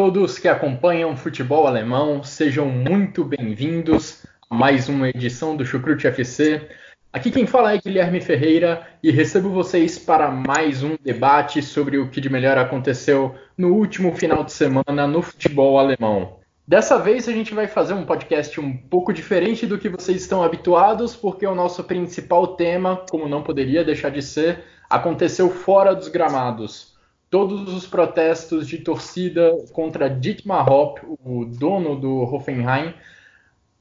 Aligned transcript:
Todos 0.00 0.38
que 0.38 0.48
acompanham 0.48 1.14
futebol 1.14 1.66
alemão, 1.66 2.22
sejam 2.22 2.64
muito 2.64 3.22
bem-vindos 3.22 4.24
a 4.48 4.54
mais 4.54 4.88
uma 4.88 5.10
edição 5.10 5.54
do 5.54 5.66
Chucrute 5.66 6.06
FC. 6.06 6.70
Aqui 7.12 7.30
quem 7.30 7.46
fala 7.46 7.74
é 7.74 7.78
Guilherme 7.78 8.18
Ferreira 8.18 8.88
e 9.02 9.10
recebo 9.10 9.50
vocês 9.50 9.98
para 9.98 10.30
mais 10.30 10.82
um 10.82 10.96
debate 11.04 11.60
sobre 11.60 11.98
o 11.98 12.08
que 12.08 12.18
de 12.18 12.30
melhor 12.30 12.56
aconteceu 12.56 13.34
no 13.58 13.74
último 13.74 14.16
final 14.16 14.42
de 14.42 14.52
semana 14.52 15.06
no 15.06 15.20
futebol 15.20 15.78
alemão. 15.78 16.38
Dessa 16.66 16.98
vez 16.98 17.28
a 17.28 17.32
gente 17.32 17.52
vai 17.52 17.66
fazer 17.66 17.92
um 17.92 18.06
podcast 18.06 18.58
um 18.58 18.74
pouco 18.74 19.12
diferente 19.12 19.66
do 19.66 19.76
que 19.76 19.90
vocês 19.90 20.22
estão 20.22 20.42
habituados, 20.42 21.14
porque 21.14 21.46
o 21.46 21.54
nosso 21.54 21.84
principal 21.84 22.56
tema, 22.56 23.04
como 23.10 23.28
não 23.28 23.42
poderia 23.42 23.84
deixar 23.84 24.08
de 24.08 24.22
ser, 24.22 24.64
aconteceu 24.88 25.50
fora 25.50 25.94
dos 25.94 26.08
gramados 26.08 26.90
todos 27.30 27.72
os 27.72 27.86
protestos 27.86 28.66
de 28.66 28.78
torcida 28.78 29.56
contra 29.72 30.10
Dietmar 30.10 30.68
Hopp, 30.68 31.00
o 31.24 31.44
dono 31.44 31.94
do 31.94 32.22
Hoffenheim, 32.22 32.92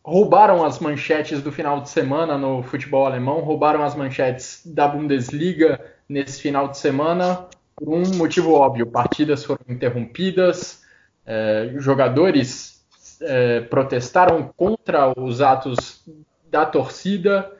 roubaram 0.03 0.63
as 0.63 0.79
manchetes 0.79 1.41
do 1.41 1.51
final 1.51 1.81
de 1.81 1.89
semana 1.89 2.37
no 2.37 2.61
futebol 2.61 3.05
alemão, 3.05 3.41
roubaram 3.41 3.83
as 3.83 3.95
manchetes 3.95 4.61
da 4.65 4.87
Bundesliga 4.87 5.83
nesse 6.07 6.39
final 6.41 6.67
de 6.67 6.77
semana 6.77 7.47
por 7.75 7.89
um 7.89 8.03
motivo 8.15 8.53
óbvio: 8.53 8.85
partidas 8.85 9.43
foram 9.43 9.65
interrompidas, 9.67 10.83
eh, 11.25 11.73
jogadores 11.77 12.85
eh, 13.21 13.61
protestaram 13.61 14.53
contra 14.55 15.11
os 15.19 15.41
atos 15.41 16.03
da 16.49 16.65
torcida 16.65 17.51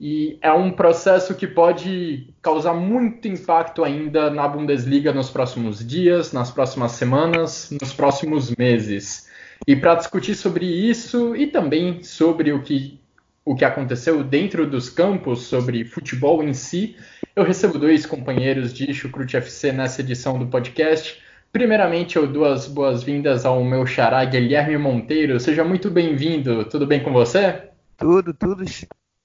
e 0.00 0.38
é 0.40 0.50
um 0.50 0.70
processo 0.70 1.34
que 1.34 1.46
pode 1.46 2.32
causar 2.40 2.72
muito 2.72 3.28
impacto 3.28 3.84
ainda 3.84 4.30
na 4.30 4.48
Bundesliga 4.48 5.12
nos 5.12 5.28
próximos 5.28 5.86
dias, 5.86 6.32
nas 6.32 6.50
próximas 6.50 6.92
semanas, 6.92 7.70
nos 7.78 7.92
próximos 7.92 8.56
meses. 8.56 9.28
E 9.66 9.76
para 9.76 9.96
discutir 9.96 10.34
sobre 10.34 10.64
isso 10.64 11.36
e 11.36 11.46
também 11.46 12.02
sobre 12.02 12.50
o 12.50 12.62
que, 12.62 12.98
o 13.44 13.54
que 13.54 13.62
aconteceu 13.62 14.24
dentro 14.24 14.66
dos 14.66 14.88
campos, 14.88 15.42
sobre 15.42 15.84
futebol 15.84 16.42
em 16.42 16.54
si, 16.54 16.96
eu 17.36 17.44
recebo 17.44 17.78
dois 17.78 18.06
companheiros 18.06 18.72
de 18.72 18.94
Chucrute 18.94 19.36
FC 19.36 19.70
nessa 19.70 20.00
edição 20.00 20.38
do 20.38 20.46
podcast. 20.46 21.20
Primeiramente, 21.52 22.16
eu 22.16 22.26
dou 22.26 22.46
as 22.46 22.66
boas-vindas 22.66 23.44
ao 23.44 23.62
meu 23.62 23.84
xará 23.84 24.24
Guilherme 24.24 24.78
Monteiro. 24.78 25.38
Seja 25.38 25.62
muito 25.62 25.90
bem-vindo. 25.90 26.64
Tudo 26.64 26.86
bem 26.86 27.02
com 27.02 27.12
você? 27.12 27.68
Tudo, 27.98 28.32
tudo, 28.32 28.64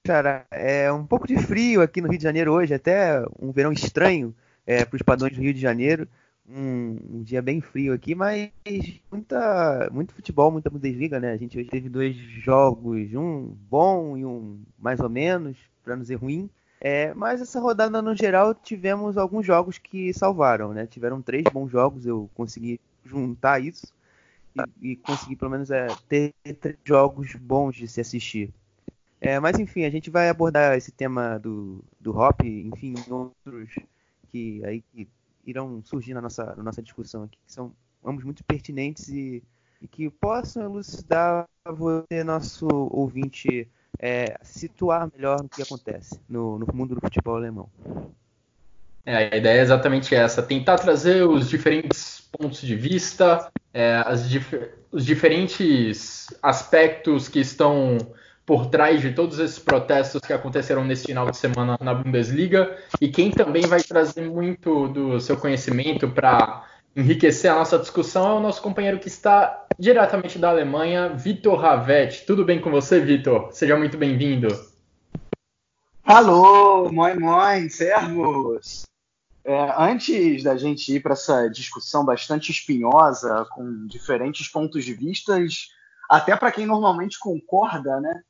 cara. 0.06 0.46
É 0.50 0.90
um 0.92 1.04
pouco 1.04 1.26
de 1.26 1.36
frio 1.36 1.82
aqui 1.82 2.00
no 2.00 2.08
Rio 2.08 2.18
de 2.18 2.24
Janeiro 2.24 2.52
hoje, 2.52 2.72
até 2.72 3.22
um 3.40 3.50
verão 3.50 3.72
estranho 3.72 4.34
é, 4.66 4.84
para 4.84 4.96
os 4.96 5.02
padrões 5.02 5.34
do 5.34 5.42
Rio 5.42 5.52
de 5.52 5.60
Janeiro. 5.60 6.08
Um, 6.48 6.98
um, 7.10 7.22
dia 7.24 7.42
bem 7.42 7.60
frio 7.60 7.92
aqui, 7.92 8.14
mas 8.14 8.50
muita, 9.10 9.90
muito 9.92 10.14
futebol, 10.14 10.52
muita 10.52 10.70
Bundesliga, 10.70 11.18
né? 11.18 11.32
A 11.32 11.36
gente 11.36 11.58
hoje 11.58 11.68
teve 11.68 11.88
dois 11.88 12.14
jogos, 12.14 13.12
um 13.14 13.52
bom 13.68 14.16
e 14.16 14.24
um 14.24 14.62
mais 14.78 15.00
ou 15.00 15.08
menos, 15.08 15.56
para 15.82 15.96
não 15.96 16.02
dizer 16.02 16.14
ruim. 16.14 16.48
É, 16.80 17.12
mas 17.14 17.40
essa 17.40 17.58
rodada 17.58 18.00
no 18.00 18.14
geral 18.14 18.54
tivemos 18.54 19.16
alguns 19.16 19.44
jogos 19.44 19.76
que 19.76 20.14
salvaram, 20.14 20.72
né? 20.72 20.86
Tiveram 20.86 21.20
três 21.20 21.44
bons 21.52 21.68
jogos, 21.68 22.06
eu 22.06 22.30
consegui 22.34 22.80
juntar 23.04 23.60
isso 23.60 23.92
e, 24.80 24.92
e 24.92 24.96
consegui 24.96 25.34
pelo 25.34 25.50
menos 25.50 25.70
é, 25.72 25.88
ter 26.08 26.32
três 26.60 26.76
jogos 26.84 27.34
bons 27.34 27.74
de 27.74 27.88
se 27.88 28.00
assistir. 28.00 28.52
É, 29.20 29.40
mas 29.40 29.58
enfim, 29.58 29.84
a 29.84 29.90
gente 29.90 30.10
vai 30.10 30.28
abordar 30.28 30.76
esse 30.76 30.92
tema 30.92 31.38
do, 31.38 31.82
do 31.98 32.16
Hop, 32.16 32.42
enfim, 32.42 32.94
outros 33.08 33.70
que 34.30 34.64
aí 34.64 34.82
que 34.92 35.08
irão 35.46 35.80
surgir 35.84 36.12
na 36.12 36.20
nossa, 36.20 36.54
na 36.56 36.62
nossa 36.62 36.82
discussão 36.82 37.22
aqui, 37.24 37.38
que 37.46 37.52
são 37.52 37.72
ambos 38.04 38.24
muito 38.24 38.44
pertinentes 38.44 39.08
e, 39.08 39.42
e 39.80 39.88
que 39.88 40.10
possam 40.10 40.64
elucidar 40.64 41.46
você, 41.64 42.22
nosso 42.24 42.66
ouvinte, 42.68 43.68
é, 43.98 44.36
situar 44.42 45.10
melhor 45.14 45.40
o 45.40 45.48
que 45.48 45.62
acontece 45.62 46.20
no, 46.28 46.58
no 46.58 46.66
mundo 46.74 46.94
do 46.94 47.00
futebol 47.00 47.36
alemão. 47.36 47.70
É, 49.04 49.32
a 49.32 49.36
ideia 49.36 49.60
é 49.60 49.62
exatamente 49.62 50.14
essa, 50.14 50.42
tentar 50.42 50.78
trazer 50.78 51.22
os 51.22 51.48
diferentes 51.48 52.28
pontos 52.32 52.60
de 52.60 52.74
vista, 52.74 53.50
é, 53.72 54.02
dif 54.28 54.52
os 54.90 55.04
diferentes 55.04 56.26
aspectos 56.42 57.28
que 57.28 57.38
estão 57.38 57.98
por 58.46 58.66
trás 58.66 59.02
de 59.02 59.12
todos 59.12 59.40
esses 59.40 59.58
protestos 59.58 60.20
que 60.20 60.32
aconteceram 60.32 60.84
nesse 60.84 61.06
final 61.06 61.28
de 61.28 61.36
semana 61.36 61.76
na 61.80 61.92
Bundesliga 61.92 62.78
e 63.00 63.08
quem 63.08 63.32
também 63.32 63.66
vai 63.66 63.82
trazer 63.82 64.30
muito 64.30 64.86
do 64.88 65.20
seu 65.20 65.36
conhecimento 65.36 66.08
para 66.08 66.64
enriquecer 66.94 67.50
a 67.50 67.56
nossa 67.56 67.76
discussão 67.76 68.30
é 68.30 68.34
o 68.34 68.40
nosso 68.40 68.62
companheiro 68.62 69.00
que 69.00 69.08
está 69.08 69.66
diretamente 69.76 70.38
da 70.38 70.48
Alemanha, 70.48 71.08
Vitor 71.08 71.58
Ravetti. 71.58 72.24
Tudo 72.24 72.44
bem 72.44 72.60
com 72.60 72.70
você, 72.70 73.00
Vitor? 73.00 73.50
Seja 73.52 73.76
muito 73.76 73.98
bem-vindo. 73.98 74.48
Alô, 76.04 76.90
moin 76.90 77.18
moin, 77.18 77.68
servos! 77.68 78.84
É, 79.44 79.74
antes 79.76 80.44
da 80.44 80.56
gente 80.56 80.94
ir 80.94 81.00
para 81.00 81.12
essa 81.12 81.48
discussão 81.48 82.04
bastante 82.04 82.50
espinhosa, 82.50 83.44
com 83.50 83.86
diferentes 83.86 84.48
pontos 84.48 84.84
de 84.84 84.94
vistas, 84.94 85.68
até 86.08 86.36
para 86.36 86.52
quem 86.52 86.64
normalmente 86.64 87.18
concorda, 87.18 88.00
né? 88.00 88.22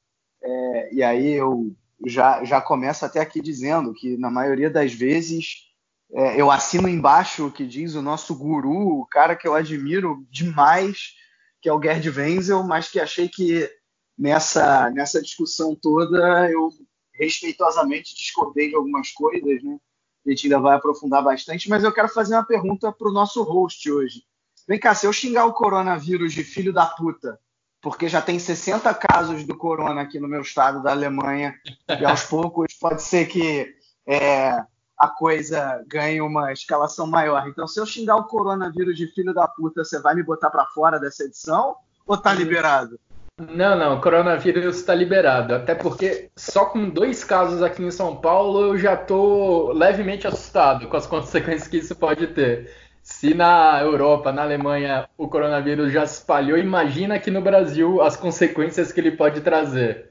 É, 0.46 0.94
e 0.94 1.02
aí 1.02 1.32
eu 1.32 1.74
já, 2.06 2.44
já 2.44 2.60
começo 2.60 3.04
até 3.04 3.20
aqui 3.20 3.40
dizendo 3.40 3.92
que, 3.92 4.16
na 4.16 4.30
maioria 4.30 4.70
das 4.70 4.92
vezes, 4.92 5.66
é, 6.12 6.40
eu 6.40 6.50
assino 6.50 6.88
embaixo 6.88 7.46
o 7.46 7.52
que 7.52 7.66
diz 7.66 7.94
o 7.94 8.02
nosso 8.02 8.36
guru, 8.36 9.00
o 9.00 9.06
cara 9.06 9.34
que 9.34 9.46
eu 9.48 9.54
admiro 9.54 10.24
demais, 10.30 11.14
que 11.60 11.68
é 11.68 11.72
o 11.72 11.82
Gerd 11.82 12.08
Wenzel, 12.10 12.62
mas 12.62 12.88
que 12.88 13.00
achei 13.00 13.28
que 13.28 13.68
nessa, 14.16 14.88
nessa 14.90 15.20
discussão 15.20 15.74
toda 15.74 16.48
eu 16.50 16.68
respeitosamente 17.12 18.14
discordei 18.14 18.68
de 18.68 18.76
algumas 18.76 19.10
coisas, 19.10 19.62
né? 19.62 19.78
A 20.24 20.30
gente 20.30 20.46
ainda 20.46 20.60
vai 20.60 20.76
aprofundar 20.76 21.22
bastante, 21.22 21.68
mas 21.68 21.84
eu 21.84 21.92
quero 21.92 22.08
fazer 22.08 22.34
uma 22.34 22.44
pergunta 22.44 22.92
para 22.92 23.08
o 23.08 23.12
nosso 23.12 23.42
host 23.42 23.90
hoje. 23.90 24.22
Vem 24.68 24.78
cá, 24.78 24.94
se 24.94 25.06
eu 25.06 25.12
xingar 25.12 25.46
o 25.46 25.52
coronavírus 25.52 26.32
de 26.32 26.42
filho 26.42 26.72
da 26.72 26.84
puta, 26.84 27.38
porque 27.86 28.08
já 28.08 28.20
tem 28.20 28.36
60 28.36 28.92
casos 28.94 29.44
do 29.44 29.56
corona 29.56 30.00
aqui 30.00 30.18
no 30.18 30.26
meu 30.26 30.40
estado 30.40 30.82
da 30.82 30.90
Alemanha, 30.90 31.54
e 31.88 32.04
aos 32.04 32.24
poucos 32.26 32.74
pode 32.74 33.00
ser 33.00 33.26
que 33.26 33.76
é, 34.04 34.60
a 34.98 35.06
coisa 35.06 35.84
ganhe 35.86 36.20
uma 36.20 36.52
escalação 36.52 37.06
maior. 37.06 37.46
Então, 37.46 37.64
se 37.64 37.78
eu 37.78 37.86
xingar 37.86 38.16
o 38.16 38.24
coronavírus 38.24 38.96
de 38.96 39.06
filho 39.14 39.32
da 39.32 39.46
puta, 39.46 39.84
você 39.84 40.00
vai 40.00 40.16
me 40.16 40.24
botar 40.24 40.50
para 40.50 40.66
fora 40.66 40.98
dessa 40.98 41.22
edição 41.22 41.76
ou 42.04 42.16
tá 42.16 42.34
liberado? 42.34 42.98
Não, 43.38 43.78
não, 43.78 43.98
o 43.98 44.00
coronavírus 44.00 44.78
está 44.78 44.92
liberado. 44.92 45.54
Até 45.54 45.76
porque 45.76 46.28
só 46.34 46.64
com 46.64 46.88
dois 46.88 47.22
casos 47.22 47.62
aqui 47.62 47.84
em 47.84 47.90
São 47.92 48.16
Paulo 48.16 48.62
eu 48.62 48.78
já 48.78 48.96
tô 48.96 49.70
levemente 49.72 50.26
assustado 50.26 50.88
com 50.88 50.96
as 50.96 51.06
consequências 51.06 51.68
que 51.68 51.76
isso 51.76 51.94
pode 51.94 52.26
ter. 52.26 52.68
Se 53.06 53.32
na 53.34 53.80
Europa, 53.80 54.32
na 54.32 54.42
Alemanha, 54.42 55.08
o 55.16 55.28
coronavírus 55.28 55.92
já 55.92 56.04
se 56.04 56.18
espalhou, 56.18 56.58
imagina 56.58 57.14
aqui 57.14 57.30
no 57.30 57.40
Brasil 57.40 58.02
as 58.02 58.16
consequências 58.16 58.90
que 58.90 58.98
ele 58.98 59.12
pode 59.12 59.42
trazer. 59.42 60.10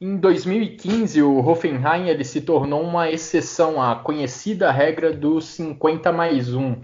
Em 0.00 0.16
2015, 0.16 1.22
o 1.22 1.38
Hoffenheim 1.38 2.08
ele 2.08 2.24
se 2.24 2.42
tornou 2.42 2.82
uma 2.82 3.10
exceção 3.10 3.80
à 3.80 3.96
conhecida 3.96 4.70
regra 4.70 5.12
dos 5.12 5.46
50 5.46 6.12
mais 6.12 6.52
1. 6.52 6.82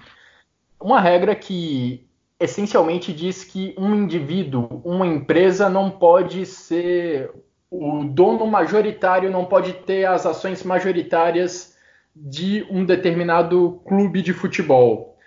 Uma 0.81 1.01
regra 1.01 1.35
que 1.35 2.07
essencialmente 2.39 3.13
diz 3.13 3.45
que 3.45 3.75
um 3.79 3.95
indivíduo, 3.95 4.81
uma 4.85 5.07
empresa 5.07 5.69
não 5.69 5.91
pode 5.91 6.45
ser 6.47 7.31
o 7.71 8.05
dono 8.05 8.47
majoritário, 8.47 9.31
não 9.31 9.45
pode 9.45 9.73
ter 9.73 10.05
as 10.05 10.25
ações 10.25 10.63
majoritárias 10.63 11.77
de 12.15 12.67
um 12.71 12.85
determinado 12.85 13.81
clube 13.85 14.23
de 14.23 14.33
futebol. 14.33 15.19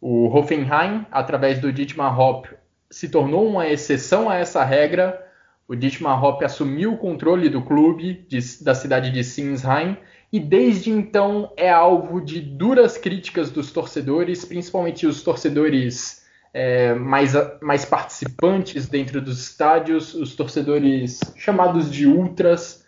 O 0.00 0.26
Hoffenheim, 0.26 1.06
através 1.12 1.60
do 1.60 1.72
Dietmar 1.72 2.18
Hopp, 2.18 2.48
se 2.90 3.08
tornou 3.08 3.46
uma 3.46 3.68
exceção 3.68 4.28
a 4.28 4.36
essa 4.36 4.64
regra. 4.64 5.24
O 5.68 5.76
Dietmar 5.76 6.22
Hopp 6.22 6.44
assumiu 6.44 6.94
o 6.94 6.98
controle 6.98 7.48
do 7.48 7.62
clube 7.62 8.26
de, 8.28 8.38
da 8.64 8.74
cidade 8.74 9.10
de 9.10 9.22
Sinsheim 9.22 9.96
e 10.32 10.40
desde 10.40 10.90
então 10.90 11.52
é 11.56 11.70
alvo 11.70 12.20
de 12.20 12.40
duras 12.40 12.96
críticas 12.96 13.50
dos 13.50 13.70
torcedores, 13.70 14.44
principalmente 14.44 15.06
os 15.06 15.22
torcedores 15.22 16.21
é, 16.52 16.94
mais, 16.94 17.32
mais 17.60 17.84
participantes 17.84 18.86
dentro 18.88 19.20
dos 19.20 19.40
estádios, 19.40 20.14
os 20.14 20.34
torcedores 20.34 21.20
chamados 21.36 21.90
de 21.90 22.06
ultras. 22.06 22.84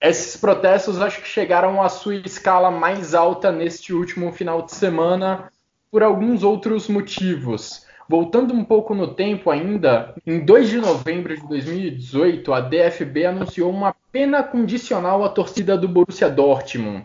Esses 0.00 0.36
protestos 0.36 1.00
acho 1.00 1.22
que 1.22 1.28
chegaram 1.28 1.82
à 1.82 1.88
sua 1.88 2.16
escala 2.16 2.70
mais 2.70 3.14
alta 3.14 3.52
neste 3.52 3.92
último 3.92 4.32
final 4.32 4.62
de 4.62 4.74
semana 4.74 5.50
por 5.90 6.02
alguns 6.02 6.42
outros 6.42 6.88
motivos. 6.88 7.86
Voltando 8.08 8.54
um 8.54 8.64
pouco 8.64 8.94
no 8.94 9.14
tempo 9.14 9.50
ainda, 9.50 10.14
em 10.24 10.44
2 10.44 10.68
de 10.68 10.78
novembro 10.78 11.34
de 11.34 11.44
2018, 11.48 12.52
a 12.52 12.60
DFB 12.60 13.26
anunciou 13.26 13.70
uma 13.70 13.96
pena 14.12 14.44
condicional 14.44 15.24
à 15.24 15.28
torcida 15.28 15.76
do 15.76 15.88
Borussia 15.88 16.30
Dortmund. 16.30 17.04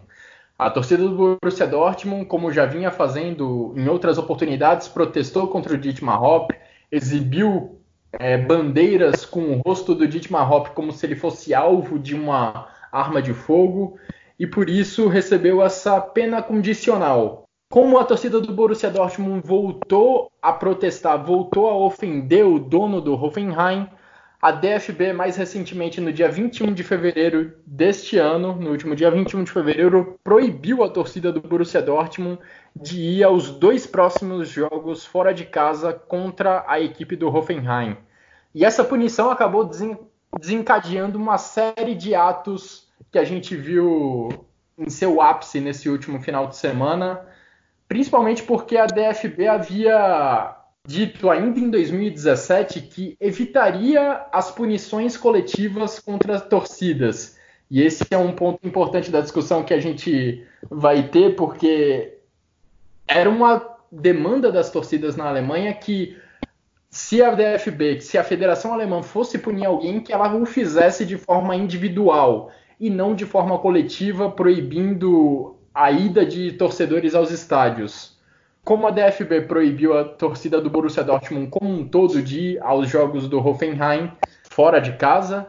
A 0.62 0.70
torcida 0.70 1.02
do 1.02 1.40
Borussia 1.42 1.66
Dortmund, 1.66 2.26
como 2.26 2.52
já 2.52 2.68
vinha 2.68 2.92
fazendo 2.92 3.74
em 3.76 3.88
outras 3.90 4.20
oportunidades, 4.20 4.88
protestou 4.88 5.48
contra 5.48 5.74
o 5.74 5.78
Dietmar 5.78 6.24
Hopp, 6.24 6.54
exibiu 6.92 7.82
é, 8.14 8.38
bandeiras 8.38 9.26
com 9.26 9.42
o 9.42 9.62
rosto 9.66 9.96
do 9.96 10.08
Dietmar 10.08 10.54
Hopp 10.54 10.76
como 10.76 10.92
se 10.92 11.04
ele 11.04 11.16
fosse 11.16 11.52
alvo 11.52 11.98
de 11.98 12.14
uma 12.14 12.68
arma 12.92 13.24
de 13.24 13.34
fogo 13.34 13.98
e 14.38 14.46
por 14.46 14.70
isso 14.70 15.08
recebeu 15.08 15.64
essa 15.64 16.00
pena 16.00 16.44
condicional. 16.44 17.46
Como 17.72 17.98
a 17.98 18.04
torcida 18.04 18.40
do 18.40 18.54
Borussia 18.54 18.92
Dortmund 18.92 19.42
voltou 19.44 20.30
a 20.40 20.54
protestar, 20.54 21.26
voltou 21.26 21.72
a 21.72 21.76
ofender 21.76 22.46
o 22.46 22.60
dono 22.60 23.02
do 23.02 23.16
Hoffenheim, 23.16 23.90
a 24.42 24.52
DFB, 24.52 25.14
mais 25.14 25.38
recentemente, 25.38 26.02
no 26.02 26.12
dia 26.12 26.28
21 26.28 26.74
de 26.74 26.84
fevereiro 26.84 27.54
deste 27.64 28.18
ano, 28.18 28.56
no 28.56 28.72
último 28.72 28.96
dia 28.96 29.12
21 29.12 29.44
de 29.44 29.52
fevereiro, 29.52 30.20
proibiu 30.24 30.84
a 30.84 30.90
torcida 30.90 31.32
do 31.32 31.40
Borussia 31.40 31.80
Dortmund 31.80 32.40
de 32.76 33.00
ir 33.00 33.24
aos 33.24 33.52
dois 33.52 33.86
próximos 33.86 34.50
jogos 34.50 35.06
fora 35.06 35.32
de 35.32 35.46
casa 35.46 35.94
contra 35.94 36.66
a 36.68 36.80
equipe 36.80 37.16
do 37.16 37.28
Hoffenheim. 37.28 37.96
E 38.56 38.66
essa 38.66 38.84
punição 38.84 39.30
acabou 39.30 39.70
desencadeando 40.40 41.20
uma 41.20 41.38
série 41.38 41.94
de 41.94 42.16
atos 42.16 42.90
que 43.12 43.20
a 43.20 43.24
gente 43.24 43.56
viu 43.56 44.30
em 44.76 44.90
seu 44.90 45.22
ápice 45.22 45.60
nesse 45.60 45.88
último 45.88 46.20
final 46.20 46.48
de 46.48 46.56
semana, 46.56 47.22
principalmente 47.88 48.42
porque 48.42 48.76
a 48.76 48.88
DFB 48.88 49.48
havia 49.48 50.58
dito 50.88 51.30
ainda 51.30 51.60
em 51.60 51.70
2017 51.70 52.82
que 52.82 53.16
evitaria 53.20 54.26
as 54.32 54.52
punições 54.52 55.16
coletivas 55.16 56.00
contra 56.00 56.36
as 56.36 56.48
torcidas. 56.48 57.38
E 57.70 57.82
esse 57.82 58.06
é 58.12 58.18
um 58.18 58.34
ponto 58.34 58.68
importante 58.68 59.12
da 59.12 59.22
discussão 59.22 59.64
que 59.64 59.74
a 59.74 59.80
gente 59.80 60.46
vai 60.70 61.08
ter, 61.08 61.36
porque 61.36 62.18
era 63.08 63.30
uma 63.30 63.66
demanda 63.92 64.52
das 64.52 64.70
torcidas 64.70 65.16
na 65.16 65.28
Alemanha 65.28 65.74
que 65.74 66.18
se 66.90 67.24
a 67.24 67.34
DFB, 67.34 68.02
se 68.02 68.18
a 68.18 68.24
Federação 68.24 68.74
Alemã 68.74 69.02
fosse 69.02 69.38
punir 69.38 69.66
alguém, 69.66 70.02
que 70.02 70.12
ela 70.12 70.36
o 70.36 70.46
fizesse 70.46 71.06
de 71.06 71.18
forma 71.18 71.56
individual 71.56 72.52
e 72.78 72.90
não 72.90 73.16
de 73.16 73.26
forma 73.26 73.58
coletiva, 73.60 74.30
proibindo 74.30 75.56
a 75.74 75.90
ida 75.90 76.26
de 76.26 76.52
torcedores 76.54 77.16
aos 77.16 77.32
estádios. 77.32 78.11
Como 78.64 78.88
a 78.88 78.92
DFB 78.92 79.42
proibiu 79.42 79.98
a 79.98 80.04
torcida 80.04 80.62
do 80.62 80.70
Borussia 80.70 81.04
Dortmund 81.04 81.50
como 81.50 81.70
um 81.70 81.88
todo 81.88 82.22
de 82.22 82.40
ir 82.40 82.64
aos 82.64 82.88
jogos 82.88 83.28
do 83.28 83.40
Hoffenheim 83.40 84.12
fora 84.50 84.80
de 84.80 84.94
casa, 84.94 85.48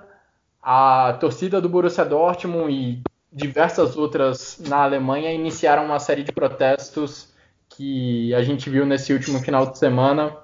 a 0.62 1.16
torcida 1.20 1.60
do 1.60 1.68
Borussia 1.68 2.04
Dortmund 2.04 2.72
e 2.72 3.02
diversas 3.32 3.96
outras 3.96 4.62
na 4.66 4.84
Alemanha 4.84 5.32
iniciaram 5.32 5.84
uma 5.84 5.98
série 5.98 6.22
de 6.22 6.32
protestos 6.32 7.32
que 7.68 8.34
a 8.34 8.42
gente 8.42 8.68
viu 8.70 8.86
nesse 8.86 9.12
último 9.12 9.40
final 9.40 9.66
de 9.66 9.78
semana. 9.78 10.36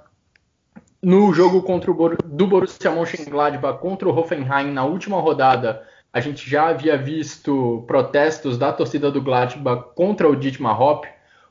No 1.00 1.32
jogo 1.32 1.62
contra 1.62 1.90
o 1.90 1.94
Bor 1.94 2.16
do 2.22 2.46
Borussia 2.46 2.90
Mönchengladbach 2.90 3.78
contra 3.78 4.08
o 4.08 4.16
Hoffenheim 4.16 4.72
na 4.72 4.84
última 4.84 5.20
rodada, 5.20 5.86
a 6.12 6.20
gente 6.20 6.48
já 6.48 6.68
havia 6.68 6.96
visto 6.96 7.84
protestos 7.86 8.58
da 8.58 8.72
torcida 8.72 9.10
do 9.10 9.22
Gladbach 9.22 9.90
contra 9.94 10.28
o 10.28 10.34
Dietmar 10.34 10.80
Hopp, 10.80 11.06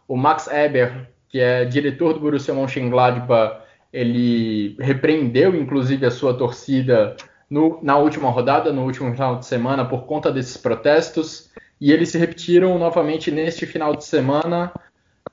o 0.07 0.15
Max 0.15 0.47
Eber, 0.47 1.09
que 1.29 1.39
é 1.39 1.65
diretor 1.65 2.13
do 2.13 2.19
Borussia 2.19 2.53
Mönchengladbach, 2.53 3.61
ele 3.91 4.75
repreendeu 4.79 5.55
inclusive 5.55 6.05
a 6.05 6.11
sua 6.11 6.33
torcida 6.33 7.15
no, 7.49 7.79
na 7.81 7.97
última 7.97 8.29
rodada, 8.29 8.71
no 8.71 8.83
último 8.83 9.11
final 9.11 9.37
de 9.37 9.45
semana, 9.45 9.85
por 9.85 10.05
conta 10.05 10.31
desses 10.31 10.57
protestos, 10.57 11.49
e 11.79 11.91
eles 11.91 12.09
se 12.09 12.17
repetiram 12.17 12.77
novamente 12.77 13.31
neste 13.31 13.65
final 13.65 13.95
de 13.95 14.03
semana 14.03 14.71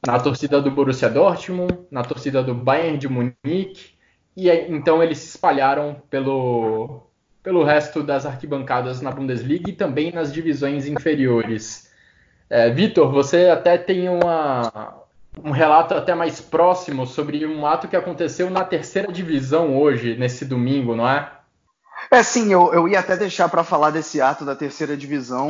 na 0.07 0.19
torcida 0.21 0.61
do 0.61 0.71
Borussia 0.71 1.09
Dortmund, 1.09 1.78
na 1.90 2.02
torcida 2.02 2.43
do 2.43 2.54
Bayern 2.54 2.99
de 2.99 3.09
Munique, 3.09 3.95
e 4.37 4.50
então 4.50 5.02
eles 5.02 5.19
se 5.19 5.28
espalharam 5.28 5.97
pelo, 6.11 7.02
pelo 7.43 7.64
resto 7.64 8.02
das 8.02 8.26
arquibancadas 8.26 9.00
na 9.00 9.11
Bundesliga 9.11 9.71
e 9.71 9.73
também 9.73 10.12
nas 10.12 10.33
divisões 10.33 10.87
inferiores. 10.87 11.84
É, 12.49 12.71
Vitor, 12.71 13.11
você 13.11 13.49
até 13.49 13.79
tem 13.79 14.09
uma, 14.09 15.05
um 15.43 15.51
relato 15.51 15.95
até 15.95 16.15
mais 16.15 16.41
próximo 16.41 17.07
sobre 17.07 17.45
um 17.47 17.67
ato 17.67 17.89
que 17.89 17.97
aconteceu 17.97 18.51
na 18.51 18.65
terceira 18.65 19.13
divisão 19.13 19.77
hoje, 19.77 20.17
nesse 20.17 20.45
domingo, 20.45 20.95
não 20.95 21.09
é? 21.09 21.31
É 22.11 22.23
sim, 22.23 22.53
eu, 22.53 22.73
eu 22.73 22.87
ia 22.87 23.01
até 23.01 23.17
deixar 23.17 23.49
para 23.49 23.65
falar 23.65 23.91
desse 23.91 24.21
ato 24.21 24.45
da 24.45 24.55
terceira 24.55 24.97
divisão 24.97 25.49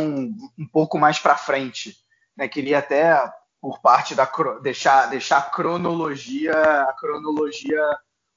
um 0.59 0.67
pouco 0.73 0.99
mais 0.99 1.19
para 1.19 1.37
frente. 1.37 1.97
Né? 2.37 2.49
Queria 2.49 2.79
até, 2.79 3.21
por 3.61 3.81
parte 3.81 4.15
da 4.15 4.31
deixar, 4.63 5.07
deixar 5.07 5.39
a 5.39 5.43
cronologia, 5.43 6.55
a 6.55 6.93
cronologia 6.99 7.83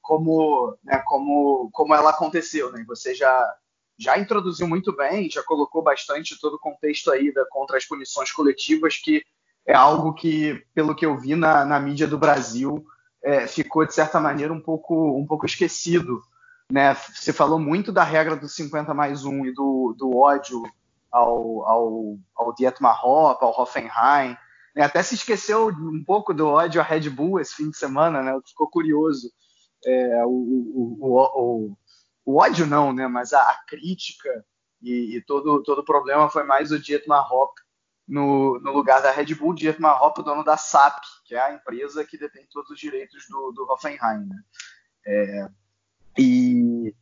como, 0.02 0.76
né, 0.84 1.02
como, 1.06 1.70
como 1.72 1.94
ela 1.94 2.10
aconteceu. 2.10 2.72
Né? 2.72 2.84
Você 2.88 3.14
já, 3.14 3.56
já 3.98 4.18
introduziu 4.18 4.68
muito 4.68 4.96
bem, 4.96 5.30
já 5.30 5.42
colocou 5.44 5.82
bastante 5.82 6.40
todo 6.40 6.56
o 6.56 6.60
contexto 6.60 7.12
aí 7.12 7.34
da, 7.34 7.46
contra 7.50 7.78
as 7.78 7.86
punições 7.86 8.32
coletivas, 8.32 8.98
que 8.98 9.24
é 9.66 9.74
algo 9.74 10.14
que, 10.14 10.64
pelo 10.74 10.96
que 10.96 11.06
eu 11.06 11.18
vi 11.18 11.36
na, 11.36 11.66
na 11.66 11.80
mídia 11.80 12.08
do 12.08 12.18
Brasil, 12.18 12.86
é, 13.24 13.48
ficou, 13.48 13.86
de 13.86 13.94
certa 13.94 14.20
maneira, 14.20 14.54
um 14.54 14.62
pouco, 14.62 15.18
um 15.18 15.26
pouco 15.26 15.46
esquecido. 15.46 16.22
Né? 16.72 16.94
Você 16.94 17.34
falou 17.34 17.60
muito 17.60 17.92
da 17.92 18.04
regra 18.04 18.36
do 18.36 18.48
50 18.48 18.94
mais 18.94 19.26
1 19.26 19.46
e 19.48 19.54
do, 19.54 19.96
do 19.98 20.16
ódio 20.16 20.64
ao, 21.12 21.66
ao, 21.66 22.18
ao 22.36 22.54
Dietmar 22.56 23.06
Hopp, 23.06 23.44
ao 23.44 23.60
Hoffenheim. 23.60 24.38
Né? 24.76 24.84
Até 24.84 25.02
se 25.02 25.16
esqueceu 25.16 25.68
um 25.68 26.04
pouco 26.06 26.34
do 26.34 26.48
ódio 26.48 26.80
à 26.80 26.84
Red 26.84 27.10
Bull 27.10 27.40
esse 27.40 27.56
fim 27.56 27.70
de 27.70 27.78
semana, 27.78 28.22
né? 28.22 28.40
ficou 28.46 28.70
curioso. 28.70 29.32
É, 29.86 30.26
o, 30.26 30.30
o, 30.30 30.98
o, 31.10 31.78
o, 32.28 32.38
ódio 32.38 32.66
não, 32.66 32.94
né? 32.94 33.08
mas 33.08 33.34
a, 33.34 33.40
a 33.40 33.64
crítica 33.68 34.46
e, 34.82 35.18
e, 35.18 35.22
todo, 35.22 35.64
todo 35.64 35.80
o 35.80 35.86
problema 35.86 36.30
foi 36.30 36.44
mais 36.44 36.72
o 36.72 36.80
Dietmar 36.80 37.32
Hopp 37.32 37.60
no, 38.08 38.60
no 38.60 38.72
lugar 38.72 39.02
da 39.02 39.12
Red 39.12 39.36
Bull, 39.36 39.54
Dietmar 39.54 40.02
Hopp, 40.02 40.24
dono 40.24 40.44
da 40.44 40.56
SAP, 40.56 41.02
que 41.26 41.36
é 41.36 41.40
a 41.40 41.54
empresa 41.54 42.06
que 42.06 42.18
detém 42.18 42.48
todos 42.52 42.70
os 42.70 42.80
direitos 42.80 43.26
do, 43.30 43.52
do 43.52 43.64
Hoffenheim. 43.70 44.26
Né? 44.26 44.42
É, 45.06 45.48
e, 46.18 46.94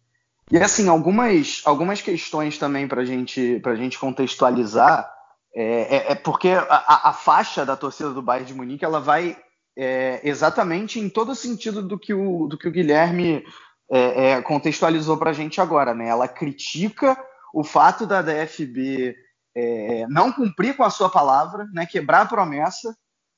e 0.51 0.57
assim, 0.57 0.87
algumas, 0.87 1.61
algumas 1.65 2.01
questões 2.01 2.57
também 2.57 2.87
para 2.87 3.05
gente, 3.05 3.61
a 3.63 3.75
gente 3.75 3.99
contextualizar, 3.99 5.11
é, 5.53 5.97
é, 5.97 6.11
é 6.11 6.15
porque 6.15 6.49
a, 6.49 7.09
a, 7.09 7.13
faixa 7.13 7.65
da 7.65 7.77
torcida 7.77 8.11
do 8.11 8.21
Bayern 8.21 8.47
de 8.47 8.53
Munique 8.53 8.83
ela 8.83 8.99
vai 8.99 9.37
é, 9.75 10.19
exatamente 10.27 10.99
em 10.99 11.09
todo 11.09 11.33
sentido 11.33 11.81
do 11.81 11.97
que 11.97 12.13
o, 12.13 12.47
do 12.47 12.57
que 12.57 12.67
o 12.67 12.71
Guilherme 12.71 13.43
é, 13.89 14.31
é, 14.31 14.41
contextualizou 14.41 15.17
para 15.17 15.31
a 15.31 15.33
gente 15.33 15.61
agora. 15.61 15.93
Né? 15.93 16.07
Ela 16.07 16.27
critica 16.27 17.17
o 17.53 17.63
fato 17.63 18.05
da 18.05 18.21
DFB 18.21 19.15
é, 19.55 20.05
não 20.07 20.31
cumprir 20.31 20.75
com 20.75 20.83
a 20.83 20.89
sua 20.89 21.09
palavra, 21.09 21.67
né? 21.73 21.85
quebrar 21.85 22.21
a 22.21 22.25
promessa 22.25 22.95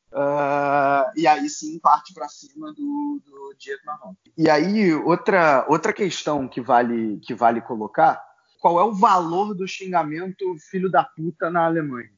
Uh, 0.10 1.12
e 1.18 1.28
aí 1.28 1.50
sim 1.50 1.78
parte 1.80 2.14
para 2.14 2.30
cima 2.30 2.74
do, 2.74 3.22
do 3.26 3.56
Diego 3.60 3.82
Marrom. 3.86 4.16
E 4.38 4.50
aí 4.50 4.94
outra 4.94 5.66
outra 5.68 5.92
questão 5.92 6.48
que 6.48 6.62
vale 6.62 7.20
que 7.20 7.36
vale 7.36 7.60
colocar, 7.60 8.24
qual 8.62 8.80
é 8.80 8.84
o 8.84 8.94
valor 8.94 9.54
do 9.54 9.68
xingamento 9.68 10.56
filho 10.72 10.90
da 10.90 11.04
puta 11.04 11.50
na 11.50 11.66
Alemanha, 11.66 12.12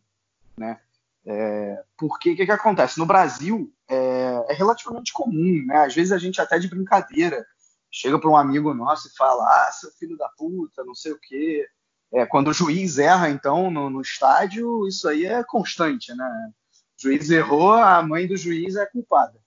né? 0.56 0.80
É, 1.26 1.84
porque 1.98 2.32
o 2.32 2.36
que, 2.36 2.46
que, 2.46 2.52
acontece 2.52 2.98
no 2.98 3.06
Brasil 3.06 3.74
é, 3.88 4.46
é, 4.50 4.54
relativamente 4.54 5.12
comum, 5.12 5.66
né? 5.66 5.86
Às 5.86 5.96
vezes 5.96 6.12
a 6.12 6.18
gente 6.18 6.40
até 6.40 6.60
de 6.60 6.70
brincadeira 6.70 7.46
chega 7.92 8.20
para 8.20 8.30
um 8.30 8.38
amigo 8.38 8.74
nosso 8.74 9.08
e 9.08 9.16
fala, 9.16 9.44
ah, 9.44 9.72
seu 9.72 9.92
filho 9.92 10.18
da 10.18 10.30
puta, 10.30 10.84
não 10.84 10.96
sei 10.96 11.12
o 11.12 11.20
quê. 11.20 11.68
É, 12.12 12.26
quando 12.26 12.50
o 12.50 12.54
juiz 12.54 12.98
erra, 12.98 13.30
então, 13.30 13.70
no, 13.70 13.90
no 13.90 14.02
estádio, 14.02 14.88
isso 14.88 15.08
aí 15.08 15.26
é 15.26 15.44
constante, 15.44 16.14
né? 16.14 16.52
O 16.98 17.02
juiz 17.02 17.30
errou, 17.30 17.74
a 17.74 18.02
mãe 18.02 18.28
do 18.28 18.36
juiz 18.36 18.76
é 18.76 18.86
culpada. 18.86 19.40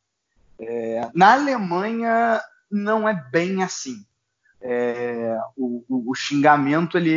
É, 0.58 1.10
na 1.14 1.32
Alemanha 1.32 2.40
não 2.70 3.08
é 3.08 3.14
bem 3.30 3.62
assim. 3.62 4.04
É, 4.60 5.36
o, 5.56 5.84
o, 5.88 6.10
o, 6.12 6.14
xingamento 6.14 6.96
ele, 6.96 7.10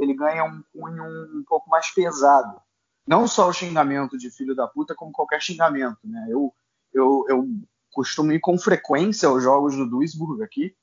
ele 0.00 0.14
ganha 0.14 0.44
um 0.44 0.62
cunho 0.72 1.04
um 1.32 1.44
pouco 1.46 1.70
mais 1.70 1.90
pesado. 1.90 2.60
Não 3.06 3.28
só 3.28 3.48
o 3.48 3.52
xingamento 3.52 4.18
de 4.18 4.30
filho 4.30 4.54
da 4.54 4.66
puta, 4.66 4.96
como 4.96 5.12
qualquer 5.12 5.40
xingamento. 5.40 5.98
Né? 6.02 6.26
Eu, 6.28 6.52
eu, 6.92 7.24
eu 7.28 7.48
costumo 7.90 8.32
ir 8.32 8.40
com 8.40 8.58
frequência 8.58 9.28
aos 9.28 9.42
jogos 9.42 9.76
do 9.76 9.88
Duisburg 9.88 10.42
aqui, 10.42 10.74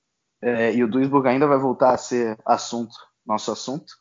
é, 0.42 0.74
e 0.74 0.84
o 0.84 0.88
Duisburg 0.88 1.28
ainda 1.28 1.48
vai 1.48 1.58
voltar 1.58 1.94
a 1.94 1.98
ser 1.98 2.38
assunto, 2.46 2.96
nosso 3.26 3.52
assunto. 3.52 3.94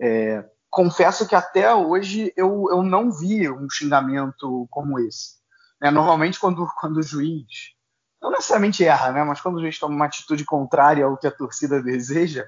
É, 0.00 0.44
confesso 0.70 1.26
que 1.26 1.34
até 1.34 1.72
hoje 1.74 2.32
eu, 2.36 2.66
eu 2.70 2.82
não 2.82 3.12
vi 3.12 3.50
um 3.50 3.68
xingamento 3.70 4.66
como 4.70 4.98
esse. 4.98 5.36
Né? 5.80 5.90
Normalmente, 5.90 6.40
quando, 6.40 6.66
quando 6.80 6.98
o 6.98 7.02
juiz, 7.02 7.74
não 8.20 8.30
necessariamente 8.30 8.84
erra, 8.84 9.12
né? 9.12 9.24
mas 9.24 9.40
quando 9.40 9.56
o 9.56 9.60
juiz 9.60 9.78
toma 9.78 9.94
uma 9.94 10.06
atitude 10.06 10.44
contrária 10.44 11.04
ao 11.04 11.16
que 11.16 11.26
a 11.26 11.32
torcida 11.32 11.80
deseja, 11.82 12.46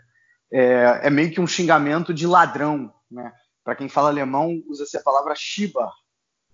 é, 0.53 1.01
é 1.05 1.11
meio 1.11 1.31
que 1.31 1.41
um 1.41 1.47
xingamento 1.47 2.13
de 2.13 2.27
ladrão. 2.27 2.93
Né? 3.11 3.33
Para 3.65 3.77
quem 3.77 3.89
fala 3.89 4.09
alemão, 4.09 4.63
usa-se 4.67 4.97
a 4.97 5.03
palavra 5.03 5.35
Shiba, 5.37 5.91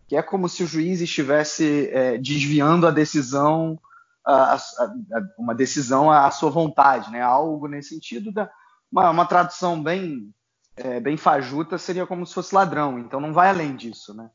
que 0.06 0.16
é 0.16 0.22
como 0.22 0.48
se 0.48 0.62
o 0.62 0.66
juiz 0.66 1.00
estivesse 1.00 1.90
é, 1.92 2.18
desviando 2.18 2.86
a 2.86 2.90
decisão, 2.90 3.78
a, 4.24 4.54
a, 4.54 4.56
a, 4.56 4.90
uma 5.38 5.54
decisão 5.54 6.10
à 6.10 6.30
sua 6.30 6.50
vontade, 6.50 7.10
né? 7.10 7.20
algo 7.20 7.66
nesse 7.66 7.90
sentido, 7.90 8.32
da, 8.32 8.50
uma, 8.90 9.10
uma 9.10 9.26
tradução 9.26 9.82
bem 9.82 10.32
é, 10.76 11.00
bem 11.00 11.16
fajuta 11.16 11.78
seria 11.78 12.06
como 12.06 12.26
se 12.26 12.34
fosse 12.34 12.54
ladrão, 12.54 12.98
então 12.98 13.18
não 13.18 13.32
vai 13.32 13.48
além 13.48 13.74
disso, 13.74 14.12
né? 14.14 14.30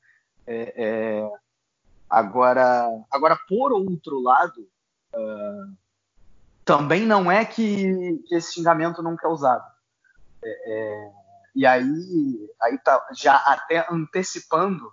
É, 0.48 0.74
é, 0.76 1.30
agora, 2.10 2.88
agora, 3.12 3.38
por 3.48 3.72
outro 3.72 4.20
lado, 4.20 4.68
uh, 5.14 5.78
também 6.66 7.06
não 7.06 7.32
é 7.32 7.46
que, 7.46 8.20
que, 8.28 8.36
esse 8.36 8.54
xingamento 8.54 9.04
nunca 9.04 9.28
é 9.28 9.32
usado. 9.32 9.64
É, 10.44 11.12
e 11.56 11.66
aí, 11.66 12.50
aí 12.60 12.78
tá 12.80 13.08
já 13.14 13.36
até 13.36 13.86
antecipando, 13.90 14.92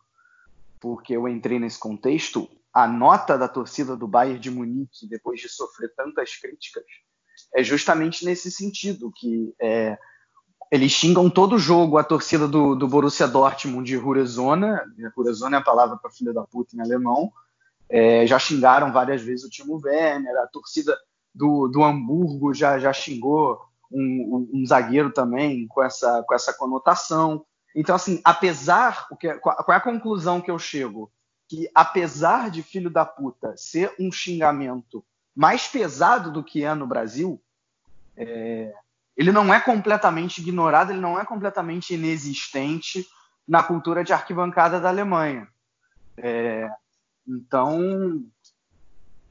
porque 0.81 1.17
eu 1.17 1.29
entrei 1.29 1.59
nesse 1.59 1.79
contexto, 1.79 2.49
a 2.73 2.87
nota 2.87 3.37
da 3.37 3.49
torcida 3.49 3.97
do 3.97 4.07
Bayern 4.07 4.39
de 4.39 4.51
Munique, 4.51 5.09
depois 5.09 5.41
de 5.41 5.49
sofrer 5.49 5.93
tantas 5.97 6.37
críticas, 6.37 6.85
é 7.55 7.63
justamente 7.63 8.25
nesse 8.25 8.51
sentido, 8.51 9.13
que 9.15 9.55
é, 9.61 9.99
eles 10.71 10.93
xingam 10.93 11.31
todo 11.31 11.59
jogo 11.59 11.97
a 11.97 12.05
torcida 12.05 12.47
do, 12.47 12.75
do 12.75 12.87
Borussia 12.87 13.27
Dortmund 13.27 13.89
de 13.89 13.97
Huresona. 13.97 14.83
Huresona 15.17 15.57
é 15.57 15.61
a 15.61 15.65
palavra 15.65 15.97
para 15.97 16.11
filha 16.11 16.33
da 16.33 16.43
puta 16.43 16.77
em 16.77 16.81
alemão. 16.81 17.33
É, 17.89 18.27
já 18.27 18.39
xingaram 18.39 18.93
várias 18.93 19.23
vezes 19.23 19.47
o 19.47 19.51
Timo 19.51 19.81
Werner, 19.83 20.37
a 20.37 20.47
torcida 20.47 20.95
do, 21.35 21.69
do 21.69 21.83
Hamburgo 21.83 22.53
já, 22.53 22.79
já 22.79 22.93
xingou 22.93 23.59
um, 23.91 24.49
um, 24.53 24.61
um, 24.61 24.67
zagueiro 24.67 25.11
também 25.11 25.67
com 25.69 25.83
essa, 25.83 26.23
com 26.27 26.35
essa 26.35 26.53
conotação. 26.53 27.47
Então, 27.79 27.95
assim, 27.95 28.21
apesar. 28.25 29.07
O 29.09 29.17
que, 29.17 29.33
qual 29.35 29.65
é 29.71 29.77
a 29.77 29.81
conclusão 29.81 30.41
que 30.41 30.51
eu 30.51 30.59
chego? 30.59 31.13
Que 31.49 31.71
apesar 31.73 32.51
de 32.51 32.61
filho 32.61 32.91
da 32.91 33.07
puta 33.07 33.57
ser 33.57 33.95
um 34.01 34.11
xingamento 34.11 35.05
mais 35.35 35.69
pesado 35.69 36.33
do 36.33 36.43
que 36.43 36.65
é 36.65 36.75
no 36.75 36.89
Brasil, 36.89 37.41
é, 38.17 38.75
ele 39.17 39.31
não 39.31 39.55
é 39.55 39.61
completamente 39.61 40.41
ignorado, 40.41 40.91
ele 40.91 41.01
não 41.01 41.21
é 41.21 41.25
completamente 41.25 41.95
inexistente 41.95 43.07
na 43.47 43.63
cultura 43.63 44.03
de 44.03 44.13
arquibancada 44.13 44.81
da 44.81 44.89
Alemanha. 44.89 45.47
É, 46.17 46.69
então, 47.25 48.25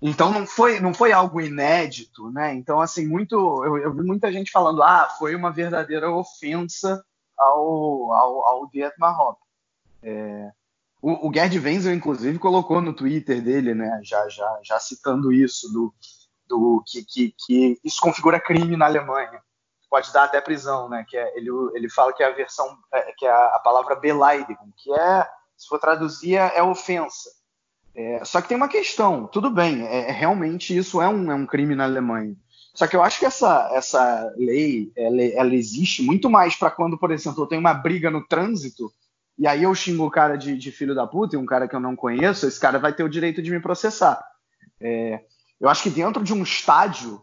então 0.01 0.31
não 0.31 0.47
foi 0.47 0.79
não 0.79 0.93
foi 0.93 1.11
algo 1.11 1.41
inédito, 1.41 2.31
né? 2.31 2.53
Então 2.53 2.79
assim 2.79 3.05
muito 3.05 3.35
eu, 3.65 3.77
eu 3.77 3.93
vi 3.93 4.03
muita 4.03 4.31
gente 4.31 4.51
falando 4.51 4.81
ah 4.81 5.13
foi 5.19 5.35
uma 5.35 5.51
verdadeira 5.51 6.09
ofensa 6.09 7.03
ao 7.37 8.11
ao, 8.13 8.45
ao 8.45 8.67
Dietmar 8.67 9.19
Hopp. 9.19 9.39
É, 10.03 10.51
o, 11.01 11.27
o 11.27 11.33
Gerd 11.33 11.57
Wenzel 11.59 11.93
inclusive 11.93 12.39
colocou 12.39 12.81
no 12.81 12.93
Twitter 12.93 13.41
dele, 13.41 13.73
né? 13.73 13.99
Já 14.03 14.27
já 14.29 14.59
já 14.63 14.79
citando 14.79 15.31
isso 15.31 15.71
do 15.71 15.93
do 16.47 16.81
que, 16.87 17.03
que, 17.03 17.35
que 17.45 17.79
isso 17.83 17.99
configura 17.99 18.39
crime 18.39 18.77
na 18.77 18.85
Alemanha 18.85 19.41
pode 19.89 20.11
dar 20.11 20.25
até 20.25 20.39
prisão, 20.41 20.89
né? 20.89 21.05
Que 21.07 21.17
é, 21.17 21.37
ele, 21.37 21.49
ele 21.73 21.89
fala 21.89 22.13
que 22.13 22.21
é 22.21 22.27
a 22.27 22.35
versão, 22.35 22.77
é, 22.93 23.13
que 23.17 23.25
é 23.25 23.31
a, 23.31 23.59
palavra 23.63 23.95
Beleidigung, 23.95 24.71
que 24.77 24.91
é, 24.93 25.27
se 25.55 25.67
for 25.67 25.79
traduzir, 25.79 26.35
é, 26.35 26.57
é 26.57 26.63
ofensa. 26.63 27.29
É, 27.95 28.23
só 28.23 28.41
que 28.41 28.47
tem 28.47 28.57
uma 28.57 28.67
questão, 28.67 29.25
tudo 29.25 29.49
bem, 29.49 29.83
é, 29.87 30.11
realmente 30.11 30.77
isso 30.77 31.01
é 31.01 31.07
um, 31.07 31.31
é 31.31 31.35
um 31.35 31.47
crime 31.47 31.73
na 31.73 31.85
Alemanha. 31.85 32.35
Só 32.77 32.85
que 32.85 32.95
eu 32.95 33.01
acho 33.01 33.17
que 33.17 33.25
essa, 33.25 33.71
essa 33.73 34.31
lei, 34.37 34.91
ela, 34.95 35.23
ela 35.23 35.55
existe 35.55 36.03
muito 36.03 36.29
mais 36.29 36.55
para 36.55 36.69
quando, 36.69 36.95
por 36.95 37.09
exemplo, 37.09 37.41
eu 37.41 37.47
tenho 37.47 37.59
uma 37.59 37.73
briga 37.73 38.11
no 38.11 38.23
trânsito 38.23 38.93
e 39.35 39.47
aí 39.47 39.63
eu 39.63 39.73
xingo 39.73 40.05
o 40.05 40.11
cara 40.11 40.37
de, 40.37 40.55
de, 40.55 40.71
filho 40.71 40.93
da 40.93 41.07
puta 41.07 41.35
e 41.35 41.39
um 41.39 41.45
cara 41.45 41.67
que 41.67 41.75
eu 41.75 41.79
não 41.79 41.95
conheço, 41.95 42.45
esse 42.45 42.59
cara 42.59 42.77
vai 42.77 42.93
ter 42.93 43.01
o 43.01 43.09
direito 43.09 43.41
de 43.41 43.49
me 43.49 43.59
processar. 43.59 44.23
É, 44.79 45.21
eu 45.59 45.67
acho 45.67 45.81
que 45.81 45.89
dentro 45.89 46.23
de 46.23 46.33
um 46.33 46.43
estádio, 46.43 47.19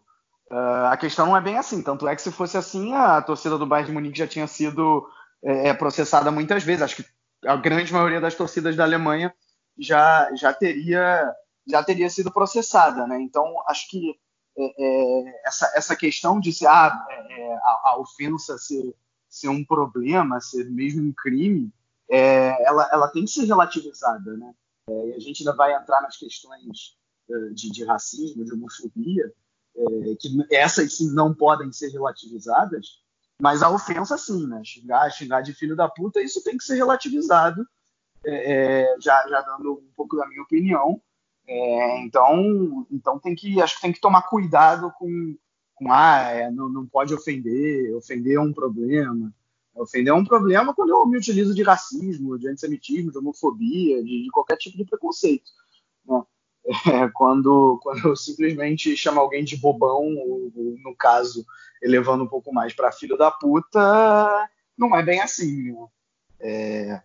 Uh, 0.51 0.87
a 0.91 0.97
questão 0.97 1.27
não 1.27 1.37
é 1.37 1.41
bem 1.41 1.57
assim. 1.57 1.83
Tanto 1.83 2.07
é 2.07 2.15
que 2.15 2.21
se 2.21 2.31
fosse 2.31 2.57
assim, 2.57 2.93
a 2.93 3.21
torcida 3.23 3.57
do 3.57 3.67
Bayern 3.67 3.89
de 3.89 3.95
Munique 3.95 4.19
já 4.19 4.27
tinha 4.27 4.47
sido 4.47 5.09
é, 5.43 5.69
é, 5.69 5.75
processada 5.75 6.31
muitas 6.31 6.63
vezes. 6.63 6.83
Acho 6.83 6.97
que 6.97 7.05
a 7.47 7.57
grande 7.57 7.93
maioria 7.93 8.21
das 8.21 8.35
torcidas 8.35 8.77
da 8.77 8.85
Alemanha 8.85 9.35
já, 9.79 10.29
já 10.37 10.53
teria 10.53 11.33
já 11.67 11.83
teria 11.83 12.11
sido 12.11 12.31
processada, 12.31 13.07
né? 13.07 13.19
Então 13.23 13.55
acho 13.67 13.89
que 13.89 14.15
é, 14.57 14.65
é 14.67 15.43
essa, 15.47 15.73
essa 15.75 15.97
questão 15.97 16.41
de 16.41 16.53
se 16.53 16.67
ah, 16.67 17.07
é, 17.09 17.15
é, 17.15 17.55
a, 17.55 17.81
a, 17.85 17.99
ofensa 17.99 18.57
ser, 18.59 18.95
ser 19.29 19.49
um 19.49 19.65
problema, 19.65 20.41
ser 20.41 20.71
mesmo 20.71 21.03
um 21.03 21.13
crime, 21.13 21.73
ela, 22.09 22.89
ela 22.93 23.09
tem 23.09 23.25
que 23.25 23.31
ser 23.31 23.45
relativizada, 23.45 24.37
né? 24.37 24.55
e 24.89 25.15
a 25.15 25.19
gente 25.19 25.41
ainda 25.41 25.57
vai 25.57 25.75
entrar 25.75 26.03
nas 26.03 26.17
questões 26.17 26.97
de, 27.55 27.71
de 27.71 27.85
racismo, 27.85 28.45
de 28.45 28.53
homofobia, 28.53 29.33
que 30.21 30.55
essas 30.55 30.97
sim 30.97 31.13
não 31.13 31.35
podem 31.35 31.73
ser 31.73 31.89
relativizadas, 31.89 33.03
Mas 33.41 33.63
a 33.63 33.71
ofensa, 33.71 34.17
sim, 34.17 34.47
né? 34.47 34.63
Xingar, 34.63 35.11
xingar 35.11 35.41
de 35.41 35.53
filho 35.55 35.75
da 35.75 35.89
puta, 35.89 36.23
isso 36.23 36.45
tem 36.45 36.57
que 36.57 36.63
ser 36.63 36.77
relativizado, 36.77 37.67
é, 38.25 38.97
já, 39.01 39.27
já 39.29 39.41
dando 39.43 39.75
um 39.75 39.93
pouco 39.97 40.17
da 40.17 40.27
minha 40.27 40.43
opinião. 40.43 41.01
É, 41.47 42.01
então, 42.01 42.87
então 42.91 43.19
tem 43.19 43.35
que, 43.35 43.61
acho 43.61 43.77
que 43.77 43.83
tem 43.83 43.93
que 43.93 44.01
tomar 44.01 44.23
cuidado 44.23 44.93
com, 44.99 45.37
com 45.75 45.93
ah, 45.93 46.21
é, 46.31 46.51
não, 46.51 46.69
não 46.69 46.87
pode 46.87 47.13
ofender, 47.13 47.95
ofender 47.95 48.37
é 48.37 48.41
um 48.41 48.53
problema. 48.53 49.33
Ofender 49.75 50.13
é 50.13 50.17
um 50.17 50.25
problema 50.25 50.73
quando 50.73 50.91
eu 50.91 51.07
me 51.07 51.19
utilizo 51.19 51.55
de 51.55 51.63
racismo, 51.63 52.39
de 52.39 52.49
antissemitismo, 52.49 53.11
de 53.11 53.19
homofobia, 53.19 54.03
de, 54.03 54.23
de 54.23 54.31
qualquer 54.31 54.57
tipo 54.57 54.77
de 54.77 54.85
preconceito. 54.85 55.51
Né? 56.07 56.23
É, 56.87 57.09
quando, 57.13 57.79
quando 57.83 58.09
eu 58.09 58.17
simplesmente 58.17 58.97
chamo 58.97 59.21
alguém 59.21 59.45
de 59.45 59.57
bobão, 59.57 60.17
ou, 60.17 60.53
ou 60.57 60.79
no 60.83 60.97
caso, 60.97 61.45
elevando 61.83 62.25
um 62.25 62.29
pouco 62.29 62.55
mais 62.55 62.73
para 62.73 62.91
filho 62.93 63.19
da 63.19 63.31
puta, 63.31 64.49
não 64.79 64.97
é 64.97 65.03
bem 65.03 65.21
assim. 65.21 65.73
Né? 65.73 65.87
É, 66.41 67.03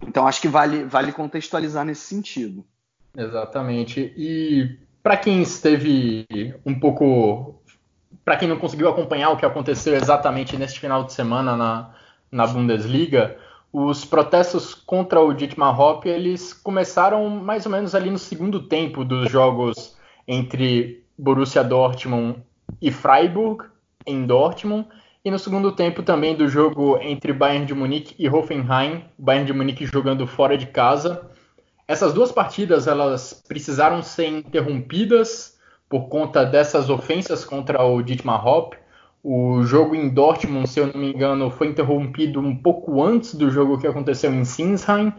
então 0.00 0.26
acho 0.26 0.40
que 0.40 0.48
vale, 0.48 0.84
vale 0.84 1.12
contextualizar 1.12 1.84
nesse 1.84 2.02
sentido. 2.02 2.64
Exatamente. 3.16 4.12
E 4.16 4.78
para 5.02 5.16
quem 5.16 5.40
esteve 5.40 6.26
um 6.64 6.78
pouco. 6.78 7.54
Para 8.24 8.36
quem 8.36 8.48
não 8.48 8.58
conseguiu 8.58 8.88
acompanhar 8.88 9.30
o 9.30 9.36
que 9.36 9.46
aconteceu 9.46 9.94
exatamente 9.94 10.56
neste 10.56 10.80
final 10.80 11.04
de 11.04 11.12
semana 11.12 11.56
na, 11.56 11.94
na 12.30 12.44
Bundesliga, 12.44 13.36
os 13.72 14.04
protestos 14.04 14.74
contra 14.74 15.20
o 15.20 15.32
Dietmar 15.32 15.80
Hopp 15.80 16.06
eles 16.06 16.52
começaram 16.52 17.28
mais 17.30 17.66
ou 17.66 17.72
menos 17.72 17.94
ali 17.94 18.10
no 18.10 18.18
segundo 18.18 18.62
tempo 18.62 19.04
dos 19.04 19.30
jogos 19.30 19.96
entre 20.26 21.04
Borussia 21.16 21.62
Dortmund 21.62 22.42
e 22.82 22.90
Freiburg 22.90 23.66
em 24.04 24.26
Dortmund 24.26 24.88
e 25.24 25.30
no 25.30 25.38
segundo 25.38 25.70
tempo 25.72 26.02
também 26.02 26.34
do 26.34 26.48
jogo 26.48 26.98
entre 27.00 27.32
Bayern 27.32 27.66
de 27.66 27.74
Munique 27.74 28.14
e 28.18 28.28
Hoffenheim, 28.28 29.04
Bayern 29.18 29.46
de 29.46 29.52
Munique 29.52 29.86
jogando 29.86 30.26
fora 30.26 30.56
de 30.56 30.66
casa. 30.66 31.30
Essas 31.88 32.12
duas 32.12 32.32
partidas 32.32 32.86
elas 32.86 33.44
precisaram 33.46 34.02
ser 34.02 34.26
interrompidas 34.26 35.56
por 35.88 36.08
conta 36.08 36.44
dessas 36.44 36.90
ofensas 36.90 37.44
contra 37.44 37.84
o 37.84 38.02
Dietmar 38.02 38.44
Hopp. 38.46 38.76
O 39.22 39.62
jogo 39.62 39.94
em 39.94 40.08
Dortmund, 40.08 40.68
se 40.68 40.80
eu 40.80 40.88
não 40.88 41.00
me 41.00 41.12
engano, 41.12 41.50
foi 41.50 41.68
interrompido 41.68 42.40
um 42.40 42.56
pouco 42.56 43.02
antes 43.02 43.34
do 43.34 43.50
jogo 43.50 43.78
que 43.78 43.86
aconteceu 43.86 44.32
em 44.32 44.44
Sinsheim, 44.44 45.12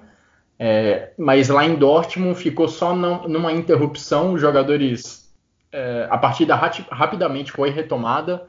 é, 0.59 1.11
mas 1.17 1.49
lá 1.49 1.65
em 1.65 1.75
Dortmund 1.75 2.35
ficou 2.35 2.67
só 2.67 2.95
numa 2.95 3.51
interrupção. 3.51 4.33
Os 4.33 4.41
jogadores, 4.41 5.33
é, 5.71 6.07
a 6.09 6.17
partida 6.17 6.55
rapidamente 6.55 7.51
foi 7.51 7.69
retomada, 7.69 8.47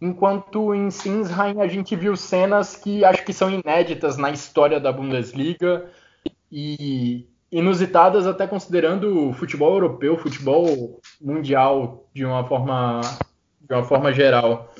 enquanto 0.00 0.74
em 0.74 0.90
Sinsheim 0.90 1.60
a 1.60 1.66
gente 1.66 1.94
viu 1.96 2.16
cenas 2.16 2.76
que 2.76 3.04
acho 3.04 3.24
que 3.24 3.32
são 3.32 3.50
inéditas 3.50 4.16
na 4.16 4.30
história 4.30 4.80
da 4.80 4.92
Bundesliga 4.92 5.86
e 6.52 7.29
inusitadas 7.50 8.26
até 8.26 8.46
considerando 8.46 9.28
o 9.28 9.32
futebol 9.32 9.72
europeu, 9.74 10.16
futebol 10.16 11.00
mundial 11.20 12.06
de 12.14 12.24
uma 12.24 12.44
forma 12.44 13.00
de 13.60 13.74
uma 13.74 13.84
forma 13.84 14.12
geral. 14.12 14.72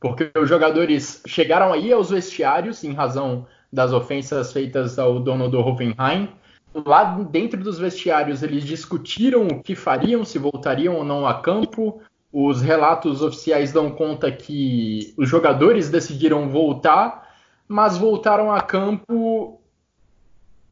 Porque 0.00 0.30
os 0.38 0.48
jogadores 0.48 1.22
chegaram 1.26 1.72
aí 1.72 1.92
aos 1.92 2.10
vestiários 2.10 2.82
em 2.84 2.92
razão 2.92 3.46
das 3.72 3.92
ofensas 3.92 4.52
feitas 4.52 4.98
ao 4.98 5.20
dono 5.20 5.48
do 5.48 5.58
Hoffenheim. 5.58 6.28
Lá 6.74 7.18
dentro 7.30 7.62
dos 7.62 7.78
vestiários 7.78 8.42
eles 8.42 8.64
discutiram 8.64 9.46
o 9.46 9.62
que 9.62 9.74
fariam, 9.74 10.24
se 10.24 10.38
voltariam 10.38 10.96
ou 10.96 11.04
não 11.04 11.26
a 11.26 11.40
campo. 11.40 12.00
Os 12.32 12.62
relatos 12.62 13.22
oficiais 13.22 13.72
dão 13.72 13.90
conta 13.90 14.30
que 14.30 15.12
os 15.18 15.28
jogadores 15.28 15.90
decidiram 15.90 16.48
voltar, 16.48 17.28
mas 17.68 17.98
voltaram 17.98 18.52
a 18.52 18.60
campo 18.60 19.59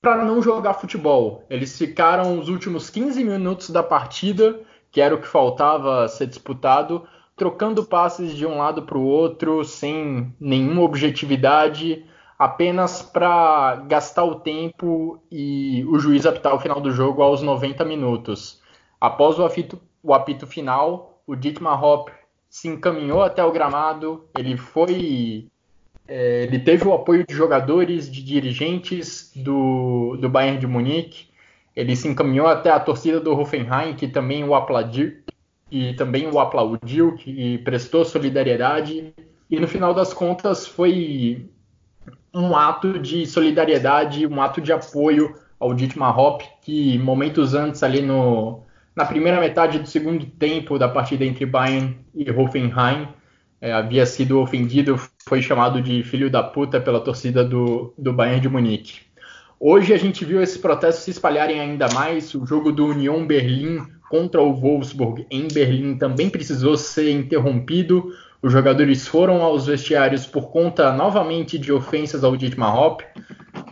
para 0.01 0.25
não 0.25 0.41
jogar 0.43 0.75
futebol. 0.75 1.45
Eles 1.51 1.77
ficaram 1.77 2.39
os 2.39 2.49
últimos 2.49 2.91
15 2.91 3.23
minutos 3.25 3.71
da 3.71 3.83
partida, 3.83 4.61
que 4.91 5.01
era 5.01 5.15
o 5.15 5.21
que 5.21 5.27
faltava 5.27 6.09
ser 6.09 6.27
disputado, 6.27 7.07
trocando 7.37 7.85
passes 7.85 8.35
de 8.35 8.47
um 8.47 8.59
lado 8.59 8.83
para 8.83 8.99
o 8.99 9.05
outro, 9.05 9.65
sem 9.65 10.35
nenhuma 10.41 10.83
objetividade, 10.83 12.05
apenas 12.39 13.03
para 13.03 13.77
gastar 13.87 14.25
o 14.25 14.37
tempo 14.37 15.23
e 15.31 15.85
o 15.89 15.99
juiz 15.99 16.25
apitar 16.27 16.55
o 16.55 16.61
final 16.61 16.81
do 16.81 16.91
jogo 16.91 17.23
aos 17.23 17.43
90 17.43 17.85
minutos. 17.85 18.61
Após 19.01 19.39
o 19.39 19.45
apito, 19.45 19.81
o 20.03 20.15
apito 20.15 20.47
final, 20.47 21.21
o 21.27 21.37
Dietmar 21.37 21.83
Hopp 21.83 22.11
se 22.49 22.69
encaminhou 22.69 23.23
até 23.23 23.45
o 23.45 23.53
gramado, 23.53 24.25
ele 24.37 24.57
foi 24.57 25.49
é, 26.09 26.45
ele 26.45 26.59
teve 26.59 26.89
o 26.89 26.95
apoio 26.95 27.25
de 27.27 27.35
jogadores, 27.35 28.11
de 28.11 28.25
dirigentes 28.25 29.31
do, 29.37 30.17
do 30.19 30.29
Bayern 30.29 30.59
de 30.59 30.67
Munique. 30.67 31.29
Ele 31.77 31.95
se 31.95 32.09
encaminhou 32.09 32.47
até 32.47 32.71
a 32.71 32.81
torcida 32.81 33.21
do 33.21 33.39
Hoffenheim, 33.39 33.95
que 33.95 34.09
também 34.09 34.43
o 34.43 34.55
aplaudiu, 34.55 35.19
e 35.71 35.93
também 35.95 36.27
o 36.27 36.41
aplaudiu, 36.41 37.15
que 37.15 37.59
prestou 37.59 38.07
solidariedade. 38.07 39.13
E 39.51 39.61
no 39.61 39.69
final 39.69 39.93
das 39.93 40.15
contas 40.15 40.67
foi 40.67 41.47
um 42.35 42.57
ato 42.57 42.99
de 42.99 43.27
solidariedade, 43.27 44.27
um 44.27 44.41
ato 44.41 44.63
de 44.63 44.73
apoio 44.73 45.35
ao 45.61 45.75
Dietmar 45.75 46.19
Hopp, 46.19 46.43
que 46.63 46.99
momentos 46.99 47.55
antes 47.55 47.83
ali 47.83 48.01
no, 48.01 48.63
na 48.97 49.05
primeira 49.05 49.41
metade 49.41 49.79
do 49.79 49.87
segundo 49.87 50.25
tempo 50.25 50.79
da 50.79 50.89
partida 50.89 51.25
entre 51.25 51.45
Bayern 51.45 51.99
e 52.15 52.31
Hoffenheim, 52.31 53.09
é, 53.61 53.73
havia 53.73 54.07
sido 54.07 54.41
ofendido, 54.41 55.01
foi 55.27 55.43
chamado 55.43 55.83
de 55.83 56.03
filho 56.03 56.31
da 56.31 56.43
puta 56.43 56.81
pela 56.81 57.01
torcida 57.01 57.45
do, 57.45 57.93
do 57.99 58.13
Bayern 58.13 58.41
de 58.41 58.49
Munique. 58.49 59.01
Hoje 59.61 59.93
a 59.93 59.97
gente 59.97 60.25
viu 60.25 60.41
esses 60.41 60.57
protestos 60.57 61.05
se 61.05 61.11
espalharem 61.11 61.59
ainda 61.59 61.89
mais. 61.93 62.33
O 62.35 62.47
jogo 62.47 62.71
do 62.71 62.87
Union 62.87 63.27
Berlim 63.27 63.81
contra 64.09 64.41
o 64.41 64.55
Wolfsburg 64.55 65.27
em 65.31 65.49
Berlim 65.49 65.97
também 65.97 66.31
precisou 66.31 66.77
ser 66.77 67.11
interrompido. 67.11 68.13
Os 68.41 68.53
jogadores 68.53 69.09
foram 69.09 69.43
aos 69.43 69.67
vestiários 69.67 70.25
por 70.25 70.53
conta 70.53 70.93
novamente 70.93 71.59
de 71.59 71.73
ofensas 71.73 72.23
ao 72.23 72.37
Dietmar 72.37 72.79
Hopp. 72.79 73.03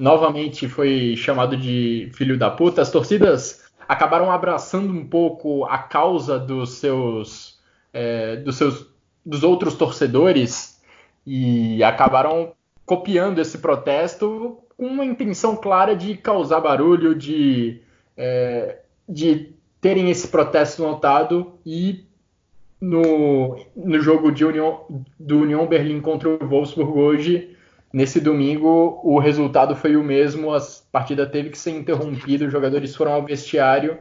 Novamente 0.00 0.68
foi 0.68 1.14
chamado 1.16 1.56
de 1.56 2.10
filho 2.14 2.36
da 2.36 2.50
puta. 2.50 2.82
As 2.82 2.90
torcidas 2.90 3.64
acabaram 3.88 4.32
abraçando 4.32 4.92
um 4.92 5.06
pouco 5.06 5.64
a 5.66 5.78
causa 5.78 6.36
dos 6.36 6.78
seus, 6.78 7.60
é, 7.92 8.34
dos 8.36 8.56
seus 8.56 8.95
dos 9.26 9.42
outros 9.42 9.74
torcedores 9.74 10.80
e 11.26 11.82
acabaram 11.82 12.52
copiando 12.86 13.40
esse 13.40 13.58
protesto 13.58 14.58
com 14.76 14.86
uma 14.86 15.04
intenção 15.04 15.56
clara 15.56 15.96
de 15.96 16.16
causar 16.16 16.60
barulho, 16.60 17.12
de, 17.12 17.80
é, 18.16 18.78
de 19.08 19.52
terem 19.80 20.08
esse 20.10 20.28
protesto 20.28 20.82
notado 20.82 21.54
e 21.66 22.04
no, 22.80 23.58
no 23.74 24.00
jogo 24.00 24.30
de 24.30 24.44
União, 24.44 24.86
do 25.18 25.38
União 25.40 25.66
Berlim 25.66 26.00
contra 26.00 26.28
o 26.28 26.38
Wolfsburg 26.46 26.98
hoje, 26.98 27.56
nesse 27.92 28.20
domingo, 28.20 29.00
o 29.02 29.18
resultado 29.18 29.74
foi 29.74 29.96
o 29.96 30.04
mesmo, 30.04 30.54
a 30.54 30.60
partida 30.92 31.26
teve 31.26 31.50
que 31.50 31.58
ser 31.58 31.70
interrompida, 31.70 32.44
os 32.44 32.52
jogadores 32.52 32.94
foram 32.94 33.12
ao 33.12 33.24
vestiário, 33.24 33.98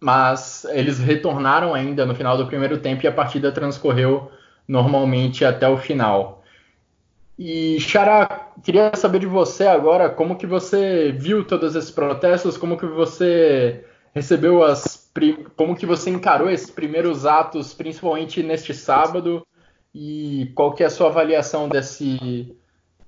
mas 0.00 0.64
eles 0.70 0.98
retornaram 0.98 1.74
ainda 1.74 2.06
no 2.06 2.14
final 2.14 2.36
do 2.36 2.46
primeiro 2.46 2.78
tempo 2.78 3.04
e 3.04 3.08
a 3.08 3.12
partida 3.12 3.52
transcorreu 3.52 4.30
normalmente 4.66 5.44
até 5.44 5.68
o 5.68 5.76
final. 5.76 6.42
E 7.38 7.80
Xará, 7.80 8.52
queria 8.62 8.94
saber 8.94 9.18
de 9.18 9.26
você 9.26 9.66
agora 9.66 10.10
como 10.10 10.36
que 10.36 10.46
você 10.46 11.12
viu 11.12 11.44
todos 11.44 11.74
esses 11.74 11.90
protestos, 11.90 12.56
como 12.56 12.76
que 12.76 12.86
você 12.86 13.84
recebeu 14.14 14.62
as 14.62 15.02
como 15.56 15.76
que 15.76 15.84
você 15.84 16.08
encarou 16.08 16.48
esses 16.48 16.70
primeiros 16.70 17.26
atos, 17.26 17.74
principalmente 17.74 18.42
neste 18.42 18.72
sábado, 18.72 19.46
e 19.94 20.50
qual 20.54 20.72
que 20.72 20.82
é 20.82 20.86
a 20.86 20.90
sua 20.90 21.08
avaliação 21.08 21.68
desse, 21.68 22.56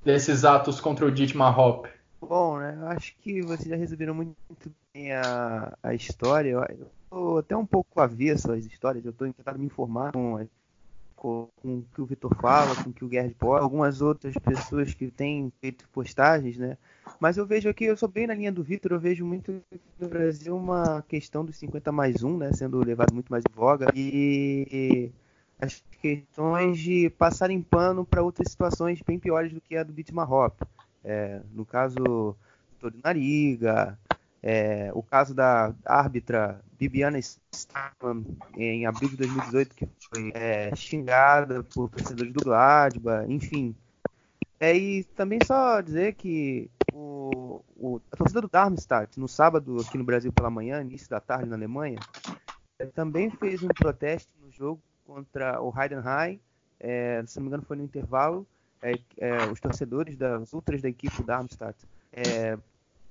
desses 0.04 0.44
atos 0.44 0.80
contra 0.80 1.06
o 1.06 1.10
Dietmar 1.10 1.58
Hopp? 1.58 1.88
Bom, 2.20 2.58
né, 2.58 2.76
eu 2.78 2.88
acho 2.88 3.14
que 3.22 3.40
vocês 3.40 3.68
já 3.68 3.76
resumiram 3.76 4.14
muito 4.14 4.36
bem 4.92 5.12
a, 5.12 5.72
a 5.82 5.94
história. 5.94 6.50
Eu 6.50 6.90
estou 7.04 7.38
até 7.38 7.56
um 7.56 7.66
pouco 7.66 8.00
avesso 8.00 8.52
às 8.52 8.66
histórias, 8.66 9.04
eu 9.04 9.10
estou 9.10 9.32
tentando 9.32 9.58
me 9.58 9.66
informar 9.66 10.12
com 10.12 10.36
as 10.36 10.48
com, 11.24 11.48
o 11.64 11.82
que 11.94 12.02
o 12.02 12.04
Vitor 12.04 12.30
fala, 12.38 12.76
com 12.84 12.90
o 12.90 12.92
que 12.92 13.02
o 13.02 13.08
Guerra 13.08 13.32
pode, 13.38 13.62
algumas 13.62 14.02
outras 14.02 14.34
pessoas 14.34 14.92
que 14.92 15.10
têm 15.10 15.50
feito 15.58 15.88
postagens, 15.88 16.58
né? 16.58 16.76
Mas 17.18 17.38
eu 17.38 17.46
vejo 17.46 17.66
aqui, 17.66 17.86
eu 17.86 17.96
sou 17.96 18.10
bem 18.10 18.26
na 18.26 18.34
linha 18.34 18.52
do 18.52 18.62
Vitor, 18.62 18.92
eu 18.92 19.00
vejo 19.00 19.24
muito 19.24 19.62
no 19.98 20.06
Brasil 20.06 20.54
uma 20.54 21.00
questão 21.08 21.42
dos 21.42 21.56
50 21.56 21.90
mais 21.90 22.22
1, 22.22 22.36
né? 22.36 22.52
Sendo 22.52 22.84
levado 22.84 23.14
muito 23.14 23.30
mais 23.30 23.42
em 23.48 23.54
voga. 23.54 23.86
E 23.94 25.10
as 25.58 25.82
questões 26.02 26.78
de 26.78 27.08
passarem 27.08 27.62
pano 27.62 28.04
para 28.04 28.22
outras 28.22 28.50
situações 28.50 29.00
bem 29.00 29.18
piores 29.18 29.50
do 29.50 29.62
que 29.62 29.78
a 29.78 29.82
do 29.82 29.94
Bitmar 29.94 30.30
Hop. 30.30 30.60
É, 31.02 31.40
no 31.54 31.64
caso, 31.64 32.36
Tori 32.78 33.00
Nariga, 33.02 33.98
É, 34.46 34.90
o 34.92 35.02
caso 35.02 35.34
da 35.34 35.74
árbitra 35.86 36.60
Bibiana 36.78 37.18
Starman, 37.18 38.26
em 38.54 38.84
abril 38.84 39.08
de 39.08 39.16
2018, 39.16 39.74
que 39.74 39.88
foi 40.10 40.32
é, 40.34 40.76
xingada 40.76 41.64
por 41.64 41.88
torcedores 41.88 42.30
do 42.30 42.44
Gladbach, 42.44 43.24
enfim. 43.26 43.74
É, 44.60 44.76
e 44.76 45.02
também 45.02 45.38
só 45.42 45.80
dizer 45.80 46.12
que 46.12 46.70
o, 46.92 47.62
o, 47.74 48.00
a 48.12 48.16
torcida 48.18 48.42
do 48.42 48.48
Darmstadt, 48.48 49.18
no 49.18 49.26
sábado 49.26 49.78
aqui 49.80 49.96
no 49.96 50.04
Brasil 50.04 50.30
pela 50.30 50.50
manhã, 50.50 50.82
início 50.82 51.08
da 51.08 51.20
tarde 51.20 51.48
na 51.48 51.56
Alemanha, 51.56 51.98
é, 52.78 52.84
também 52.84 53.30
fez 53.30 53.62
um 53.62 53.68
protesto 53.68 54.30
no 54.42 54.50
jogo 54.50 54.82
contra 55.06 55.58
o 55.62 55.72
Heidenheim, 55.74 56.38
é, 56.78 57.24
se 57.26 57.38
não 57.38 57.44
me 57.44 57.48
engano 57.48 57.62
foi 57.62 57.78
no 57.78 57.82
intervalo, 57.82 58.46
é, 58.82 58.92
é, 59.16 59.46
os 59.46 59.58
torcedores 59.58 60.18
das 60.18 60.52
ultras 60.52 60.82
da 60.82 60.88
equipe 60.90 61.16
do 61.16 61.22
Darmstadt 61.22 61.78
é, 62.12 62.58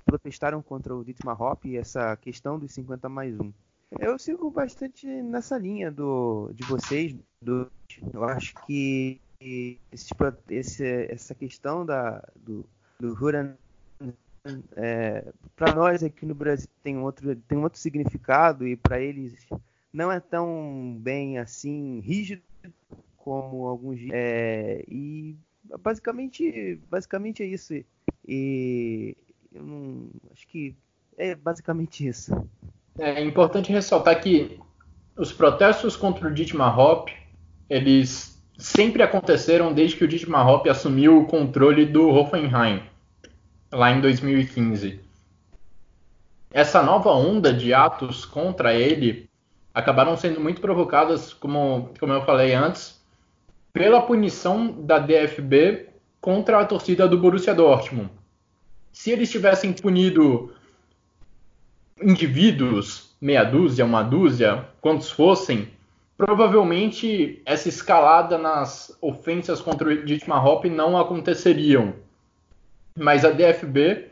protestaram 0.05 0.61
contra 0.61 0.95
o 0.95 1.03
Dietmar 1.03 1.41
Hopp 1.41 1.67
e 1.67 1.77
essa 1.77 2.15
questão 2.17 2.59
dos 2.59 2.71
50 2.73 3.09
mais 3.09 3.39
1. 3.39 3.53
Eu 3.99 4.17
sigo 4.17 4.49
bastante 4.49 5.05
nessa 5.07 5.57
linha 5.57 5.91
do, 5.91 6.51
de 6.53 6.63
vocês. 6.63 7.15
Do, 7.41 7.71
eu 8.11 8.23
acho 8.23 8.53
que 8.65 9.21
esse, 9.91 10.13
esse, 10.49 10.85
essa 11.09 11.35
questão 11.35 11.85
da, 11.85 12.23
do, 12.35 12.65
do 12.99 13.13
Huran 13.13 13.55
é, 14.75 15.31
para 15.55 15.73
nós 15.73 16.03
aqui 16.03 16.25
no 16.25 16.35
Brasil 16.35 16.67
tem 16.81 16.97
outro, 16.97 17.35
tem 17.35 17.57
outro 17.57 17.79
significado 17.79 18.67
e 18.67 18.75
para 18.75 18.99
eles 18.99 19.33
não 19.91 20.11
é 20.11 20.19
tão 20.19 20.97
bem 20.99 21.37
assim 21.37 21.99
rígido 22.01 22.41
como 23.17 23.67
alguns 23.67 23.99
é, 24.11 24.83
e 24.87 25.37
basicamente 25.79 26.77
basicamente 26.89 27.41
é 27.41 27.45
isso 27.45 27.73
e 28.27 29.15
eu 29.53 29.63
não 29.63 30.09
acho 30.31 30.47
que 30.47 30.75
é 31.17 31.35
basicamente 31.35 32.07
isso 32.07 32.33
é 32.97 33.23
importante 33.23 33.71
ressaltar 33.71 34.21
que 34.21 34.59
os 35.15 35.31
protestos 35.31 35.95
contra 35.95 36.27
o 36.27 36.33
Dietmar 36.33 36.77
Hopp 36.77 37.11
eles 37.69 38.33
sempre 38.57 39.01
aconteceram 39.01 39.73
desde 39.73 39.97
que 39.97 40.03
o 40.03 40.07
Dietmar 40.07 40.47
Hopp 40.47 40.69
assumiu 40.69 41.19
o 41.19 41.25
controle 41.25 41.85
do 41.85 42.09
Hoffenheim 42.09 42.83
lá 43.71 43.91
em 43.91 43.99
2015. 43.99 44.99
Essa 46.51 46.83
nova 46.83 47.11
onda 47.11 47.51
de 47.51 47.73
atos 47.73 48.25
contra 48.25 48.73
ele 48.75 49.27
acabaram 49.73 50.15
sendo 50.15 50.39
muito 50.39 50.61
provocadas, 50.61 51.33
como, 51.33 51.89
como 51.99 52.13
eu 52.13 52.21
falei 52.21 52.53
antes, 52.53 53.03
pela 53.73 54.03
punição 54.03 54.71
da 54.71 54.99
DFB 54.99 55.89
contra 56.21 56.59
a 56.59 56.65
torcida 56.65 57.07
do 57.07 57.17
Borussia 57.17 57.55
Dortmund. 57.55 58.11
Se 58.93 59.09
eles 59.09 59.31
tivessem 59.31 59.73
punido 59.73 60.53
indivíduos, 61.99 63.15
meia 63.19 63.43
dúzia, 63.43 63.83
uma 63.83 64.03
dúzia, 64.03 64.69
quantos 64.79 65.09
fossem, 65.09 65.67
provavelmente 66.15 67.41
essa 67.43 67.67
escalada 67.67 68.37
nas 68.37 68.95
ofensas 69.01 69.59
contra 69.59 69.89
o 69.89 70.05
Dietmar 70.05 70.45
Hopp 70.45 70.69
não 70.69 70.95
aconteceriam. 70.97 71.95
Mas 72.95 73.25
a 73.25 73.31
DFB, 73.31 74.09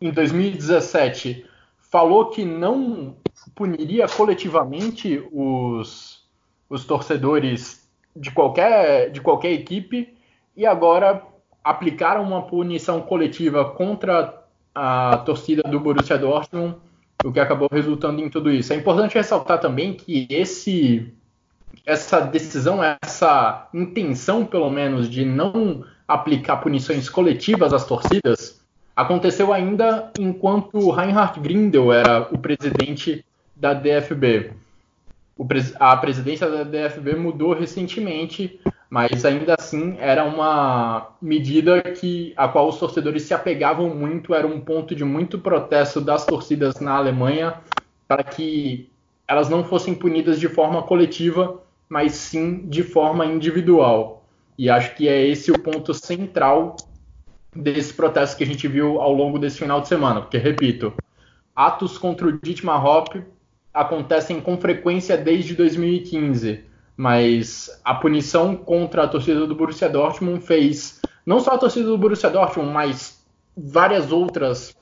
em 0.00 0.12
2017, 0.12 1.44
falou 1.80 2.30
que 2.30 2.44
não 2.44 3.16
puniria 3.54 4.06
coletivamente 4.08 5.20
os, 5.32 6.24
os 6.68 6.84
torcedores 6.84 7.84
de 8.14 8.30
qualquer, 8.30 9.10
de 9.10 9.20
qualquer 9.20 9.52
equipe 9.52 10.16
e 10.56 10.64
agora 10.64 11.29
aplicaram 11.62 12.22
uma 12.22 12.42
punição 12.42 13.00
coletiva 13.00 13.64
contra 13.64 14.42
a 14.74 15.18
torcida 15.18 15.62
do 15.62 15.80
Borussia 15.80 16.16
Dortmund, 16.16 16.76
o 17.24 17.32
que 17.32 17.40
acabou 17.40 17.68
resultando 17.70 18.20
em 18.20 18.30
tudo 18.30 18.50
isso. 18.50 18.72
É 18.72 18.76
importante 18.76 19.14
ressaltar 19.14 19.60
também 19.60 19.94
que 19.94 20.26
esse 20.30 21.12
essa 21.86 22.20
decisão, 22.20 22.80
essa 23.02 23.68
intenção, 23.72 24.44
pelo 24.44 24.70
menos, 24.70 25.08
de 25.08 25.24
não 25.24 25.84
aplicar 26.06 26.58
punições 26.58 27.08
coletivas 27.08 27.72
às 27.72 27.84
torcidas 27.84 28.60
aconteceu 28.94 29.52
ainda 29.52 30.10
enquanto 30.18 30.90
Reinhard 30.90 31.40
Grindel 31.40 31.92
era 31.92 32.28
o 32.30 32.38
presidente 32.38 33.24
da 33.56 33.72
DFB. 33.72 34.52
a 35.78 35.96
presidência 35.96 36.50
da 36.50 36.64
DFB 36.64 37.16
mudou 37.16 37.54
recentemente, 37.54 38.60
mas 38.90 39.24
ainda 39.24 39.54
assim 39.56 39.96
era 40.00 40.24
uma 40.24 41.12
medida 41.22 41.80
que 41.80 42.34
a 42.36 42.48
qual 42.48 42.68
os 42.68 42.76
torcedores 42.76 43.22
se 43.22 43.32
apegavam 43.32 43.94
muito, 43.94 44.34
era 44.34 44.46
um 44.46 44.60
ponto 44.60 44.96
de 44.96 45.04
muito 45.04 45.38
protesto 45.38 46.00
das 46.00 46.26
torcidas 46.26 46.80
na 46.80 46.96
Alemanha 46.96 47.54
para 48.08 48.24
que 48.24 48.90
elas 49.28 49.48
não 49.48 49.62
fossem 49.62 49.94
punidas 49.94 50.40
de 50.40 50.48
forma 50.48 50.82
coletiva, 50.82 51.62
mas 51.88 52.14
sim 52.14 52.68
de 52.68 52.82
forma 52.82 53.24
individual. 53.24 54.24
E 54.58 54.68
acho 54.68 54.96
que 54.96 55.08
é 55.08 55.24
esse 55.24 55.52
o 55.52 55.58
ponto 55.58 55.94
central 55.94 56.74
desse 57.54 57.94
protesto 57.94 58.36
que 58.36 58.42
a 58.42 58.46
gente 58.46 58.66
viu 58.66 59.00
ao 59.00 59.14
longo 59.14 59.38
desse 59.38 59.58
final 59.58 59.80
de 59.80 59.86
semana. 59.86 60.20
Porque, 60.20 60.36
repito, 60.36 60.92
atos 61.54 61.96
contra 61.96 62.26
o 62.26 62.32
Dietmar 62.32 62.84
Hopp 62.84 63.22
acontecem 63.72 64.40
com 64.40 64.58
frequência 64.58 65.16
desde 65.16 65.54
2015, 65.54 66.64
mas 67.00 67.80
a 67.82 67.94
punição 67.94 68.54
contra 68.54 69.04
a 69.04 69.08
torcida 69.08 69.46
do 69.46 69.54
Borussia 69.54 69.88
Dortmund 69.88 70.44
fez 70.44 71.00
não 71.24 71.40
só 71.40 71.52
a 71.52 71.58
torcida 71.58 71.86
do 71.86 71.96
Borussia 71.96 72.28
Dortmund, 72.28 72.70
mas 72.70 73.24
várias 73.56 74.12
outras 74.12 74.76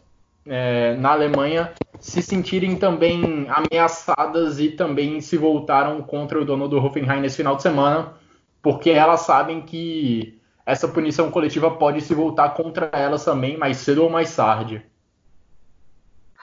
é, 0.44 0.96
na 0.96 1.12
Alemanha 1.12 1.72
se 2.00 2.20
sentirem 2.20 2.74
também 2.74 3.46
ameaçadas 3.48 4.58
e 4.58 4.70
também 4.70 5.20
se 5.20 5.36
voltaram 5.36 6.02
contra 6.02 6.40
o 6.40 6.44
dono 6.44 6.66
do 6.66 6.84
Hoffenheim 6.84 7.20
nesse 7.20 7.36
final 7.36 7.54
de 7.54 7.62
semana 7.62 8.14
porque 8.60 8.90
elas 8.90 9.20
sabem 9.20 9.60
que 9.60 10.40
essa 10.66 10.88
punição 10.88 11.30
coletiva 11.30 11.70
pode 11.70 12.00
se 12.00 12.14
voltar 12.14 12.48
contra 12.50 12.90
elas 12.94 13.24
também, 13.24 13.56
mais 13.56 13.76
cedo 13.76 14.02
ou 14.02 14.10
mais 14.10 14.34
tarde. 14.34 14.82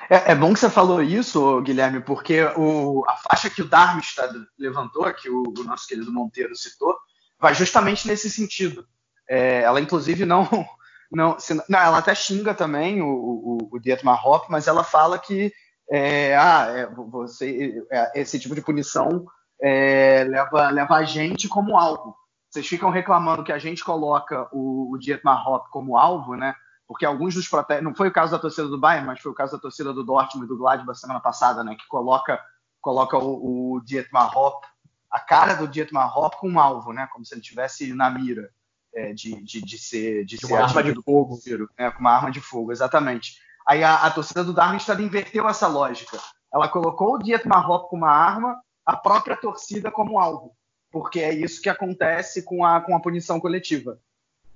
É, 0.10 0.32
é 0.32 0.36
bom 0.36 0.54
que 0.54 0.60
você 0.60 0.70
falou 0.70 1.02
isso, 1.02 1.62
Guilherme, 1.62 2.00
porque 2.00 2.44
o, 2.56 3.04
a 3.08 3.16
faixa 3.18 3.50
que 3.50 3.62
o 3.62 3.68
Darmstadt 3.68 4.34
levantou, 4.58 5.12
que 5.14 5.30
o, 5.30 5.44
o, 5.48 5.64
nosso 5.64 5.88
querido 5.88 6.12
Monteiro 6.12 6.56
citou, 6.56 6.96
vai 7.40 7.54
justamente 7.54 8.08
nesse 8.08 8.30
sentido. 8.30 8.88
É, 9.28 9.62
ela, 9.62 9.82
inclusive, 9.82 10.26
não. 10.26 10.48
Não, 11.12 11.40
se, 11.40 11.54
não, 11.54 11.80
ela 11.80 12.00
até 12.00 12.16
xinga 12.16 12.54
também 12.54 13.00
o, 13.00 13.08
o, 13.08 13.70
o 13.74 13.80
Dietmar 13.80 14.28
Hopp, 14.28 14.48
mas 14.50 14.68
ela 14.68 14.84
fala 14.84 15.20
que 15.20 15.54
é, 15.90 16.36
ah, 16.36 16.66
é, 16.70 16.88
você, 16.88 17.86
é, 17.92 18.20
esse 18.20 18.40
tipo 18.40 18.56
de 18.56 18.62
punição 18.62 19.26
é, 19.62 20.26
leva, 20.28 20.70
leva 20.72 20.96
a 20.96 21.04
gente 21.04 21.48
como 21.48 21.78
alvo. 21.78 22.16
Vocês 22.50 22.68
ficam 22.68 22.90
reclamando 22.90 23.44
que 23.44 23.52
a 23.52 23.60
gente 23.60 23.84
coloca 23.84 24.50
o, 24.52 24.94
o 24.94 24.98
Dietmar 24.98 25.48
Hopp 25.48 25.70
como 25.70 25.96
alvo, 25.96 26.36
né? 26.36 26.56
Porque 26.88 27.06
alguns 27.06 27.34
dos 27.34 27.48
protestos, 27.48 27.84
não 27.84 27.96
foi 27.96 28.10
o 28.10 28.14
caso 28.14 28.32
da 28.32 28.40
torcida 28.40 28.68
do 28.68 28.78
Bayern, 28.78 29.08
mas 29.08 29.20
foi 29.20 29.32
o 29.32 29.36
caso 29.36 29.54
da 29.54 29.60
torcida 29.60 29.92
do 29.92 30.04
Dortmund 30.04 30.46
e 30.46 30.48
do 30.48 30.58
Gladbach 30.58 31.00
semana 31.00 31.20
passada, 31.20 31.64
né? 31.64 31.76
Que 31.76 31.88
coloca, 31.88 32.40
coloca 32.80 33.18
o, 33.18 33.74
o 33.74 33.82
Dietmar 33.82 34.38
Hopp, 34.38 34.66
a 35.10 35.20
cara 35.20 35.56
do 35.56 35.68
Dietmar 35.68 36.16
Hopp 36.16 36.38
com 36.38 36.50
um 36.50 36.60
alvo, 36.60 36.94
né? 36.94 37.08
Como 37.12 37.26
se 37.26 37.34
ele 37.34 37.42
tivesse 37.42 37.92
na 37.94 38.10
mira 38.10 38.52
é, 38.94 39.14
de, 39.14 39.42
de, 39.44 39.62
de 39.62 39.78
ser 39.78 40.26
de, 40.26 40.38
de 40.38 40.46
ser 40.46 40.54
uma 40.54 40.64
arma 40.64 40.84
de 40.84 40.94
fogo, 41.02 41.40
né? 41.78 41.90
Com 41.90 42.00
uma 42.00 42.12
arma 42.12 42.32
de 42.32 42.40
fogo, 42.40 42.72
exatamente. 42.72 43.40
Aí 43.68 43.84
a, 43.84 43.96
a 43.96 44.12
torcida 44.12 44.44
do 44.44 44.54
Darmstadt 44.54 45.02
inverteu 45.02 45.50
essa 45.50 45.68
lógica. 45.68 46.20
Ela 46.54 46.70
colocou 46.70 47.16
o 47.16 47.18
Dietmar 47.18 47.70
Hopp 47.70 47.90
com 47.90 47.98
uma 47.98 48.12
arma 48.12 48.62
a 48.86 48.96
própria 48.96 49.36
torcida 49.36 49.90
como 49.90 50.20
alvo, 50.20 50.56
porque 50.92 51.20
é 51.20 51.34
isso 51.34 51.60
que 51.62 51.70
acontece 51.70 52.44
com 52.44 52.64
a, 52.64 52.80
com 52.80 52.96
a 52.96 53.00
punição 53.00 53.40
coletiva. 53.40 54.00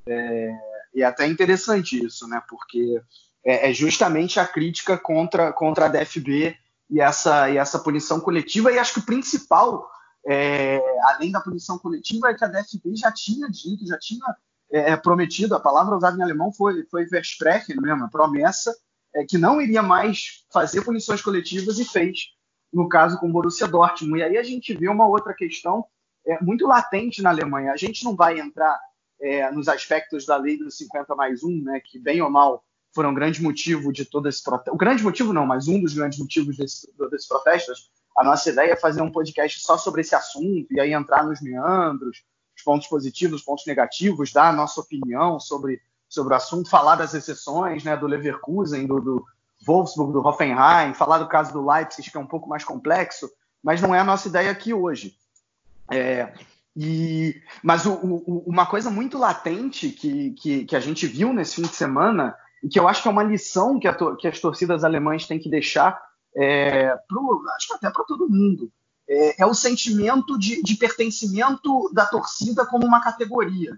É, 0.05 0.55
e 0.93 1.01
é 1.03 1.05
até 1.05 1.27
interessante 1.27 2.03
isso, 2.03 2.27
né? 2.27 2.41
Porque 2.49 3.01
é, 3.45 3.69
é, 3.69 3.73
justamente 3.73 4.39
a 4.39 4.47
crítica 4.47 4.97
contra, 4.97 5.53
contra 5.53 5.85
a 5.85 5.89
DFB 5.89 6.55
e 6.89 6.99
essa, 6.99 7.49
e 7.49 7.57
essa 7.57 7.79
punição 7.79 8.19
coletiva. 8.19 8.71
E 8.71 8.79
acho 8.79 8.93
que 8.93 8.99
o 8.99 9.05
principal, 9.05 9.89
é, 10.27 10.81
além 11.13 11.31
da 11.31 11.41
punição 11.41 11.77
coletiva, 11.77 12.29
é 12.29 12.33
que 12.33 12.43
a 12.43 12.47
DFB 12.47 12.95
já 12.95 13.11
tinha 13.11 13.47
dito, 13.49 13.85
já 13.87 13.97
tinha 13.97 14.25
é, 14.71 14.95
prometido, 14.95 15.55
a 15.55 15.59
palavra 15.59 15.95
usada 15.95 16.17
em 16.17 16.21
alemão 16.21 16.51
foi, 16.51 16.85
foi 16.85 17.05
Versprechen 17.05 17.79
mesmo, 17.81 18.05
a 18.05 18.09
promessa, 18.09 18.75
é, 19.15 19.23
que 19.25 19.37
não 19.37 19.61
iria 19.61 19.81
mais 19.81 20.45
fazer 20.51 20.83
punições 20.83 21.21
coletivas 21.21 21.79
e 21.79 21.85
fez 21.85 22.29
no 22.71 22.87
caso 22.87 23.19
com 23.19 23.27
o 23.27 23.31
Borussia 23.31 23.67
Dortmund. 23.67 24.19
E 24.19 24.23
aí 24.23 24.37
a 24.37 24.43
gente 24.43 24.73
vê 24.73 24.87
uma 24.87 25.07
outra 25.07 25.33
questão 25.33 25.85
é, 26.25 26.41
muito 26.43 26.67
latente 26.67 27.21
na 27.21 27.29
Alemanha. 27.29 27.71
A 27.71 27.77
gente 27.77 28.03
não 28.03 28.15
vai 28.15 28.39
entrar 28.39 28.79
é, 29.21 29.51
nos 29.51 29.67
aspectos 29.67 30.25
da 30.25 30.37
lei 30.37 30.57
dos 30.57 30.77
50 30.77 31.15
mais 31.15 31.43
1, 31.43 31.63
né, 31.63 31.81
que 31.83 31.99
bem 31.99 32.21
ou 32.21 32.29
mal 32.29 32.63
foram 32.93 33.11
um 33.11 33.13
grande 33.13 33.41
motivo 33.41 33.91
de 33.93 34.05
todo 34.05 34.27
esse 34.27 34.43
protesto. 34.43 34.73
O 34.73 34.77
grande 34.77 35.03
motivo 35.03 35.33
não, 35.33 35.45
mas 35.45 35.67
um 35.67 35.79
dos 35.79 35.93
grandes 35.93 36.19
motivos 36.19 36.57
desse, 36.57 36.91
desses 37.11 37.27
protestos. 37.27 37.91
A 38.17 38.23
nossa 38.23 38.49
ideia 38.49 38.73
é 38.73 38.75
fazer 38.75 39.01
um 39.01 39.11
podcast 39.11 39.59
só 39.59 39.77
sobre 39.77 40.01
esse 40.01 40.15
assunto 40.15 40.67
e 40.71 40.79
aí 40.79 40.93
entrar 40.93 41.23
nos 41.23 41.41
meandros, 41.41 42.23
os 42.57 42.63
pontos 42.63 42.87
positivos, 42.87 43.39
os 43.39 43.45
pontos 43.45 43.65
negativos, 43.65 44.33
dar 44.33 44.49
a 44.49 44.53
nossa 44.53 44.81
opinião 44.81 45.39
sobre, 45.39 45.81
sobre 46.09 46.33
o 46.33 46.37
assunto, 46.37 46.69
falar 46.69 46.95
das 46.95 47.13
exceções, 47.13 47.83
né, 47.83 47.95
do 47.95 48.07
Leverkusen, 48.07 48.85
do, 48.87 48.99
do 48.99 49.25
Wolfsburg, 49.65 50.11
do 50.11 50.25
Hoffenheim, 50.25 50.93
falar 50.93 51.19
do 51.19 51.27
caso 51.27 51.53
do 51.53 51.65
Leipzig, 51.65 52.09
que 52.09 52.17
é 52.17 52.19
um 52.19 52.27
pouco 52.27 52.49
mais 52.49 52.63
complexo, 52.63 53.29
mas 53.63 53.81
não 53.81 53.93
é 53.93 53.99
a 53.99 54.03
nossa 54.03 54.27
ideia 54.27 54.51
aqui 54.51 54.73
hoje. 54.73 55.15
É, 55.91 56.33
e, 56.81 57.41
mas 57.61 57.85
o, 57.85 57.91
o, 57.91 58.43
uma 58.47 58.65
coisa 58.65 58.89
muito 58.89 59.17
latente 59.17 59.89
que, 59.89 60.31
que, 60.31 60.63
que, 60.63 60.75
a 60.77 60.79
gente 60.79 61.05
viu 61.05 61.33
nesse 61.33 61.55
fim 61.55 61.63
de 61.63 61.75
semana, 61.75 62.33
e 62.63 62.69
que 62.69 62.79
eu 62.79 62.87
acho 62.87 63.01
que 63.01 63.09
é 63.09 63.11
uma 63.11 63.21
lição 63.21 63.77
que, 63.77 63.85
a, 63.85 64.15
que 64.15 64.25
as 64.25 64.39
torcidas 64.39 64.85
alemães 64.85 65.27
têm 65.27 65.37
que 65.37 65.49
deixar, 65.49 66.01
é, 66.33 66.95
pro, 67.05 67.43
acho 67.57 67.67
que 67.67 67.73
até 67.73 67.89
para 67.89 68.05
todo 68.05 68.29
mundo, 68.29 68.71
é, 69.09 69.41
é, 69.41 69.45
o 69.45 69.53
sentimento 69.53 70.39
de, 70.39 70.63
de, 70.63 70.75
pertencimento 70.75 71.91
da 71.93 72.05
torcida 72.05 72.65
como 72.65 72.85
uma 72.85 73.03
categoria. 73.03 73.77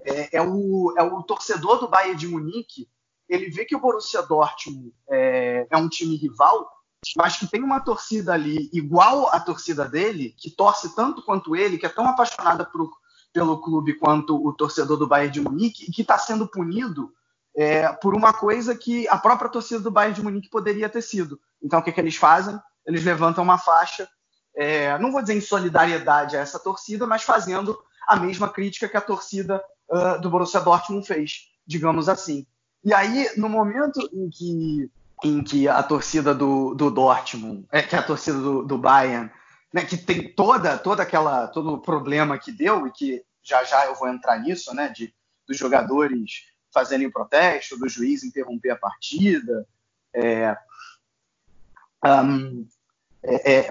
É, 0.00 0.36
é, 0.36 0.42
o, 0.42 0.92
é 0.98 1.02
o 1.02 1.22
torcedor 1.22 1.80
do 1.80 1.88
Bayern 1.88 2.18
de 2.18 2.28
Munique, 2.28 2.86
ele 3.26 3.48
vê 3.48 3.64
que 3.64 3.74
o 3.74 3.80
Borussia 3.80 4.20
Dortmund 4.20 4.92
é, 5.08 5.66
é 5.70 5.76
um 5.78 5.88
time 5.88 6.14
rival, 6.16 6.68
mas 7.16 7.36
que 7.36 7.46
tem 7.46 7.62
uma 7.62 7.80
torcida 7.80 8.32
ali 8.32 8.70
igual 8.72 9.28
à 9.28 9.40
torcida 9.40 9.88
dele, 9.88 10.34
que 10.38 10.50
torce 10.50 10.94
tanto 10.94 11.22
quanto 11.22 11.54
ele, 11.54 11.78
que 11.78 11.86
é 11.86 11.88
tão 11.88 12.06
apaixonada 12.06 12.64
por, 12.64 12.90
pelo 13.32 13.60
clube 13.60 13.94
quanto 13.94 14.36
o 14.36 14.52
torcedor 14.52 14.96
do 14.96 15.06
Bayern 15.06 15.32
de 15.32 15.40
Munique, 15.40 15.84
e 15.88 15.92
que 15.92 16.02
está 16.02 16.18
sendo 16.18 16.46
punido 16.46 17.12
é, 17.56 17.92
por 17.92 18.14
uma 18.14 18.32
coisa 18.32 18.74
que 18.74 19.08
a 19.08 19.16
própria 19.16 19.50
torcida 19.50 19.80
do 19.80 19.90
Bayern 19.90 20.14
de 20.14 20.22
Munique 20.22 20.50
poderia 20.50 20.88
ter 20.88 21.02
sido. 21.02 21.40
Então, 21.62 21.80
o 21.80 21.82
que, 21.82 21.92
que 21.92 22.00
eles 22.00 22.16
fazem? 22.16 22.58
Eles 22.86 23.04
levantam 23.04 23.44
uma 23.44 23.58
faixa, 23.58 24.08
é, 24.56 24.96
não 24.98 25.10
vou 25.10 25.20
dizer 25.20 25.34
em 25.34 25.40
solidariedade 25.40 26.36
a 26.36 26.40
essa 26.40 26.58
torcida, 26.58 27.06
mas 27.06 27.22
fazendo 27.22 27.76
a 28.06 28.16
mesma 28.16 28.48
crítica 28.48 28.88
que 28.88 28.96
a 28.96 29.00
torcida 29.00 29.62
uh, 29.88 30.20
do 30.20 30.30
Borussia 30.30 30.60
Dortmund 30.60 31.06
fez, 31.06 31.48
digamos 31.66 32.08
assim. 32.08 32.46
E 32.84 32.92
aí, 32.92 33.30
no 33.36 33.48
momento 33.48 33.98
em 34.12 34.28
que 34.28 34.90
em 35.24 35.42
que 35.42 35.66
a 35.66 35.82
torcida 35.82 36.34
do, 36.34 36.74
do 36.74 36.90
Dortmund, 36.90 37.66
é, 37.72 37.82
que 37.82 37.96
a 37.96 38.02
torcida 38.02 38.38
do, 38.38 38.62
do 38.62 38.76
Bayern, 38.76 39.30
né, 39.72 39.84
que 39.84 39.96
tem 39.96 40.32
toda, 40.34 40.76
toda 40.76 41.02
aquela, 41.02 41.48
todo 41.48 41.72
o 41.72 41.80
problema 41.80 42.38
que 42.38 42.52
deu, 42.52 42.86
e 42.86 42.92
que 42.92 43.24
já 43.42 43.64
já 43.64 43.86
eu 43.86 43.94
vou 43.94 44.08
entrar 44.08 44.38
nisso, 44.38 44.74
né, 44.74 44.88
de, 44.88 45.14
dos 45.48 45.56
jogadores 45.56 46.44
fazerem 46.72 47.10
protesto, 47.10 47.78
do 47.78 47.88
juiz 47.88 48.22
interromper 48.22 48.70
a 48.70 48.76
partida, 48.76 49.66
é, 50.12 50.56
um, 52.04 52.66
é, 53.22 53.60
é 53.60 53.68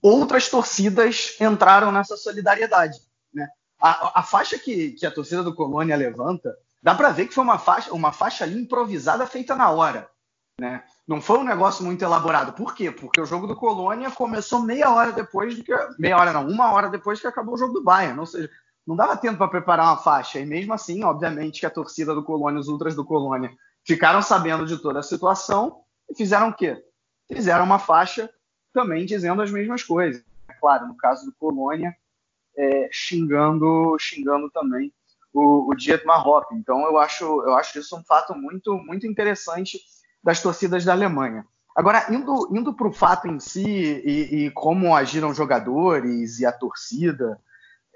outras 0.00 0.48
torcidas 0.48 1.36
entraram 1.40 1.90
nessa 1.90 2.16
solidariedade. 2.16 3.00
Né? 3.34 3.48
A, 3.80 4.20
a, 4.20 4.22
faixa 4.22 4.56
que, 4.58 4.92
que 4.92 5.04
a 5.04 5.10
torcida 5.10 5.42
do 5.42 5.54
Colônia 5.54 5.96
levanta, 5.96 6.56
dá 6.80 6.94
para 6.94 7.10
ver 7.10 7.26
que 7.26 7.34
foi 7.34 7.42
uma 7.42 7.58
faixa, 7.58 7.92
uma 7.92 8.12
faixa 8.12 8.44
ali 8.44 8.60
improvisada 8.60 9.26
feita 9.26 9.56
na 9.56 9.70
hora. 9.70 10.11
Né? 10.62 10.80
Não 11.08 11.20
foi 11.20 11.38
um 11.38 11.44
negócio 11.44 11.84
muito 11.84 12.04
elaborado. 12.04 12.52
Por 12.52 12.72
quê? 12.72 12.88
Porque 12.88 13.20
o 13.20 13.26
jogo 13.26 13.48
do 13.48 13.56
Colônia 13.56 14.12
começou 14.12 14.62
meia 14.62 14.92
hora 14.92 15.10
depois 15.10 15.56
de 15.56 15.64
que. 15.64 15.72
Meia 15.98 16.16
hora 16.16 16.32
não, 16.32 16.46
uma 16.46 16.70
hora 16.70 16.88
depois 16.88 17.20
que 17.20 17.26
acabou 17.26 17.54
o 17.54 17.58
jogo 17.58 17.72
do 17.72 17.82
Bayern. 17.82 18.16
Ou 18.20 18.26
seja, 18.26 18.48
não 18.86 18.94
dava 18.94 19.16
tempo 19.16 19.38
para 19.38 19.48
preparar 19.48 19.86
uma 19.86 19.96
faixa. 19.96 20.38
E 20.38 20.46
mesmo 20.46 20.72
assim, 20.72 21.02
obviamente, 21.02 21.58
que 21.58 21.66
a 21.66 21.70
torcida 21.70 22.14
do 22.14 22.22
Colônia, 22.22 22.60
os 22.60 22.68
ultras 22.68 22.94
do 22.94 23.04
Colônia, 23.04 23.52
ficaram 23.84 24.22
sabendo 24.22 24.64
de 24.64 24.78
toda 24.78 25.00
a 25.00 25.02
situação 25.02 25.80
e 26.08 26.14
fizeram 26.14 26.50
o 26.50 26.54
quê? 26.54 26.80
Fizeram 27.26 27.64
uma 27.64 27.80
faixa 27.80 28.30
também 28.72 29.04
dizendo 29.04 29.42
as 29.42 29.50
mesmas 29.50 29.82
coisas. 29.82 30.22
Claro, 30.60 30.86
no 30.86 30.96
caso 30.96 31.26
do 31.26 31.32
Colônia, 31.32 31.92
é, 32.56 32.88
xingando, 32.92 33.96
xingando 33.98 34.48
também 34.48 34.92
o, 35.32 35.72
o 35.72 35.74
Dietmar 35.74 36.24
Hopp. 36.24 36.54
Então 36.54 36.86
eu 36.86 36.98
acho, 36.98 37.24
eu 37.24 37.54
acho 37.56 37.80
isso 37.80 37.96
um 37.96 38.04
fato 38.04 38.32
muito, 38.32 38.78
muito 38.78 39.08
interessante 39.08 39.80
das 40.22 40.40
torcidas 40.40 40.84
da 40.84 40.92
Alemanha. 40.92 41.44
Agora, 41.74 42.06
indo, 42.10 42.48
indo 42.52 42.74
para 42.74 42.86
o 42.86 42.92
fato 42.92 43.26
em 43.26 43.40
si 43.40 43.64
e, 43.64 44.46
e, 44.46 44.50
como 44.50 44.94
agiram 44.94 45.34
jogadores 45.34 46.38
e 46.38 46.46
a 46.46 46.52
torcida, 46.52 47.40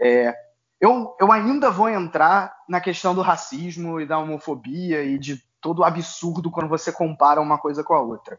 é, 0.01 0.35
eu, 0.81 1.15
eu 1.21 1.31
ainda 1.31 1.71
vou 1.71 1.89
entrar 1.89 2.55
na 2.69 2.81
questão 2.81 3.15
do 3.15 3.21
racismo 3.21 4.01
e 4.01 4.07
da 4.07 4.19
homofobia 4.19 5.03
e 5.03 5.19
de 5.19 5.43
todo 5.61 5.81
o 5.81 5.85
absurdo 5.85 6.51
quando 6.51 6.69
você 6.69 6.91
compara 6.91 7.41
uma 7.41 7.59
coisa 7.59 7.85
com 7.85 7.95
a 7.95 8.01
outra. 8.01 8.39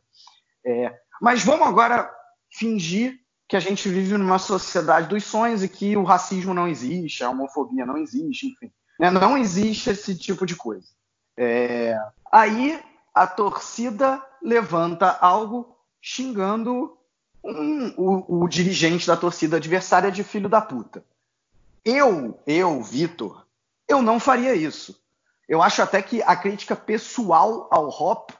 É, 0.65 0.93
mas 1.21 1.43
vamos 1.43 1.67
agora 1.67 2.12
fingir 2.52 3.19
que 3.47 3.56
a 3.56 3.60
gente 3.60 3.88
vive 3.88 4.17
numa 4.17 4.39
sociedade 4.39 5.08
dos 5.08 5.23
sonhos 5.23 5.63
e 5.63 5.69
que 5.69 5.95
o 5.95 6.04
racismo 6.04 6.54
não 6.54 6.67
existe, 6.67 7.23
a 7.23 7.30
homofobia 7.30 7.86
não 7.86 7.97
existe, 7.97 8.47
enfim. 8.47 8.71
Né? 9.00 9.10
Não 9.10 9.38
existe 9.38 9.89
esse 9.89 10.17
tipo 10.17 10.45
de 10.45 10.56
coisa. 10.56 10.88
É, 11.38 11.97
aí 12.32 12.82
a 13.21 13.25
torcida 13.25 14.23
levanta 14.41 15.10
algo 15.10 15.75
xingando 16.01 16.95
um, 17.43 17.88
o, 17.97 18.43
o, 18.43 18.47
dirigente 18.47 19.08
da 19.08 19.17
torcida 19.17 19.58
adversária 19.58 20.12
de 20.12 20.23
filho 20.23 20.47
da 20.47 20.62
puta. 20.62 21.03
Eu, 21.84 22.39
eu, 22.45 22.82
Vitor, 22.84 23.45
eu 23.88 24.01
não 24.01 24.19
faria 24.19 24.53
isso. 24.53 25.01
Eu 25.47 25.62
acho 25.62 25.82
até 25.82 26.01
que 26.01 26.21
a 26.21 26.36
crítica 26.36 26.75
pessoal 26.75 27.67
ao 27.71 27.89
Hop, 27.89 28.32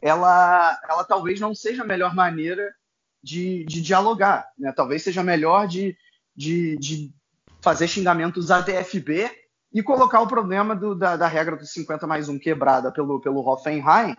ela, 0.00 0.80
ela 0.88 1.04
talvez 1.04 1.38
não 1.38 1.54
seja 1.54 1.82
a 1.82 1.86
melhor 1.86 2.14
maneira 2.14 2.74
de, 3.22 3.64
de 3.66 3.80
dialogar. 3.80 4.50
Né? 4.58 4.72
Talvez 4.72 5.02
seja 5.02 5.22
melhor 5.22 5.68
de, 5.68 5.96
de, 6.34 6.76
de 6.78 7.14
fazer 7.60 7.86
xingamentos 7.86 8.50
ADFB 8.50 9.30
e 9.72 9.82
colocar 9.82 10.20
o 10.20 10.26
problema 10.26 10.74
do, 10.74 10.94
da, 10.94 11.16
da, 11.16 11.26
regra 11.26 11.56
dos 11.56 11.70
50 11.72 12.06
mais 12.06 12.28
1 12.28 12.38
quebrada 12.38 12.90
pelo, 12.90 13.20
pelo 13.20 13.46
Hoffenheim 13.46 14.16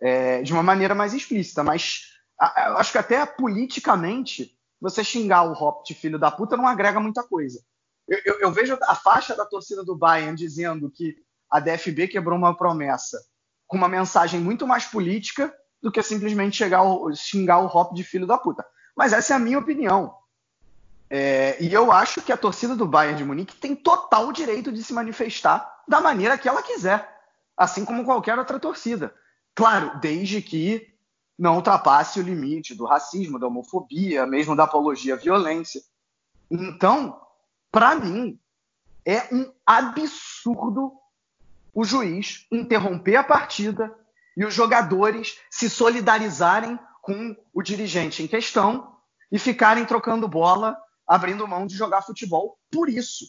é, 0.00 0.42
de 0.42 0.52
uma 0.52 0.62
maneira 0.62 0.94
mais 0.94 1.12
explícita. 1.12 1.62
Mas 1.62 2.12
a, 2.38 2.78
acho 2.78 2.92
que 2.92 2.98
até 2.98 3.24
politicamente 3.26 4.56
você 4.80 5.02
xingar 5.04 5.44
o 5.44 5.52
Hop 5.52 5.84
de 5.84 5.94
filho 5.94 6.18
da 6.18 6.30
puta 6.30 6.56
não 6.56 6.66
agrega 6.66 7.00
muita 7.00 7.22
coisa. 7.22 7.60
Eu, 8.08 8.20
eu, 8.24 8.40
eu, 8.40 8.52
vejo 8.52 8.76
a 8.82 8.94
faixa 8.94 9.36
da 9.36 9.46
torcida 9.46 9.84
do 9.84 9.96
Bayern 9.96 10.36
dizendo 10.36 10.90
que 10.90 11.16
a 11.50 11.60
DFB 11.60 12.08
quebrou 12.08 12.36
uma 12.36 12.56
promessa 12.56 13.18
com 13.66 13.76
uma 13.76 13.88
mensagem 13.88 14.40
muito 14.40 14.66
mais 14.66 14.84
política 14.84 15.54
do 15.80 15.90
que 15.90 16.02
simplesmente 16.02 16.56
chegar 16.56 16.82
o, 16.82 17.14
xingar 17.14 17.60
o 17.60 17.66
Hop 17.66 17.94
de 17.94 18.04
filho 18.04 18.26
da 18.26 18.38
puta. 18.38 18.64
Mas 18.96 19.12
essa 19.12 19.32
é 19.32 19.36
a 19.36 19.38
minha 19.38 19.58
opinião. 19.58 20.14
É, 21.14 21.62
e 21.62 21.70
eu 21.70 21.92
acho 21.92 22.22
que 22.22 22.32
a 22.32 22.38
torcida 22.38 22.74
do 22.74 22.86
Bayern 22.86 23.18
de 23.18 23.22
Munique 23.22 23.54
tem 23.54 23.76
total 23.76 24.32
direito 24.32 24.72
de 24.72 24.82
se 24.82 24.94
manifestar 24.94 25.82
da 25.86 26.00
maneira 26.00 26.38
que 26.38 26.48
ela 26.48 26.62
quiser, 26.62 27.06
assim 27.54 27.84
como 27.84 28.02
qualquer 28.02 28.38
outra 28.38 28.58
torcida. 28.58 29.14
Claro, 29.54 30.00
desde 30.00 30.40
que 30.40 30.90
não 31.38 31.56
ultrapasse 31.56 32.18
o 32.18 32.22
limite 32.22 32.74
do 32.74 32.86
racismo, 32.86 33.38
da 33.38 33.46
homofobia, 33.46 34.24
mesmo 34.24 34.56
da 34.56 34.64
apologia 34.64 35.12
à 35.12 35.18
violência. 35.18 35.82
Então, 36.50 37.20
para 37.70 37.94
mim, 37.94 38.40
é 39.04 39.28
um 39.34 39.52
absurdo 39.66 40.94
o 41.74 41.84
juiz 41.84 42.46
interromper 42.50 43.16
a 43.16 43.24
partida 43.24 43.94
e 44.34 44.46
os 44.46 44.54
jogadores 44.54 45.38
se 45.50 45.68
solidarizarem 45.68 46.78
com 47.02 47.36
o 47.52 47.62
dirigente 47.62 48.22
em 48.22 48.26
questão 48.26 48.96
e 49.30 49.38
ficarem 49.38 49.84
trocando 49.84 50.26
bola 50.26 50.74
abrindo 51.06 51.46
mão 51.46 51.66
de 51.66 51.76
jogar 51.76 52.02
futebol 52.02 52.58
por 52.70 52.88
isso. 52.88 53.26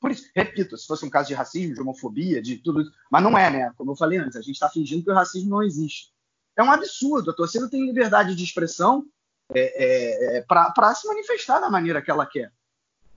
Por 0.00 0.10
isso, 0.10 0.28
repito, 0.34 0.76
se 0.76 0.86
fosse 0.86 1.04
um 1.04 1.10
caso 1.10 1.28
de 1.28 1.34
racismo, 1.34 1.74
de 1.74 1.80
homofobia, 1.80 2.42
de 2.42 2.58
tudo 2.58 2.82
isso, 2.82 2.92
mas 3.10 3.22
não 3.22 3.38
é, 3.38 3.50
né? 3.50 3.72
Como 3.76 3.92
eu 3.92 3.96
falei 3.96 4.18
antes, 4.18 4.36
a 4.36 4.42
gente 4.42 4.54
está 4.54 4.68
fingindo 4.68 5.02
que 5.02 5.10
o 5.10 5.14
racismo 5.14 5.50
não 5.50 5.62
existe. 5.62 6.12
É 6.56 6.62
um 6.62 6.70
absurdo. 6.70 7.30
A 7.30 7.34
torcida 7.34 7.68
tem 7.70 7.86
liberdade 7.86 8.34
de 8.34 8.44
expressão 8.44 9.06
é, 9.54 9.60
é, 9.60 10.38
é 10.38 10.42
para 10.42 10.94
se 10.94 11.06
manifestar 11.06 11.60
da 11.60 11.70
maneira 11.70 12.02
que 12.02 12.10
ela 12.10 12.26
quer. 12.26 12.52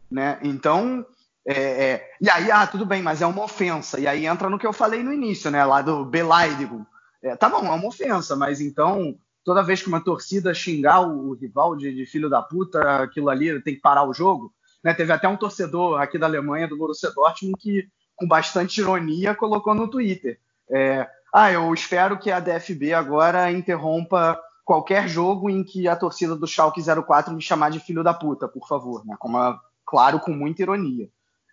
Né? 0.10 0.40
Então, 0.42 1.06
é, 1.46 1.54
é, 1.54 2.12
e 2.22 2.30
aí, 2.30 2.52
ah, 2.52 2.66
tudo 2.68 2.86
bem, 2.86 3.02
mas 3.02 3.22
é 3.22 3.26
uma 3.26 3.44
ofensa. 3.44 4.00
E 4.00 4.08
aí 4.08 4.26
entra 4.26 4.50
no 4.50 4.60
que 4.60 4.68
eu 4.68 4.74
falei 4.74 5.04
no 5.04 5.14
início, 5.14 5.52
né? 5.52 5.64
Lá 5.64 5.82
do 5.82 6.06
Beleidigung. 6.06 6.86
É, 7.22 7.36
tá 7.36 7.50
bom, 7.50 7.66
é 7.66 7.72
uma 7.72 7.88
ofensa, 7.88 8.36
mas 8.36 8.62
então 8.62 9.18
toda 9.48 9.64
vez 9.64 9.82
que 9.82 9.88
uma 9.88 10.04
torcida 10.04 10.54
xingar 10.54 11.00
o, 11.00 11.32
rival 11.32 11.74
de, 11.78 11.96
de, 11.96 12.06
filho 12.06 12.30
da 12.30 12.42
puta, 12.42 13.02
aquilo 13.02 13.30
ali 13.30 13.62
tem 13.62 13.76
que 13.76 13.80
parar 13.80 14.04
o 14.04 14.14
jogo. 14.14 14.54
Né? 14.84 14.94
Teve 14.94 15.14
até 15.14 15.26
um 15.26 15.38
torcedor 15.38 16.02
aqui 16.02 16.18
da 16.18 16.26
Alemanha, 16.26 16.68
do 16.68 16.78
Borussia 16.78 17.12
Dortmund, 17.12 17.56
que 17.58 17.88
com 18.18 18.28
bastante 18.28 18.82
ironia 18.82 19.34
colocou 19.34 19.74
no 19.74 19.90
Twitter. 19.90 20.38
É, 20.70 21.08
ah, 21.34 21.50
eu 21.50 21.74
espero 21.74 22.20
que 22.20 22.30
a 22.30 22.42
DFB 22.42 22.94
agora 22.94 23.50
interrompa 23.50 24.38
qualquer 24.66 25.08
jogo 25.08 25.50
em 25.50 25.64
que 25.64 25.88
a 25.88 25.96
torcida 25.96 26.36
do 26.36 26.46
Schalke 26.46 26.84
04 26.84 27.34
me 27.34 27.42
chamar 27.42 27.72
de 27.72 27.80
filho 27.80 28.04
da 28.04 28.14
puta, 28.14 28.50
por 28.50 28.68
favor. 28.68 29.06
Né? 29.06 29.16
Como, 29.18 29.38
claro, 29.86 30.20
com 30.20 30.32
muita 30.32 30.62
ironia. 30.62 31.08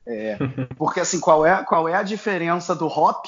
É, 0.04 0.36
porque 0.76 0.98
assim, 0.98 1.20
qual 1.20 1.46
é, 1.46 1.62
qual 1.62 1.88
é 1.88 1.94
a 1.94 2.02
diferença 2.02 2.74
do 2.74 2.88
Hop 2.88 3.24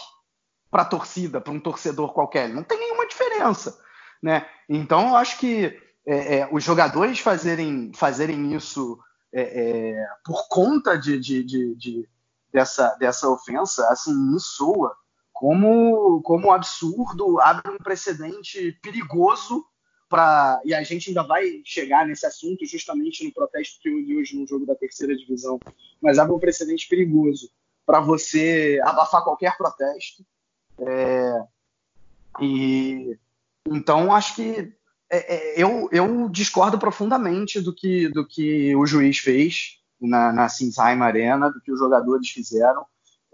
para 0.68 0.82
a 0.82 0.86
torcida, 0.86 1.40
para 1.40 1.52
um 1.52 1.60
torcedor 1.60 2.12
qualquer? 2.12 2.48
Não 2.48 2.64
tem 2.64 2.80
nenhuma 2.80 3.06
diferença. 3.06 3.85
Né? 4.26 4.44
Então, 4.68 5.10
eu 5.10 5.16
acho 5.16 5.38
que 5.38 5.80
é, 6.04 6.38
é, 6.38 6.48
os 6.50 6.64
jogadores 6.64 7.20
fazerem, 7.20 7.92
fazerem 7.94 8.56
isso 8.56 8.98
é, 9.32 9.90
é 9.92 10.06
por 10.24 10.48
conta 10.48 10.98
de, 10.98 11.16
de, 11.20 11.44
de, 11.44 11.74
de, 11.76 12.08
dessa, 12.52 12.92
dessa 12.96 13.28
ofensa, 13.28 13.86
assim, 13.88 14.12
me 14.12 14.40
soa 14.40 14.96
como, 15.32 16.20
como 16.22 16.50
absurdo, 16.50 17.40
abre 17.40 17.70
um 17.70 17.78
precedente 17.78 18.76
perigoso 18.82 19.64
para. 20.08 20.60
E 20.64 20.74
a 20.74 20.82
gente 20.82 21.10
ainda 21.10 21.22
vai 21.22 21.62
chegar 21.64 22.04
nesse 22.04 22.26
assunto 22.26 22.66
justamente 22.66 23.22
no 23.22 23.32
protesto 23.32 23.78
que 23.80 23.88
houve 23.88 24.16
hoje 24.16 24.36
no 24.36 24.44
jogo 24.44 24.66
da 24.66 24.74
terceira 24.74 25.16
divisão, 25.16 25.60
mas 26.02 26.18
abre 26.18 26.34
um 26.34 26.40
precedente 26.40 26.88
perigoso 26.88 27.48
para 27.86 28.00
você 28.00 28.80
abafar 28.82 29.22
qualquer 29.22 29.56
protesto. 29.56 30.26
É, 30.80 31.44
e 32.40 33.16
então 33.68 34.14
acho 34.14 34.36
que 34.36 34.72
é, 35.10 35.34
é, 35.34 35.62
eu, 35.62 35.88
eu 35.92 36.28
discordo 36.28 36.78
profundamente 36.78 37.60
do 37.60 37.74
que, 37.74 38.08
do 38.08 38.26
que 38.26 38.74
o 38.74 38.86
juiz 38.86 39.18
fez 39.18 39.78
na, 40.00 40.32
na 40.32 40.48
Sinsheim 40.48 41.00
Arena, 41.00 41.50
do 41.50 41.60
que 41.60 41.72
os 41.72 41.78
jogadores 41.78 42.28
fizeram. 42.28 42.84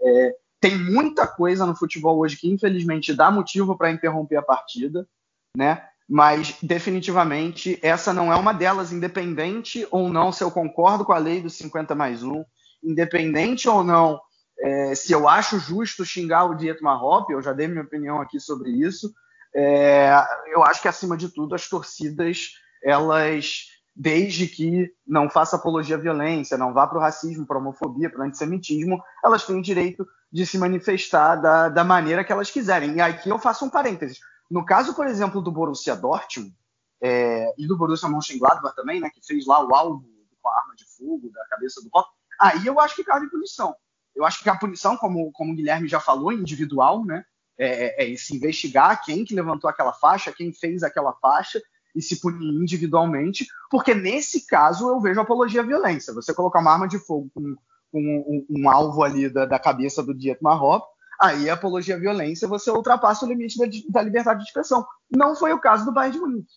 É, 0.01 0.35
tem 0.59 0.77
muita 0.77 1.27
coisa 1.27 1.65
no 1.65 1.75
futebol 1.75 2.19
hoje 2.19 2.37
que 2.37 2.49
infelizmente 2.49 3.13
dá 3.13 3.31
motivo 3.31 3.77
para 3.77 3.91
interromper 3.91 4.37
a 4.37 4.41
partida, 4.41 5.07
né? 5.55 5.83
Mas 6.07 6.57
definitivamente 6.61 7.79
essa 7.81 8.13
não 8.13 8.31
é 8.31 8.35
uma 8.35 8.53
delas, 8.53 8.91
independente 8.91 9.87
ou 9.89 10.09
não 10.09 10.31
se 10.31 10.43
eu 10.43 10.51
concordo 10.51 11.05
com 11.05 11.13
a 11.13 11.17
lei 11.17 11.41
dos 11.41 11.55
50 11.55 11.95
mais 11.95 12.23
1, 12.23 12.43
independente 12.83 13.67
ou 13.67 13.83
não 13.83 14.19
é, 14.59 14.95
se 14.95 15.11
eu 15.11 15.27
acho 15.27 15.59
justo 15.59 16.05
xingar 16.05 16.45
o 16.45 16.55
Dietmar 16.55 17.03
Hopp, 17.03 17.31
eu 17.31 17.41
já 17.41 17.53
dei 17.53 17.67
minha 17.67 17.83
opinião 17.83 18.21
aqui 18.21 18.39
sobre 18.39 18.71
isso. 18.71 19.13
É, 19.55 20.11
eu 20.47 20.63
acho 20.63 20.81
que 20.81 20.87
acima 20.87 21.15
de 21.15 21.29
tudo 21.29 21.53
as 21.53 21.67
torcidas 21.67 22.53
elas 22.83 23.67
desde 23.95 24.47
que 24.47 24.91
não 25.05 25.29
faça 25.29 25.55
apologia 25.55 25.95
à 25.95 25.99
violência, 25.99 26.57
não 26.57 26.73
vá 26.73 26.87
para 26.87 26.97
o 26.97 27.01
racismo, 27.01 27.45
para 27.45 27.57
a 27.57 27.59
homofobia, 27.59 28.09
para 28.09 28.21
o 28.21 28.23
antissemitismo, 28.23 29.01
elas 29.23 29.45
têm 29.45 29.57
o 29.57 29.61
direito 29.61 30.07
de 30.31 30.45
se 30.45 30.57
manifestar 30.57 31.35
da, 31.35 31.69
da 31.69 31.83
maneira 31.83 32.23
que 32.23 32.31
elas 32.31 32.49
quiserem. 32.49 32.95
E 32.95 33.01
aqui 33.01 33.29
eu 33.29 33.37
faço 33.37 33.65
um 33.65 33.69
parênteses. 33.69 34.19
No 34.49 34.65
caso, 34.65 34.95
por 34.95 35.05
exemplo, 35.05 35.41
do 35.41 35.51
Borussia 35.51 35.95
Dortmund 35.95 36.55
é, 37.01 37.53
e 37.57 37.67
do 37.67 37.77
Borussia 37.77 38.09
Mönchengladbach 38.09 38.75
também, 38.75 38.99
né, 38.99 39.09
que 39.13 39.25
fez 39.25 39.45
lá 39.45 39.63
o 39.63 39.75
alvo 39.75 40.03
com 40.41 40.49
a 40.49 40.57
arma 40.57 40.75
de 40.75 40.85
fogo 40.85 41.31
da 41.31 41.45
cabeça 41.45 41.81
do 41.81 41.89
Rock, 41.93 42.09
aí 42.39 42.65
eu 42.65 42.79
acho 42.79 42.95
que 42.95 43.03
cabe 43.03 43.29
punição. 43.29 43.75
Eu 44.15 44.25
acho 44.25 44.43
que 44.43 44.49
a 44.49 44.57
punição, 44.57 44.97
como, 44.97 45.31
como 45.31 45.53
o 45.53 45.55
Guilherme 45.55 45.87
já 45.87 45.99
falou, 45.99 46.31
individual, 46.31 47.05
né, 47.05 47.23
é, 47.57 48.03
é, 48.03 48.13
é 48.13 48.15
se 48.15 48.35
investigar 48.35 49.03
quem 49.03 49.23
que 49.23 49.35
levantou 49.35 49.69
aquela 49.69 49.93
faixa, 49.93 50.33
quem 50.33 50.51
fez 50.51 50.83
aquela 50.83 51.13
faixa, 51.13 51.61
e 51.95 52.01
se 52.01 52.19
punir 52.19 52.61
individualmente, 52.61 53.47
porque 53.69 53.93
nesse 53.93 54.47
caso 54.47 54.89
eu 54.89 54.99
vejo 54.99 55.19
apologia 55.19 55.61
à 55.61 55.65
violência. 55.65 56.13
Você 56.13 56.33
colocar 56.33 56.59
uma 56.59 56.71
arma 56.71 56.87
de 56.87 56.97
fogo 56.97 57.29
com, 57.33 57.55
com 57.91 57.99
um, 57.99 58.45
um, 58.49 58.69
alvo 58.69 59.03
ali 59.03 59.29
da, 59.29 59.45
da 59.45 59.59
cabeça 59.59 60.01
do 60.01 60.13
Dietmar 60.13 60.61
Hopp, 60.61 60.87
aí 61.21 61.49
a 61.49 61.53
apologia 61.53 61.95
à 61.95 61.99
violência 61.99 62.47
você 62.47 62.71
ultrapassa 62.71 63.25
o 63.25 63.29
limite 63.29 63.57
da, 63.57 63.65
da, 63.89 64.01
liberdade 64.01 64.39
de 64.39 64.47
expressão. 64.47 64.85
Não 65.09 65.35
foi 65.35 65.53
o 65.53 65.59
caso 65.59 65.85
do 65.85 65.91
Bayern 65.91 66.17
de 66.17 66.21
Munique. 66.21 66.53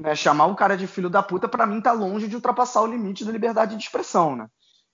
Né? 0.00 0.14
Chamar 0.14 0.46
um 0.46 0.54
cara 0.54 0.76
de 0.76 0.86
filho 0.86 1.10
da 1.10 1.22
puta, 1.22 1.48
para 1.48 1.66
mim, 1.66 1.80
tá 1.80 1.92
longe 1.92 2.28
de 2.28 2.36
ultrapassar 2.36 2.82
o 2.82 2.86
limite 2.86 3.24
da 3.24 3.32
liberdade 3.32 3.76
de 3.76 3.82
expressão. 3.82 4.36
Né? 4.36 4.46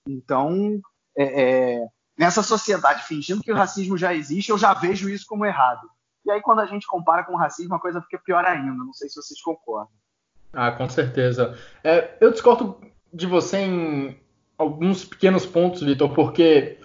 Então, 0.07 0.81
é, 1.15 1.43
é, 1.43 1.87
nessa 2.17 2.43
sociedade, 2.43 3.03
fingindo 3.03 3.41
que 3.41 3.51
o 3.51 3.55
racismo 3.55 3.97
já 3.97 4.13
existe, 4.13 4.49
eu 4.49 4.57
já 4.57 4.73
vejo 4.73 5.09
isso 5.09 5.25
como 5.27 5.45
errado. 5.45 5.87
E 6.25 6.31
aí, 6.31 6.41
quando 6.41 6.59
a 6.59 6.65
gente 6.65 6.87
compara 6.87 7.23
com 7.23 7.33
o 7.33 7.37
racismo, 7.37 7.75
a 7.75 7.79
coisa 7.79 8.01
fica 8.01 8.21
pior 8.23 8.45
ainda. 8.45 8.71
Não 8.71 8.93
sei 8.93 9.09
se 9.09 9.15
vocês 9.15 9.41
concordam. 9.41 9.91
Ah, 10.53 10.71
com 10.71 10.87
certeza. 10.87 11.57
É, 11.83 12.15
eu 12.21 12.31
discordo 12.31 12.79
de 13.13 13.25
você 13.25 13.57
em 13.57 14.17
alguns 14.57 15.03
pequenos 15.03 15.45
pontos, 15.45 15.81
Vitor, 15.81 16.13
porque 16.13 16.77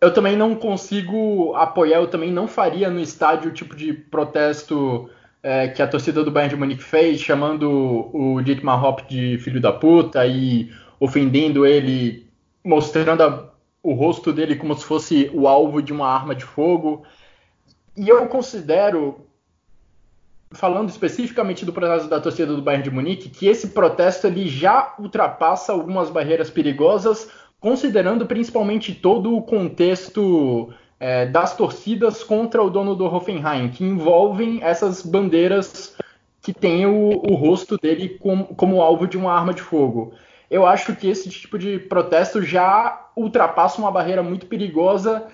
eu 0.00 0.12
também 0.12 0.36
não 0.36 0.54
consigo 0.54 1.54
apoiar, 1.54 1.98
eu 1.98 2.08
também 2.08 2.32
não 2.32 2.48
faria 2.48 2.90
no 2.90 3.00
estádio 3.00 3.50
o 3.50 3.54
tipo 3.54 3.76
de 3.76 3.92
protesto 3.92 5.08
é, 5.42 5.68
que 5.68 5.80
a 5.80 5.88
torcida 5.88 6.24
do 6.24 6.30
Bayern 6.30 6.54
de 6.54 6.58
Munique 6.58 6.82
fez, 6.82 7.20
chamando 7.20 8.10
o 8.12 8.42
Dietmar 8.42 8.82
Hopp 8.82 9.08
de 9.08 9.38
filho 9.38 9.60
da 9.60 9.72
puta 9.72 10.26
e 10.26 10.70
ofendendo 10.98 11.64
ele, 11.64 12.28
mostrando 12.64 13.22
a, 13.22 13.49
o 13.82 13.92
rosto 13.92 14.32
dele 14.32 14.56
como 14.56 14.74
se 14.76 14.84
fosse 14.84 15.30
o 15.32 15.48
alvo 15.48 15.82
de 15.82 15.92
uma 15.92 16.08
arma 16.08 16.34
de 16.34 16.44
fogo. 16.44 17.02
E 17.96 18.08
eu 18.08 18.26
considero, 18.26 19.26
falando 20.52 20.88
especificamente 20.88 21.64
do 21.64 21.72
protesto 21.72 22.08
da 22.08 22.20
torcida 22.20 22.54
do 22.54 22.62
Bayern 22.62 22.84
de 22.84 22.90
Munique, 22.90 23.28
que 23.28 23.46
esse 23.46 23.68
protesto 23.68 24.26
ele 24.26 24.48
já 24.48 24.94
ultrapassa 24.98 25.72
algumas 25.72 26.10
barreiras 26.10 26.50
perigosas, 26.50 27.30
considerando 27.58 28.26
principalmente 28.26 28.94
todo 28.94 29.36
o 29.36 29.42
contexto 29.42 30.72
é, 30.98 31.26
das 31.26 31.56
torcidas 31.56 32.22
contra 32.22 32.62
o 32.62 32.70
dono 32.70 32.94
do 32.94 33.06
Hoffenheim, 33.06 33.70
que 33.70 33.84
envolvem 33.84 34.62
essas 34.62 35.02
bandeiras 35.02 35.96
que 36.42 36.52
têm 36.52 36.86
o, 36.86 37.22
o 37.30 37.34
rosto 37.34 37.76
dele 37.76 38.10
como, 38.18 38.46
como 38.54 38.80
alvo 38.80 39.06
de 39.06 39.16
uma 39.16 39.32
arma 39.32 39.52
de 39.52 39.62
fogo. 39.62 40.12
Eu 40.50 40.66
acho 40.66 40.96
que 40.96 41.08
esse 41.08 41.30
tipo 41.30 41.56
de 41.58 41.78
protesto 41.78 42.42
já 42.42 43.08
ultrapassa 43.16 43.80
uma 43.80 43.92
barreira 43.92 44.22
muito 44.22 44.46
perigosa 44.46 45.28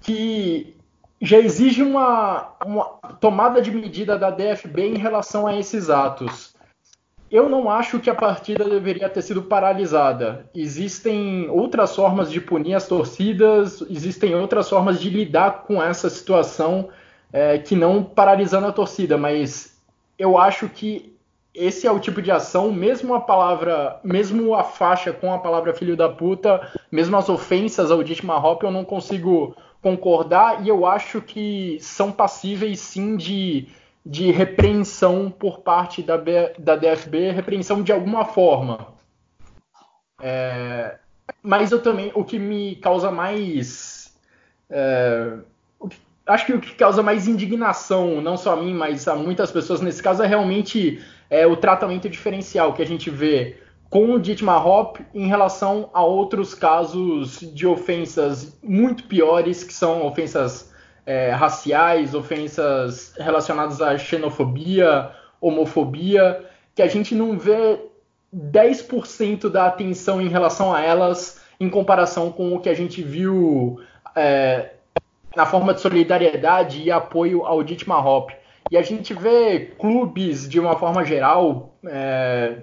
que 0.00 0.76
já 1.20 1.38
exige 1.38 1.82
uma, 1.82 2.48
uma, 2.66 2.84
tomada 3.20 3.62
de 3.62 3.70
medida 3.70 4.18
da 4.18 4.30
DFB 4.30 4.88
em 4.88 4.98
relação 4.98 5.46
a 5.46 5.56
esses 5.56 5.88
atos. 5.88 6.52
Eu 7.30 7.48
não 7.48 7.70
acho 7.70 8.00
que 8.00 8.10
a 8.10 8.14
partida 8.14 8.68
deveria 8.68 9.08
ter 9.08 9.22
sido 9.22 9.42
paralisada. 9.42 10.50
Existem 10.54 11.48
outras 11.48 11.94
formas 11.94 12.30
de 12.30 12.40
punir 12.40 12.74
as 12.74 12.88
torcidas, 12.88 13.80
existem 13.88 14.34
outras 14.34 14.68
formas 14.68 15.00
de 15.00 15.08
lidar 15.08 15.62
com 15.62 15.80
essa 15.80 16.10
situação 16.10 16.90
é, 17.32 17.56
que 17.56 17.74
não 17.74 18.02
paralisando 18.02 18.66
a 18.66 18.72
torcida, 18.72 19.16
mas 19.16 19.80
eu 20.18 20.36
acho 20.36 20.68
que 20.68 21.11
esse 21.54 21.86
é 21.86 21.90
o 21.90 22.00
tipo 22.00 22.22
de 22.22 22.30
ação, 22.30 22.72
mesmo 22.72 23.14
a 23.14 23.20
palavra, 23.20 24.00
mesmo 24.02 24.54
a 24.54 24.64
faixa 24.64 25.12
com 25.12 25.32
a 25.32 25.38
palavra 25.38 25.74
filho 25.74 25.96
da 25.96 26.08
puta, 26.08 26.72
mesmo 26.90 27.16
as 27.16 27.28
ofensas 27.28 27.90
ao 27.90 28.02
Dietmar 28.02 28.44
Hopp, 28.44 28.64
eu 28.64 28.70
não 28.70 28.84
consigo 28.84 29.54
concordar 29.82 30.64
e 30.64 30.68
eu 30.68 30.86
acho 30.86 31.20
que 31.20 31.76
são 31.80 32.10
passíveis 32.10 32.80
sim 32.80 33.16
de, 33.16 33.68
de 34.04 34.30
repreensão 34.30 35.30
por 35.30 35.60
parte 35.60 36.02
da, 36.02 36.16
B, 36.16 36.54
da 36.58 36.76
DFB, 36.76 37.32
repreensão 37.32 37.82
de 37.82 37.92
alguma 37.92 38.24
forma. 38.24 38.86
É, 40.22 40.98
mas 41.42 41.70
eu 41.70 41.82
também, 41.82 42.12
o 42.14 42.24
que 42.24 42.38
me 42.38 42.76
causa 42.76 43.10
mais. 43.10 44.16
É, 44.70 45.38
acho 46.26 46.46
que 46.46 46.52
o 46.52 46.60
que 46.60 46.74
causa 46.76 47.02
mais 47.02 47.26
indignação, 47.26 48.20
não 48.20 48.36
só 48.36 48.52
a 48.52 48.56
mim, 48.56 48.72
mas 48.72 49.06
a 49.08 49.16
muitas 49.16 49.50
pessoas 49.50 49.80
nesse 49.80 50.02
caso, 50.02 50.22
é 50.22 50.26
realmente 50.26 51.02
é, 51.32 51.46
o 51.46 51.56
tratamento 51.56 52.10
diferencial 52.10 52.74
que 52.74 52.82
a 52.82 52.86
gente 52.86 53.08
vê 53.08 53.56
com 53.88 54.12
o 54.12 54.20
Dietmar 54.20 54.66
Hopp 54.66 55.00
em 55.14 55.26
relação 55.26 55.88
a 55.94 56.04
outros 56.04 56.54
casos 56.54 57.40
de 57.40 57.66
ofensas 57.66 58.54
muito 58.62 59.04
piores, 59.04 59.64
que 59.64 59.72
são 59.72 60.06
ofensas 60.06 60.70
é, 61.06 61.30
raciais, 61.30 62.14
ofensas 62.14 63.14
relacionadas 63.16 63.80
à 63.80 63.96
xenofobia, 63.96 65.10
homofobia, 65.40 66.44
que 66.74 66.82
a 66.82 66.86
gente 66.86 67.14
não 67.14 67.38
vê 67.38 67.80
10% 68.34 69.48
da 69.48 69.68
atenção 69.68 70.20
em 70.20 70.28
relação 70.28 70.74
a 70.74 70.82
elas 70.82 71.40
em 71.58 71.70
comparação 71.70 72.30
com 72.30 72.54
o 72.54 72.60
que 72.60 72.68
a 72.68 72.74
gente 72.74 73.02
viu 73.02 73.80
é, 74.14 74.72
na 75.34 75.46
forma 75.46 75.72
de 75.72 75.80
solidariedade 75.80 76.82
e 76.82 76.90
apoio 76.90 77.46
ao 77.46 77.62
Dietmar 77.62 78.06
Hopp. 78.06 78.41
E 78.72 78.76
a 78.78 78.80
gente 78.80 79.12
vê 79.12 79.70
clubes, 79.78 80.48
de 80.48 80.58
uma 80.58 80.74
forma 80.78 81.04
geral, 81.04 81.76
é, 81.84 82.60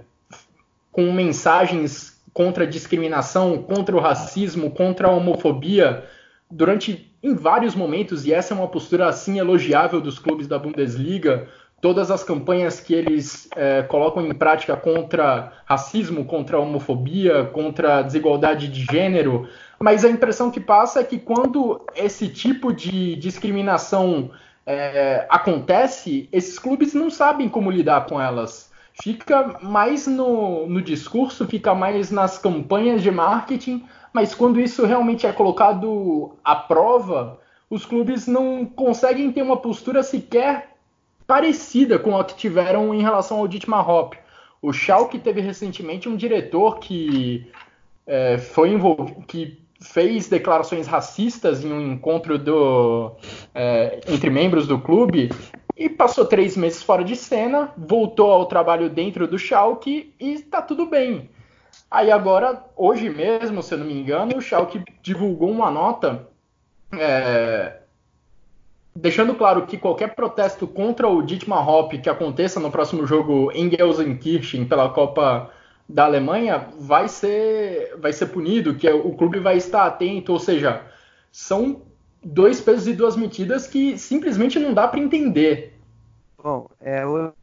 com 0.91 1.11
mensagens 1.11 2.19
contra 2.33 2.63
a 2.63 2.67
discriminação, 2.67 3.61
contra 3.61 3.95
o 3.95 3.99
racismo, 3.99 4.71
contra 4.71 5.07
a 5.07 5.11
homofobia 5.11 6.03
durante 6.49 7.13
em 7.21 7.35
vários 7.35 7.75
momentos 7.75 8.25
e 8.25 8.33
essa 8.33 8.55
é 8.55 8.57
uma 8.57 8.67
postura 8.67 9.07
assim 9.07 9.37
elogiável 9.37 10.01
dos 10.01 10.17
clubes 10.17 10.47
da 10.47 10.57
Bundesliga. 10.57 11.47
Todas 11.79 12.09
as 12.09 12.23
campanhas 12.23 12.79
que 12.79 12.95
eles 12.95 13.47
é, 13.55 13.83
colocam 13.83 14.25
em 14.25 14.33
prática 14.33 14.75
contra 14.75 15.53
racismo, 15.63 16.25
contra 16.25 16.59
homofobia, 16.59 17.45
contra 17.53 18.01
desigualdade 18.01 18.67
de 18.67 18.83
gênero, 18.91 19.47
mas 19.79 20.03
a 20.03 20.09
impressão 20.09 20.49
que 20.49 20.59
passa 20.59 21.01
é 21.01 21.03
que 21.03 21.19
quando 21.19 21.85
esse 21.95 22.27
tipo 22.29 22.73
de 22.73 23.15
discriminação 23.15 24.31
é, 24.65 25.25
acontece, 25.29 26.29
esses 26.31 26.59
clubes 26.59 26.93
não 26.93 27.09
sabem 27.09 27.49
como 27.49 27.71
lidar 27.71 28.05
com 28.05 28.19
elas 28.19 28.69
fica 29.01 29.59
mais 29.61 30.07
no, 30.07 30.67
no 30.67 30.81
discurso, 30.81 31.47
fica 31.47 31.73
mais 31.73 32.11
nas 32.11 32.37
campanhas 32.37 33.01
de 33.01 33.09
marketing, 33.09 33.85
mas 34.13 34.35
quando 34.35 34.59
isso 34.59 34.85
realmente 34.85 35.25
é 35.25 35.31
colocado 35.31 36.35
à 36.43 36.55
prova, 36.55 37.39
os 37.69 37.85
clubes 37.85 38.27
não 38.27 38.65
conseguem 38.65 39.31
ter 39.31 39.41
uma 39.41 39.57
postura 39.57 40.03
sequer 40.03 40.75
parecida 41.25 41.99
com 41.99 42.17
a 42.17 42.23
que 42.23 42.35
tiveram 42.35 42.93
em 42.93 43.01
relação 43.01 43.37
ao 43.37 43.47
Dietmar 43.47 43.87
Hopp. 43.87 44.17
O 44.61 44.73
Schalke 44.73 45.19
teve 45.19 45.39
recentemente 45.41 46.09
um 46.09 46.17
diretor 46.17 46.79
que 46.79 47.49
é, 48.05 48.37
foi 48.37 48.71
envolvido, 48.71 49.21
que 49.27 49.59
fez 49.79 50.27
declarações 50.27 50.87
racistas 50.87 51.63
em 51.63 51.71
um 51.71 51.93
encontro 51.93 52.37
do, 52.37 53.13
é, 53.55 54.01
entre 54.07 54.29
membros 54.29 54.67
do 54.67 54.79
clube 54.79 55.29
e 55.75 55.89
passou 55.89 56.25
três 56.25 56.57
meses 56.57 56.83
fora 56.83 57.03
de 57.03 57.15
cena, 57.15 57.71
voltou 57.77 58.31
ao 58.31 58.45
trabalho 58.45 58.89
dentro 58.89 59.27
do 59.27 59.39
Schalke 59.39 60.13
e 60.19 60.33
está 60.33 60.61
tudo 60.61 60.85
bem. 60.85 61.29
Aí 61.89 62.11
agora, 62.11 62.63
hoje 62.75 63.09
mesmo, 63.09 63.63
se 63.63 63.73
eu 63.73 63.77
não 63.77 63.85
me 63.85 63.93
engano, 63.93 64.37
o 64.37 64.41
Schalke 64.41 64.83
divulgou 65.01 65.49
uma 65.49 65.71
nota 65.71 66.27
é, 66.91 67.79
deixando 68.95 69.35
claro 69.35 69.65
que 69.65 69.77
qualquer 69.77 70.15
protesto 70.15 70.67
contra 70.67 71.07
o 71.07 71.21
Dietmar 71.21 71.67
Hopp 71.67 71.97
que 71.97 72.09
aconteça 72.09 72.59
no 72.59 72.71
próximo 72.71 73.05
jogo 73.07 73.51
em 73.53 73.69
Gelsenkirchen 73.69 74.65
pela 74.65 74.89
Copa 74.89 75.49
da 75.89 76.05
Alemanha 76.05 76.69
vai 76.77 77.09
ser, 77.09 77.97
vai 77.97 78.13
ser 78.13 78.27
punido, 78.27 78.75
que 78.75 78.87
o 78.87 79.15
clube 79.15 79.39
vai 79.39 79.57
estar 79.57 79.87
atento, 79.87 80.31
ou 80.31 80.39
seja, 80.39 80.85
são 81.31 81.81
dois 82.23 82.61
pesos 82.61 82.87
e 82.87 82.93
duas 82.93 83.15
medidas 83.15 83.65
que 83.65 83.97
simplesmente 83.97 84.59
não 84.59 84.71
dá 84.71 84.87
para 84.87 84.99
entender. 84.99 85.73
Bom, 86.37 86.69
é, 86.79 87.03
outra 87.05 87.33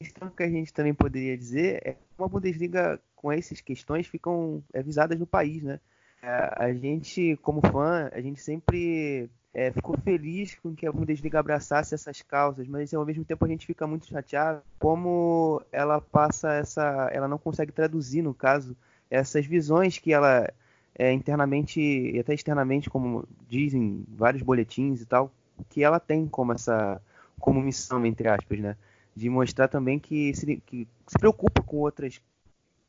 questão 0.00 0.28
que 0.28 0.42
a 0.42 0.48
gente 0.48 0.72
também 0.72 0.92
poderia 0.92 1.38
dizer 1.38 1.80
é 1.84 1.92
que 1.92 1.98
uma 2.18 2.28
Bundesliga 2.28 3.00
com 3.14 3.30
essas 3.30 3.60
questões 3.60 4.06
ficam 4.08 4.62
avisadas 4.74 5.18
no 5.18 5.26
país, 5.26 5.62
né? 5.62 5.78
É, 6.22 6.54
a 6.56 6.72
gente, 6.74 7.38
como 7.40 7.60
fã, 7.60 8.10
a 8.12 8.20
gente 8.20 8.40
sempre 8.40 9.30
é, 9.56 9.72
ficou 9.72 9.96
feliz 9.96 10.54
com 10.56 10.74
que 10.74 10.86
a 10.86 10.92
Bundesliga 10.92 11.40
abraçasse 11.40 11.94
essas 11.94 12.20
causas, 12.20 12.68
mas 12.68 12.92
ao 12.92 13.06
mesmo 13.06 13.24
tempo 13.24 13.42
a 13.42 13.48
gente 13.48 13.64
fica 13.64 13.86
muito 13.86 14.06
chateado 14.06 14.60
como 14.78 15.62
ela 15.72 15.98
passa 15.98 16.52
essa, 16.52 17.08
ela 17.10 17.26
não 17.26 17.38
consegue 17.38 17.72
traduzir, 17.72 18.20
no 18.20 18.34
caso, 18.34 18.76
essas 19.10 19.46
visões 19.46 19.96
que 19.96 20.12
ela 20.12 20.46
é, 20.94 21.10
internamente 21.10 21.80
e 21.80 22.18
até 22.18 22.34
externamente, 22.34 22.90
como 22.90 23.26
dizem 23.48 24.04
vários 24.06 24.42
boletins 24.42 25.00
e 25.00 25.06
tal, 25.06 25.32
que 25.70 25.82
ela 25.82 25.98
tem 25.98 26.26
como 26.28 26.52
essa, 26.52 27.00
como 27.40 27.62
missão 27.62 28.04
entre 28.04 28.28
aspas, 28.28 28.58
né, 28.58 28.76
de 29.14 29.30
mostrar 29.30 29.68
também 29.68 29.98
que 29.98 30.34
se, 30.34 30.56
que 30.66 30.86
se 31.06 31.18
preocupa 31.18 31.62
com 31.62 31.78
outras 31.78 32.20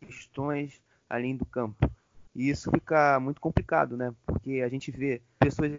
questões 0.02 0.82
além 1.10 1.38
do 1.38 1.46
campo. 1.46 1.90
E 2.36 2.50
isso 2.50 2.70
fica 2.72 3.22
muito 3.22 3.40
complicado, 3.40 3.96
né? 3.98 4.14
Porque 4.26 4.62
a 4.64 4.70
gente 4.70 4.92
vê 4.92 5.22
pessoas 5.40 5.72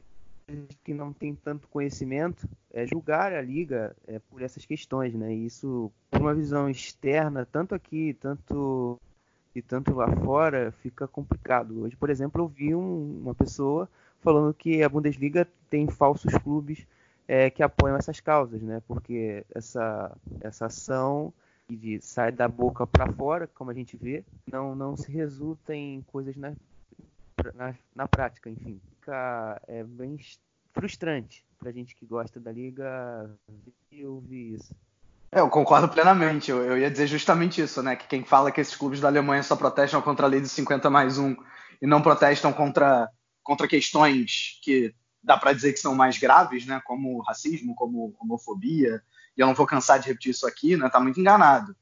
que 0.82 0.94
não 0.94 1.12
tem 1.12 1.34
tanto 1.34 1.68
conhecimento 1.68 2.48
é 2.72 2.86
julgar 2.86 3.32
a 3.32 3.42
liga 3.42 3.94
é, 4.06 4.18
por 4.18 4.42
essas 4.42 4.64
questões, 4.64 5.14
né? 5.14 5.34
E 5.34 5.46
isso, 5.46 5.92
por 6.10 6.20
uma 6.20 6.34
visão 6.34 6.68
externa, 6.68 7.46
tanto 7.46 7.74
aqui, 7.74 8.14
tanto 8.14 8.98
e 9.54 9.62
tanto 9.62 9.94
lá 9.94 10.10
fora, 10.16 10.72
fica 10.82 11.06
complicado. 11.06 11.82
Hoje, 11.82 11.96
por 11.96 12.10
exemplo, 12.10 12.42
eu 12.42 12.48
vi 12.48 12.74
um, 12.74 13.20
uma 13.22 13.34
pessoa 13.34 13.88
falando 14.20 14.54
que 14.54 14.82
a 14.82 14.88
Bundesliga 14.88 15.46
tem 15.68 15.88
falsos 15.88 16.32
clubes 16.38 16.86
é, 17.26 17.50
que 17.50 17.62
apoiam 17.62 17.96
essas 17.96 18.20
causas, 18.20 18.62
né? 18.62 18.82
Porque 18.86 19.44
essa 19.54 20.16
essa 20.40 20.66
ação 20.66 21.32
de 21.68 22.00
sai 22.00 22.32
da 22.32 22.48
boca 22.48 22.86
para 22.86 23.12
fora, 23.12 23.46
como 23.46 23.70
a 23.70 23.74
gente 23.74 23.96
vê, 23.96 24.24
não 24.50 24.74
não 24.74 24.96
se 24.96 25.10
resulta 25.12 25.74
em 25.74 26.02
coisas 26.02 26.36
na, 26.36 26.54
na, 27.54 27.74
na 27.94 28.08
prática, 28.08 28.48
enfim 28.48 28.80
fica 29.08 29.60
é, 29.66 29.82
bem 29.82 30.18
frustrante 30.74 31.42
pra 31.58 31.72
gente 31.72 31.94
que 31.94 32.04
gosta 32.04 32.38
da 32.38 32.52
liga 32.52 33.30
ouvir 34.04 34.54
isso. 34.54 34.74
É, 35.32 35.40
eu 35.40 35.48
concordo 35.48 35.88
plenamente. 35.88 36.50
Eu, 36.50 36.62
eu, 36.62 36.78
ia 36.78 36.90
dizer 36.90 37.06
justamente 37.06 37.60
isso, 37.60 37.82
né? 37.82 37.96
Que 37.96 38.06
quem 38.06 38.24
fala 38.24 38.52
que 38.52 38.60
esses 38.60 38.76
clubes 38.76 39.00
da 39.00 39.08
Alemanha 39.08 39.42
só 39.42 39.56
protestam 39.56 40.02
contra 40.02 40.26
a 40.26 40.28
lei 40.28 40.40
de 40.40 40.48
50 40.48 40.90
mais 40.90 41.18
1 41.18 41.36
e 41.80 41.86
não 41.86 42.02
protestam 42.02 42.52
contra, 42.52 43.08
contra 43.42 43.66
questões 43.66 44.60
que 44.62 44.94
dá 45.22 45.36
para 45.36 45.52
dizer 45.52 45.72
que 45.72 45.80
são 45.80 45.94
mais 45.94 46.18
graves, 46.18 46.66
né? 46.66 46.80
Como 46.84 47.20
racismo, 47.22 47.74
como 47.74 48.14
homofobia. 48.20 49.02
E 49.36 49.40
eu 49.40 49.46
não 49.46 49.54
vou 49.54 49.66
cansar 49.66 49.98
de 49.98 50.08
repetir 50.08 50.32
isso 50.32 50.46
aqui, 50.46 50.76
né? 50.76 50.88
Tá 50.88 51.00
muito 51.00 51.18
enganado. 51.18 51.74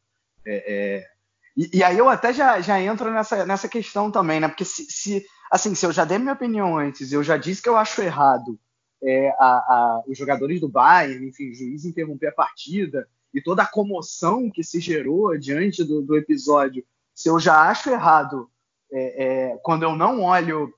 É, 0.45 0.75
é... 0.75 1.16
E, 1.57 1.79
e, 1.79 1.85
aí 1.85 1.97
eu 1.97 2.09
até 2.09 2.33
já, 2.33 2.61
já 2.61 2.81
entro 2.81 3.11
nessa, 3.11 3.47
nessa 3.47 3.69
questão 3.69 4.11
também, 4.11 4.41
né? 4.41 4.49
Porque 4.49 4.65
se, 4.65 4.85
se 4.91 5.27
assim, 5.51 5.75
se 5.75 5.87
eu 5.87 5.93
já 5.93 6.05
dei 6.05 6.19
minha 6.19 6.35
opinião 6.35 6.77
antes, 6.77 7.13
eu 7.13 7.23
já 7.23 7.37
disse 7.37 7.63
que 7.63 7.69
eu 7.69 7.77
acho 7.77 8.03
errado 8.03 8.59
é, 9.03 9.31
a, 9.39 9.47
a, 9.47 10.03
os 10.07 10.19
jogadores 10.19 10.61
do 10.61 10.69
Bayern, 10.69 11.27
enfim, 11.27 11.51
o 11.51 11.55
juiz 11.55 11.85
interromper 11.85 12.29
a 12.29 12.33
partida 12.33 13.09
e 13.33 13.41
toda 13.41 13.63
a 13.63 13.67
comoção 13.67 14.51
que 14.51 14.63
se 14.63 14.81
gerou 14.81 15.37
diante 15.39 15.85
do, 15.85 16.03
do 16.03 16.17
episódio, 16.17 16.85
se 17.15 17.29
eu 17.29 17.39
já 17.39 17.69
acho 17.69 17.91
errado 17.91 18.51
é, 18.93 19.25
é, 19.25 19.57
quando 19.63 19.83
eu 19.83 19.97
não 19.97 20.23
olho 20.23 20.73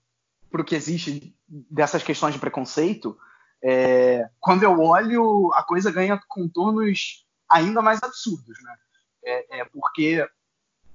para 0.51 0.63
o 0.63 0.65
que 0.65 0.75
existe 0.75 1.35
dessas 1.49 2.03
questões 2.03 2.35
de 2.35 2.41
preconceito, 2.41 3.17
é, 3.63 4.29
quando 4.41 4.63
eu 4.63 4.81
olho, 4.81 5.51
a 5.55 5.63
coisa 5.63 5.91
ganha 5.91 6.21
contornos 6.29 7.27
ainda 7.49 7.83
mais 7.83 8.03
absurdos, 8.03 8.63
né? 8.63 8.77
É, 9.25 9.61
é 9.61 9.65
porque, 9.65 10.27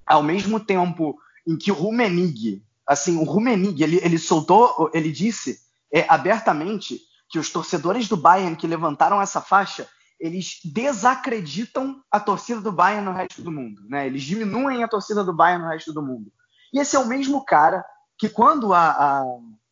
ao 0.06 0.22
mesmo 0.22 0.60
tempo 0.60 1.18
em 1.46 1.56
que 1.56 1.70
o 1.70 1.74
Rumenig 1.74 2.62
assim, 2.86 3.18
o 3.18 3.24
Rummenigge, 3.24 3.82
ele, 3.82 4.00
ele 4.02 4.18
soltou, 4.18 4.90
ele 4.92 5.10
disse 5.10 5.60
é, 5.92 6.06
abertamente 6.08 7.00
que 7.28 7.38
os 7.38 7.50
torcedores 7.50 8.08
do 8.08 8.16
Bayern 8.16 8.56
que 8.56 8.66
levantaram 8.66 9.20
essa 9.20 9.40
faixa, 9.40 9.88
eles 10.20 10.60
desacreditam 10.64 12.02
a 12.10 12.20
torcida 12.20 12.60
do 12.60 12.70
Bayern 12.70 13.04
no 13.04 13.12
resto 13.12 13.42
do 13.42 13.50
mundo, 13.50 13.82
né? 13.88 14.06
Eles 14.06 14.22
diminuem 14.22 14.84
a 14.84 14.88
torcida 14.88 15.24
do 15.24 15.34
Bayern 15.34 15.64
no 15.64 15.70
resto 15.70 15.92
do 15.92 16.02
mundo. 16.02 16.32
E 16.72 16.78
esse 16.78 16.94
é 16.94 16.98
o 16.98 17.06
mesmo 17.06 17.44
cara 17.44 17.84
que 18.16 18.28
quando 18.28 18.72
a, 18.72 18.90
a 18.90 19.24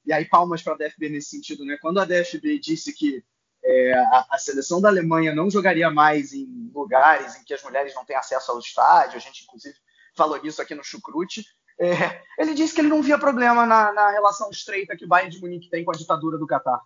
e 0.05 0.13
aí 0.13 0.25
palmas 0.25 0.63
para 0.63 0.75
a 0.75 0.77
DFB 0.77 1.11
nesse 1.11 1.31
sentido, 1.31 1.65
né? 1.65 1.79
Quando 1.81 2.01
a 2.01 2.05
DFB 2.05 2.59
disse 2.59 2.93
que 2.93 3.23
é, 3.65 3.95
a, 3.95 4.27
a, 4.33 4.39
seleção 4.39 4.81
da 4.81 4.89
Alemanha 4.89 5.33
não 5.33 5.49
jogaria 5.49 5.89
mais 5.89 6.33
em 6.33 6.69
lugares 6.75 7.37
em 7.37 7.45
que 7.45 7.55
as 7.55 7.63
mulheres 7.63 7.95
não 7.95 8.05
têm 8.05 8.17
acesso 8.17 8.51
ao 8.51 8.59
estádio, 8.59 9.17
a 9.17 9.21
gente 9.21 9.45
inclusive 9.45 9.77
falou 10.17 10.39
isso 10.43 10.61
aqui 10.61 10.75
no 10.75 10.85
Chucrute, 10.85 11.45
é, 11.81 12.23
ele 12.39 12.55
disse 12.55 12.75
que 12.75 12.81
ele 12.81 12.89
não 12.89 13.03
via 13.03 13.19
problema 13.19 13.67
na, 13.67 13.93
na, 13.93 14.11
relação 14.11 14.51
estreita 14.51 14.97
que 14.97 15.05
o 15.05 15.09
Bayern 15.09 15.31
de 15.31 15.41
Munique 15.41 15.71
tem 15.71 15.85
com 15.85 15.91
a 15.91 15.95
ditadura 15.95 16.39
do 16.39 16.47
Catar. 16.47 16.81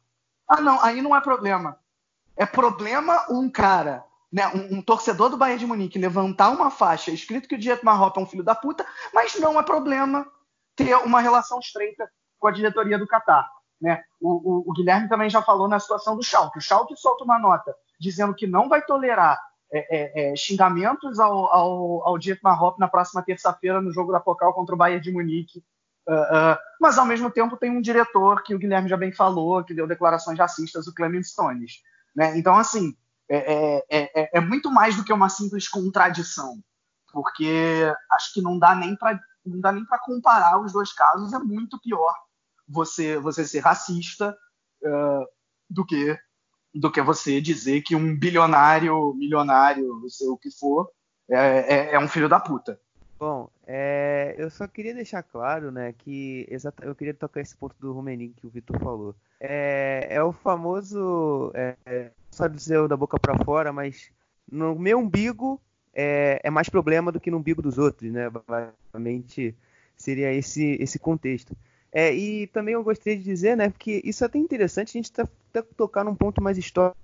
Ah, 0.49 0.61
não, 0.61 0.81
aí 0.81 1.03
não 1.03 1.15
é 1.15 1.21
problema. 1.21 1.79
É 2.37 2.47
problema 2.47 3.27
um 3.31 3.51
cara, 3.51 4.05
né, 4.33 4.47
um, 4.49 4.79
um 4.79 4.83
torcedor 4.83 5.29
do 5.29 5.37
Bayern 5.37 5.59
de 5.59 5.67
Munique 5.67 5.99
levantar 5.99 6.51
uma 6.51 6.71
faixa 6.71 7.11
escrito 7.11 7.49
que 7.49 7.55
o 7.55 7.59
Dietmar 7.59 8.01
Hopp 8.01 8.19
é 8.19 8.23
um 8.23 8.27
filho 8.27 8.45
da 8.45 8.55
puta, 8.55 8.87
mas 9.13 9.35
não 9.39 9.59
é 9.59 9.63
problema 9.63 10.27
ter 10.75 10.95
uma 10.97 11.21
relação 11.21 11.59
estreita 11.59 12.09
com 12.39 12.47
a 12.47 12.53
diretoria 12.53 12.99
do 12.99 13.07
Catar. 13.07 13.51
Né? 13.81 14.03
O, 14.21 14.31
o, 14.31 14.71
o 14.71 14.73
Guilherme 14.73 15.09
também 15.09 15.29
já 15.29 15.43
falou 15.43 15.69
na 15.69 15.81
situação 15.81 16.17
do 16.17 16.23
Schalke. 16.23 16.59
O 16.59 16.63
Schalke 16.63 16.97
solta 16.97 17.25
uma 17.25 17.39
nota 17.39 17.75
dizendo 17.99 18.35
que 18.35 18.47
não 18.47 18.69
vai 18.69 18.83
tolerar 18.83 19.39
é, 19.73 19.97
é, 19.97 20.33
é, 20.33 20.37
xingamentos 20.37 21.19
ao, 21.19 21.53
ao, 21.53 22.09
ao 22.09 22.19
Dietmar 22.19 22.63
Hopp 22.63 22.79
na 22.79 22.89
próxima 22.89 23.23
terça-feira 23.23 23.81
no 23.81 23.93
jogo 23.93 24.13
da 24.13 24.21
Pocal 24.21 24.55
contra 24.55 24.75
o 24.75 24.79
Bayern 24.79 25.03
de 25.03 25.13
Munique. 25.13 25.65
Uh, 26.09 26.13
uh, 26.13 26.59
mas 26.81 26.99
ao 26.99 27.05
mesmo 27.05 27.29
tempo 27.31 27.57
tem 27.57 27.69
um 27.69 27.81
diretor 27.81 28.45
que 28.45 28.55
o 28.55 28.59
Guilherme 28.59 28.89
já 28.89 28.97
bem 28.97 29.11
falou, 29.11 29.65
que 29.65 29.75
deu 29.75 29.89
declarações 29.89 30.39
racistas, 30.39 30.87
o 30.87 30.95
Clement 30.95 31.25
Stones. 31.25 31.83
Né? 32.15 32.39
Então, 32.39 32.55
assim, 32.55 32.97
é, 33.29 33.83
é, 33.91 34.11
é, 34.15 34.39
é, 34.39 34.41
muito 34.41 34.71
mais 34.71 34.97
do 34.97 35.03
que 35.03 35.13
uma 35.13 35.29
simples 35.29 35.69
contradição, 35.69 36.63
porque 37.13 37.93
acho 38.13 38.33
que 38.33 38.41
não 38.41 38.59
dá 38.59 38.75
nem 38.75 38.95
para 38.97 39.21
não 39.45 39.61
dá 39.61 39.71
nem 39.71 39.85
para 39.85 39.99
comparar 39.99 40.61
os 40.61 40.73
dois 40.73 40.93
casos. 40.93 41.33
É 41.33 41.39
muito 41.39 41.81
pior 41.81 42.15
você 42.69 43.19
você 43.19 43.45
ser 43.45 43.61
racista 43.61 44.37
uh, 44.85 45.27
do 45.69 45.85
que 45.85 46.19
do 46.79 46.91
que 46.91 47.01
você 47.03 47.41
dizer 47.41 47.83
que 47.83 47.97
um 47.97 48.17
bilionário, 48.17 49.15
milionário, 49.15 49.99
não 50.01 50.09
sei 50.09 50.29
o 50.29 50.37
que 50.37 50.51
for, 50.51 50.91
é, 51.29 51.75
é, 51.75 51.95
é 51.95 51.99
um 51.99 52.09
filho 52.09 52.29
da 52.29 52.39
puta. 52.39 52.79
Bom, 53.19 53.49
é, 53.67 54.35
eu 54.37 54.51
só 54.51 54.69
queria 54.69 54.95
deixar 54.95 55.23
claro, 55.23 55.71
né, 55.71 55.95
que 55.97 56.47
eu 56.83 56.95
queria 56.95 57.15
tocar 57.15 57.41
esse 57.41 57.57
ponto 57.57 57.75
do 57.81 57.93
Rumenig 57.93 58.35
que 58.35 58.47
o 58.47 58.51
Vitor 58.51 58.79
falou. 58.79 59.15
É, 59.41 60.07
é 60.11 60.23
o 60.23 60.33
famoso, 60.33 61.51
é, 61.55 62.11
só 62.31 62.47
dizer 62.47 62.87
da 62.89 62.97
boca 62.97 63.19
para 63.19 63.43
fora, 63.43 63.73
mas 63.73 64.11
no 64.51 64.75
meu 64.79 64.99
umbigo 64.99 65.61
é, 65.95 66.41
é 66.45 66.51
mais 66.51 66.69
problema 66.69 67.11
do 67.11 67.19
que 67.19 67.31
no 67.31 67.39
umbigo 67.39 67.63
dos 67.63 67.79
outros, 67.79 68.13
né? 68.13 68.31
Basicamente 68.31 69.57
seria 69.97 70.33
esse 70.33 70.77
esse 70.79 70.99
contexto. 70.99 71.57
É, 71.91 72.15
e 72.15 72.47
também 72.49 72.75
eu 72.75 72.85
gostaria 72.85 73.17
de 73.17 73.25
dizer, 73.25 73.57
né, 73.57 73.71
porque 73.71 74.03
isso 74.05 74.23
é 74.23 74.27
até 74.27 74.39
interessante, 74.39 74.91
a 74.91 74.99
gente 74.99 75.07
está 75.07 75.27
tá 75.63 75.69
tocar 75.77 76.05
num 76.05 76.15
ponto 76.15 76.43
mais 76.43 76.59
histórico 76.59 76.97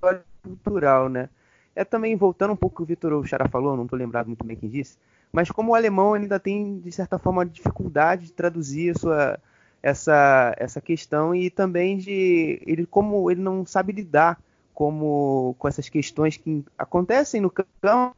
cultural, 0.43 1.09
né? 1.09 1.29
É 1.75 1.85
também 1.85 2.15
voltando 2.17 2.53
um 2.53 2.57
pouco 2.57 2.77
que 2.77 2.83
o 2.83 2.87
Vitor 2.87 3.27
Xará 3.27 3.49
falou, 3.49 3.77
não 3.77 3.85
estou 3.85 3.99
lembrado 3.99 4.27
muito 4.27 4.45
bem 4.45 4.57
quem 4.57 4.69
disse, 4.69 4.99
mas 5.33 5.51
como 5.51 5.73
o 5.73 5.75
alemão 5.75 6.15
ainda 6.15 6.39
tem, 6.39 6.79
de 6.81 6.93
certa 6.93 7.19
forma, 7.19 7.47
dificuldade 7.47 8.27
de 8.27 8.33
traduzir 8.33 8.99
sua, 8.99 9.39
essa, 9.83 10.55
essa 10.59 10.81
questão 10.81 11.35
e 11.35 11.51
também 11.51 11.97
de 11.97 12.63
ele 12.67 12.87
como 12.87 13.31
ele 13.31 13.41
não 13.41 13.67
sabe 13.67 13.93
lidar 13.93 14.39
como 14.75 15.55
com 15.59 15.69
essas 15.69 15.89
questões 15.89 16.37
que 16.37 16.65
acontecem 16.79 17.41
no 17.41 17.51
campo 17.51 18.17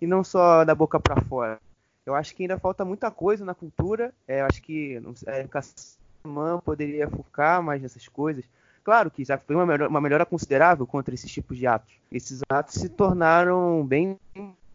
e 0.00 0.06
não 0.06 0.24
só 0.24 0.64
da 0.64 0.74
boca 0.74 0.98
para 0.98 1.20
fora. 1.22 1.60
Eu 2.04 2.14
acho 2.14 2.34
que 2.34 2.42
ainda 2.42 2.58
falta 2.58 2.84
muita 2.84 3.10
coisa 3.10 3.44
na 3.44 3.54
cultura. 3.54 4.12
É, 4.26 4.40
eu 4.40 4.46
acho 4.46 4.60
que 4.62 5.00
a 5.26 5.62
alemã 6.24 6.60
poderia 6.60 7.08
focar 7.08 7.62
mais 7.62 7.80
nessas 7.80 8.08
coisas. 8.08 8.44
Claro 8.84 9.10
que 9.10 9.24
já 9.24 9.38
foi 9.38 9.54
uma 9.54 9.64
melhora, 9.64 9.88
uma 9.88 10.00
melhora 10.00 10.26
considerável 10.26 10.86
contra 10.86 11.14
esses 11.14 11.30
tipos 11.30 11.56
de 11.56 11.66
atos. 11.66 11.94
Esses 12.10 12.40
atos 12.48 12.74
se 12.74 12.88
tornaram 12.88 13.84
bem 13.86 14.18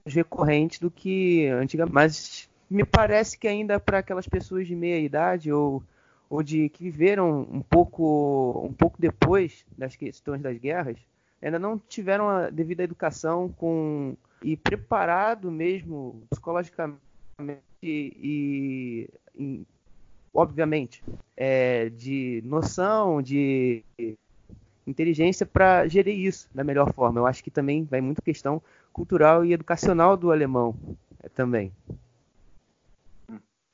recorrentes 0.05 0.79
do 0.79 0.89
que 0.89 1.47
antigamente. 1.47 1.93
Mas 1.93 2.49
me 2.69 2.85
parece 2.85 3.37
que 3.37 3.47
ainda 3.47 3.79
para 3.79 3.99
aquelas 3.99 4.27
pessoas 4.27 4.67
de 4.67 4.75
meia 4.75 4.99
idade 4.99 5.51
ou, 5.51 5.83
ou 6.29 6.41
de 6.41 6.69
que 6.69 6.83
viveram 6.83 7.47
um 7.51 7.61
pouco, 7.61 8.65
um 8.65 8.73
pouco 8.73 8.99
depois 8.99 9.65
das 9.77 9.95
questões 9.95 10.41
das 10.41 10.57
guerras, 10.57 10.97
ainda 11.41 11.59
não 11.59 11.77
tiveram 11.77 12.29
a 12.29 12.49
devida 12.49 12.83
educação 12.83 13.49
com 13.57 14.15
e 14.41 14.55
preparado 14.55 15.51
mesmo 15.51 16.21
psicologicamente 16.29 17.01
e, 17.81 19.09
e 19.35 19.67
obviamente 20.37 21.03
é, 21.35 21.89
de 21.89 22.43
noção 22.45 23.23
de 23.23 23.83
inteligência 24.85 25.47
para 25.47 25.87
gerir 25.87 26.15
isso 26.15 26.47
da 26.53 26.63
melhor 26.63 26.93
forma. 26.93 27.19
Eu 27.19 27.25
acho 27.25 27.43
que 27.43 27.49
também 27.49 27.83
vai 27.83 28.01
muito 28.01 28.21
questão 28.21 28.61
cultural 28.93 29.43
e 29.43 29.51
educacional 29.51 30.15
do 30.15 30.31
alemão 30.31 30.75
é, 31.23 31.27
também. 31.27 31.71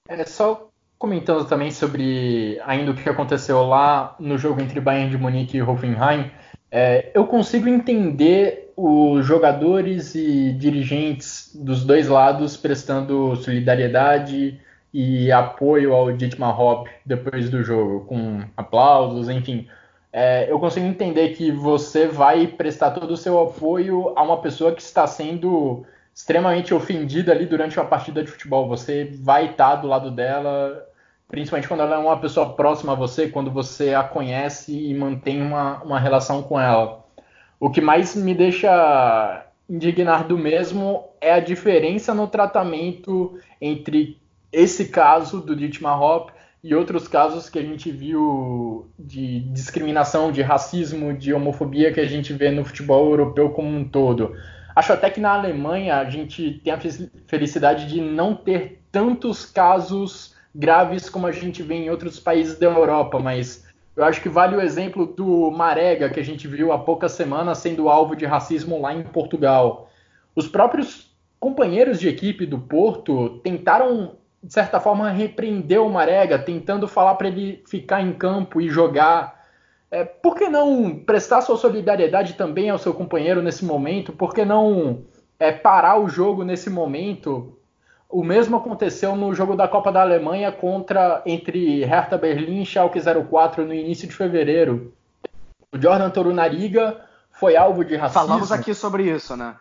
É 0.08 0.24
só 0.24 0.70
comentando 0.98 1.46
também 1.46 1.70
sobre 1.70 2.58
ainda 2.66 2.92
o 2.92 2.96
que 2.96 3.10
aconteceu 3.10 3.62
lá 3.64 4.16
no 4.18 4.38
jogo 4.38 4.62
entre 4.62 4.80
Bayern 4.80 5.12
de 5.12 5.18
Munique 5.18 5.58
e 5.58 5.62
Hoffenheim. 5.62 6.32
É, 6.72 7.12
eu 7.14 7.28
consigo 7.28 7.68
entender 7.68 8.72
os 8.76 9.26
jogadores 9.26 10.16
e 10.16 10.54
dirigentes 10.54 11.54
dos 11.54 11.84
dois 11.84 12.08
lados 12.08 12.56
prestando 12.56 13.36
solidariedade 13.36 14.60
e 14.94 15.32
apoio 15.32 15.94
ao 15.94 16.12
Dietmar 16.12 16.60
Hopp 16.60 16.90
depois 17.06 17.50
do 17.50 17.64
jogo, 17.64 18.06
com 18.06 18.42
aplausos, 18.56 19.28
enfim. 19.28 19.68
É, 20.12 20.52
eu 20.52 20.60
consigo 20.60 20.86
entender 20.86 21.30
que 21.30 21.52
você 21.52 22.08
vai 22.08 22.46
prestar 22.46 22.92
todo 22.92 23.12
o 23.12 23.18
seu 23.18 23.42
apoio 23.42 24.14
a 24.16 24.22
uma 24.22 24.38
pessoa 24.38 24.72
que 24.74 24.82
está 24.82 25.08
sendo 25.08 25.84
extremamente 26.14 26.74
ofendida 26.74 27.32
ali 27.32 27.48
durante 27.48 27.80
uma 27.80 27.88
partida 27.88 28.24
de 28.24 28.30
futebol. 28.30 28.68
Você 28.68 29.12
vai 29.24 29.48
estar 29.48 29.78
do 29.78 29.88
lado 29.88 30.12
dela, 30.12 30.88
principalmente 31.28 31.68
quando 31.68 31.82
ela 31.82 31.96
é 31.96 31.98
uma 31.98 32.20
pessoa 32.20 32.54
próxima 32.54 32.94
a 32.94 32.96
você, 32.96 33.28
quando 33.28 33.50
você 33.50 33.96
a 33.96 34.04
conhece 34.04 34.72
e 34.72 34.94
mantém 34.94 35.42
uma, 35.42 35.82
uma 35.82 36.00
relação 36.00 36.44
com 36.44 36.60
ela. 36.60 37.04
O 37.60 37.72
que 37.72 37.82
mais 37.82 38.16
me 38.16 38.36
deixa 38.36 39.48
indignado 39.68 40.38
mesmo 40.38 41.06
é 41.20 41.34
a 41.34 41.40
diferença 41.40 42.14
no 42.14 42.28
tratamento 42.28 43.40
entre 43.60 44.22
esse 44.54 44.86
caso 44.86 45.42
do 45.42 45.56
Dietmar 45.56 46.02
Hopp 46.02 46.32
e 46.64 46.74
outros 46.74 47.08
casos 47.08 47.50
que 47.50 47.60
a 47.60 47.64
gente 47.64 47.92
viu 47.92 48.90
de 48.98 49.42
discriminação, 49.52 50.32
de 50.32 50.42
racismo, 50.42 51.14
de 51.14 51.34
homofobia 51.34 51.92
que 51.92 52.00
a 52.00 52.06
gente 52.06 52.32
vê 52.32 52.52
no 52.52 52.64
futebol 52.64 53.10
europeu 53.10 53.50
como 53.50 53.68
um 53.68 53.84
todo. 53.84 54.34
Acho 54.76 54.94
até 54.94 55.10
que 55.10 55.20
na 55.20 55.34
Alemanha 55.34 55.98
a 55.98 56.10
gente 56.10 56.62
tem 56.64 56.72
a 56.72 56.80
felicidade 57.28 57.88
de 57.88 58.00
não 58.00 58.34
ter 58.34 58.82
tantos 58.92 59.46
casos 59.46 60.36
graves 60.56 61.10
como 61.10 61.28
a 61.28 61.32
gente 61.32 61.62
vê 61.62 61.76
em 61.76 61.90
outros 61.90 62.20
países 62.20 62.58
da 62.58 62.68
Europa, 62.68 63.20
mas 63.20 63.68
eu 63.96 64.04
acho 64.04 64.22
que 64.22 64.30
vale 64.30 64.56
o 64.56 64.62
exemplo 64.62 65.06
do 65.06 65.52
Marega, 65.52 66.10
que 66.10 66.20
a 66.20 66.24
gente 66.24 66.48
viu 66.48 66.72
há 66.72 66.80
poucas 66.80 67.12
semanas 67.12 67.60
sendo 67.60 67.90
alvo 67.90 68.16
de 68.16 68.26
racismo 68.26 68.82
lá 68.82 68.94
em 68.94 69.04
Portugal. 69.04 69.90
Os 70.36 70.48
próprios 70.48 71.14
companheiros 71.40 72.00
de 72.00 72.08
equipe 72.08 72.46
do 72.46 72.58
Porto 72.58 73.42
tentaram, 73.44 74.16
de 74.44 74.52
certa 74.52 74.80
forma, 74.80 75.10
repreender 75.10 75.82
o 75.82 75.90
Marega, 75.90 76.38
tentando 76.38 76.88
falar 76.88 77.16
para 77.16 77.30
ele 77.30 77.64
ficar 77.66 78.02
em 78.02 78.12
campo 78.12 78.60
e 78.60 78.70
jogar 78.70 79.42
é, 79.90 80.04
por 80.04 80.36
que 80.36 80.50
não 80.50 80.96
prestar 80.96 81.42
sua 81.42 81.56
solidariedade 81.56 82.34
também 82.34 82.70
ao 82.70 82.80
seu 82.80 82.96
companheiro 82.96 83.44
nesse 83.44 83.64
momento? 83.64 84.12
Por 84.12 84.34
que 84.34 84.44
não 84.44 85.04
é, 85.40 85.52
parar 85.52 86.00
o 86.00 86.10
jogo 86.10 86.44
nesse 86.44 86.68
momento? 86.68 87.56
O 88.10 88.24
mesmo 88.24 88.58
aconteceu 88.58 89.16
no 89.16 89.36
jogo 89.36 89.56
da 89.56 89.68
Copa 89.68 89.92
da 89.92 90.02
Alemanha 90.02 90.52
contra 90.52 91.22
entre 91.28 91.86
Hertha 91.86 92.18
Berlim 92.18 92.64
e 92.64 92.66
Schalke 92.66 93.00
04 93.00 93.66
no 93.66 93.74
início 93.74 94.08
de 94.08 94.16
fevereiro. 94.16 94.92
O 95.72 95.80
Jordan 95.80 96.10
Torunariga 96.10 97.00
foi 97.32 97.56
alvo 97.56 97.86
de 97.86 97.96
racismo. 97.96 98.28
Falamos 98.28 98.52
aqui 98.52 98.74
sobre 98.74 99.04
isso, 99.04 99.38
né? 99.38 99.56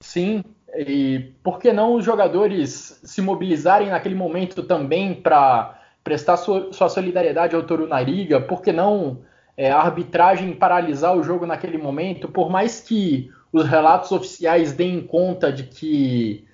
Sim, 0.00 0.42
e 0.76 1.32
por 1.42 1.58
que 1.58 1.72
não 1.72 1.94
os 1.94 2.04
jogadores 2.04 3.00
se 3.04 3.22
mobilizarem 3.22 3.90
naquele 3.90 4.14
momento 4.14 4.62
também 4.62 5.14
para 5.14 5.80
prestar 6.02 6.36
sua, 6.36 6.72
sua 6.72 6.88
solidariedade 6.88 7.54
ao 7.54 7.62
Torunariga? 7.62 8.40
Por 8.40 8.60
que 8.60 8.72
não 8.72 9.20
é, 9.56 9.70
a 9.70 9.78
arbitragem 9.78 10.52
paralisar 10.52 11.16
o 11.16 11.22
jogo 11.22 11.46
naquele 11.46 11.78
momento, 11.78 12.28
por 12.28 12.50
mais 12.50 12.80
que 12.80 13.30
os 13.52 13.64
relatos 13.66 14.10
oficiais 14.10 14.72
deem 14.72 15.00
conta 15.00 15.52
de 15.52 15.62
que 15.62 16.44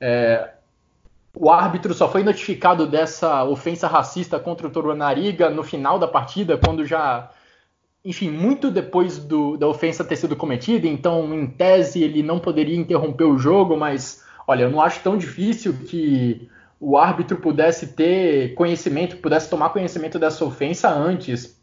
é, 0.00 0.50
o 1.34 1.50
árbitro 1.50 1.94
só 1.94 2.10
foi 2.10 2.24
notificado 2.24 2.86
dessa 2.86 3.44
ofensa 3.44 3.86
racista 3.86 4.40
contra 4.40 4.66
o 4.66 4.70
Torunariga 4.70 5.48
no 5.48 5.62
final 5.62 5.98
da 5.98 6.08
partida, 6.08 6.58
quando 6.58 6.84
já, 6.84 7.30
enfim, 8.04 8.30
muito 8.30 8.70
depois 8.70 9.18
do, 9.18 9.56
da 9.56 9.66
ofensa 9.66 10.04
ter 10.04 10.16
sido 10.16 10.36
cometida, 10.36 10.86
então, 10.86 11.34
em 11.34 11.46
tese, 11.46 12.02
ele 12.02 12.22
não 12.22 12.38
poderia 12.38 12.76
interromper 12.76 13.24
o 13.24 13.38
jogo, 13.38 13.76
mas, 13.76 14.24
olha, 14.46 14.62
eu 14.62 14.70
não 14.70 14.80
acho 14.80 15.00
tão 15.00 15.16
difícil 15.16 15.74
que 15.74 16.48
o 16.80 16.96
árbitro 16.96 17.38
pudesse 17.38 17.88
ter 17.88 18.54
conhecimento, 18.54 19.16
pudesse 19.16 19.50
tomar 19.50 19.70
conhecimento 19.70 20.18
dessa 20.18 20.44
ofensa 20.44 20.88
antes, 20.88 21.60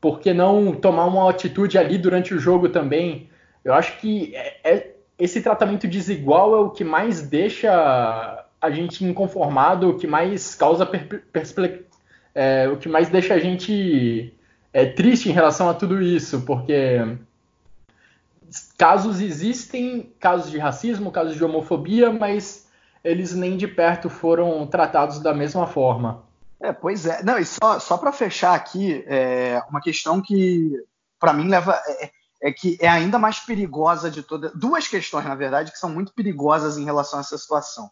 por 0.00 0.20
que 0.20 0.32
não 0.32 0.72
tomar 0.72 1.06
uma 1.06 1.28
atitude 1.28 1.78
ali 1.78 1.98
durante 1.98 2.34
o 2.34 2.38
jogo 2.38 2.68
também? 2.68 3.28
Eu 3.64 3.74
acho 3.74 3.98
que 3.98 4.34
é, 4.34 4.56
é, 4.64 4.94
esse 5.18 5.40
tratamento 5.40 5.86
desigual 5.86 6.54
é 6.54 6.58
o 6.60 6.70
que 6.70 6.84
mais 6.84 7.22
deixa 7.22 7.70
a 8.60 8.70
gente 8.70 9.04
inconformado, 9.04 9.90
o 9.90 9.98
que 9.98 10.06
mais 10.06 10.54
causa 10.54 10.88
é, 12.34 12.68
o 12.68 12.76
que 12.76 12.88
mais 12.88 13.08
deixa 13.08 13.34
a 13.34 13.38
gente 13.38 14.32
é, 14.72 14.86
triste 14.86 15.28
em 15.28 15.32
relação 15.32 15.68
a 15.68 15.74
tudo 15.74 16.00
isso, 16.00 16.42
porque 16.42 17.16
casos 18.76 19.20
existem, 19.20 20.12
casos 20.18 20.50
de 20.50 20.58
racismo, 20.58 21.12
casos 21.12 21.36
de 21.36 21.44
homofobia, 21.44 22.12
mas 22.12 22.66
eles 23.04 23.34
nem 23.34 23.56
de 23.56 23.66
perto 23.66 24.08
foram 24.08 24.66
tratados 24.66 25.18
da 25.18 25.34
mesma 25.34 25.66
forma. 25.66 26.24
É, 26.60 26.72
pois 26.72 27.06
é. 27.06 27.22
Não, 27.22 27.38
e 27.38 27.44
só, 27.44 27.78
só 27.80 27.98
para 27.98 28.12
fechar 28.12 28.54
aqui, 28.54 29.04
é, 29.06 29.60
uma 29.68 29.80
questão 29.80 30.22
que 30.22 30.72
para 31.18 31.32
mim 31.32 31.48
leva. 31.48 31.80
É, 31.86 32.10
é, 32.44 32.52
que 32.52 32.76
é 32.80 32.88
ainda 32.88 33.20
mais 33.20 33.38
perigosa 33.38 34.10
de 34.10 34.20
todas. 34.20 34.52
Duas 34.52 34.88
questões, 34.88 35.24
na 35.24 35.34
verdade, 35.36 35.70
que 35.70 35.78
são 35.78 35.88
muito 35.88 36.12
perigosas 36.12 36.76
em 36.76 36.84
relação 36.84 37.20
a 37.20 37.22
essa 37.22 37.38
situação. 37.38 37.88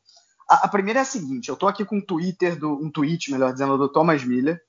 A, 0.49 0.67
a 0.67 0.69
primeira 0.69 0.99
é 0.99 1.03
a 1.03 1.05
seguinte: 1.07 1.49
eu 1.49 1.55
estou 1.55 1.69
aqui 1.69 1.85
com 1.85 1.99
um 1.99 2.05
Twitter, 2.05 2.59
do, 2.59 2.73
um 2.73 2.91
tweet, 2.91 3.31
melhor 3.31 3.53
dizendo, 3.53 3.79
do 3.79 3.89
Thomas 3.89 4.25
Miller, 4.25 4.61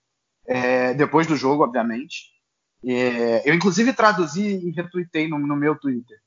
é, 0.46 0.94
depois 0.94 1.28
do 1.28 1.36
jogo, 1.36 1.64
obviamente. 1.64 2.32
É, 2.84 3.48
eu, 3.50 3.54
inclusive, 3.54 3.94
traduzi 3.94 4.68
e 4.68 4.72
retuitei 4.72 5.28
no, 5.28 5.38
no 5.38 5.56
meu 5.56 5.76
Twitter. 5.76 6.20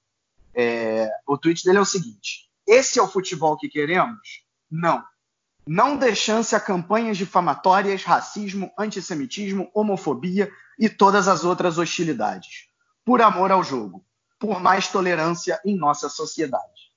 É, 0.54 1.10
o 1.26 1.36
tweet 1.36 1.64
dele 1.64 1.78
é 1.78 1.80
o 1.80 1.86
seguinte: 1.86 2.48
Esse 2.66 2.98
é 2.98 3.02
o 3.02 3.08
futebol 3.08 3.56
que 3.56 3.68
queremos? 3.68 4.44
Não. 4.70 5.02
Não 5.66 5.96
dê 5.96 6.14
chance 6.14 6.54
a 6.54 6.60
campanhas 6.60 7.16
difamatórias, 7.16 8.04
racismo, 8.04 8.70
antissemitismo, 8.78 9.70
homofobia 9.74 10.50
e 10.78 10.88
todas 10.88 11.26
as 11.26 11.42
outras 11.42 11.78
hostilidades. 11.78 12.68
Por 13.04 13.22
amor 13.22 13.50
ao 13.50 13.64
jogo. 13.64 14.04
Por 14.38 14.60
mais 14.60 14.88
tolerância 14.88 15.58
em 15.64 15.76
nossa 15.76 16.08
sociedade. 16.08 16.92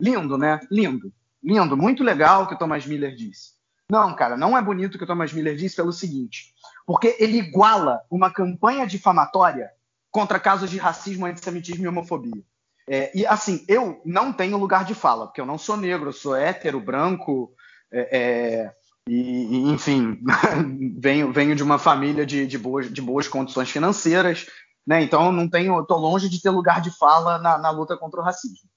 Lindo, 0.00 0.36
né? 0.36 0.60
Lindo. 0.70 1.12
Lindo. 1.42 1.76
Muito 1.76 2.02
legal 2.02 2.42
o 2.42 2.46
que 2.48 2.54
o 2.54 2.58
Thomas 2.58 2.84
Miller 2.86 3.14
disse. 3.14 3.57
Não, 3.90 4.14
cara, 4.14 4.36
não 4.36 4.56
é 4.56 4.62
bonito 4.62 4.94
o 4.94 4.98
que 4.98 5.04
o 5.04 5.06
Thomas 5.06 5.32
Miller 5.32 5.56
disse 5.56 5.76
pelo 5.76 5.92
seguinte. 5.92 6.52
Porque 6.86 7.16
ele 7.18 7.38
iguala 7.38 8.02
uma 8.10 8.30
campanha 8.30 8.86
difamatória 8.86 9.70
contra 10.10 10.38
casos 10.38 10.70
de 10.70 10.78
racismo, 10.78 11.26
antissemitismo 11.26 11.84
e 11.84 11.88
homofobia. 11.88 12.42
É, 12.86 13.10
e 13.16 13.26
assim, 13.26 13.64
eu 13.68 14.00
não 14.04 14.32
tenho 14.32 14.56
lugar 14.56 14.84
de 14.84 14.94
fala, 14.94 15.26
porque 15.26 15.40
eu 15.40 15.46
não 15.46 15.58
sou 15.58 15.76
negro, 15.76 16.08
eu 16.08 16.12
sou 16.12 16.34
hétero, 16.34 16.80
branco, 16.80 17.52
é, 17.90 18.18
é, 18.18 18.74
e, 19.08 19.70
enfim, 19.70 20.18
venho, 20.98 21.32
venho 21.32 21.56
de 21.56 21.62
uma 21.62 21.78
família 21.78 22.26
de, 22.26 22.46
de, 22.46 22.58
boas, 22.58 22.92
de 22.92 23.00
boas 23.00 23.26
condições 23.26 23.70
financeiras, 23.70 24.46
né? 24.86 25.02
Então 25.02 25.32
não 25.32 25.48
tenho, 25.48 25.80
estou 25.80 25.98
longe 25.98 26.28
de 26.28 26.40
ter 26.40 26.50
lugar 26.50 26.80
de 26.80 26.90
fala 26.90 27.38
na, 27.38 27.56
na 27.58 27.70
luta 27.70 27.96
contra 27.96 28.20
o 28.20 28.24
racismo. 28.24 28.68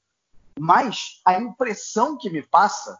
Mas 0.59 1.21
a 1.25 1.39
impressão 1.39 2.17
que 2.17 2.29
me 2.29 2.41
passa 2.41 2.97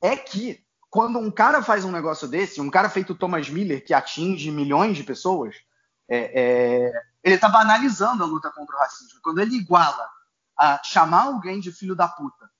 é 0.00 0.16
que 0.16 0.60
quando 0.90 1.18
um 1.18 1.30
cara 1.30 1.62
faz 1.62 1.84
um 1.84 1.92
negócio 1.92 2.26
desse, 2.26 2.60
um 2.60 2.70
cara 2.70 2.88
feito 2.88 3.14
Thomas 3.14 3.48
Miller, 3.48 3.84
que 3.84 3.92
atinge 3.92 4.50
milhões 4.50 4.96
de 4.96 5.04
pessoas, 5.04 5.56
é, 6.08 6.40
é, 6.40 6.92
ele 7.22 7.34
está 7.34 7.48
banalizando 7.48 8.22
a 8.22 8.26
luta 8.26 8.50
contra 8.50 8.74
o 8.74 8.78
racismo. 8.78 9.20
Quando 9.22 9.40
ele 9.40 9.56
iguala 9.56 10.08
a 10.58 10.80
chamar 10.82 11.24
alguém 11.24 11.60
de 11.60 11.70
filho 11.70 11.94
da 11.94 12.08
puta 12.08 12.50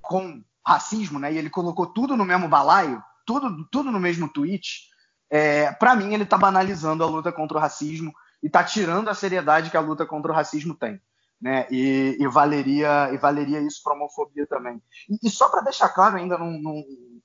com 0.00 0.42
racismo, 0.66 1.18
né? 1.18 1.32
E 1.32 1.38
ele 1.38 1.48
colocou 1.48 1.86
tudo 1.86 2.16
no 2.16 2.24
mesmo 2.24 2.48
balaio, 2.48 3.02
tudo, 3.24 3.64
tudo 3.70 3.90
no 3.90 4.00
mesmo 4.00 4.28
tweet. 4.28 4.88
é, 5.30 5.70
para 5.72 5.94
mim 5.94 6.14
ele 6.14 6.24
está 6.24 6.36
banalizando 6.36 7.04
a 7.04 7.06
luta 7.06 7.30
contra 7.30 7.58
o 7.58 7.60
racismo 7.60 8.12
e 8.42 8.46
está 8.46 8.64
tirando 8.64 9.08
a 9.08 9.14
seriedade 9.14 9.70
que 9.70 9.76
a 9.76 9.80
luta 9.80 10.06
contra 10.06 10.32
o 10.32 10.34
racismo 10.34 10.74
tem. 10.74 11.00
Né? 11.40 11.66
E, 11.70 12.16
e 12.18 12.26
valeria, 12.26 13.10
e 13.12 13.18
valeria 13.18 13.60
isso 13.60 13.80
para 13.82 13.94
homofobia 13.94 14.46
também. 14.46 14.82
E, 15.08 15.28
e 15.28 15.30
só 15.30 15.48
para 15.48 15.60
deixar 15.60 15.90
claro, 15.90 16.16
ainda 16.16 16.36
não, 16.36 16.50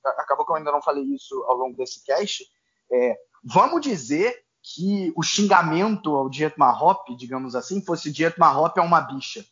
acabou 0.06 0.44
que 0.44 0.52
eu 0.52 0.56
ainda 0.56 0.72
não 0.72 0.82
falei 0.82 1.04
isso 1.04 1.42
ao 1.44 1.56
longo 1.56 1.76
desse 1.76 2.04
cast, 2.04 2.44
é, 2.90 3.16
vamos 3.42 3.80
dizer 3.80 4.44
que 4.62 5.12
o 5.14 5.22
xingamento 5.22 6.16
ao 6.16 6.28
Dietmar 6.28 6.82
Hoppe, 6.82 7.16
digamos 7.16 7.54
assim, 7.54 7.84
fosse 7.84 8.10
Dietmar 8.10 8.58
Hoppe 8.58 8.80
é 8.80 8.82
uma 8.82 9.00
bicha. 9.00 9.44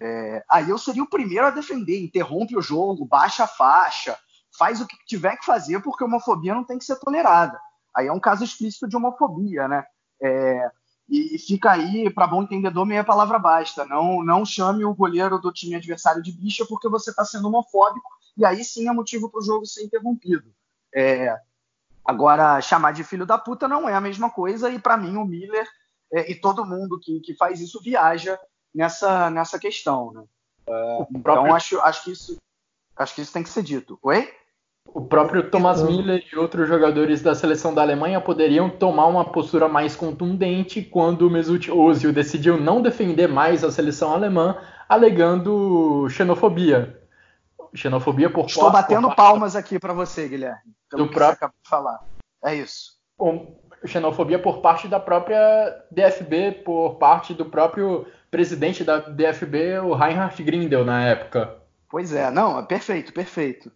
É, 0.00 0.44
aí 0.48 0.70
eu 0.70 0.78
seria 0.78 1.02
o 1.02 1.08
primeiro 1.08 1.46
a 1.46 1.50
defender, 1.50 2.02
interrompe 2.02 2.56
o 2.56 2.62
jogo, 2.62 3.04
baixa 3.04 3.44
a 3.44 3.48
faixa, 3.48 4.18
faz 4.56 4.80
o 4.80 4.86
que 4.86 4.96
tiver 5.06 5.36
que 5.36 5.44
fazer, 5.44 5.80
porque 5.80 6.04
homofobia 6.04 6.54
não 6.54 6.64
tem 6.64 6.78
que 6.78 6.84
ser 6.84 6.96
tolerada. 6.96 7.58
Aí 7.94 8.06
é 8.06 8.12
um 8.12 8.20
caso 8.20 8.44
explícito 8.44 8.88
de 8.88 8.96
homofobia, 8.96 9.66
né? 9.66 9.84
É, 10.22 10.70
e, 11.08 11.38
fica 11.38 11.72
aí, 11.72 12.10
para 12.10 12.26
bom 12.26 12.42
entendedor, 12.42 12.86
meia 12.86 13.04
palavra 13.04 13.38
basta. 13.38 13.84
Não, 13.84 14.22
não 14.22 14.44
chame 14.44 14.84
o 14.84 14.94
goleiro 14.94 15.38
do 15.38 15.52
time 15.52 15.74
adversário 15.74 16.22
de 16.22 16.32
bicha 16.32 16.64
porque 16.66 16.88
você 16.88 17.10
está 17.10 17.24
sendo 17.24 17.48
homofóbico, 17.48 18.10
e 18.36 18.44
aí 18.44 18.64
sim 18.64 18.88
é 18.88 18.92
motivo 18.92 19.30
para 19.30 19.40
o 19.40 19.44
jogo 19.44 19.66
ser 19.66 19.84
interrompido. 19.84 20.52
É, 20.94 21.36
agora, 22.04 22.60
chamar 22.60 22.92
de 22.92 23.04
filho 23.04 23.26
da 23.26 23.38
puta 23.38 23.66
não 23.68 23.88
é 23.88 23.94
a 23.94 24.00
mesma 24.00 24.30
coisa, 24.30 24.70
e 24.70 24.78
para 24.78 24.96
mim 24.96 25.16
o 25.16 25.24
Miller 25.24 25.66
é, 26.12 26.30
e 26.30 26.34
todo 26.34 26.64
mundo 26.64 26.98
que, 27.00 27.20
que 27.20 27.34
faz 27.34 27.60
isso 27.60 27.80
viaja 27.82 28.38
nessa, 28.74 29.30
nessa 29.30 29.58
questão. 29.58 30.12
Né? 30.12 30.24
É, 30.66 31.06
então 31.14 31.54
acho, 31.54 31.80
acho, 31.80 32.04
que 32.04 32.12
isso, 32.12 32.36
acho 32.96 33.14
que 33.14 33.20
isso 33.20 33.32
tem 33.32 33.42
que 33.42 33.48
ser 33.48 33.62
dito. 33.62 33.98
Oi? 34.02 34.28
O 34.92 35.00
próprio 35.00 35.50
Thomas 35.50 35.82
Miller 35.82 36.22
e 36.30 36.36
outros 36.36 36.68
jogadores 36.68 37.22
da 37.22 37.34
seleção 37.34 37.74
da 37.74 37.82
Alemanha 37.82 38.20
poderiam 38.20 38.68
tomar 38.68 39.06
uma 39.06 39.24
postura 39.24 39.66
mais 39.66 39.96
contundente 39.96 40.82
quando 40.82 41.22
o 41.22 41.30
Mesut 41.30 41.70
Ozil 41.70 42.12
decidiu 42.12 42.60
não 42.60 42.82
defender 42.82 43.26
mais 43.26 43.64
a 43.64 43.72
seleção 43.72 44.12
alemã, 44.12 44.56
alegando 44.88 46.06
xenofobia. 46.10 47.03
Xenofobia 47.74 48.30
por 48.30 48.46
Estou 48.46 48.70
batendo 48.70 49.08
por 49.08 49.16
palmas 49.16 49.56
aqui 49.56 49.78
para 49.78 49.92
você, 49.92 50.28
Guilherme. 50.28 50.72
Do 50.90 51.08
próprio 51.08 51.50
falar. 51.68 52.00
É 52.44 52.54
isso. 52.54 52.94
Xenofobia 53.84 54.38
por 54.38 54.60
parte 54.60 54.88
da 54.88 55.00
própria 55.00 55.84
DFB, 55.90 56.62
por 56.64 56.96
parte 56.96 57.34
do 57.34 57.44
próprio 57.44 58.06
presidente 58.30 58.82
da 58.82 58.98
DFB, 58.98 59.78
o 59.80 59.94
Reinhard 59.94 60.42
Grindel, 60.42 60.84
na 60.84 61.04
época. 61.04 61.56
Pois 61.88 62.12
é, 62.12 62.30
não, 62.30 62.58
é 62.58 62.62
perfeito, 62.62 63.12
perfeito. 63.12 63.70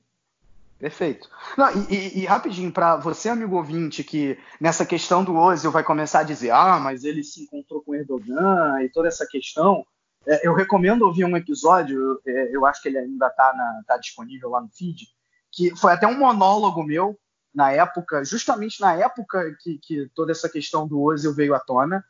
Perfeito. 0.78 1.28
Não, 1.56 1.70
e, 1.72 1.94
e, 1.94 2.20
e, 2.20 2.24
rapidinho, 2.24 2.70
para 2.70 2.96
você, 2.96 3.28
amigo 3.28 3.56
ouvinte, 3.56 4.04
que 4.04 4.38
nessa 4.60 4.86
questão 4.86 5.24
do 5.24 5.36
Ozil 5.36 5.72
vai 5.72 5.82
começar 5.82 6.20
a 6.20 6.24
dizer, 6.24 6.50
ah, 6.50 6.78
mas 6.78 7.02
ele 7.02 7.24
se 7.24 7.42
encontrou 7.42 7.82
com 7.82 7.96
Erdogan 7.96 8.80
e 8.82 8.88
toda 8.88 9.08
essa 9.08 9.26
questão, 9.26 9.84
é, 10.28 10.46
eu 10.46 10.54
recomendo 10.54 11.02
ouvir 11.02 11.24
um 11.24 11.36
episódio, 11.36 12.20
é, 12.26 12.54
eu 12.54 12.66
acho 12.66 12.82
que 12.82 12.88
ele 12.88 12.98
ainda 12.98 13.28
está 13.28 13.82
tá 13.86 13.96
disponível 13.96 14.50
lá 14.50 14.60
no 14.60 14.68
feed, 14.68 15.06
que 15.50 15.74
foi 15.74 15.92
até 15.92 16.06
um 16.06 16.18
monólogo 16.18 16.82
meu 16.82 17.18
na 17.54 17.72
época, 17.72 18.22
justamente 18.24 18.78
na 18.78 18.94
época 18.94 19.56
que, 19.60 19.78
que 19.78 20.10
toda 20.14 20.30
essa 20.30 20.48
questão 20.48 20.86
do 20.86 21.00
Ozil 21.00 21.34
veio 21.34 21.54
à 21.54 21.58
tona, 21.58 22.04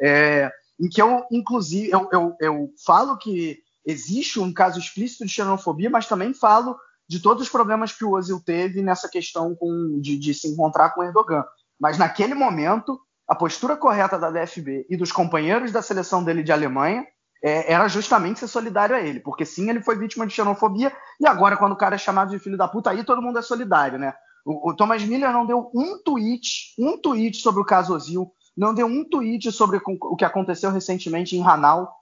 é, 0.00 0.50
em 0.80 0.88
que 0.88 1.00
eu, 1.00 1.24
inclusive, 1.30 1.90
eu, 1.90 2.08
eu, 2.12 2.36
eu 2.40 2.74
falo 2.84 3.16
que 3.16 3.62
existe 3.86 4.40
um 4.40 4.52
caso 4.52 4.80
explícito 4.80 5.24
de 5.24 5.32
xenofobia, 5.32 5.88
mas 5.88 6.08
também 6.08 6.34
falo 6.34 6.76
de 7.08 7.20
todos 7.20 7.44
os 7.44 7.48
problemas 7.48 7.92
que 7.92 8.04
o 8.04 8.12
Ozil 8.12 8.42
teve 8.44 8.82
nessa 8.82 9.08
questão 9.08 9.54
com, 9.54 10.00
de, 10.00 10.18
de 10.18 10.34
se 10.34 10.48
encontrar 10.48 10.90
com 10.90 11.04
Erdogan. 11.04 11.44
Mas 11.78 11.98
naquele 11.98 12.34
momento, 12.34 13.00
a 13.28 13.34
postura 13.34 13.76
correta 13.76 14.18
da 14.18 14.30
DFB 14.30 14.86
e 14.90 14.96
dos 14.96 15.12
companheiros 15.12 15.70
da 15.70 15.82
seleção 15.82 16.24
dele 16.24 16.42
de 16.42 16.50
Alemanha 16.52 17.06
é, 17.42 17.72
era 17.72 17.88
justamente 17.88 18.40
ser 18.40 18.48
solidário 18.48 18.94
a 18.94 19.00
ele, 19.00 19.20
porque 19.20 19.46
sim, 19.46 19.68
ele 19.70 19.82
foi 19.82 19.96
vítima 19.96 20.26
de 20.26 20.34
xenofobia, 20.34 20.92
e 21.18 21.26
agora, 21.26 21.56
quando 21.56 21.72
o 21.72 21.76
cara 21.76 21.94
é 21.94 21.98
chamado 21.98 22.30
de 22.30 22.38
filho 22.38 22.56
da 22.56 22.68
puta, 22.68 22.90
aí 22.90 23.04
todo 23.04 23.22
mundo 23.22 23.38
é 23.38 23.42
solidário, 23.42 23.98
né? 23.98 24.14
O, 24.44 24.70
o 24.70 24.74
Thomas 24.74 25.02
Miller 25.02 25.32
não 25.32 25.46
deu 25.46 25.70
um 25.74 25.98
tweet, 25.98 26.74
um 26.78 26.98
tweet 26.98 27.38
sobre 27.38 27.60
o 27.60 27.64
caso 27.64 27.94
Ozil, 27.94 28.32
não 28.56 28.74
deu 28.74 28.86
um 28.86 29.04
tweet 29.04 29.50
sobre 29.52 29.80
o 29.84 30.16
que 30.16 30.24
aconteceu 30.24 30.70
recentemente 30.70 31.36
em 31.36 31.42
Hanau, 31.42 32.00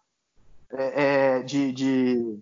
é, 0.70 1.38
é, 1.38 1.42
de, 1.42 1.72
de, 1.72 2.38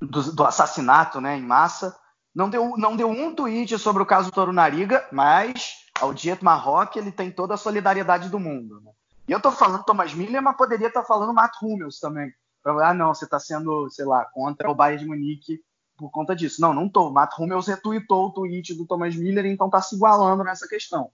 do, 0.00 0.32
do, 0.32 0.44
assassinato 0.44 1.20
né, 1.20 1.36
em 1.36 1.42
massa. 1.42 1.96
Não 2.34 2.48
deu, 2.48 2.76
não 2.76 2.96
deu 2.96 3.08
um 3.08 3.34
tweet 3.34 3.78
sobre 3.78 4.02
o 4.02 4.06
caso 4.06 4.32
Toro 4.32 4.52
Nariga, 4.52 5.06
mas 5.12 5.82
ao 6.00 6.14
Diet 6.14 6.42
Marroque 6.42 6.98
ele 6.98 7.12
tem 7.12 7.30
toda 7.30 7.54
a 7.54 7.58
solidariedade 7.58 8.28
do 8.28 8.40
mundo. 8.40 8.80
Né? 8.80 8.90
E 9.26 9.32
eu 9.32 9.38
estou 9.38 9.52
falando 9.52 9.84
Thomas 9.84 10.14
Miller, 10.14 10.42
mas 10.42 10.56
poderia 10.56 10.88
estar 10.88 11.02
tá 11.02 11.06
falando 11.06 11.32
Matt 11.32 11.54
Hummels 11.62 12.00
também. 12.00 12.32
Ah, 12.64 12.94
não, 12.94 13.14
você 13.14 13.24
está 13.24 13.38
sendo, 13.38 13.88
sei 13.90 14.04
lá, 14.04 14.24
contra 14.26 14.70
o 14.70 14.74
Bayern 14.74 15.02
de 15.02 15.08
Munique 15.08 15.60
por 15.96 16.10
conta 16.10 16.34
disso. 16.34 16.60
Não, 16.60 16.72
não 16.72 16.86
estou. 16.86 17.10
Matt 17.10 17.38
Hummels 17.38 17.66
retweetou 17.66 18.26
o 18.26 18.32
tweet 18.32 18.74
do 18.74 18.86
Thomas 18.86 19.16
Miller, 19.16 19.46
então 19.46 19.66
está 19.66 19.80
se 19.80 19.94
igualando 19.94 20.44
nessa 20.44 20.68
questão. 20.68 21.10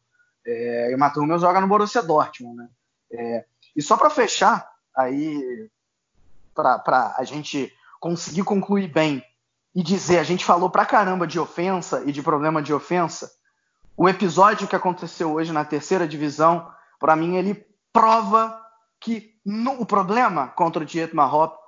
É, 0.46 0.90
e 0.90 0.94
o 0.94 0.98
Matt 0.98 1.16
Hummels 1.16 1.42
joga 1.42 1.60
no 1.60 1.68
Borussia 1.68 2.02
Dortmund. 2.02 2.56
Né? 2.56 2.68
É, 3.12 3.44
e 3.76 3.82
só 3.82 3.96
para 3.96 4.10
fechar, 4.10 4.68
aí, 4.96 5.70
para 6.54 7.14
a 7.16 7.24
gente 7.24 7.72
conseguir 8.00 8.44
concluir 8.44 8.88
bem 8.88 9.22
e 9.74 9.82
dizer, 9.82 10.18
a 10.18 10.24
gente 10.24 10.44
falou 10.44 10.70
pra 10.70 10.86
caramba 10.86 11.26
de 11.26 11.38
ofensa 11.38 12.02
e 12.06 12.12
de 12.12 12.22
problema 12.22 12.62
de 12.62 12.72
ofensa, 12.72 13.30
o 13.96 14.08
episódio 14.08 14.68
que 14.68 14.76
aconteceu 14.76 15.32
hoje 15.32 15.52
na 15.52 15.64
terceira 15.64 16.06
divisão, 16.06 16.70
para 16.98 17.16
mim, 17.16 17.36
ele 17.36 17.67
prova 17.98 18.56
que 19.00 19.34
no, 19.44 19.72
o 19.80 19.84
problema 19.84 20.46
contra 20.46 20.84
o 20.84 20.86
Dietmar 20.86 21.34
Hopp 21.34 21.58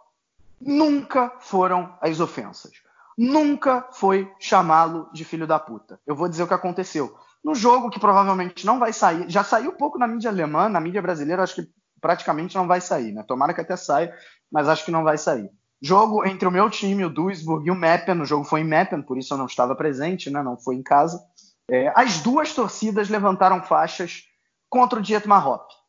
nunca 0.60 1.32
foram 1.40 1.92
as 2.00 2.20
ofensas. 2.20 2.72
Nunca 3.18 3.88
foi 3.90 4.30
chamá-lo 4.38 5.08
de 5.12 5.24
filho 5.24 5.44
da 5.44 5.58
puta. 5.58 5.98
Eu 6.06 6.14
vou 6.14 6.28
dizer 6.28 6.44
o 6.44 6.46
que 6.46 6.54
aconteceu. 6.54 7.16
No 7.42 7.52
jogo 7.52 7.90
que 7.90 7.98
provavelmente 7.98 8.64
não 8.64 8.78
vai 8.78 8.92
sair, 8.92 9.28
já 9.28 9.42
saiu 9.42 9.72
pouco 9.72 9.98
na 9.98 10.06
mídia 10.06 10.30
alemã, 10.30 10.68
na 10.68 10.80
mídia 10.80 11.02
brasileira, 11.02 11.42
acho 11.42 11.56
que 11.56 11.68
praticamente 12.00 12.54
não 12.54 12.68
vai 12.68 12.80
sair, 12.80 13.10
né? 13.10 13.24
Tomara 13.26 13.52
que 13.52 13.60
até 13.60 13.74
saia, 13.74 14.14
mas 14.52 14.68
acho 14.68 14.84
que 14.84 14.92
não 14.92 15.02
vai 15.02 15.18
sair. 15.18 15.50
Jogo 15.82 16.24
entre 16.24 16.46
o 16.46 16.52
meu 16.52 16.70
time, 16.70 17.04
o 17.04 17.10
Duisburg 17.10 17.66
e 17.66 17.72
o 17.72 17.74
Meppen. 17.74 18.20
O 18.20 18.24
jogo 18.24 18.44
foi 18.44 18.60
em 18.60 18.64
Meppen, 18.64 19.02
por 19.02 19.18
isso 19.18 19.34
eu 19.34 19.38
não 19.38 19.46
estava 19.46 19.74
presente, 19.74 20.30
né? 20.30 20.44
não 20.44 20.56
foi 20.56 20.76
em 20.76 20.82
casa. 20.82 21.20
É, 21.68 21.92
as 21.96 22.20
duas 22.20 22.54
torcidas 22.54 23.08
levantaram 23.08 23.60
faixas 23.62 24.22
contra 24.68 25.00
o 25.00 25.02
Dietmar 25.02 25.46
Hopp. 25.46 25.79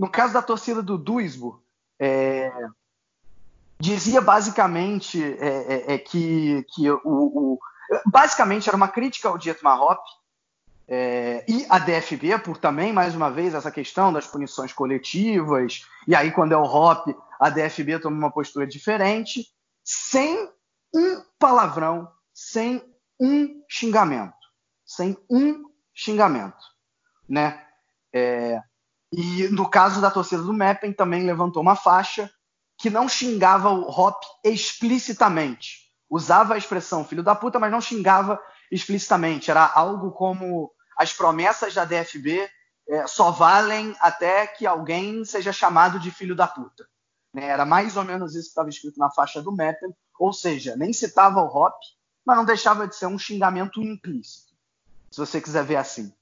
No 0.00 0.08
caso 0.08 0.32
da 0.32 0.40
torcida 0.40 0.82
do 0.82 0.96
Duisburg, 0.96 1.60
é, 1.98 2.50
dizia 3.78 4.22
basicamente 4.22 5.22
é, 5.22 5.74
é, 5.74 5.94
é 5.94 5.98
que, 5.98 6.64
que 6.70 6.90
o, 6.90 7.00
o, 7.04 7.58
basicamente 8.06 8.66
era 8.66 8.76
uma 8.78 8.88
crítica 8.88 9.28
ao 9.28 9.36
Dietmar 9.36 9.78
Hopp 9.78 10.02
é, 10.88 11.44
e 11.46 11.66
a 11.68 11.78
DFB 11.78 12.38
por 12.38 12.56
também 12.56 12.94
mais 12.94 13.14
uma 13.14 13.30
vez 13.30 13.52
essa 13.52 13.70
questão 13.70 14.10
das 14.10 14.26
punições 14.26 14.72
coletivas 14.72 15.86
e 16.08 16.14
aí 16.14 16.32
quando 16.32 16.52
é 16.52 16.56
o 16.56 16.64
Hopp 16.64 17.14
a 17.38 17.50
DFB 17.50 17.98
toma 17.98 18.16
uma 18.16 18.32
postura 18.32 18.66
diferente, 18.66 19.48
sem 19.84 20.50
um 20.94 21.22
palavrão, 21.38 22.10
sem 22.32 22.82
um 23.20 23.62
xingamento. 23.68 24.32
Sem 24.86 25.14
um 25.30 25.70
xingamento. 25.92 26.56
Né? 27.28 27.62
É, 28.14 28.62
e 29.12 29.48
no 29.48 29.68
caso 29.68 30.00
da 30.00 30.10
torcida 30.10 30.42
do 30.42 30.52
Meppen, 30.52 30.92
também 30.92 31.24
levantou 31.24 31.62
uma 31.62 31.76
faixa 31.76 32.30
que 32.78 32.88
não 32.88 33.08
xingava 33.08 33.70
o 33.70 33.88
Hop 33.88 34.22
explicitamente. 34.44 35.90
Usava 36.08 36.54
a 36.54 36.58
expressão 36.58 37.04
filho 37.04 37.22
da 37.22 37.34
puta, 37.34 37.58
mas 37.58 37.70
não 37.70 37.80
xingava 37.80 38.40
explicitamente. 38.70 39.50
Era 39.50 39.66
algo 39.66 40.12
como 40.12 40.72
as 40.96 41.12
promessas 41.12 41.74
da 41.74 41.84
DFB 41.84 42.48
é, 42.88 43.06
só 43.06 43.30
valem 43.30 43.94
até 44.00 44.46
que 44.46 44.66
alguém 44.66 45.24
seja 45.24 45.52
chamado 45.52 45.98
de 45.98 46.10
filho 46.10 46.34
da 46.34 46.46
puta. 46.46 46.86
Né? 47.32 47.46
Era 47.46 47.64
mais 47.64 47.96
ou 47.96 48.04
menos 48.04 48.34
isso 48.34 48.46
que 48.46 48.50
estava 48.50 48.68
escrito 48.68 48.98
na 48.98 49.10
faixa 49.10 49.40
do 49.40 49.52
Meppen, 49.52 49.94
ou 50.18 50.32
seja, 50.32 50.76
nem 50.76 50.92
citava 50.92 51.40
o 51.40 51.46
Hop, 51.46 51.74
mas 52.24 52.36
não 52.36 52.44
deixava 52.44 52.86
de 52.86 52.96
ser 52.96 53.06
um 53.06 53.18
xingamento 53.18 53.80
implícito, 53.80 54.52
se 55.10 55.18
você 55.18 55.40
quiser 55.40 55.64
ver 55.64 55.76
assim. 55.76 56.12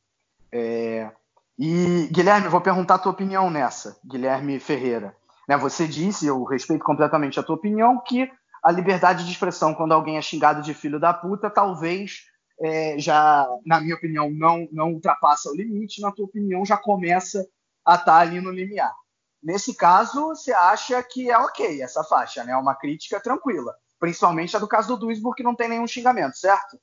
É... 0.52 1.10
E, 1.58 2.08
Guilherme, 2.12 2.48
vou 2.48 2.60
perguntar 2.60 2.94
a 2.94 2.98
tua 2.98 3.12
opinião 3.12 3.50
nessa, 3.50 3.98
Guilherme 4.04 4.60
Ferreira. 4.60 5.16
Né, 5.48 5.56
você 5.56 5.88
disse, 5.88 6.26
eu 6.26 6.44
respeito 6.44 6.84
completamente 6.84 7.40
a 7.40 7.42
tua 7.42 7.56
opinião, 7.56 8.00
que 8.06 8.30
a 8.62 8.70
liberdade 8.70 9.24
de 9.24 9.32
expressão, 9.32 9.74
quando 9.74 9.92
alguém 9.92 10.16
é 10.16 10.22
xingado 10.22 10.62
de 10.62 10.74
filho 10.74 11.00
da 11.00 11.12
puta, 11.12 11.50
talvez 11.50 12.26
é, 12.60 12.96
já, 12.98 13.48
na 13.64 13.80
minha 13.80 13.94
opinião, 13.94 14.30
não, 14.30 14.68
não 14.70 14.92
ultrapassa 14.92 15.50
o 15.50 15.56
limite, 15.56 16.00
na 16.00 16.12
tua 16.12 16.26
opinião, 16.26 16.64
já 16.64 16.76
começa 16.76 17.46
a 17.84 17.94
estar 17.94 18.04
tá 18.04 18.18
ali 18.18 18.40
no 18.40 18.50
limiar. 18.50 18.94
Nesse 19.42 19.74
caso, 19.74 20.28
você 20.28 20.52
acha 20.52 21.02
que 21.02 21.30
é 21.30 21.38
ok 21.38 21.80
essa 21.80 22.02
faixa, 22.04 22.44
né? 22.44 22.52
É 22.52 22.56
uma 22.56 22.74
crítica 22.74 23.20
tranquila. 23.20 23.74
Principalmente 23.98 24.56
a 24.56 24.60
do 24.60 24.68
caso 24.68 24.88
do 24.88 25.06
Duisburg, 25.06 25.36
que 25.36 25.42
não 25.42 25.54
tem 25.54 25.68
nenhum 25.68 25.86
xingamento, 25.86 26.36
certo? 26.36 26.78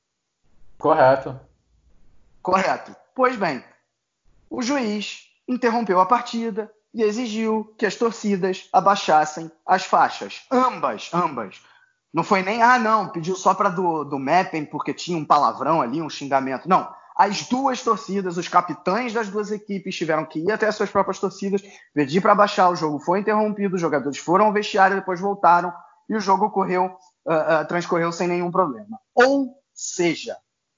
Correto. 0.78 1.38
Correto. 2.42 2.96
Pois 3.14 3.36
bem, 3.36 3.62
o 4.50 4.62
juiz 4.62 5.22
interrompeu 5.48 6.00
a 6.00 6.06
partida 6.06 6.70
e 6.94 7.02
exigiu 7.02 7.74
que 7.78 7.84
as 7.84 7.94
torcidas 7.94 8.68
abaixassem 8.72 9.50
as 9.66 9.84
faixas. 9.84 10.46
Ambas, 10.50 11.10
ambas. 11.12 11.60
Não 12.12 12.24
foi 12.24 12.42
nem, 12.42 12.62
ah, 12.62 12.78
não, 12.78 13.10
pediu 13.10 13.36
só 13.36 13.52
para 13.52 13.68
do, 13.68 14.04
do 14.04 14.18
mapping 14.18 14.64
porque 14.64 14.94
tinha 14.94 15.18
um 15.18 15.24
palavrão 15.24 15.82
ali, 15.82 16.00
um 16.00 16.08
xingamento. 16.08 16.68
Não. 16.68 16.88
As 17.14 17.46
duas 17.48 17.82
torcidas, 17.82 18.36
os 18.36 18.48
capitães 18.48 19.12
das 19.12 19.28
duas 19.28 19.50
equipes 19.50 19.96
tiveram 19.96 20.24
que 20.24 20.38
ir 20.38 20.50
até 20.50 20.66
as 20.66 20.74
suas 20.74 20.90
próprias 20.90 21.18
torcidas, 21.18 21.62
pedir 21.94 22.20
para 22.20 22.34
baixar. 22.34 22.70
O 22.70 22.76
jogo 22.76 22.98
foi 22.98 23.20
interrompido, 23.20 23.74
os 23.74 23.80
jogadores 23.80 24.18
foram 24.18 24.46
ao 24.46 24.52
vestiário, 24.52 24.96
depois 24.96 25.20
voltaram 25.20 25.72
e 26.08 26.14
o 26.14 26.20
jogo 26.20 26.50
correu, 26.50 26.86
uh, 27.26 27.62
uh, 27.62 27.68
transcorreu 27.68 28.12
sem 28.12 28.28
nenhum 28.28 28.50
problema. 28.50 28.98
Ou 29.14 29.54
seja, 29.74 30.36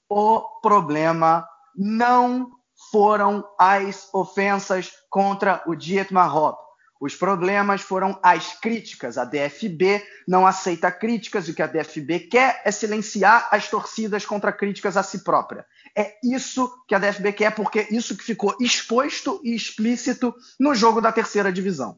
o 0.09 0.41
problema 0.61 1.47
não 1.75 2.49
foram 2.91 3.47
as 3.57 4.09
ofensas 4.13 4.91
contra 5.09 5.63
o 5.67 5.75
Dietmar 5.75 6.35
Hopp. 6.35 6.69
Os 6.99 7.15
problemas 7.15 7.81
foram 7.81 8.19
as 8.21 8.59
críticas. 8.59 9.17
A 9.17 9.23
DFB 9.23 10.03
não 10.27 10.45
aceita 10.45 10.91
críticas. 10.91 11.47
O 11.47 11.53
que 11.53 11.61
a 11.61 11.67
DFB 11.67 12.19
quer 12.21 12.61
é 12.65 12.71
silenciar 12.71 13.47
as 13.51 13.69
torcidas 13.69 14.25
contra 14.25 14.51
críticas 14.51 14.97
a 14.97 15.03
si 15.03 15.23
própria. 15.23 15.65
É 15.95 16.17
isso 16.23 16.69
que 16.87 16.93
a 16.93 16.99
DFB 16.99 17.33
quer, 17.33 17.55
porque 17.55 17.87
isso 17.89 18.17
que 18.17 18.23
ficou 18.23 18.55
exposto 18.59 19.39
e 19.43 19.55
explícito 19.55 20.35
no 20.59 20.75
jogo 20.75 20.99
da 20.99 21.11
terceira 21.11 21.53
divisão. 21.53 21.97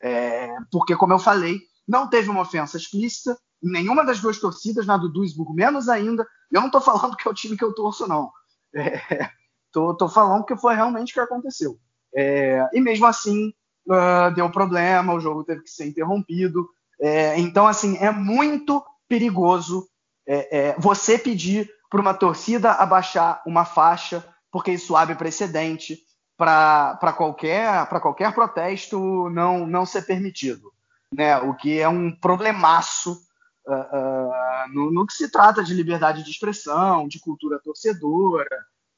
É, 0.00 0.54
porque, 0.70 0.94
como 0.94 1.14
eu 1.14 1.18
falei, 1.18 1.60
não 1.86 2.08
teve 2.08 2.28
uma 2.28 2.42
ofensa 2.42 2.76
explícita 2.76 3.36
nenhuma 3.62 4.04
das 4.04 4.20
duas 4.20 4.38
torcidas, 4.38 4.86
na 4.86 4.96
do 4.96 5.08
Duisburg 5.08 5.54
menos 5.54 5.88
ainda. 5.88 6.26
Eu 6.52 6.60
não 6.60 6.68
estou 6.68 6.80
falando 6.80 7.16
que 7.16 7.26
é 7.26 7.30
o 7.30 7.34
time 7.34 7.56
que 7.56 7.64
eu 7.64 7.74
torço, 7.74 8.06
não. 8.06 8.30
É, 8.74 9.30
Tô, 9.72 9.94
tô 9.94 10.08
falando 10.08 10.44
que 10.44 10.56
foi 10.56 10.74
realmente 10.74 11.10
o 11.10 11.14
que 11.14 11.20
aconteceu. 11.20 11.78
É, 12.14 12.66
e 12.72 12.80
mesmo 12.80 13.06
assim, 13.06 13.52
uh, 13.86 14.34
deu 14.34 14.50
problema, 14.50 15.12
o 15.12 15.20
jogo 15.20 15.44
teve 15.44 15.62
que 15.62 15.70
ser 15.70 15.86
interrompido. 15.86 16.68
É, 17.00 17.38
então, 17.38 17.66
assim, 17.66 17.96
é 17.98 18.10
muito 18.10 18.84
perigoso 19.08 19.88
é, 20.26 20.58
é 20.58 20.76
você 20.78 21.18
pedir 21.18 21.70
para 21.90 22.00
uma 22.00 22.12
torcida 22.12 22.72
abaixar 22.72 23.42
uma 23.46 23.64
faixa, 23.64 24.24
porque 24.50 24.72
isso 24.72 24.94
abre 24.94 25.14
precedente 25.14 25.98
para 26.36 27.12
qualquer, 27.16 27.86
qualquer 28.00 28.32
protesto 28.32 29.28
não, 29.30 29.66
não 29.66 29.84
ser 29.84 30.02
permitido. 30.02 30.72
Né? 31.12 31.36
O 31.38 31.54
que 31.54 31.80
é 31.80 31.88
um 31.88 32.14
problemaço 32.14 33.20
uh, 33.66 33.72
uh, 33.72 34.72
no, 34.72 34.92
no 34.92 35.06
que 35.06 35.14
se 35.14 35.30
trata 35.30 35.64
de 35.64 35.74
liberdade 35.74 36.22
de 36.22 36.30
expressão, 36.30 37.08
de 37.08 37.18
cultura 37.18 37.58
torcedora, 37.58 38.46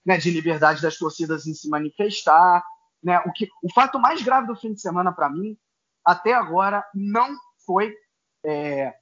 né, 0.05 0.17
de 0.17 0.31
liberdade 0.31 0.83
das 0.83 0.97
torcidas 0.97 1.47
em 1.47 1.55
se 1.55 1.69
manifestar. 1.69 2.63
Né? 3.03 3.19
O, 3.27 3.33
que, 3.33 3.49
o 3.63 3.73
fato 3.73 3.99
mais 3.99 4.23
grave 4.23 4.47
do 4.47 4.57
fim 4.57 4.73
de 4.73 4.81
semana 4.81 5.13
para 5.13 5.31
mim, 5.31 5.57
até 6.05 6.33
agora, 6.33 6.85
não 6.95 7.37
foi 7.67 7.95
é, 8.45 8.95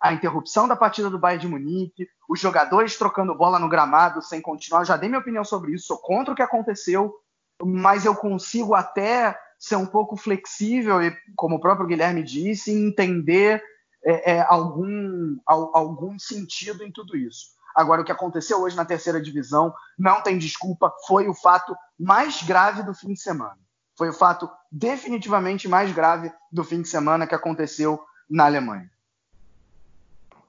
a 0.00 0.12
interrupção 0.12 0.68
da 0.68 0.76
partida 0.76 1.10
do 1.10 1.18
Bayern 1.18 1.42
de 1.42 1.48
Munique, 1.48 2.08
os 2.28 2.40
jogadores 2.40 2.96
trocando 2.96 3.34
bola 3.34 3.58
no 3.58 3.68
gramado 3.68 4.22
sem 4.22 4.40
continuar. 4.40 4.84
Já 4.84 4.96
dei 4.96 5.08
minha 5.08 5.20
opinião 5.20 5.44
sobre 5.44 5.72
isso, 5.72 5.86
sou 5.86 5.98
contra 5.98 6.32
o 6.32 6.36
que 6.36 6.42
aconteceu, 6.42 7.14
mas 7.62 8.04
eu 8.04 8.14
consigo 8.14 8.74
até 8.74 9.38
ser 9.58 9.76
um 9.76 9.86
pouco 9.86 10.16
flexível 10.16 11.02
e, 11.02 11.16
como 11.36 11.56
o 11.56 11.60
próprio 11.60 11.86
Guilherme 11.86 12.22
disse, 12.22 12.70
entender 12.70 13.62
é, 14.04 14.34
é, 14.34 14.40
algum, 14.42 15.38
algum 15.46 16.18
sentido 16.18 16.84
em 16.84 16.92
tudo 16.92 17.16
isso. 17.16 17.54
Agora, 17.74 18.02
o 18.02 18.04
que 18.04 18.12
aconteceu 18.12 18.60
hoje 18.62 18.76
na 18.76 18.84
terceira 18.84 19.20
divisão 19.20 19.74
não 19.98 20.22
tem 20.22 20.38
desculpa, 20.38 20.92
foi 21.06 21.28
o 21.28 21.34
fato 21.34 21.74
mais 21.98 22.42
grave 22.42 22.82
do 22.82 22.94
fim 22.94 23.12
de 23.12 23.20
semana. 23.20 23.58
Foi 23.96 24.08
o 24.08 24.12
fato 24.12 24.50
definitivamente 24.70 25.68
mais 25.68 25.92
grave 25.92 26.32
do 26.50 26.64
fim 26.64 26.82
de 26.82 26.88
semana 26.88 27.26
que 27.26 27.34
aconteceu 27.34 28.00
na 28.28 28.44
Alemanha. 28.46 28.90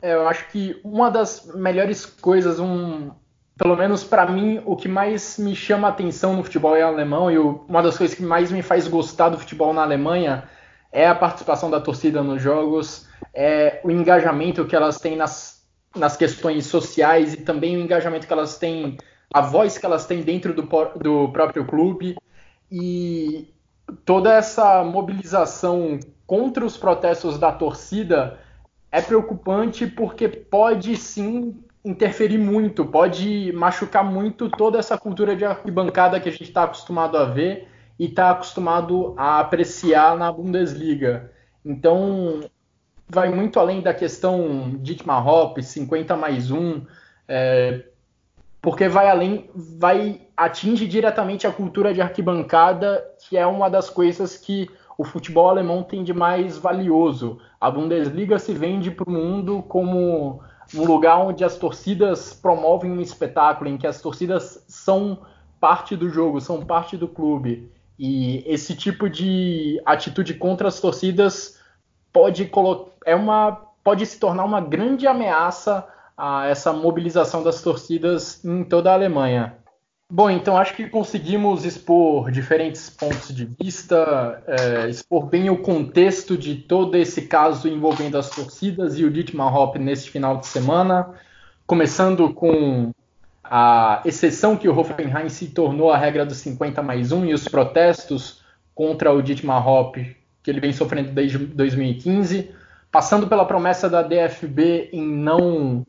É, 0.02 0.14
eu 0.14 0.28
acho 0.28 0.48
que 0.50 0.80
uma 0.84 1.10
das 1.10 1.46
melhores 1.56 2.06
coisas, 2.06 2.60
um, 2.60 3.12
pelo 3.58 3.76
menos 3.76 4.04
para 4.04 4.30
mim, 4.30 4.62
o 4.66 4.76
que 4.76 4.88
mais 4.88 5.38
me 5.38 5.56
chama 5.56 5.88
a 5.88 5.92
atenção 5.92 6.36
no 6.36 6.44
futebol 6.44 6.76
é 6.76 6.82
alemão 6.82 7.32
e 7.32 7.38
uma 7.38 7.82
das 7.82 7.98
coisas 7.98 8.16
que 8.16 8.24
mais 8.24 8.52
me 8.52 8.62
faz 8.62 8.88
gostar 8.88 9.30
do 9.30 9.40
futebol 9.40 9.74
na 9.74 9.82
Alemanha 9.82 10.48
é 10.92 11.08
a 11.08 11.16
participação 11.16 11.70
da 11.70 11.82
torcida 11.82 12.22
nos 12.24 12.42
jogos, 12.42 13.08
é 13.34 13.82
o 13.84 13.92
engajamento 13.92 14.66
que 14.66 14.76
elas 14.76 15.00
têm 15.00 15.16
nas 15.16 15.55
nas 15.96 16.18
questões 16.18 16.66
sociais 16.66 17.34
e 17.34 17.38
também 17.38 17.78
o 17.78 17.80
engajamento 17.80 18.28
que 18.28 18.34
elas 18.34 18.58
têm, 18.58 18.98
a 19.34 19.42
voz 19.42 19.78
que 19.78 19.86
elas 19.86 20.06
têm 20.06 20.22
dentro 20.22 20.54
do, 20.54 20.64
do 20.98 21.30
próprio 21.32 21.66
clube 21.66 22.16
e 22.72 23.54
toda 24.04 24.34
essa 24.34 24.84
mobilização 24.84 26.00
contra 26.26 26.66
os 26.66 26.76
protestos 26.78 27.38
da 27.38 27.52
torcida 27.52 28.40
é 28.92 29.02
preocupante 29.02 29.86
porque 29.88 30.28
pode 30.28 30.96
sim 30.98 31.56
interferir 31.84 32.40
muito, 32.40 32.84
pode 32.84 33.52
machucar 33.54 34.04
muito 34.04 34.50
toda 34.50 34.80
essa 34.80 34.98
cultura 34.98 35.36
de 35.36 35.46
arquibancada 35.46 36.20
que 36.20 36.28
a 36.28 36.32
gente 36.32 36.46
está 36.46 36.64
acostumado 36.64 37.16
a 37.16 37.26
ver 37.26 37.68
e 38.00 38.06
está 38.06 38.32
acostumado 38.32 39.14
a 39.16 39.40
apreciar 39.40 40.18
na 40.18 40.32
Bundesliga. 40.32 41.32
Então, 41.64 42.42
vai 43.08 43.30
muito 43.30 43.60
além 43.60 43.82
da 43.82 43.94
questão 43.94 44.76
Dietmar 44.82 45.28
Hopp, 45.28 45.62
50 45.62 46.16
mais 46.16 46.52
1, 46.52 46.86
é, 47.28 47.84
porque 48.62 48.88
vai 48.88 49.10
além, 49.10 49.50
vai 49.54 50.22
atinge 50.36 50.88
diretamente 50.88 51.46
a 51.46 51.52
cultura 51.52 51.94
de 51.94 52.02
arquibancada, 52.02 53.04
que 53.20 53.38
é 53.38 53.46
uma 53.46 53.70
das 53.70 53.90
coisas 53.90 54.38
que 54.38 54.70
o 54.98 55.04
futebol 55.04 55.50
alemão 55.50 55.84
tem 55.84 56.04
de 56.04 56.14
mais 56.14 56.58
valioso. 56.58 57.40
A 57.60 57.70
Bundesliga 57.70 58.40
se 58.40 58.54
vende 58.54 58.90
para 58.90 59.10
o 59.10 59.14
mundo 59.14 59.64
como 59.68 60.42
um 60.74 60.86
lugar 60.86 61.20
onde 61.20 61.44
as 61.44 61.58
torcidas 61.58 62.34
promovem 62.34 62.92
um 62.92 63.02
espetáculo, 63.02 63.70
em 63.70 63.78
que 63.78 63.86
as 63.86 64.02
torcidas 64.02 64.64
são 64.68 65.20
parte 65.60 65.96
do 65.96 66.10
jogo, 66.10 66.42
são 66.42 66.66
parte 66.66 66.98
do 66.98 67.08
clube. 67.08 67.70
E 68.00 68.44
esse 68.46 68.76
tipo 68.76 69.10
de 69.10 69.82
atitude 69.86 70.34
contra 70.34 70.68
as 70.68 70.80
torcidas 70.80 71.60
pode 72.12 72.46
é 73.06 73.16
uma 73.16 73.62
pode 73.84 74.06
se 74.06 74.20
tornar 74.20 74.44
uma 74.44 74.60
grande 74.60 75.08
ameaça 75.08 75.88
a 76.18 76.48
essa 76.48 76.74
mobilização 76.74 77.44
das 77.44 77.62
torcidas 77.62 78.44
em 78.44 78.64
toda 78.64 78.90
a 78.90 78.94
Alemanha. 78.94 79.58
Bom, 80.12 80.30
então 80.30 80.58
acho 80.58 80.76
que 80.76 80.88
conseguimos 80.88 81.66
expor 81.66 82.32
diferentes 82.32 82.90
pontos 82.90 83.34
de 83.34 83.46
vista, 83.60 84.44
é, 84.48 84.90
expor 84.90 85.26
bem 85.26 85.50
o 85.50 85.62
contexto 85.62 86.38
de 86.38 86.56
todo 86.56 86.96
esse 86.96 87.24
caso 87.24 87.68
envolvendo 87.68 88.18
as 88.18 88.30
torcidas 88.30 88.98
e 88.98 89.04
o 89.04 89.12
Dietmar 89.12 89.56
Hopp 89.56 89.78
neste 89.78 90.10
final 90.10 90.38
de 90.38 90.48
semana, 90.48 91.10
começando 91.66 92.34
com 92.34 92.92
a 93.44 94.02
exceção 94.06 94.58
que 94.58 94.68
o 94.68 94.78
Hoffenheim 94.78 95.30
se 95.30 95.48
tornou 95.48 95.92
a 95.92 95.98
regra 95.98 96.26
dos 96.26 96.38
50 96.38 96.82
mais 96.82 97.12
1 97.12 97.26
e 97.26 97.34
os 97.34 97.48
protestos 97.48 98.42
contra 98.74 99.12
o 99.12 99.22
Dietmar 99.22 99.68
Hopp 99.68 100.16
que 100.46 100.52
ele 100.52 100.60
vem 100.60 100.72
sofrendo 100.72 101.12
desde 101.12 101.40
2015, 101.40 102.52
passando 102.96 103.28
pela 103.28 103.44
promessa 103.44 103.90
da 103.90 104.02
DFB 104.02 104.92
em 104.94 105.06
não, 105.06 105.86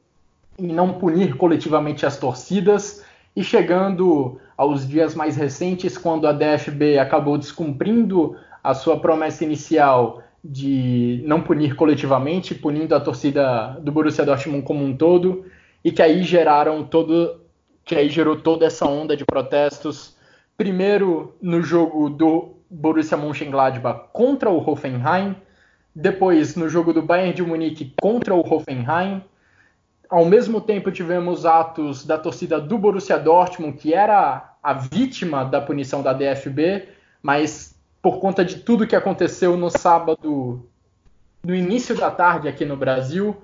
em 0.58 0.72
não 0.72 0.94
punir 0.94 1.36
coletivamente 1.36 2.04
as 2.04 2.16
torcidas 2.16 3.04
e 3.36 3.44
chegando 3.44 4.40
aos 4.56 4.88
dias 4.88 5.14
mais 5.14 5.36
recentes, 5.36 5.96
quando 5.96 6.26
a 6.26 6.32
DFB 6.32 6.98
acabou 6.98 7.38
descumprindo 7.38 8.36
a 8.60 8.74
sua 8.74 8.98
promessa 8.98 9.44
inicial 9.44 10.20
de 10.44 11.22
não 11.24 11.40
punir 11.40 11.76
coletivamente, 11.76 12.56
punindo 12.56 12.92
a 12.92 12.98
torcida 12.98 13.78
do 13.80 13.92
Borussia 13.92 14.24
Dortmund 14.24 14.64
como 14.64 14.84
um 14.84 14.96
todo, 14.96 15.46
e 15.84 15.92
que 15.92 16.02
aí 16.02 16.24
geraram 16.24 16.82
todo, 16.82 17.40
que 17.84 17.94
aí 17.94 18.08
gerou 18.08 18.34
toda 18.34 18.66
essa 18.66 18.84
onda 18.84 19.16
de 19.16 19.24
protestos. 19.24 20.16
Primeiro 20.56 21.36
no 21.40 21.62
jogo 21.62 22.10
do 22.10 22.56
Borussia 22.68 23.16
Mönchengladbach 23.16 24.08
contra 24.12 24.50
o 24.50 24.58
Hoffenheim, 24.58 25.36
depois 25.96 26.54
no 26.56 26.68
jogo 26.68 26.92
do 26.92 27.00
Bayern 27.00 27.32
de 27.32 27.42
Munique 27.42 27.94
contra 27.98 28.34
o 28.34 28.40
Hoffenheim. 28.40 29.24
Ao 30.10 30.26
mesmo 30.26 30.60
tempo 30.60 30.92
tivemos 30.92 31.46
atos 31.46 32.04
da 32.04 32.18
torcida 32.18 32.60
do 32.60 32.76
Borussia 32.76 33.18
Dortmund, 33.18 33.78
que 33.78 33.94
era 33.94 34.56
a 34.62 34.74
vítima 34.74 35.42
da 35.42 35.58
punição 35.58 36.02
da 36.02 36.12
DFB, 36.12 36.86
mas 37.22 37.74
por 38.02 38.20
conta 38.20 38.44
de 38.44 38.56
tudo 38.56 38.86
que 38.86 38.94
aconteceu 38.94 39.56
no 39.56 39.70
sábado, 39.70 40.68
no 41.42 41.54
início 41.54 41.96
da 41.96 42.10
tarde 42.10 42.46
aqui 42.46 42.66
no 42.66 42.76
Brasil, 42.76 43.34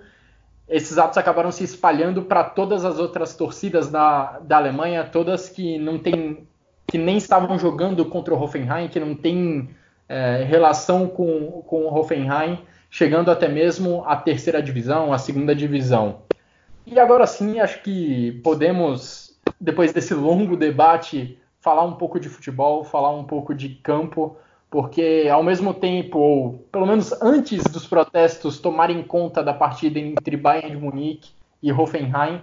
esses 0.68 0.98
atos 0.98 1.16
acabaram 1.16 1.50
se 1.50 1.64
espalhando 1.64 2.22
para 2.22 2.44
todas 2.44 2.84
as 2.84 2.98
outras 2.98 3.34
torcidas 3.34 3.90
da, 3.90 4.38
da 4.40 4.58
Alemanha, 4.58 5.04
todas 5.04 5.48
que 5.48 5.78
não 5.78 5.98
têm 5.98 6.46
que 6.86 6.98
nem 6.98 7.16
estavam 7.16 7.58
jogando 7.58 8.04
contra 8.04 8.34
o 8.34 8.42
Hoffenheim, 8.42 8.88
que 8.88 9.00
não 9.00 9.14
tem 9.14 9.70
é, 10.08 10.44
relação 10.44 11.06
com, 11.06 11.62
com 11.66 11.84
o 11.84 11.94
Hoffenheim, 11.94 12.58
chegando 12.90 13.30
até 13.30 13.48
mesmo 13.48 14.04
à 14.06 14.16
terceira 14.16 14.62
divisão, 14.62 15.12
à 15.12 15.18
segunda 15.18 15.54
divisão. 15.54 16.22
E 16.86 16.98
agora 16.98 17.26
sim, 17.26 17.60
acho 17.60 17.82
que 17.82 18.40
podemos, 18.44 19.38
depois 19.60 19.92
desse 19.92 20.14
longo 20.14 20.56
debate, 20.56 21.38
falar 21.60 21.84
um 21.84 21.94
pouco 21.94 22.18
de 22.18 22.28
futebol, 22.28 22.84
falar 22.84 23.10
um 23.10 23.24
pouco 23.24 23.54
de 23.54 23.68
campo, 23.70 24.36
porque 24.68 25.28
ao 25.32 25.42
mesmo 25.42 25.72
tempo, 25.72 26.18
ou 26.18 26.52
pelo 26.72 26.86
menos 26.86 27.12
antes 27.22 27.62
dos 27.64 27.86
protestos 27.86 28.58
tomarem 28.58 29.02
conta 29.02 29.42
da 29.42 29.54
partida 29.54 29.98
entre 29.98 30.36
Bayern 30.36 30.70
de 30.70 30.76
Munique 30.76 31.30
e 31.62 31.72
Hoffenheim, 31.72 32.42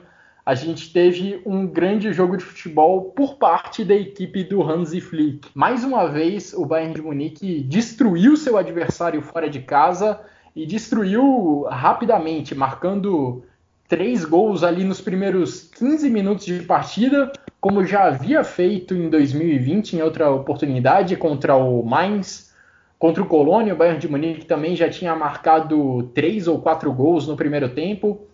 a 0.49 0.55
gente 0.55 0.91
teve 0.91 1.39
um 1.45 1.67
grande 1.67 2.11
jogo 2.11 2.35
de 2.35 2.43
futebol 2.43 3.11
por 3.11 3.35
parte 3.35 3.85
da 3.85 3.93
equipe 3.93 4.43
do 4.43 4.63
Hansi 4.63 4.99
Flick. 4.99 5.47
Mais 5.53 5.83
uma 5.83 6.07
vez, 6.07 6.55
o 6.55 6.65
Bayern 6.65 6.95
de 6.95 7.03
Munique 7.03 7.61
destruiu 7.61 8.35
seu 8.35 8.57
adversário 8.57 9.21
fora 9.21 9.47
de 9.47 9.59
casa 9.59 10.19
e 10.55 10.65
destruiu 10.65 11.67
rapidamente, 11.69 12.55
marcando 12.55 13.43
três 13.87 14.25
gols 14.25 14.63
ali 14.63 14.83
nos 14.83 14.99
primeiros 14.99 15.69
15 15.77 16.09
minutos 16.09 16.47
de 16.47 16.63
partida, 16.63 17.31
como 17.61 17.85
já 17.85 18.05
havia 18.05 18.43
feito 18.43 18.95
em 18.95 19.07
2020 19.07 19.97
em 19.97 20.01
outra 20.01 20.31
oportunidade 20.31 21.15
contra 21.15 21.55
o 21.55 21.83
Mainz. 21.83 22.51
Contra 22.97 23.21
o 23.21 23.27
Colônia, 23.27 23.75
o 23.75 23.77
Bayern 23.77 23.99
de 23.99 24.09
Munique 24.09 24.45
também 24.47 24.75
já 24.75 24.89
tinha 24.89 25.15
marcado 25.15 26.09
três 26.15 26.47
ou 26.47 26.59
quatro 26.59 26.91
gols 26.91 27.27
no 27.27 27.37
primeiro 27.37 27.69
tempo. 27.69 28.27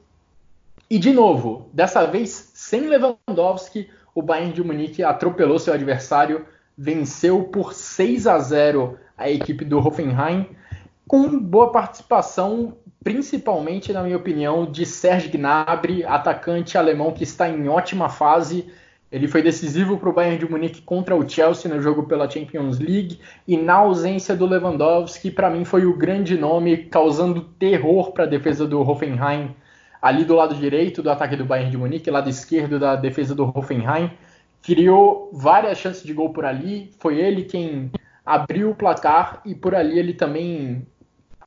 E 0.87 0.99
de 0.99 1.11
novo, 1.11 1.67
dessa 1.73 2.05
vez 2.05 2.51
sem 2.53 2.81
Lewandowski, 2.81 3.89
o 4.13 4.21
Bayern 4.21 4.53
de 4.53 4.63
Munique 4.63 5.03
atropelou 5.03 5.57
seu 5.57 5.73
adversário, 5.73 6.45
venceu 6.77 7.45
por 7.45 7.73
6 7.73 8.27
a 8.27 8.37
0 8.37 8.95
a 9.17 9.27
equipe 9.27 9.65
do 9.65 9.79
Hoffenheim, 9.79 10.47
com 11.07 11.39
boa 11.39 11.71
participação, 11.71 12.77
principalmente, 13.03 13.91
na 13.91 14.03
minha 14.03 14.15
opinião, 14.15 14.69
de 14.69 14.85
Serge 14.85 15.29
Gnabry, 15.29 16.03
atacante 16.03 16.77
alemão 16.77 17.11
que 17.11 17.23
está 17.23 17.49
em 17.49 17.67
ótima 17.67 18.07
fase. 18.07 18.71
Ele 19.11 19.27
foi 19.27 19.41
decisivo 19.41 19.97
para 19.97 20.09
o 20.09 20.13
Bayern 20.13 20.37
de 20.37 20.49
Munique 20.49 20.83
contra 20.83 21.15
o 21.15 21.27
Chelsea 21.27 21.73
no 21.73 21.81
jogo 21.81 22.03
pela 22.03 22.29
Champions 22.29 22.77
League 22.77 23.19
e 23.47 23.57
na 23.57 23.73
ausência 23.73 24.35
do 24.35 24.45
Lewandowski, 24.45 25.31
para 25.31 25.49
mim 25.49 25.65
foi 25.65 25.87
o 25.87 25.97
grande 25.97 26.37
nome, 26.37 26.77
causando 26.77 27.41
terror 27.41 28.11
para 28.11 28.25
a 28.25 28.27
defesa 28.27 28.67
do 28.67 28.79
Hoffenheim 28.81 29.55
ali 30.05 30.23
do 30.23 30.35
lado 30.35 30.53
direito 30.53 31.01
do 31.01 31.09
ataque 31.09 31.35
do 31.35 31.43
Bayern 31.43 31.71
de 31.71 31.77
Munique, 31.77 32.11
lado 32.11 32.29
esquerdo 32.29 32.77
da 32.77 32.95
defesa 32.95 33.33
do 33.33 33.43
Hoffenheim, 33.43 34.11
criou 34.61 35.31
várias 35.33 35.79
chances 35.79 36.03
de 36.03 36.13
gol 36.13 36.31
por 36.31 36.45
ali, 36.45 36.91
foi 36.99 37.17
ele 37.19 37.43
quem 37.43 37.91
abriu 38.23 38.69
o 38.69 38.75
placar 38.75 39.41
e 39.43 39.55
por 39.55 39.73
ali 39.73 39.97
ele 39.97 40.13
também 40.13 40.85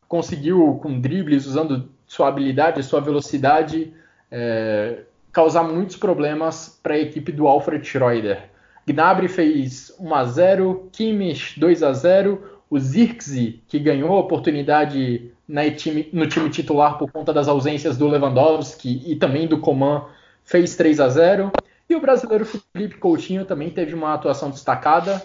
conseguiu, 0.09 0.77
com 0.83 0.99
dribles, 0.99 1.47
usando 1.47 1.89
sua 2.05 2.27
habilidade, 2.27 2.83
sua 2.83 3.01
velocidade, 3.01 3.95
é, 4.29 5.03
causar 5.31 5.63
muitos 5.63 5.95
problemas 5.95 6.81
para 6.83 6.95
a 6.95 6.99
equipe 6.99 7.31
do 7.31 7.47
Alfred 7.47 7.87
Schroeder. 7.87 8.51
Gnabry 8.85 9.29
fez 9.29 9.95
1 10.01 10.15
a 10.17 10.25
0, 10.25 10.89
Kimmich 10.91 11.61
2 11.61 11.85
a 11.85 11.93
0, 11.93 12.43
o 12.69 12.77
Zirkzee, 12.77 13.63
que 13.69 13.79
ganhou 13.79 14.17
a 14.17 14.19
oportunidade 14.19 15.31
time, 15.77 16.09
no 16.13 16.27
time 16.27 16.51
titular 16.51 16.99
por 16.99 17.11
conta 17.11 17.33
das 17.33 17.49
ausências 17.49 17.97
do 17.97 18.07
Lewandowski 18.07 19.03
e 19.07 19.17
também 19.17 19.47
do 19.47 19.59
Coman, 19.59 20.05
fez 20.45 20.77
3 20.77 21.01
a 21.01 21.09
0. 21.09 21.53
E 21.89 21.95
o 21.95 22.01
brasileiro 22.01 22.45
Felipe 22.45 22.97
Coutinho 22.97 23.45
também 23.45 23.71
teve 23.71 23.95
uma 23.95 24.13
atuação 24.13 24.51
destacada, 24.51 25.23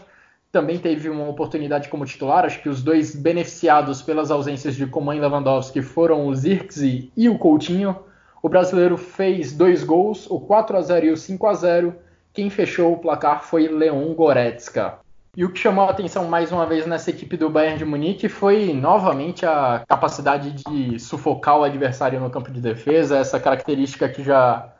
também 0.52 0.78
teve 0.78 1.10
uma 1.10 1.28
oportunidade 1.28 1.90
como 1.90 2.06
titular. 2.06 2.46
Acho 2.46 2.62
que 2.62 2.70
os 2.70 2.82
dois 2.82 3.16
beneficiados 3.16 4.02
pelas 4.02 4.32
ausências 4.32 4.76
de 4.76 4.88
Coman 4.88 5.16
e 5.16 5.20
Lewandowski 5.20 5.82
foram 5.82 6.26
o 6.28 6.34
Zirkzee 6.34 7.12
e 7.18 7.28
o 7.28 7.38
Coutinho. 7.38 8.00
O 8.42 8.48
brasileiro 8.48 8.98
fez 8.98 9.52
dois 9.52 9.84
gols, 9.84 10.30
o 10.30 10.40
4 10.40 10.78
a 10.78 10.82
0 10.82 11.06
e 11.06 11.12
o 11.12 11.18
5 11.18 11.48
a 11.48 11.54
0. 11.54 11.96
Quem 12.34 12.50
fechou 12.50 12.94
o 12.94 12.98
placar 12.98 13.44
foi 13.44 13.68
Leon 13.68 14.14
Goretzka. 14.14 15.03
E 15.36 15.44
o 15.44 15.52
que 15.52 15.60
chamou 15.60 15.86
a 15.86 15.90
atenção 15.90 16.26
mais 16.26 16.52
uma 16.52 16.64
vez 16.64 16.86
nessa 16.86 17.10
equipe 17.10 17.36
do 17.36 17.50
Bayern 17.50 17.80
de 17.80 17.86
Munique 17.86 18.30
foi 18.30 18.72
novamente 18.72 19.44
a 19.48 19.84
capacidade 19.88 20.52
de 20.52 21.00
sufocar 21.00 21.58
o 21.58 21.64
adversário 21.64 22.20
no 22.20 22.30
campo 22.30 22.52
de 22.52 22.62
defesa, 22.62 23.18
essa 23.18 23.40
característica 23.40 24.08
que 24.08 24.24
já, 24.24 24.72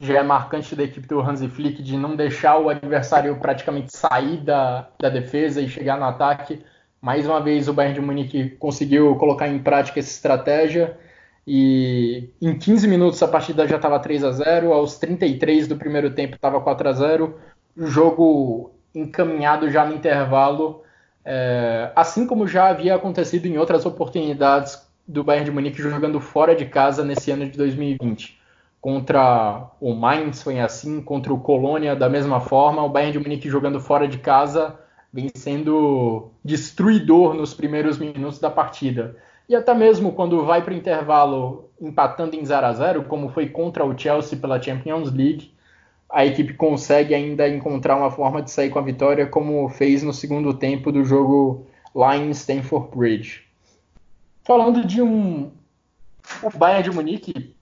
já 0.00 0.20
é 0.20 0.22
marcante 0.22 0.74
da 0.74 0.82
equipe 0.82 1.06
do 1.06 1.20
Hansi 1.20 1.46
Flick 1.48 1.82
de 1.82 1.98
não 1.98 2.16
deixar 2.16 2.56
o 2.56 2.70
adversário 2.70 3.36
praticamente 3.38 3.94
sair 3.94 4.38
da, 4.38 4.88
da 4.98 5.10
defesa 5.10 5.60
e 5.60 5.68
chegar 5.68 5.98
no 5.98 6.06
ataque. 6.06 6.64
Mais 7.02 7.26
uma 7.26 7.38
vez 7.38 7.68
o 7.68 7.74
Bayern 7.74 8.00
de 8.00 8.00
Munique 8.00 8.50
conseguiu 8.58 9.14
colocar 9.16 9.46
em 9.46 9.58
prática 9.58 10.00
essa 10.00 10.10
estratégia 10.10 10.98
e 11.46 12.30
em 12.40 12.58
15 12.58 12.88
minutos 12.88 13.22
a 13.22 13.28
partida 13.28 13.68
já 13.68 13.76
estava 13.76 13.98
3 13.98 14.24
a 14.24 14.32
0, 14.32 14.72
aos 14.72 14.96
33 14.96 15.68
do 15.68 15.76
primeiro 15.76 16.10
tempo 16.14 16.36
estava 16.36 16.58
4 16.62 16.88
a 16.88 16.92
0. 16.94 17.38
O 17.76 17.86
jogo 17.86 18.72
encaminhado 19.00 19.70
já 19.70 19.84
no 19.84 19.94
intervalo, 19.94 20.82
é, 21.24 21.90
assim 21.94 22.26
como 22.26 22.46
já 22.46 22.68
havia 22.68 22.94
acontecido 22.94 23.46
em 23.46 23.58
outras 23.58 23.84
oportunidades 23.86 24.86
do 25.06 25.24
Bayern 25.24 25.46
de 25.46 25.50
Munique 25.50 25.80
jogando 25.80 26.20
fora 26.20 26.54
de 26.54 26.66
casa 26.66 27.04
nesse 27.04 27.30
ano 27.30 27.48
de 27.48 27.56
2020. 27.56 28.38
Contra 28.80 29.70
o 29.80 29.94
Mainz 29.94 30.42
foi 30.42 30.60
assim, 30.60 31.00
contra 31.00 31.32
o 31.32 31.40
Colônia 31.40 31.96
da 31.96 32.08
mesma 32.08 32.40
forma, 32.40 32.82
o 32.82 32.88
Bayern 32.88 33.12
de 33.12 33.18
Munique 33.18 33.48
jogando 33.48 33.80
fora 33.80 34.06
de 34.06 34.18
casa 34.18 34.78
vem 35.12 35.30
sendo 35.34 36.30
destruidor 36.44 37.34
nos 37.34 37.54
primeiros 37.54 37.98
minutos 37.98 38.38
da 38.38 38.50
partida. 38.50 39.16
E 39.48 39.56
até 39.56 39.72
mesmo 39.72 40.12
quando 40.12 40.44
vai 40.44 40.62
para 40.62 40.74
o 40.74 40.76
intervalo 40.76 41.70
empatando 41.80 42.36
em 42.36 42.44
0 42.44 42.66
a 42.66 42.72
0 42.72 43.04
como 43.04 43.30
foi 43.30 43.48
contra 43.48 43.84
o 43.84 43.96
Chelsea 43.98 44.38
pela 44.38 44.60
Champions 44.60 45.10
League, 45.12 45.52
a 46.10 46.24
equipe 46.24 46.54
consegue 46.54 47.14
ainda 47.14 47.48
encontrar 47.48 47.96
uma 47.96 48.10
forma 48.10 48.40
de 48.40 48.50
sair 48.50 48.70
com 48.70 48.78
a 48.78 48.82
vitória, 48.82 49.26
como 49.26 49.68
fez 49.68 50.02
no 50.02 50.12
segundo 50.12 50.54
tempo 50.54 50.90
do 50.90 51.04
jogo 51.04 51.66
lá 51.94 52.16
em 52.16 52.30
Stamford 52.30 52.96
Bridge. 52.96 53.42
Falando 54.42 54.86
de 54.86 55.02
um. 55.02 55.50
O 56.42 56.50
Bayern 56.56 56.84
de 56.84 56.90
Munique 56.90 57.54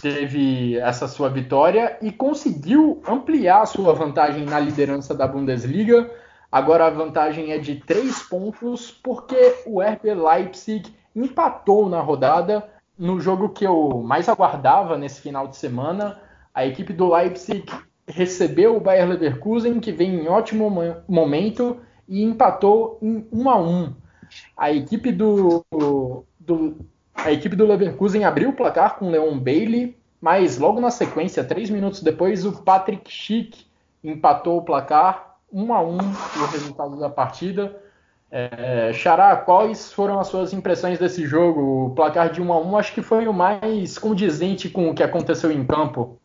teve 0.00 0.76
essa 0.78 1.06
sua 1.06 1.28
vitória 1.28 1.96
e 2.02 2.10
conseguiu 2.10 3.00
ampliar 3.06 3.66
sua 3.66 3.92
vantagem 3.92 4.44
na 4.44 4.58
liderança 4.58 5.14
da 5.14 5.26
Bundesliga. 5.26 6.10
Agora 6.50 6.86
a 6.86 6.90
vantagem 6.90 7.52
é 7.52 7.58
de 7.58 7.76
três 7.76 8.22
pontos, 8.22 8.90
porque 8.90 9.62
o 9.64 9.80
RB 9.80 10.14
Leipzig 10.14 10.92
empatou 11.14 11.88
na 11.88 12.00
rodada 12.00 12.68
no 12.98 13.20
jogo 13.20 13.48
que 13.50 13.64
eu 13.64 14.02
mais 14.04 14.28
aguardava 14.28 14.98
nesse 14.98 15.20
final 15.20 15.46
de 15.46 15.56
semana. 15.56 16.18
A 16.54 16.66
equipe 16.66 16.92
do 16.92 17.12
Leipzig 17.12 17.64
recebeu 18.06 18.76
o 18.76 18.80
Bayer 18.80 19.08
Leverkusen, 19.08 19.80
que 19.80 19.92
vem 19.92 20.14
em 20.14 20.28
ótimo 20.28 20.70
momento, 21.08 21.78
e 22.08 22.22
empatou 22.22 22.98
em 23.00 23.26
1 23.32 23.50
a 23.50 23.60
1. 23.60 23.94
A 24.56 24.72
equipe 24.72 25.12
do, 25.12 25.64
do, 26.40 26.76
a 27.14 27.32
equipe 27.32 27.54
do 27.54 27.66
Leverkusen 27.66 28.24
abriu 28.24 28.50
o 28.50 28.54
placar 28.54 28.96
com 28.96 29.10
Leon 29.10 29.38
Bailey, 29.38 29.96
mas 30.20 30.58
logo 30.58 30.80
na 30.80 30.90
sequência, 30.90 31.44
três 31.44 31.70
minutos 31.70 32.02
depois, 32.02 32.44
o 32.44 32.62
Patrick 32.62 33.10
Schick 33.10 33.66
empatou 34.02 34.58
o 34.58 34.62
placar 34.62 35.36
1 35.52 35.74
a 35.74 35.82
1 35.82 35.96
o 35.96 36.46
resultado 36.46 36.98
da 36.98 37.10
partida. 37.10 37.76
É, 38.30 38.92
Xará, 38.94 39.36
quais 39.36 39.92
foram 39.92 40.18
as 40.18 40.28
suas 40.28 40.52
impressões 40.52 40.98
desse 40.98 41.26
jogo? 41.26 41.86
O 41.86 41.90
placar 41.90 42.32
de 42.32 42.40
1 42.40 42.52
a 42.52 42.58
1 42.58 42.76
acho 42.78 42.94
que 42.94 43.02
foi 43.02 43.28
o 43.28 43.32
mais 43.32 43.98
condizente 43.98 44.70
com 44.70 44.88
o 44.88 44.94
que 44.94 45.02
aconteceu 45.02 45.52
em 45.52 45.64
campo. 45.66 46.18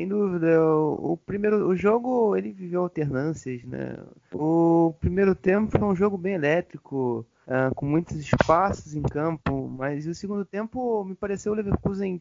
Sem 0.00 0.08
dúvida, 0.08 0.64
o, 0.64 1.12
o, 1.12 1.16
primeiro 1.18 1.68
o 1.68 1.76
jogo 1.76 2.34
ele 2.34 2.52
viveu 2.52 2.80
alternâncias, 2.80 3.62
né? 3.64 3.98
O 4.32 4.94
primeiro 4.98 5.34
tempo 5.34 5.78
foi 5.78 5.86
um 5.86 5.94
jogo 5.94 6.16
bem 6.16 6.32
elétrico, 6.32 7.26
uh, 7.46 7.74
com 7.74 7.84
muitos 7.84 8.16
espaços 8.16 8.94
em 8.94 9.02
campo, 9.02 9.68
mas 9.68 10.06
o 10.06 10.14
segundo 10.14 10.42
tempo 10.42 11.04
me 11.04 11.14
pareceu 11.14 11.52
o 11.52 11.54
Leverkusen 11.54 12.18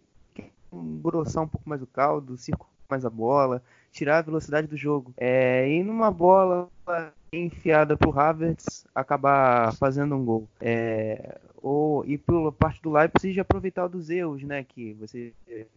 engrossar 0.73 1.45
um 1.45 1.47
pouco 1.47 1.69
mais 1.69 1.81
o 1.81 1.87
caldo, 1.87 2.35
circular 2.35 2.69
mais 2.89 3.05
a 3.05 3.09
bola, 3.09 3.63
tirar 3.91 4.19
a 4.19 4.23
velocidade 4.23 4.67
do 4.67 4.77
jogo. 4.77 5.13
É, 5.17 5.69
e 5.69 5.83
numa 5.83 6.11
bola 6.11 6.69
enfiada 7.31 7.95
para 7.95 8.09
o 8.09 8.19
Havertz 8.19 8.85
acabar 8.93 9.73
fazendo 9.75 10.15
um 10.15 10.25
gol. 10.25 10.47
É, 10.59 11.37
ou 11.61 12.05
e 12.05 12.17
pela 12.17 12.51
parte 12.51 12.81
do 12.81 12.91
Leipzig 12.91 13.39
aproveitar 13.39 13.87
dos 13.87 14.09
erros, 14.09 14.43
né? 14.43 14.63
Que 14.63 14.93
você 14.93 15.33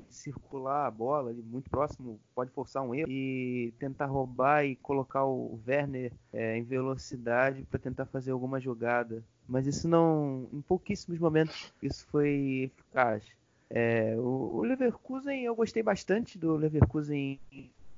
circular 0.09 0.87
a 0.87 0.91
bola 0.91 1.31
ali 1.31 1.43
muito 1.43 1.69
próximo 1.69 2.19
pode 2.35 2.51
forçar 2.51 2.83
um 2.83 2.95
erro 2.95 3.11
e 3.11 3.73
tentar 3.79 4.07
roubar 4.07 4.65
e 4.65 4.77
colocar 4.77 5.25
o 5.25 5.59
Werner 5.67 6.13
é, 6.33 6.57
em 6.57 6.63
velocidade 6.63 7.63
para 7.71 7.79
tentar 7.79 8.07
fazer 8.07 8.31
alguma 8.31 8.61
jogada. 8.61 9.23
Mas 9.49 9.67
isso 9.67 9.89
não, 9.89 10.47
em 10.53 10.61
pouquíssimos 10.61 11.19
momentos, 11.19 11.73
isso 11.83 12.07
foi 12.11 12.71
eficaz. 12.73 13.25
É, 13.69 14.15
o, 14.17 14.59
o 14.59 14.63
Leverkusen 14.63 15.45
eu 15.45 15.55
gostei 15.55 15.83
bastante 15.83 16.39
do 16.39 16.57
Leverkusen 16.57 17.41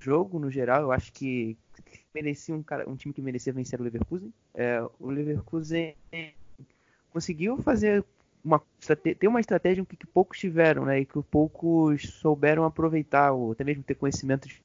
jogo 0.05 0.38
no 0.38 0.50
geral. 0.50 0.82
Eu 0.82 0.92
acho 0.92 1.12
que 1.12 1.57
merecia 2.14 2.55
um, 2.55 2.62
cara, 2.62 2.88
um 2.88 2.96
time 2.96 3.14
que 3.14 3.22
merecia 3.22 3.52
vencer 3.52 3.80
o 3.80 3.82
Leverkusen. 3.82 4.32
É, 4.55 4.84
o 5.00 5.11
Leverkusen 5.11 5.94
conseguiu 7.11 7.57
fazer 7.59 8.05
uma 8.44 8.61
ter 9.18 9.26
uma 9.26 9.40
estratégia 9.40 9.84
que, 9.84 9.96
que 9.96 10.07
poucos 10.07 10.38
tiveram, 10.38 10.84
né? 10.84 11.00
E 11.00 11.07
que 11.07 11.20
poucos 11.22 12.02
souberam 12.14 12.64
aproveitar, 12.64 13.32
ou 13.32 13.52
até 13.52 13.64
mesmo 13.64 13.82
ter 13.82 13.94
conhecimento 13.94 14.46
de 14.46 14.62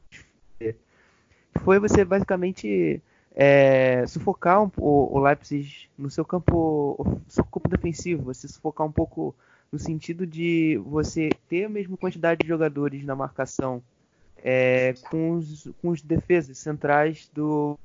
foi 1.63 1.79
você 1.79 2.05
basicamente 2.05 3.01
é, 3.35 4.05
sufocar 4.07 4.63
um, 4.63 4.71
o, 4.77 5.17
o, 5.17 5.19
Leipzig 5.19 5.89
no 5.97 6.09
seu 6.09 6.25
campo, 6.25 7.21
seu 7.27 7.43
campo 7.43 7.69
defensivo, 7.69 8.23
você 8.23 8.47
sufocar 8.47 8.85
um 8.85 8.91
pouco 8.91 9.35
no 9.71 9.79
sentido 9.79 10.25
de 10.25 10.81
você 10.85 11.29
ter 11.47 11.65
a 11.65 11.69
mesma 11.69 11.95
quantidade 11.95 12.41
de 12.41 12.47
jogadores 12.47 13.03
na 13.03 13.15
marcação 13.15 13.81
é, 14.43 14.93
com, 15.09 15.31
os, 15.31 15.69
com 15.81 15.89
os 15.89 16.01
defesas 16.01 16.57
centrais 16.57 17.29
do 17.33 17.77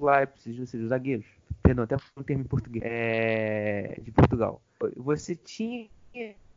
Leipzig, 0.00 0.60
ou 0.60 0.66
seja, 0.66 0.84
os 0.84 0.88
zagueiros. 0.90 1.26
Perdão, 1.62 1.84
até 1.84 1.96
um 2.16 2.22
termo 2.22 2.42
em 2.42 2.46
português. 2.46 2.84
É, 2.86 3.98
de 4.00 4.10
Portugal. 4.10 4.60
Você 4.96 5.34
tinha 5.34 5.88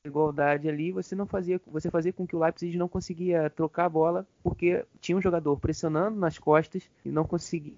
igualdade 0.04 0.70
ali, 0.70 0.92
você 0.92 1.16
não 1.16 1.26
fazia, 1.26 1.60
você 1.68 1.90
fazia 1.90 2.14
com 2.14 2.26
que 2.26 2.36
o 2.36 2.40
Leipzig 2.40 2.78
não 2.78 2.88
conseguia 2.88 3.50
trocar 3.50 3.86
a 3.86 3.90
bola 3.90 4.26
porque 4.42 4.86
tinha 5.02 5.18
um 5.18 5.22
jogador 5.22 5.58
pressionando 5.58 6.18
nas 6.18 6.38
costas 6.38 6.90
e 7.04 7.10
não 7.10 7.26
conseguia 7.26 7.74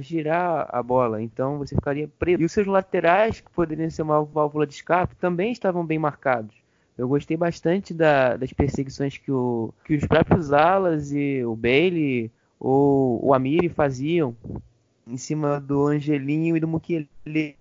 girar 0.00 0.68
a 0.70 0.82
bola, 0.82 1.22
então 1.22 1.58
você 1.58 1.74
ficaria 1.74 2.08
preso. 2.18 2.42
E 2.42 2.44
os 2.44 2.52
seus 2.52 2.66
laterais, 2.66 3.40
que 3.40 3.50
poderiam 3.50 3.88
ser 3.90 4.02
uma 4.02 4.22
válvula 4.24 4.66
de 4.66 4.74
escape, 4.74 5.14
também 5.16 5.52
estavam 5.52 5.86
bem 5.86 5.98
marcados. 5.98 6.54
Eu 6.96 7.08
gostei 7.08 7.36
bastante 7.36 7.92
da, 7.92 8.36
das 8.36 8.52
perseguições 8.52 9.18
que, 9.18 9.30
o, 9.30 9.72
que 9.84 9.94
os 9.94 10.06
próprios 10.06 10.52
alas 10.52 11.12
e 11.12 11.44
o 11.44 11.54
Bailey 11.54 12.30
ou 12.58 13.22
o 13.24 13.34
Amiri 13.34 13.68
faziam 13.68 14.34
em 15.06 15.16
cima 15.16 15.60
do 15.60 15.86
Angelinho 15.86 16.56
e 16.56 16.60
do 16.60 16.66
Mukiele, 16.66 17.08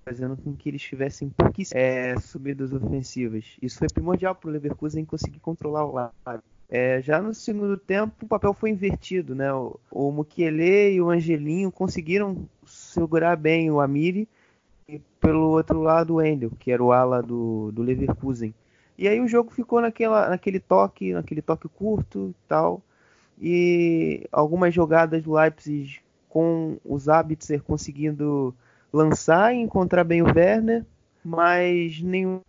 fazendo 0.03 0.35
com 0.37 0.55
que 0.55 0.69
eles 0.69 0.81
tivessem 0.81 1.29
pouquíssimas 1.29 1.83
é, 1.83 2.19
subidas 2.19 2.73
ofensivas. 2.73 3.45
Isso 3.61 3.77
foi 3.77 3.87
primordial 3.87 4.33
para 4.33 4.49
o 4.49 4.51
Leverkusen 4.51 5.05
conseguir 5.05 5.39
controlar 5.39 5.85
o 5.85 5.93
lado. 5.93 6.43
É, 6.67 6.99
já 7.01 7.21
no 7.21 7.33
segundo 7.33 7.77
tempo, 7.77 8.25
o 8.25 8.27
papel 8.27 8.53
foi 8.53 8.71
invertido, 8.71 9.35
né? 9.35 9.53
O, 9.53 9.79
o 9.91 10.11
Mukiele 10.11 10.93
e 10.93 11.01
o 11.01 11.11
Angelinho 11.11 11.71
conseguiram 11.71 12.49
segurar 12.65 13.35
bem 13.35 13.69
o 13.69 13.79
Amiri 13.79 14.27
e 14.89 14.99
pelo 15.19 15.49
outro 15.49 15.79
lado 15.81 16.15
o 16.15 16.21
Endel, 16.21 16.51
que 16.57 16.71
era 16.71 16.83
o 16.83 16.91
ala 16.91 17.21
do, 17.21 17.71
do 17.71 17.83
Leverkusen. 17.83 18.53
E 18.97 19.07
aí 19.07 19.19
o 19.19 19.27
jogo 19.27 19.51
ficou 19.51 19.81
naquela, 19.81 20.29
naquele 20.29 20.59
toque, 20.59 21.13
naquele 21.13 21.41
toque 21.41 21.67
curto 21.67 22.29
e 22.29 22.47
tal. 22.47 22.81
E 23.39 24.27
algumas 24.31 24.73
jogadas 24.73 25.23
do 25.23 25.33
Leipzig 25.33 25.99
com 26.29 26.77
os 26.83 27.09
Abitzer 27.09 27.61
conseguindo 27.61 28.55
lançar 28.91 29.53
e 29.53 29.57
encontrar 29.57 30.03
bem 30.03 30.21
o 30.21 30.25
Werner, 30.25 30.85
mas 31.23 32.01
nenhuma 32.01 32.43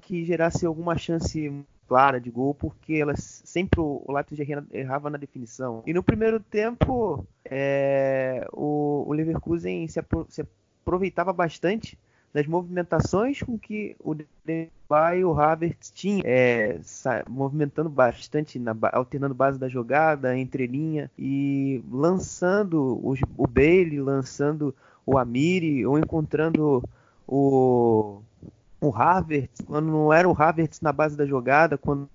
que 0.00 0.24
gerasse 0.24 0.64
alguma 0.64 0.96
chance 0.96 1.64
clara 1.86 2.18
de 2.18 2.30
gol, 2.30 2.54
porque 2.54 2.94
elas 2.94 3.42
sempre 3.44 3.80
o 3.80 4.04
Leipzig 4.08 4.50
errava 4.72 5.10
na 5.10 5.18
definição. 5.18 5.82
E 5.86 5.92
no 5.92 6.02
primeiro 6.02 6.40
tempo, 6.40 7.26
é, 7.44 8.46
o, 8.50 9.04
o, 9.06 9.12
Leverkusen 9.12 9.86
se, 9.88 9.98
apro 9.98 10.26
se, 10.30 10.40
aproveitava 10.82 11.34
bastante 11.34 11.98
das 12.32 12.46
movimentações 12.46 13.42
com 13.42 13.58
que 13.58 13.94
o 14.00 14.14
Depay 14.14 15.20
e 15.20 15.24
o 15.24 15.38
Havertz 15.38 15.90
tinham, 15.90 16.22
é, 16.24 16.80
movimentando 17.28 17.90
bastante, 17.90 18.58
na, 18.58 18.74
alternando 18.92 19.34
base 19.34 19.58
da 19.58 19.68
jogada, 19.68 20.36
entre 20.36 20.66
linha 20.66 21.10
e 21.18 21.82
lançando 21.90 22.98
os, 23.06 23.20
o 23.36 23.46
Bailey, 23.46 24.00
lançando 24.00 24.74
o 25.04 25.18
Amiri 25.18 25.84
ou 25.84 25.98
encontrando 25.98 26.82
o 27.26 28.22
o 28.82 28.92
Havertz, 28.92 29.60
quando 29.64 29.86
não 29.86 30.12
era 30.12 30.28
o 30.28 30.34
Havertz 30.36 30.80
na 30.80 30.92
base 30.92 31.16
da 31.16 31.24
jogada, 31.24 31.78
quando 31.78 32.10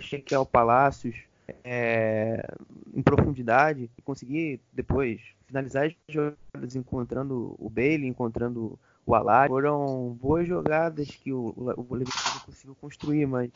cheguei 0.00 0.34
ao 0.34 0.46
Palácios 0.46 1.14
é, 1.62 2.50
em 2.94 3.02
profundidade 3.02 3.90
e 3.96 4.02
conseguir 4.02 4.58
depois 4.72 5.20
finalizar 5.46 5.84
as 5.84 5.94
jogadas 6.08 6.74
encontrando 6.74 7.54
o 7.58 7.68
Bailey, 7.68 8.08
encontrando 8.08 8.78
o 9.08 9.14
Alari. 9.14 9.48
Foram 9.48 10.16
boas 10.20 10.46
jogadas 10.46 11.08
que 11.08 11.32
o, 11.32 11.54
o 11.56 11.94
Leverkusen 11.94 12.40
conseguiu 12.44 12.76
construir, 12.80 13.26
mas 13.26 13.50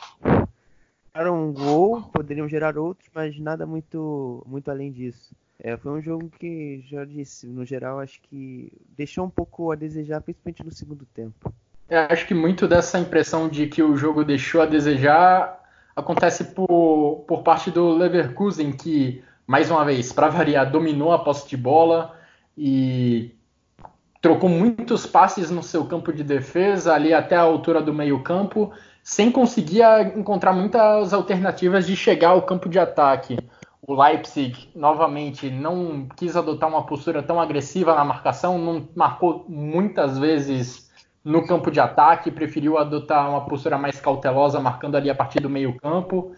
era 1.14 1.30
um 1.30 1.52
gol, 1.52 2.02
poderiam 2.02 2.48
gerar 2.48 2.78
outros, 2.78 3.08
mas 3.14 3.38
nada 3.38 3.66
muito, 3.66 4.42
muito 4.46 4.70
além 4.70 4.90
disso. 4.90 5.34
É, 5.58 5.76
foi 5.76 5.92
um 5.92 6.02
jogo 6.02 6.30
que, 6.38 6.82
já 6.88 7.04
disse, 7.04 7.46
no 7.46 7.64
geral, 7.64 8.00
acho 8.00 8.20
que 8.22 8.72
deixou 8.96 9.26
um 9.26 9.30
pouco 9.30 9.70
a 9.70 9.76
desejar, 9.76 10.20
principalmente 10.20 10.64
no 10.64 10.72
segundo 10.72 11.06
tempo. 11.14 11.52
Eu 11.88 12.00
acho 12.08 12.26
que 12.26 12.34
muito 12.34 12.66
dessa 12.66 12.98
impressão 12.98 13.48
de 13.48 13.66
que 13.66 13.82
o 13.82 13.96
jogo 13.96 14.24
deixou 14.24 14.62
a 14.62 14.66
desejar 14.66 15.60
acontece 15.94 16.44
por, 16.44 17.24
por 17.28 17.42
parte 17.42 17.70
do 17.70 17.90
Leverkusen, 17.90 18.72
que, 18.72 19.22
mais 19.46 19.70
uma 19.70 19.84
vez, 19.84 20.10
para 20.12 20.28
variar, 20.28 20.70
dominou 20.70 21.12
a 21.12 21.18
posse 21.18 21.46
de 21.48 21.56
bola 21.56 22.18
e 22.56 23.34
trocou 24.22 24.48
muitos 24.48 25.04
passes 25.04 25.50
no 25.50 25.64
seu 25.64 25.84
campo 25.84 26.12
de 26.12 26.22
defesa, 26.22 26.94
ali 26.94 27.12
até 27.12 27.34
a 27.34 27.42
altura 27.42 27.82
do 27.82 27.92
meio-campo, 27.92 28.72
sem 29.02 29.32
conseguir 29.32 29.82
encontrar 30.16 30.52
muitas 30.52 31.12
alternativas 31.12 31.84
de 31.84 31.96
chegar 31.96 32.28
ao 32.28 32.42
campo 32.42 32.68
de 32.68 32.78
ataque. 32.78 33.36
O 33.84 34.00
Leipzig, 34.00 34.70
novamente, 34.76 35.50
não 35.50 36.06
quis 36.16 36.36
adotar 36.36 36.68
uma 36.68 36.86
postura 36.86 37.20
tão 37.20 37.40
agressiva 37.40 37.96
na 37.96 38.04
marcação, 38.04 38.56
não 38.56 38.88
marcou 38.94 39.44
muitas 39.48 40.16
vezes 40.16 40.88
no 41.24 41.44
campo 41.44 41.68
de 41.68 41.80
ataque, 41.80 42.30
preferiu 42.30 42.78
adotar 42.78 43.28
uma 43.28 43.44
postura 43.44 43.76
mais 43.76 44.00
cautelosa, 44.00 44.60
marcando 44.60 44.96
ali 44.96 45.10
a 45.10 45.16
partir 45.16 45.40
do 45.40 45.50
meio-campo. 45.50 46.32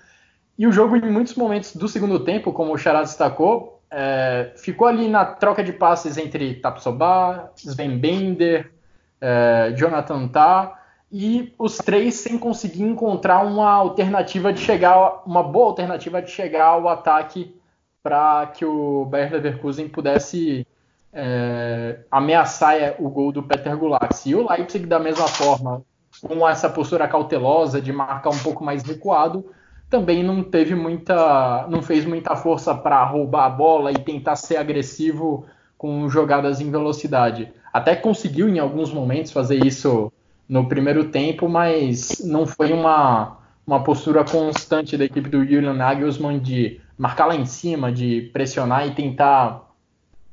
E 0.59 0.66
o 0.66 0.72
jogo, 0.72 0.97
em 0.97 1.12
muitos 1.12 1.35
momentos 1.35 1.76
do 1.76 1.87
segundo 1.87 2.20
tempo, 2.20 2.51
como 2.51 2.72
o 2.72 2.78
Chará 2.78 3.03
destacou, 3.03 3.74
é, 3.91 4.53
ficou 4.57 4.87
ali 4.87 5.09
na 5.09 5.24
troca 5.24 5.62
de 5.62 5.72
passes 5.72 6.16
entre 6.16 6.55
Tapsoba, 6.55 7.53
Sven 7.57 7.99
Bender, 7.99 8.72
é, 9.20 9.72
Jonathan 9.76 10.28
Tah, 10.28 10.78
e 11.11 11.55
os 11.59 11.78
três 11.78 12.14
sem 12.14 12.37
conseguir 12.37 12.82
encontrar 12.82 13.45
uma 13.45 13.70
alternativa 13.70 14.53
de 14.53 14.61
chegar, 14.61 15.22
uma 15.24 15.43
boa 15.43 15.66
alternativa 15.66 16.20
de 16.20 16.30
chegar 16.30 16.66
ao 16.66 16.89
ataque 16.89 17.55
para 18.03 18.47
que 18.49 18.64
o 18.64 19.05
Bayer 19.07 19.32
Leverkusen 19.32 19.89
pudesse 19.89 20.66
é, 21.12 22.01
ameaçar 22.11 22.76
é, 22.76 22.97
o 22.99 23.09
gol 23.09 23.30
do 23.30 23.43
Peter 23.43 23.76
Gulak. 23.76 24.28
E 24.28 24.35
o 24.35 24.47
Leipzig, 24.49 24.87
da 24.87 24.99
mesma 24.99 25.28
forma, 25.28 25.82
com 26.20 26.47
essa 26.49 26.68
postura 26.68 27.09
cautelosa 27.09 27.80
de 27.80 27.93
marcar 27.93 28.30
um 28.30 28.39
pouco 28.39 28.64
mais 28.64 28.82
recuado, 28.82 29.49
também 29.95 30.24
não 30.24 30.42
teve 30.42 30.74
muita, 30.74 31.68
não 31.68 31.80
fez 31.80 32.05
muita 32.05 32.34
força 32.34 32.74
para 32.74 33.05
roubar 33.05 33.45
a 33.45 33.49
bola 33.49 33.92
e 33.92 33.99
tentar 33.99 34.34
ser 34.34 34.57
agressivo 34.57 35.47
com 35.78 36.09
jogadas 36.09 36.61
em 36.61 36.68
velocidade. 36.68 37.53
Até 37.72 37.95
conseguiu 37.95 38.49
em 38.49 38.59
alguns 38.59 38.92
momentos 38.92 39.30
fazer 39.30 39.64
isso 39.64 40.12
no 40.49 40.68
primeiro 40.68 41.11
tempo, 41.11 41.49
mas 41.49 42.20
não 42.24 42.45
foi 42.45 42.72
uma, 42.72 43.38
uma 43.64 43.84
postura 43.84 44.24
constante 44.24 44.97
da 44.97 45.05
equipe 45.05 45.28
do 45.28 45.45
Julian 45.45 45.74
Nagelsmann 45.74 46.40
de 46.40 46.80
marcar 46.99 47.26
lá 47.26 47.36
em 47.36 47.47
cima, 47.47 47.92
de 47.92 48.22
pressionar 48.32 48.88
e 48.88 48.97
tentar 48.97 49.70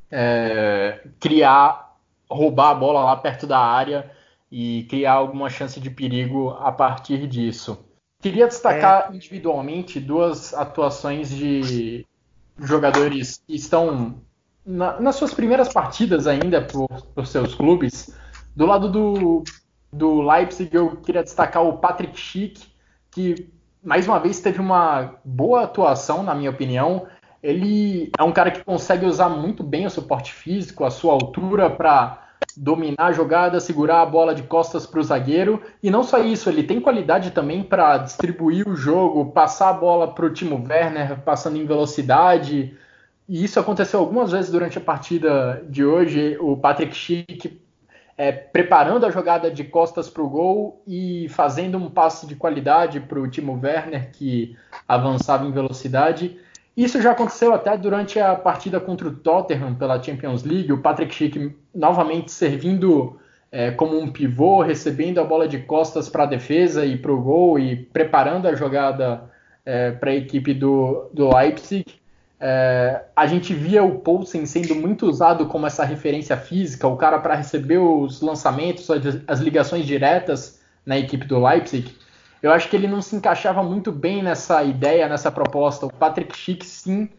é, 0.09 1.01
criar, 1.20 1.97
roubar 2.28 2.72
a 2.72 2.76
bola 2.76 3.03
lá 3.03 3.16
perto 3.16 3.45
da 3.45 3.59
área 3.59 4.09
e 4.51 4.88
criar 4.89 5.14
alguma 5.14 5.51
chance 5.51 5.80
de 5.80 5.91
perigo 5.91 6.49
a 6.49 6.72
partir 6.72 7.28
disso. 7.28 7.91
Queria 8.22 8.47
destacar 8.47 9.09
é. 9.09 9.15
individualmente 9.15 9.99
duas 9.99 10.53
atuações 10.53 11.30
de 11.30 12.05
jogadores 12.59 13.41
que 13.47 13.55
estão 13.55 14.22
na, 14.65 14.99
nas 14.99 15.15
suas 15.15 15.34
primeiras 15.34 15.74
partidas 15.74 16.28
ainda 16.28 16.61
por, 16.61 16.88
por 16.88 17.26
seus 17.26 17.55
clubes. 17.55 18.15
Do 18.55 18.65
lado 18.65 18.89
do, 18.89 19.43
do 19.91 20.22
Leipzig, 20.22 20.74
eu 20.74 20.97
queria 20.97 21.24
destacar 21.24 21.63
o 21.63 21.78
Patrick 21.78 22.17
Schick, 22.19 22.67
que 23.09 23.49
mais 23.84 24.07
uma 24.07 24.19
vez 24.19 24.39
teve 24.39 24.59
uma 24.59 25.15
boa 25.26 25.63
atuação, 25.63 26.22
na 26.22 26.36
minha 26.36 26.51
opinião 26.51 27.07
ele 27.43 28.11
é 28.17 28.24
um 28.24 28.32
cara 28.32 28.51
que 28.51 28.63
consegue 28.63 29.05
usar 29.05 29.30
muito 29.30 29.63
bem 29.63 29.86
o 29.86 29.89
suporte 29.89 30.32
físico, 30.32 30.84
a 30.84 30.91
sua 30.91 31.13
altura 31.13 31.69
para 31.69 32.30
dominar 32.62 33.07
a 33.07 33.12
jogada, 33.12 33.59
segurar 33.59 34.03
a 34.03 34.05
bola 34.05 34.36
de 34.36 34.43
costas 34.43 34.86
para 34.86 34.99
o 34.99 35.03
zagueiro. 35.03 35.64
E 35.82 35.89
não 35.89 36.03
só 36.03 36.20
isso, 36.20 36.47
ele 36.47 36.62
tem 36.62 36.80
qualidade 36.80 37.32
também 37.32 37.64
para 37.64 37.97
distribuir 37.97 38.70
o 38.70 38.76
jogo, 38.76 39.32
passar 39.32 39.70
a 39.70 39.74
bola 39.74 40.14
para 40.14 40.28
o 40.28 40.30
Timo 40.30 40.64
Werner, 40.70 41.22
passando 41.22 41.57
em 41.57 41.66
velocidade. 41.66 42.78
E 43.28 43.43
isso 43.43 43.59
aconteceu 43.59 43.99
algumas 43.99 44.32
vezes 44.32 44.51
durante 44.51 44.78
a 44.78 44.82
partida 44.82 45.66
de 45.68 45.84
hoje. 45.84 46.38
O 46.39 46.55
Patrick 46.55 46.95
Schick 46.95 47.59
é, 48.16 48.32
preparando 48.32 49.07
a 49.07 49.09
jogada 49.09 49.49
de 49.49 49.64
costas 49.64 50.07
para 50.07 50.22
o 50.22 50.30
gol 50.30 50.84
e 50.86 51.28
fazendo 51.30 51.80
um 51.80 51.89
passe 51.89 52.28
de 52.28 52.36
qualidade 52.36 52.99
para 52.99 53.20
o 53.20 53.28
Timo 53.28 53.59
Werner, 53.59 54.12
que 54.12 54.55
avançava 54.88 55.47
em 55.47 55.51
velocidade. 55.51 56.38
Isso 56.76 57.01
já 57.01 57.11
aconteceu 57.11 57.53
até 57.53 57.78
durante 57.78 58.19
a 58.19 58.34
partida 58.36 58.80
contra 58.80 59.07
o 59.07 59.15
Tottenham 59.15 59.76
pela 59.76 60.01
Champions 60.01 60.43
League, 60.43 60.72
o 60.72 60.82
Patrick 60.82 61.13
Schick 61.13 61.55
novamente 61.76 62.32
servindo 62.32 63.19
é, 63.51 63.72
como 63.72 63.99
um 63.99 64.09
pivô, 64.09 64.61
recebendo 64.61 65.19
a 65.19 65.24
bola 65.24 65.47
de 65.47 65.59
costas 65.59 66.07
para 66.07 66.24
a 66.24 66.28
defesa 66.28 66.86
e 66.86 66.97
para 66.97 67.11
o 67.11 67.22
gol 67.22 67.59
e 67.59 67.76
preparando 67.76 68.47
a 68.47 68.55
jogada 68.55 69.30
é, 69.65 69.91
para 69.91 70.11
a 70.11 70.15
equipe 70.15 70.53
do, 70.53 71.09
do 71.13 71.36
Leipzig. 71.36 71.86
É, 72.39 73.03
a 73.15 73.28
gente 73.28 73.53
via 73.53 73.84
o 73.84 73.99
Poulsen 73.99 74.45
sendo 74.45 74.74
muito 74.74 75.05
usado 75.05 75.45
como 75.47 75.67
essa 75.67 75.84
referência 75.84 76.38
física, 76.38 76.88
o 76.88 76.95
cara 76.95 77.19
para 77.19 77.36
receber 77.36 77.78
os 77.78 78.22
lançamentos, 78.22 78.88
as 79.28 79.39
ligações 79.41 79.86
diretas 79.86 80.59
na 80.86 80.97
equipe 80.97 81.26
do 81.28 81.45
Leipzig. 81.45 81.93
Eu 82.42 82.52
acho 82.52 82.70
que 82.70 82.76
ele 82.76 82.88
não 82.88 83.02
se 83.02 83.16
encaixava 83.16 83.62
muito 83.62 83.92
bem 83.92 84.24
nessa 84.24 84.64
ideia, 84.64 85.08
nessa 85.08 85.32
proposta. 85.32 85.86
O 85.86 85.94
Patrick 85.94 86.36
Schick, 86.36 86.66
sim, 86.66 87.10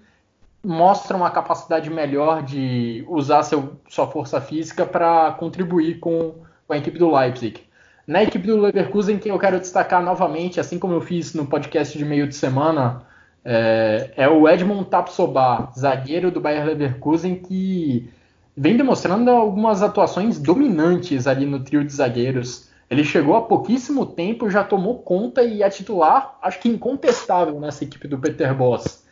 mostra 0.65 1.17
uma 1.17 1.31
capacidade 1.31 1.91
melhor 1.91 2.43
de 2.43 3.05
usar 3.09 3.43
seu, 3.43 3.75
sua 3.89 4.07
força 4.07 4.41
física 4.41 4.87
para 4.87 5.33
contribuir 5.33 5.99
com, 5.99 6.35
com 6.67 6.73
a 6.73 6.79
equipe 6.79 6.99
do 6.99 7.15
Leipzig. 7.15 7.61
Na 8.07 8.23
equipe 8.23 8.47
do 8.47 8.61
Leverkusen, 8.61 9.19
quem 9.19 9.31
eu 9.31 9.39
quero 9.39 9.61
destacar 9.61 10.03
novamente, 10.03 10.59
assim 10.59 10.79
como 10.79 10.95
eu 10.95 11.01
fiz 11.01 11.35
no 11.35 11.47
podcast 11.47 11.97
de 11.97 12.05
meio 12.05 12.27
de 12.27 12.35
semana, 12.35 13.03
é, 13.45 14.11
é 14.17 14.29
o 14.29 14.49
Edmond 14.49 14.87
Tapsoba, 14.87 15.71
zagueiro 15.77 16.31
do 16.31 16.41
Bayer 16.41 16.65
Leverkusen, 16.65 17.37
que 17.37 18.11
vem 18.57 18.77
demonstrando 18.77 19.31
algumas 19.31 19.83
atuações 19.83 20.39
dominantes 20.39 21.27
ali 21.27 21.47
no 21.47 21.61
trio 21.61 21.85
de 21.85 21.93
zagueiros. 21.93 22.71
Ele 22.93 23.05
chegou 23.05 23.35
há 23.35 23.41
pouquíssimo 23.41 24.05
tempo, 24.05 24.51
já 24.51 24.63
tomou 24.63 24.99
conta 24.99 25.43
e 25.43 25.63
é 25.63 25.71
titular, 25.71 26.37
acho 26.43 26.61
que 26.61 26.69
incontestável 26.69 27.59
nessa 27.59 27.85
equipe 27.85 28.07
do 28.07 28.19
Peter 28.19 28.55
Boss. 28.55 29.03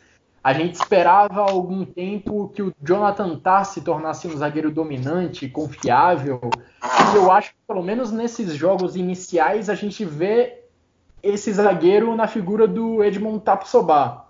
A 0.43 0.53
gente 0.53 0.75
esperava 0.75 1.41
há 1.41 1.49
algum 1.49 1.83
tempo 1.83 2.51
que 2.53 2.61
o 2.61 2.71
Jonathan 2.79 3.39
Tah 3.39 3.63
se 3.63 3.81
tornasse 3.81 4.27
um 4.27 4.37
zagueiro 4.37 4.69
dominante, 4.69 5.49
confiável. 5.49 6.39
E 7.11 7.15
eu 7.15 7.31
acho 7.31 7.49
que, 7.49 7.57
pelo 7.67 7.81
menos 7.81 8.11
nesses 8.11 8.53
jogos 8.53 8.95
iniciais, 8.95 9.67
a 9.67 9.73
gente 9.73 10.05
vê 10.05 10.59
esse 11.23 11.51
zagueiro 11.51 12.15
na 12.15 12.27
figura 12.27 12.67
do 12.67 13.03
Edmond 13.03 13.43
Tapsoba. 13.43 14.27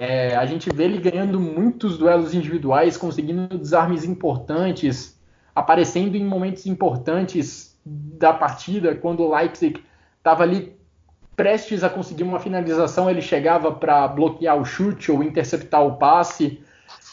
É, 0.00 0.34
a 0.34 0.44
gente 0.46 0.68
vê 0.68 0.86
ele 0.86 0.98
ganhando 0.98 1.38
muitos 1.38 1.96
duelos 1.96 2.34
individuais, 2.34 2.96
conseguindo 2.96 3.56
desarmes 3.56 4.02
importantes, 4.02 5.16
aparecendo 5.54 6.16
em 6.16 6.24
momentos 6.24 6.66
importantes 6.66 7.69
da 7.84 8.32
partida, 8.32 8.94
quando 8.94 9.22
o 9.22 9.34
Leipzig 9.34 9.82
estava 10.18 10.42
ali 10.42 10.76
prestes 11.34 11.82
a 11.82 11.88
conseguir 11.88 12.22
uma 12.22 12.38
finalização, 12.38 13.08
ele 13.08 13.22
chegava 13.22 13.72
para 13.72 14.06
bloquear 14.08 14.56
o 14.58 14.64
chute 14.64 15.10
ou 15.10 15.22
interceptar 15.22 15.82
o 15.82 15.96
passe. 15.96 16.62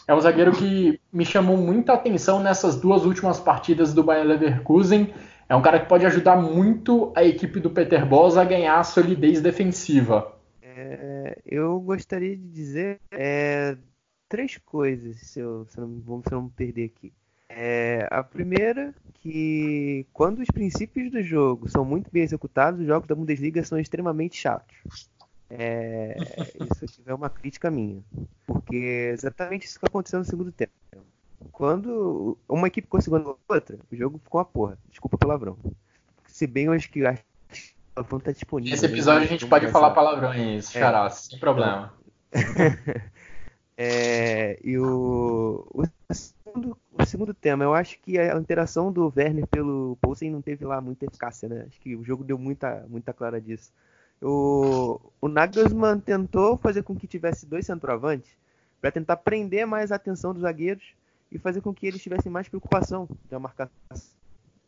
É 0.08 0.14
um 0.14 0.20
zagueiro 0.20 0.52
que 0.52 1.00
me 1.12 1.26
chamou 1.26 1.58
muita 1.58 1.94
atenção 1.94 2.42
nessas 2.42 2.80
duas 2.80 3.06
últimas 3.06 3.40
partidas 3.40 3.94
do 3.94 4.04
Bayer 4.04 4.26
Leverkusen. 4.26 5.14
É 5.50 5.56
um 5.56 5.62
cara 5.62 5.80
que 5.80 5.88
pode 5.88 6.06
ajudar 6.06 6.36
muito 6.36 7.12
a 7.16 7.24
equipe 7.24 7.60
do 7.60 7.70
Peter 7.70 8.06
Bosz 8.06 8.38
a 8.38 8.44
ganhar 8.44 8.84
solidez 8.84 9.42
defensiva. 9.42 10.34
É, 10.62 11.38
eu 11.46 11.80
gostaria 11.80 12.36
de 12.36 12.48
dizer 12.50 13.00
é, 13.12 13.78
três 14.28 14.58
coisas, 14.58 15.18
se 15.22 15.40
eu, 15.40 15.66
não, 15.78 16.22
se 16.22 16.34
eu 16.34 16.38
não 16.38 16.44
me 16.44 16.50
perder 16.50 16.86
aqui. 16.86 17.14
É, 17.60 18.08
a 18.12 18.24
primeira, 18.24 18.94
que 19.16 20.06
quando 20.14 20.40
os 20.44 20.48
princípios 20.48 21.12
do 21.12 21.24
jogo 21.24 21.68
são 21.68 21.84
muito 21.84 22.12
bem 22.12 22.22
executados, 22.22 22.80
os 22.80 22.86
jogos 22.86 23.08
da 23.08 23.16
Bundesliga 23.16 23.64
são 23.64 23.80
extremamente 23.80 24.38
chatos. 24.38 24.78
É, 25.50 26.16
isso 26.20 26.86
aqui 26.86 27.02
é 27.08 27.14
uma 27.16 27.32
crítica 27.32 27.72
minha. 27.72 28.04
Porque 28.46 28.76
é 28.76 29.10
exatamente 29.10 29.66
isso 29.66 29.80
que 29.80 29.88
aconteceu 29.88 30.20
no 30.20 30.26
segundo 30.26 30.52
tempo. 30.52 30.72
Quando 31.52 32.38
uma 32.48 32.68
equipe 32.68 32.88
conseguiu 32.88 33.40
outra, 33.50 33.80
o 33.92 33.96
jogo 33.96 34.20
ficou 34.24 34.40
uma 34.40 34.46
porra. 34.46 34.78
Desculpa 34.92 35.16
o 35.16 35.20
palavrão. 35.20 35.58
Se 36.28 36.46
bem 36.46 36.66
eu 36.66 36.74
acho 36.74 36.92
que 36.92 37.02
o 37.02 37.18
palavrão 37.96 38.20
tá 38.20 38.32
disponível. 38.32 38.72
Nesse 38.72 38.86
episódio 38.86 39.24
a 39.24 39.28
gente 39.28 39.48
pode 39.48 39.68
falar 39.70 39.96
palavrões, 39.96 40.70
xará, 40.70 41.08
é. 41.08 41.10
sem 41.10 41.40
problema. 41.40 41.92
é, 43.76 44.60
e 44.64 44.78
o, 44.78 45.66
o 45.74 45.84
segundo, 46.58 46.78
o 46.92 47.06
segundo 47.06 47.34
tema, 47.34 47.64
eu 47.64 47.74
acho 47.74 48.00
que 48.00 48.18
a 48.18 48.36
interação 48.38 48.92
do 48.92 49.14
Werner 49.16 49.46
pelo 49.48 49.98
Poulsen 50.02 50.32
não 50.32 50.42
teve 50.42 50.66
lá 50.66 50.82
muita 50.82 51.06
eficácia, 51.06 51.48
né? 51.48 51.66
Acho 51.68 51.80
que 51.80 51.96
o 51.96 52.04
jogo 52.04 52.24
deu 52.24 52.38
muita, 52.38 52.86
muita 52.90 53.14
clara 53.14 53.40
disso. 53.40 53.72
O, 54.22 55.00
o 55.22 55.28
Nagelsmann 55.28 56.00
tentou 56.00 56.58
fazer 56.58 56.82
com 56.84 56.96
que 56.96 57.08
tivesse 57.08 57.46
dois 57.46 57.66
centroavantes 57.66 58.32
para 58.82 58.92
tentar 58.92 59.18
prender 59.18 59.68
mais 59.68 59.92
a 59.92 59.96
atenção 59.96 60.34
dos 60.34 60.42
zagueiros 60.42 60.96
e 61.32 61.38
fazer 61.38 61.62
com 61.62 61.74
que 61.74 61.86
eles 61.86 62.02
tivessem 62.02 62.32
mais 62.32 62.50
preocupação 62.50 63.08
da 63.30 63.40
marcação. 63.40 63.76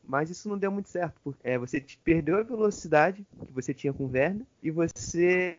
Mas 0.08 0.30
isso 0.30 0.50
não 0.50 0.58
deu 0.58 0.72
muito 0.72 0.90
certo, 0.90 1.20
porque 1.24 1.48
é, 1.48 1.58
você 1.58 1.84
perdeu 2.04 2.38
a 2.38 2.44
velocidade 2.44 3.26
que 3.46 3.52
você 3.52 3.74
tinha 3.74 3.94
com 3.94 4.06
o 4.06 4.12
Werner 4.12 4.46
e 4.62 4.70
você 4.70 5.58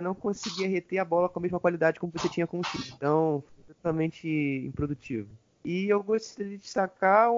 não 0.00 0.14
conseguia 0.14 0.68
reter 0.68 0.98
a 0.98 1.04
bola 1.04 1.28
com 1.28 1.38
a 1.38 1.42
mesma 1.42 1.60
qualidade 1.60 2.00
como 2.00 2.12
você 2.14 2.28
tinha 2.28 2.46
com 2.46 2.60
o 2.60 2.64
Chico. 2.64 2.94
Então, 2.96 3.44
totalmente 3.66 4.28
improdutivo. 4.66 5.28
E 5.64 5.88
eu 5.88 6.02
gostaria 6.02 6.56
de 6.56 6.62
destacar 6.62 7.30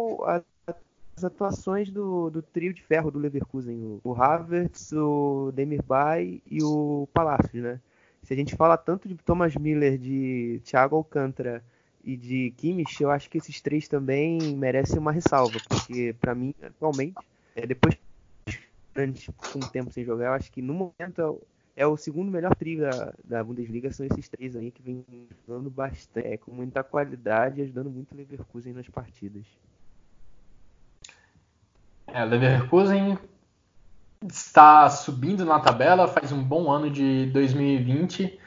as 1.16 1.24
atuações 1.24 1.90
do, 1.90 2.30
do, 2.30 2.42
trio 2.42 2.72
de 2.72 2.82
ferro 2.82 3.10
do 3.10 3.18
Leverkusen, 3.18 3.76
o, 3.76 4.00
o 4.02 4.14
Havertz, 4.14 4.92
o 4.92 5.52
Demirbay 5.54 6.42
e 6.50 6.62
o 6.62 7.08
Palacios, 7.12 7.62
né? 7.62 7.80
Se 8.22 8.32
a 8.32 8.36
gente 8.36 8.56
fala 8.56 8.76
tanto 8.76 9.06
de 9.06 9.14
Thomas 9.16 9.54
Miller, 9.54 9.98
de 9.98 10.60
Thiago 10.64 10.96
Alcântara 10.96 11.62
e 12.02 12.16
de 12.16 12.52
Kimmich, 12.56 13.02
eu 13.02 13.10
acho 13.10 13.28
que 13.28 13.38
esses 13.38 13.60
três 13.60 13.86
também 13.86 14.38
merecem 14.56 14.98
uma 14.98 15.12
ressalva, 15.12 15.58
porque 15.68 16.14
para 16.18 16.34
mim, 16.34 16.54
atualmente, 16.62 17.16
é, 17.54 17.66
depois 17.66 17.94
de 17.94 19.30
um 19.54 19.60
tempo 19.60 19.92
sem 19.92 20.04
jogar, 20.04 20.26
eu 20.26 20.32
acho 20.32 20.50
que 20.50 20.62
no 20.62 20.72
momento 20.72 21.42
é 21.76 21.86
o 21.86 21.96
segundo 21.96 22.30
melhor 22.30 22.54
trio 22.54 22.80
da, 22.80 23.12
da 23.24 23.44
Bundesliga, 23.44 23.92
são 23.92 24.06
esses 24.06 24.28
três 24.28 24.54
aí 24.54 24.70
que 24.70 24.82
vem 24.82 25.04
jogando 25.46 25.68
bastante, 25.70 26.26
é, 26.26 26.36
com 26.36 26.52
muita 26.52 26.84
qualidade 26.84 27.60
e 27.60 27.64
ajudando 27.64 27.90
muito 27.90 28.12
o 28.12 28.16
Leverkusen 28.16 28.72
nas 28.72 28.88
partidas. 28.88 29.44
É, 32.06 32.24
Leverkusen 32.24 33.18
está 34.28 34.88
subindo 34.88 35.44
na 35.44 35.58
tabela, 35.58 36.06
faz 36.06 36.30
um 36.30 36.42
bom 36.42 36.70
ano 36.70 36.88
de 36.88 37.26
2020 37.32 38.38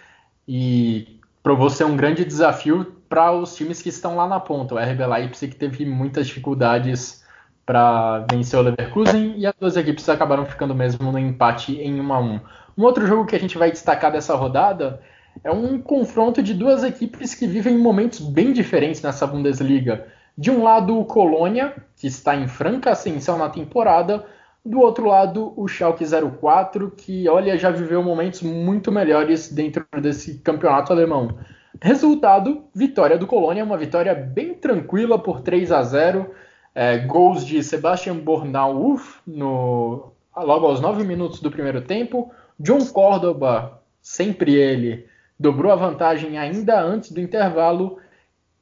e 0.48 1.20
provou 1.44 1.70
ser 1.70 1.84
um 1.84 1.98
grande 1.98 2.24
desafio 2.24 2.86
para 3.10 3.32
os 3.32 3.56
times 3.56 3.82
que 3.82 3.90
estão 3.90 4.16
lá 4.16 4.28
na 4.28 4.40
ponta. 4.40 4.76
O 4.76 4.78
RB 4.78 5.06
Leipzig 5.06 5.56
teve 5.56 5.86
muitas 5.86 6.28
dificuldades 6.28 7.24
para 7.68 8.26
vencer 8.32 8.58
o 8.58 8.64
Leverkusen 8.64 9.34
e 9.38 9.46
as 9.46 9.54
duas 9.60 9.76
equipes 9.76 10.08
acabaram 10.08 10.46
ficando 10.46 10.74
mesmo 10.74 11.12
no 11.12 11.20
empate 11.20 11.76
em 11.76 12.00
1 12.00 12.14
a 12.14 12.20
1. 12.20 12.40
Um 12.78 12.84
outro 12.84 13.06
jogo 13.06 13.26
que 13.26 13.36
a 13.36 13.40
gente 13.40 13.58
vai 13.58 13.70
destacar 13.70 14.10
dessa 14.10 14.34
rodada 14.36 15.02
é 15.44 15.52
um 15.52 15.78
confronto 15.78 16.42
de 16.42 16.54
duas 16.54 16.82
equipes 16.82 17.36
que 17.36 17.46
vivem 17.46 17.78
momentos 17.78 18.22
bem 18.22 18.54
diferentes 18.54 19.02
nessa 19.02 19.28
Bundesliga. 19.28 20.08
De 20.38 20.50
um 20.50 20.64
lado, 20.64 20.98
o 20.98 21.04
Colônia, 21.04 21.76
que 21.98 22.08
está 22.08 22.36
em 22.38 22.48
franca 22.48 22.92
ascensão 22.92 23.38
na 23.38 23.50
temporada, 23.50 24.26
do 24.64 24.80
outro 24.80 25.06
lado, 25.06 25.54
o 25.58 25.68
Schalke 25.68 26.06
04, 26.06 26.92
que, 26.92 27.28
olha, 27.28 27.58
já 27.58 27.70
viveu 27.70 28.02
momentos 28.02 28.42
muito 28.44 28.92
melhores 28.94 29.52
dentro 29.52 29.86
desse 30.02 30.40
campeonato 30.40 30.94
alemão. 30.94 31.38
Resultado: 31.82 32.64
vitória 32.74 33.18
do 33.18 33.28
Colônia, 33.28 33.64
uma 33.64 33.78
vitória 33.78 34.16
bem 34.16 34.54
tranquila 34.54 35.20
por 35.20 35.42
3 35.42 35.72
a 35.72 35.84
0. 35.84 36.32
É, 36.80 37.00
gols 37.00 37.44
de 37.44 37.64
Sebastian 37.64 38.18
Bornau 38.18 39.00
no, 39.26 40.12
logo 40.36 40.68
aos 40.68 40.80
9 40.80 41.04
minutos 41.04 41.40
do 41.40 41.50
primeiro 41.50 41.82
tempo, 41.82 42.32
John 42.60 42.86
Córdoba, 42.86 43.82
sempre 44.00 44.54
ele, 44.54 45.08
dobrou 45.40 45.72
a 45.72 45.76
vantagem 45.76 46.38
ainda 46.38 46.80
antes 46.80 47.12
do 47.12 47.20
intervalo. 47.20 47.98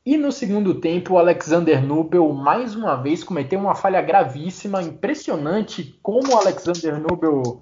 E 0.05 0.15
no 0.15 0.31
segundo 0.31 0.75
tempo, 0.75 1.15
o 1.15 1.17
Alexander 1.17 1.83
Nubel 1.83 2.31
mais 2.31 2.73
uma 2.73 2.95
vez 2.95 3.21
cometeu 3.21 3.59
uma 3.59 3.75
falha 3.75 4.01
gravíssima, 4.01 4.81
impressionante 4.81 5.99
como 6.01 6.35
o 6.35 6.37
Alexander 6.37 6.97
Nubel 6.97 7.59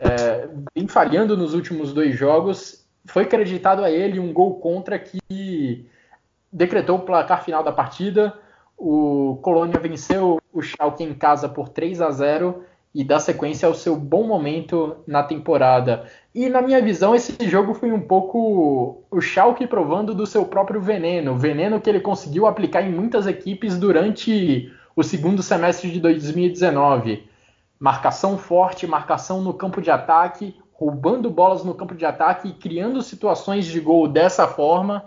é, 0.00 0.48
vem 0.74 0.88
falhando 0.88 1.36
nos 1.36 1.54
últimos 1.54 1.92
dois 1.92 2.18
jogos. 2.18 2.84
Foi 3.04 3.22
acreditado 3.22 3.84
a 3.84 3.90
ele 3.92 4.18
um 4.18 4.32
gol 4.32 4.56
contra 4.58 4.98
que 4.98 5.86
decretou 6.52 6.96
o 6.96 7.02
placar 7.02 7.44
final 7.44 7.62
da 7.62 7.70
partida. 7.70 8.41
O 8.84 9.38
Colônia 9.42 9.78
venceu 9.78 10.40
o 10.52 10.60
Schalke 10.60 11.04
em 11.04 11.14
casa 11.14 11.48
por 11.48 11.68
3 11.68 12.02
a 12.02 12.10
0 12.10 12.64
e 12.92 13.04
dar 13.04 13.20
sequência 13.20 13.68
ao 13.68 13.74
seu 13.74 13.94
bom 13.94 14.26
momento 14.26 14.96
na 15.06 15.22
temporada. 15.22 16.04
E 16.34 16.48
na 16.48 16.60
minha 16.60 16.82
visão, 16.82 17.14
esse 17.14 17.32
jogo 17.48 17.74
foi 17.74 17.92
um 17.92 18.00
pouco 18.00 19.04
o 19.08 19.20
Schalke 19.20 19.68
provando 19.68 20.12
do 20.16 20.26
seu 20.26 20.44
próprio 20.46 20.80
veneno, 20.80 21.38
veneno 21.38 21.80
que 21.80 21.88
ele 21.88 22.00
conseguiu 22.00 22.44
aplicar 22.44 22.82
em 22.82 22.90
muitas 22.90 23.28
equipes 23.28 23.78
durante 23.78 24.68
o 24.96 25.04
segundo 25.04 25.44
semestre 25.44 25.88
de 25.88 26.00
2019. 26.00 27.24
Marcação 27.78 28.36
forte, 28.36 28.84
marcação 28.84 29.40
no 29.40 29.54
campo 29.54 29.80
de 29.80 29.92
ataque, 29.92 30.56
roubando 30.72 31.30
bolas 31.30 31.62
no 31.62 31.72
campo 31.72 31.94
de 31.94 32.04
ataque 32.04 32.48
e 32.48 32.52
criando 32.52 33.00
situações 33.00 33.64
de 33.64 33.78
gol 33.78 34.08
dessa 34.08 34.48
forma. 34.48 35.04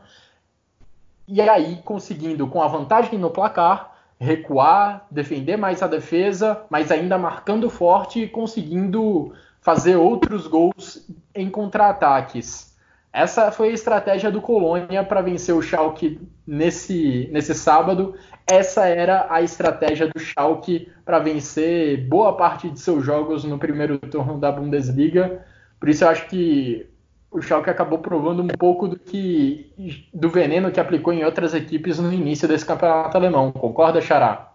E 1.28 1.42
aí 1.42 1.82
conseguindo, 1.84 2.48
com 2.48 2.62
a 2.62 2.68
vantagem 2.68 3.18
no 3.18 3.30
placar, 3.30 3.96
recuar, 4.20 5.06
defender 5.10 5.58
mais 5.58 5.82
a 5.82 5.88
defesa, 5.88 6.62
mas 6.70 6.92
ainda 6.92 7.18
marcando 7.18 7.70
forte 7.70 8.24
e 8.24 8.28
conseguindo 8.28 9.34
fazer 9.62 9.96
outros 9.96 10.48
gols 10.48 11.08
em 11.34 11.50
contra-ataques. 11.50 12.76
Essa 13.12 13.50
foi 13.50 13.70
a 13.70 13.74
estratégia 13.74 14.30
do 14.30 14.42
Colônia 14.42 15.04
para 15.04 15.22
vencer 15.22 15.56
o 15.56 15.62
Schalke 15.62 16.20
nesse, 16.46 17.30
nesse 17.32 17.56
sábado. 17.56 18.14
Essa 18.46 18.88
era 18.88 19.26
a 19.30 19.42
estratégia 19.42 20.08
do 20.08 20.20
Schalke 20.20 20.92
para 21.06 21.20
vencer 21.20 22.08
boa 22.08 22.36
parte 22.36 22.70
de 22.70 22.80
seus 22.80 23.06
jogos 23.06 23.46
no 23.46 23.58
primeiro 23.58 23.98
turno 23.98 24.38
da 24.38 24.52
Bundesliga. 24.52 25.46
Por 25.80 25.90
isso 25.90 26.04
eu 26.04 26.10
acho 26.10 26.28
que 26.28 26.90
o 27.36 27.42
Schalke 27.42 27.70
acabou 27.70 28.00
provando 28.00 28.42
um 28.42 28.48
pouco 28.48 28.88
do 28.88 28.98
que 28.98 29.74
do 30.14 30.30
veneno 30.30 30.72
que 30.72 30.80
aplicou 30.80 31.12
em 31.12 31.26
outras 31.26 31.54
equipes 31.54 32.00
no 32.00 32.12
início 32.12 32.48
desse 32.48 32.66
campeonato 32.66 33.18
alemão. 33.18 33.52
Concorda, 33.52 34.00
Xará? 34.00 34.54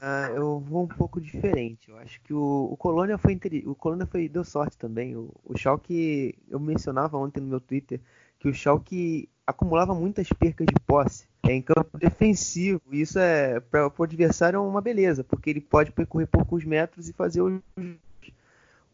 Ah, 0.00 0.30
eu 0.34 0.58
vou 0.58 0.84
um 0.84 0.88
pouco 0.88 1.20
diferente. 1.20 1.90
Eu 1.90 1.98
acho 1.98 2.20
que 2.22 2.32
o, 2.32 2.68
o 2.72 2.76
Colônia 2.78 3.18
foi 3.18 3.38
o 3.66 3.74
Colônia 3.74 4.06
foi 4.06 4.26
deu 4.26 4.42
sorte 4.42 4.76
também. 4.78 5.14
O, 5.14 5.30
o 5.44 5.56
Schalke, 5.56 6.34
eu 6.50 6.58
mencionava 6.58 7.18
ontem 7.18 7.40
no 7.40 7.46
meu 7.46 7.60
Twitter 7.60 8.00
que 8.38 8.48
o 8.48 8.54
Schalke 8.54 9.28
acumulava 9.46 9.94
muitas 9.94 10.28
percas 10.30 10.66
de 10.66 10.80
posse 10.86 11.26
é, 11.46 11.52
em 11.52 11.60
campo 11.60 11.98
defensivo. 11.98 12.80
Isso 12.90 13.18
é 13.18 13.60
para 13.60 13.92
o 13.96 14.02
adversário 14.02 14.56
é 14.56 14.60
uma 14.60 14.80
beleza, 14.80 15.22
porque 15.22 15.50
ele 15.50 15.60
pode 15.60 15.92
percorrer 15.92 16.26
poucos 16.26 16.64
metros 16.64 17.08
e 17.08 17.12
fazer 17.12 17.42
o, 17.42 17.62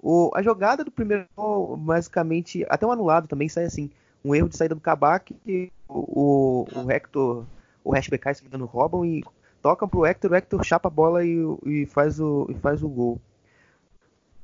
o 0.01 0.31
a 0.35 0.43
jogada 0.43 0.85
do 0.85 0.91
primeiro 0.91 1.27
gol, 1.37 1.77
basicamente, 1.77 2.65
até 2.69 2.87
um 2.87 2.93
anulado 2.93 3.29
também 3.29 3.49
sai 3.49 3.65
assim, 3.65 3.91
um 4.25 4.35
erro 4.35 4.49
de 4.49 4.57
saída 4.57 4.75
do 4.75 4.81
Kabak, 4.81 5.35
o, 5.89 6.67
o, 6.69 6.83
o 6.83 6.91
Hector, 6.91 7.45
o 7.85 7.93
Hashbekai, 7.93 8.35
se 8.35 8.45
não 8.51 8.61
me 8.61 8.67
roubam 8.67 9.05
e 9.05 9.25
tocam 9.63 9.89
pro 9.89 10.07
Hector, 10.07 10.31
o 10.31 10.35
Hector 10.35 10.65
chapa 10.65 10.89
a 10.89 10.91
bola 10.91 11.25
e, 11.25 11.37
e, 11.65 11.87
faz, 11.87 12.21
o, 12.21 12.47
e 12.49 12.55
faz 12.55 12.83
o 12.83 12.89
gol. 12.89 13.21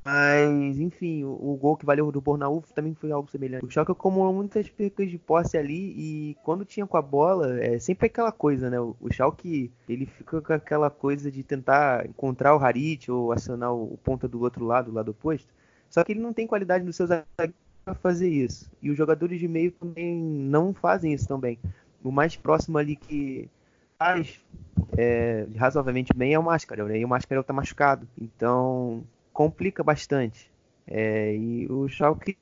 Mas, 0.05 0.79
enfim, 0.79 1.23
o, 1.23 1.31
o 1.31 1.57
gol 1.57 1.75
que 1.75 1.83
valeu 1.83 2.11
do 2.11 2.21
Bornaú 2.21 2.61
também 2.75 2.93
foi 2.93 3.11
algo 3.11 3.27
semelhante. 3.27 3.65
O 3.65 3.71
Schalke 3.71 3.91
acumulou 3.91 4.31
muitas 4.31 4.69
percas 4.69 5.09
de 5.09 5.17
posse 5.17 5.57
ali 5.57 5.95
e 5.97 6.37
quando 6.43 6.63
tinha 6.63 6.85
com 6.85 6.95
a 6.95 7.01
bola, 7.01 7.59
é 7.59 7.79
sempre 7.79 8.05
aquela 8.05 8.31
coisa, 8.31 8.69
né? 8.69 8.79
O, 8.79 8.95
o 9.01 9.11
Schalke, 9.11 9.71
ele 9.89 10.05
fica 10.05 10.39
com 10.39 10.53
aquela 10.53 10.91
coisa 10.91 11.31
de 11.31 11.41
tentar 11.41 12.05
encontrar 12.05 12.55
o 12.55 12.63
Harit 12.63 13.09
ou 13.11 13.31
acionar 13.31 13.73
o, 13.73 13.93
o 13.93 13.97
ponta 13.97 14.27
do 14.27 14.39
outro 14.41 14.63
lado, 14.63 14.91
do 14.91 14.95
lado 14.95 15.09
oposto. 15.09 15.51
Só 15.89 16.03
que 16.03 16.11
ele 16.11 16.19
não 16.19 16.33
tem 16.33 16.45
qualidade 16.45 16.85
nos 16.85 16.95
seus 16.95 17.09
zagueiros 17.09 17.55
para 17.83 17.95
fazer 17.95 18.29
isso. 18.29 18.69
E 18.83 18.91
os 18.91 18.97
jogadores 18.97 19.39
de 19.39 19.47
meio 19.47 19.71
também 19.71 20.15
não 20.15 20.71
fazem 20.71 21.13
isso 21.13 21.27
também. 21.27 21.57
O 22.03 22.11
mais 22.11 22.35
próximo 22.35 22.77
ali 22.77 22.95
que 22.95 23.49
faz 23.97 24.39
é, 24.95 25.47
razoavelmente 25.55 26.13
bem 26.15 26.35
é 26.35 26.37
o 26.37 26.43
Máscara, 26.43 26.83
né? 26.85 26.99
E 26.99 27.05
o 27.05 27.07
Máscara 27.07 27.41
está 27.41 27.53
machucado. 27.53 28.07
Então 28.21 29.03
complica 29.35 29.83
bastante. 29.83 30.49
É, 30.87 31.35
e 31.35 31.67
o 31.69 31.89
Schalke 31.89 32.37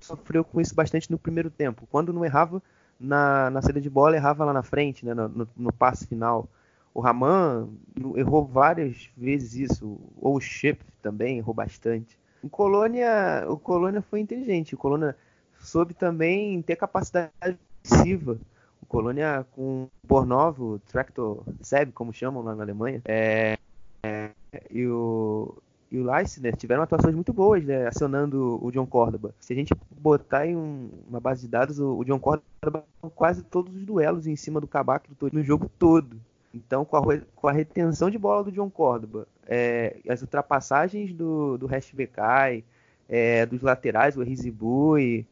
sofreu 0.00 0.42
com 0.42 0.58
isso 0.58 0.74
bastante 0.74 1.10
no 1.10 1.18
primeiro 1.18 1.50
tempo. 1.50 1.86
Quando 1.90 2.14
não 2.14 2.24
errava 2.24 2.62
na, 2.98 3.50
na 3.50 3.60
saída 3.60 3.80
de 3.80 3.90
bola, 3.90 4.16
errava 4.16 4.42
lá 4.46 4.52
na 4.52 4.62
frente, 4.62 5.04
né, 5.04 5.12
no, 5.12 5.46
no 5.54 5.72
passe 5.72 6.06
final. 6.06 6.48
O 6.94 7.00
Raman 7.00 7.68
errou 8.16 8.46
várias 8.46 9.10
vezes 9.14 9.70
isso. 9.70 10.00
Ou 10.16 10.36
o 10.36 10.40
Shep 10.40 10.80
também 11.02 11.36
errou 11.36 11.52
bastante. 11.52 12.18
O 12.42 12.48
Colônia, 12.48 13.44
o 13.46 13.58
Colônia 13.58 14.00
foi 14.00 14.20
inteligente. 14.20 14.74
O 14.74 14.78
Colônia 14.78 15.14
soube 15.58 15.92
também 15.92 16.62
ter 16.62 16.74
capacidade 16.74 17.58
ofensiva. 17.84 18.38
O 18.80 18.86
Colônia 18.86 19.46
com 19.52 19.82
o 19.82 19.90
Bornov, 20.06 20.58
o 20.58 20.78
Tractor 20.78 21.44
Seb, 21.60 21.92
como 21.92 22.14
chamam 22.14 22.42
lá 22.42 22.54
na 22.56 22.62
Alemanha, 22.62 23.02
é, 23.04 23.58
é, 24.02 24.30
e 24.70 24.86
o, 24.86 25.54
e 25.90 25.98
o 25.98 26.04
Leicester 26.04 26.54
tiveram 26.56 26.82
atuações 26.82 27.14
muito 27.14 27.32
boas, 27.32 27.64
né, 27.64 27.88
acionando 27.88 28.64
o 28.64 28.70
John 28.70 28.86
Córdoba. 28.86 29.34
Se 29.40 29.52
a 29.52 29.56
gente 29.56 29.74
botar 29.90 30.46
em 30.46 30.56
um, 30.56 30.88
uma 31.08 31.18
base 31.18 31.42
de 31.42 31.48
dados, 31.48 31.80
o, 31.80 31.98
o 31.98 32.04
John 32.04 32.18
Córdoba 32.18 32.84
quase 33.16 33.42
todos 33.42 33.74
os 33.74 33.84
duelos 33.84 34.26
em 34.26 34.36
cima 34.36 34.60
do 34.60 34.68
Kabak 34.68 35.10
no 35.32 35.42
jogo 35.42 35.68
todo. 35.78 36.16
Então, 36.54 36.84
com 36.84 36.96
a, 36.96 37.18
com 37.34 37.48
a, 37.48 37.52
retenção 37.52 38.10
de 38.10 38.18
bola 38.18 38.44
do 38.44 38.52
John 38.52 38.70
Córdoba, 38.70 39.26
é, 39.46 39.96
as 40.08 40.20
ultrapassagens 40.22 41.12
do, 41.12 41.56
do 41.58 41.68
Bekai, 41.94 42.64
é, 43.08 43.44
dos 43.46 43.62
laterais, 43.62 44.16
o 44.16 44.22
Rizibui, 44.22 45.26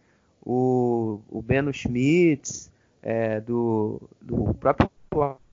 o, 0.45 1.21
o 1.29 1.43
Beno 1.43 1.73
Schmitz, 1.73 2.71
é, 3.03 3.41
do, 3.41 4.01
do 4.21 4.55
próprio 4.55 4.91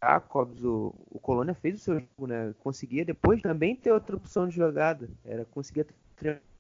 Jacobs, 0.02 0.64
o, 0.64 0.94
o 1.10 1.20
Colônia 1.20 1.54
fez 1.54 1.76
o 1.76 1.84
seu 1.84 2.00
jogo, 2.00 2.28
né? 2.28 2.54
Conseguia 2.60 3.06
depois 3.06 3.42
também 3.42 3.76
ter 3.76 3.92
outra 3.92 4.16
opção 4.16 4.48
de 4.48 4.56
jogada. 4.56 5.10
Era 5.24 5.46
conseguir 5.46 5.88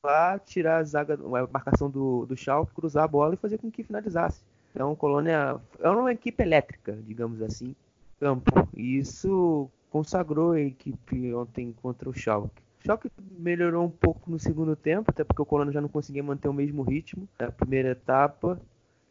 lá, 0.03 0.39
tirar 0.39 0.77
a 0.77 0.83
zaga, 0.83 1.15
a 1.15 1.47
marcação 1.51 1.89
do, 1.89 2.25
do 2.25 2.37
Schalke, 2.37 2.73
cruzar 2.73 3.03
a 3.03 3.07
bola 3.07 3.33
e 3.33 3.37
fazer 3.37 3.57
com 3.57 3.71
que 3.71 3.83
finalizasse. 3.83 4.43
Então, 4.73 4.91
o 4.91 4.95
Colônia 4.95 5.59
é 5.79 5.89
uma 5.89 6.11
equipe 6.11 6.43
elétrica, 6.43 6.97
digamos 7.05 7.41
assim, 7.41 7.75
campo. 8.19 8.51
E 8.75 8.97
isso 8.97 9.69
consagrou 9.89 10.51
a 10.51 10.59
equipe 10.59 11.33
ontem 11.33 11.73
contra 11.81 12.09
o 12.09 12.13
Schalke. 12.13 12.61
O 12.81 12.83
Schalke 12.83 13.09
melhorou 13.37 13.85
um 13.85 13.89
pouco 13.89 14.29
no 14.29 14.37
segundo 14.37 14.75
tempo, 14.75 15.09
até 15.09 15.23
porque 15.23 15.41
o 15.41 15.45
Colônia 15.45 15.73
já 15.73 15.81
não 15.81 15.89
conseguia 15.89 16.21
manter 16.21 16.49
o 16.49 16.53
mesmo 16.53 16.83
ritmo 16.83 17.27
na 17.39 17.51
primeira 17.51 17.89
etapa 17.89 18.59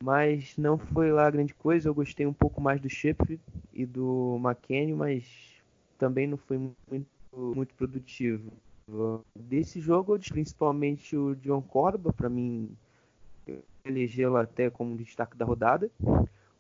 mas 0.05 0.55
não 0.59 0.77
foi 0.77 1.11
lá 1.11 1.31
grande 1.31 1.55
coisa. 1.55 1.89
Eu 1.89 1.95
gostei 1.95 2.27
um 2.27 2.33
pouco 2.33 2.61
mais 2.61 2.79
do 2.79 2.91
Shep 2.91 3.41
e 3.73 3.87
do 3.87 4.39
McKenny, 4.39 4.93
mas 4.93 5.25
também 5.97 6.27
não 6.27 6.37
foi 6.37 6.59
muito, 6.59 7.09
muito 7.33 7.75
produtivo. 7.75 8.53
Desse 9.35 9.81
jogo, 9.81 10.19
principalmente 10.19 11.17
o 11.17 11.35
John 11.37 11.63
Corba, 11.63 12.13
para 12.13 12.29
mim, 12.29 12.77
elegeu 13.83 14.37
até 14.37 14.69
como 14.69 14.95
destaque 14.95 15.39
da 15.39 15.47
rodada. 15.47 15.91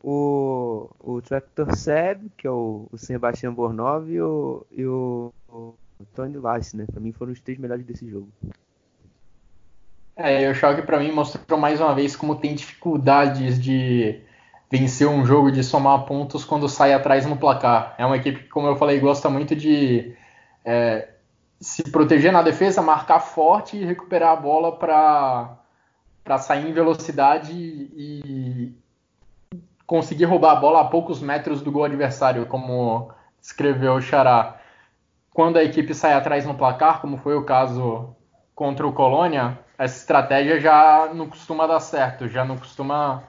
O, 0.02 0.88
o 0.98 1.20
Tractor 1.20 1.76
Seb, 1.76 2.30
que 2.38 2.46
é 2.46 2.50
o, 2.50 2.88
o 2.90 2.96
Sebastian 2.96 3.52
Bornov, 3.52 4.10
e 4.10 4.22
o, 4.22 4.66
e 4.70 4.86
o, 4.86 5.34
Tony 6.14 6.38
Lass, 6.38 6.72
né? 6.72 6.86
Para 6.86 7.00
mim 7.00 7.12
foram 7.12 7.32
os 7.32 7.40
três 7.42 7.58
melhores 7.58 7.84
desse 7.84 8.08
jogo. 8.08 8.28
É, 10.16 10.48
o 10.48 10.54
Schalke 10.54 10.82
para 10.82 11.00
mim 11.00 11.10
mostrou 11.10 11.58
mais 11.58 11.80
uma 11.80 11.94
vez 11.94 12.14
como 12.14 12.36
tem 12.36 12.54
dificuldades 12.54 13.60
de 13.60 14.20
vencer 14.70 15.08
um 15.08 15.24
jogo, 15.26 15.50
de 15.50 15.62
somar 15.62 16.04
pontos 16.04 16.44
quando 16.44 16.68
sai 16.68 16.92
atrás 16.92 17.26
no 17.26 17.36
placar. 17.36 17.94
É 17.98 18.06
uma 18.06 18.16
equipe 18.16 18.44
que, 18.44 18.48
como 18.48 18.66
eu 18.66 18.76
falei, 18.76 19.00
gosta 19.00 19.28
muito 19.28 19.54
de 19.56 20.16
é, 20.64 21.08
se 21.60 21.90
proteger 21.90 22.32
na 22.32 22.42
defesa, 22.42 22.80
marcar 22.82 23.20
forte 23.20 23.76
e 23.76 23.84
recuperar 23.84 24.32
a 24.32 24.36
bola 24.36 24.76
para 24.76 26.38
sair 26.38 26.68
em 26.68 26.72
velocidade 26.72 27.52
e 27.52 28.74
conseguir 29.86 30.24
roubar 30.24 30.52
a 30.52 30.56
bola 30.56 30.80
a 30.80 30.84
poucos 30.84 31.20
metros 31.20 31.60
do 31.60 31.72
gol 31.72 31.84
adversário, 31.84 32.46
como 32.46 33.10
escreveu 33.40 33.94
o 33.94 34.00
Xará. 34.00 34.60
Quando 35.32 35.56
a 35.56 35.64
equipe 35.64 35.92
sai 35.94 36.14
atrás 36.14 36.46
no 36.46 36.54
placar, 36.54 37.00
como 37.00 37.16
foi 37.16 37.36
o 37.36 37.44
caso 37.44 38.14
contra 38.54 38.86
o 38.86 38.92
Colônia, 38.92 39.58
essa 39.76 39.98
estratégia 39.98 40.60
já 40.60 41.10
não 41.14 41.28
costuma 41.28 41.66
dar 41.66 41.80
certo, 41.80 42.28
já 42.28 42.44
não 42.44 42.56
costuma. 42.56 43.22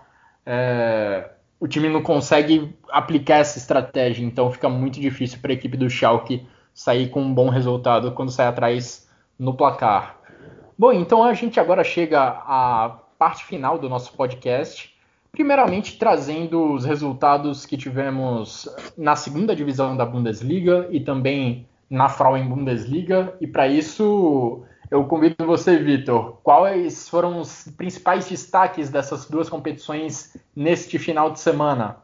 É, 0.45 1.29
o 1.59 1.67
time 1.67 1.89
não 1.89 2.01
consegue 2.01 2.75
aplicar 2.89 3.37
essa 3.37 3.57
estratégia, 3.57 4.23
então 4.23 4.51
fica 4.51 4.69
muito 4.69 4.99
difícil 4.99 5.39
para 5.39 5.51
a 5.51 5.55
equipe 5.55 5.77
do 5.77 5.89
Schalke 5.89 6.47
sair 6.73 7.09
com 7.09 7.21
um 7.21 7.33
bom 7.33 7.49
resultado 7.49 8.11
quando 8.11 8.31
sai 8.31 8.47
atrás 8.47 9.09
no 9.39 9.53
placar. 9.53 10.17
Bom, 10.77 10.91
então 10.91 11.23
a 11.23 11.33
gente 11.33 11.59
agora 11.59 11.83
chega 11.83 12.21
à 12.21 12.99
parte 13.17 13.45
final 13.45 13.79
do 13.79 13.87
nosso 13.87 14.13
podcast. 14.13 14.93
Primeiramente, 15.31 15.97
trazendo 15.97 16.73
os 16.73 16.85
resultados 16.85 17.65
que 17.65 17.77
tivemos 17.77 18.69
na 18.97 19.15
segunda 19.15 19.55
divisão 19.55 19.95
da 19.95 20.05
Bundesliga 20.05 20.87
e 20.91 20.99
também 20.99 21.67
na 21.89 22.09
Frauen 22.09 22.47
Bundesliga. 22.47 23.35
E 23.39 23.47
para 23.47 23.67
isso, 23.67 24.63
eu 24.89 25.05
convido 25.05 25.45
você, 25.45 25.77
Vitor. 25.77 26.39
Quais 26.43 27.09
foram 27.09 27.39
os 27.39 27.67
principais 27.77 28.27
destaques 28.27 28.89
dessas 28.89 29.25
duas 29.25 29.49
competições 29.49 30.35
neste 30.55 30.99
final 30.99 31.31
de 31.31 31.39
semana? 31.39 31.97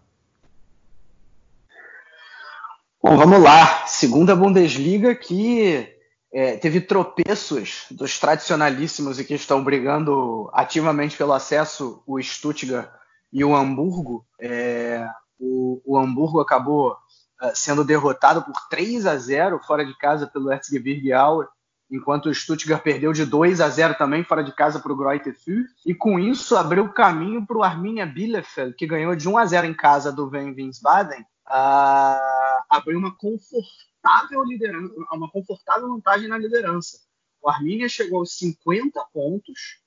Bom, 3.04 3.18
vamos 3.18 3.42
lá. 3.42 3.86
Segunda 3.88 4.36
Bundesliga 4.36 5.16
que 5.16 5.88
é, 6.34 6.56
teve 6.58 6.80
tropeços 6.82 7.86
dos 7.92 8.20
tradicionalíssimos 8.20 9.20
e 9.20 9.26
que 9.26 9.34
estão 9.34 9.64
brigando 9.64 10.50
ativamente 10.54 11.18
pelo 11.18 11.34
acesso, 11.34 12.02
o 12.06 12.22
Stuttgart 12.22 12.90
e 13.34 13.44
o 13.44 13.56
Hamburgo. 13.56 14.26
É, 14.40 15.08
o, 15.40 15.82
o, 15.86 15.98
Hamburgo 15.98 16.40
acabou 16.40 16.96
é, 17.42 17.54
sendo 17.56 17.84
derrotado 17.84 18.44
por 18.44 18.54
3 18.70 19.06
a 19.06 19.18
0 19.18 19.60
fora 19.66 19.86
de 19.86 19.98
casa 19.98 20.28
pelo 20.28 20.52
Erzgebirge 20.52 21.12
Aue 21.12 21.46
enquanto 21.92 22.28
o 22.28 22.34
Stuttgart 22.34 22.82
perdeu 22.82 23.12
de 23.12 23.26
2 23.26 23.60
a 23.60 23.70
0 23.70 23.96
também 23.96 24.24
fora 24.24 24.44
de 24.44 24.56
casa 24.56 24.80
para 24.80 24.94
o 24.94 24.96
Greuther 24.96 25.38
Fürth, 25.38 25.70
e 25.86 25.94
com 25.94 26.18
isso 26.18 26.56
abriu 26.56 26.88
caminho 26.94 27.46
para 27.46 27.58
o 27.58 27.64
Arminia 27.64 28.06
Bielefeld, 28.06 28.74
que 28.76 28.88
ganhou 28.88 29.16
de 29.16 29.28
1 29.28 29.38
a 29.38 29.46
0 29.46 29.68
em 29.68 29.74
casa 29.74 30.12
do 30.12 30.30
Wien 30.30 30.54
Wiesbaden, 30.54 31.22
uh, 31.22 32.64
abriu 32.70 32.98
uma 32.98 33.14
confortável 33.16 34.44
liderança, 34.46 34.94
uma 35.12 35.30
confortável 35.30 35.90
vantagem 35.90 36.30
na 36.30 36.38
liderança. 36.38 36.98
O 37.42 37.50
Arminia 37.50 37.90
chegou 37.90 38.20
aos 38.20 38.38
50 38.38 39.04
pontos, 39.14 39.82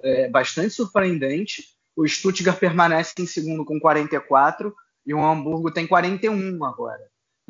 é, 0.00 0.28
bastante 0.28 0.70
surpreendente. 0.70 1.64
O 1.96 2.06
Stuttgart 2.06 2.58
permanece 2.58 3.14
em 3.18 3.26
segundo 3.26 3.64
com 3.64 3.80
44 3.80 4.72
e 5.04 5.12
o 5.12 5.24
Hamburgo 5.24 5.72
tem 5.72 5.86
41 5.86 6.64
agora. 6.64 7.02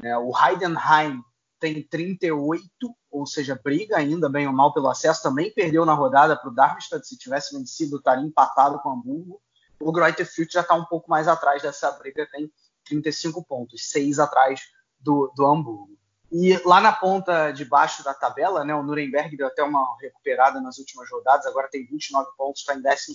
É, 0.02 0.16
o 0.16 0.32
Heidenheim 0.32 1.22
tem 1.58 1.82
38, 1.82 2.64
ou 3.10 3.26
seja, 3.26 3.60
briga 3.62 3.96
ainda 3.96 4.28
bem 4.28 4.46
ou 4.46 4.52
mal 4.52 4.72
pelo 4.72 4.88
acesso, 4.88 5.22
também 5.22 5.52
perdeu 5.52 5.84
na 5.84 5.94
rodada 5.94 6.36
para 6.36 6.48
o 6.48 6.54
Darmstadt, 6.54 7.06
se 7.06 7.18
tivesse 7.18 7.56
vencido 7.56 7.96
estaria 7.96 8.24
empatado 8.24 8.78
com 8.80 8.90
o 8.90 8.92
Hamburgo. 8.92 9.42
O 9.80 9.92
Greuther 9.92 10.26
Fürth 10.26 10.52
já 10.52 10.60
está 10.60 10.74
um 10.74 10.84
pouco 10.84 11.08
mais 11.08 11.28
atrás 11.28 11.62
dessa 11.62 11.90
briga, 11.92 12.28
tem 12.30 12.50
35 12.84 13.44
pontos, 13.44 13.88
6 13.90 14.18
atrás 14.18 14.60
do, 14.98 15.32
do 15.36 15.46
Hamburgo. 15.46 15.98
E 16.30 16.56
lá 16.64 16.80
na 16.80 16.92
ponta 16.92 17.50
de 17.52 17.64
baixo 17.64 18.04
da 18.04 18.12
tabela, 18.12 18.64
né, 18.64 18.74
o 18.74 18.82
Nuremberg 18.82 19.36
deu 19.36 19.46
até 19.46 19.62
uma 19.62 19.96
recuperada 20.00 20.60
nas 20.60 20.78
últimas 20.78 21.10
rodadas, 21.10 21.46
agora 21.46 21.68
tem 21.70 21.86
29 21.86 22.28
pontos, 22.36 22.60
está 22.60 22.74
em 22.74 22.82
12 22.82 23.14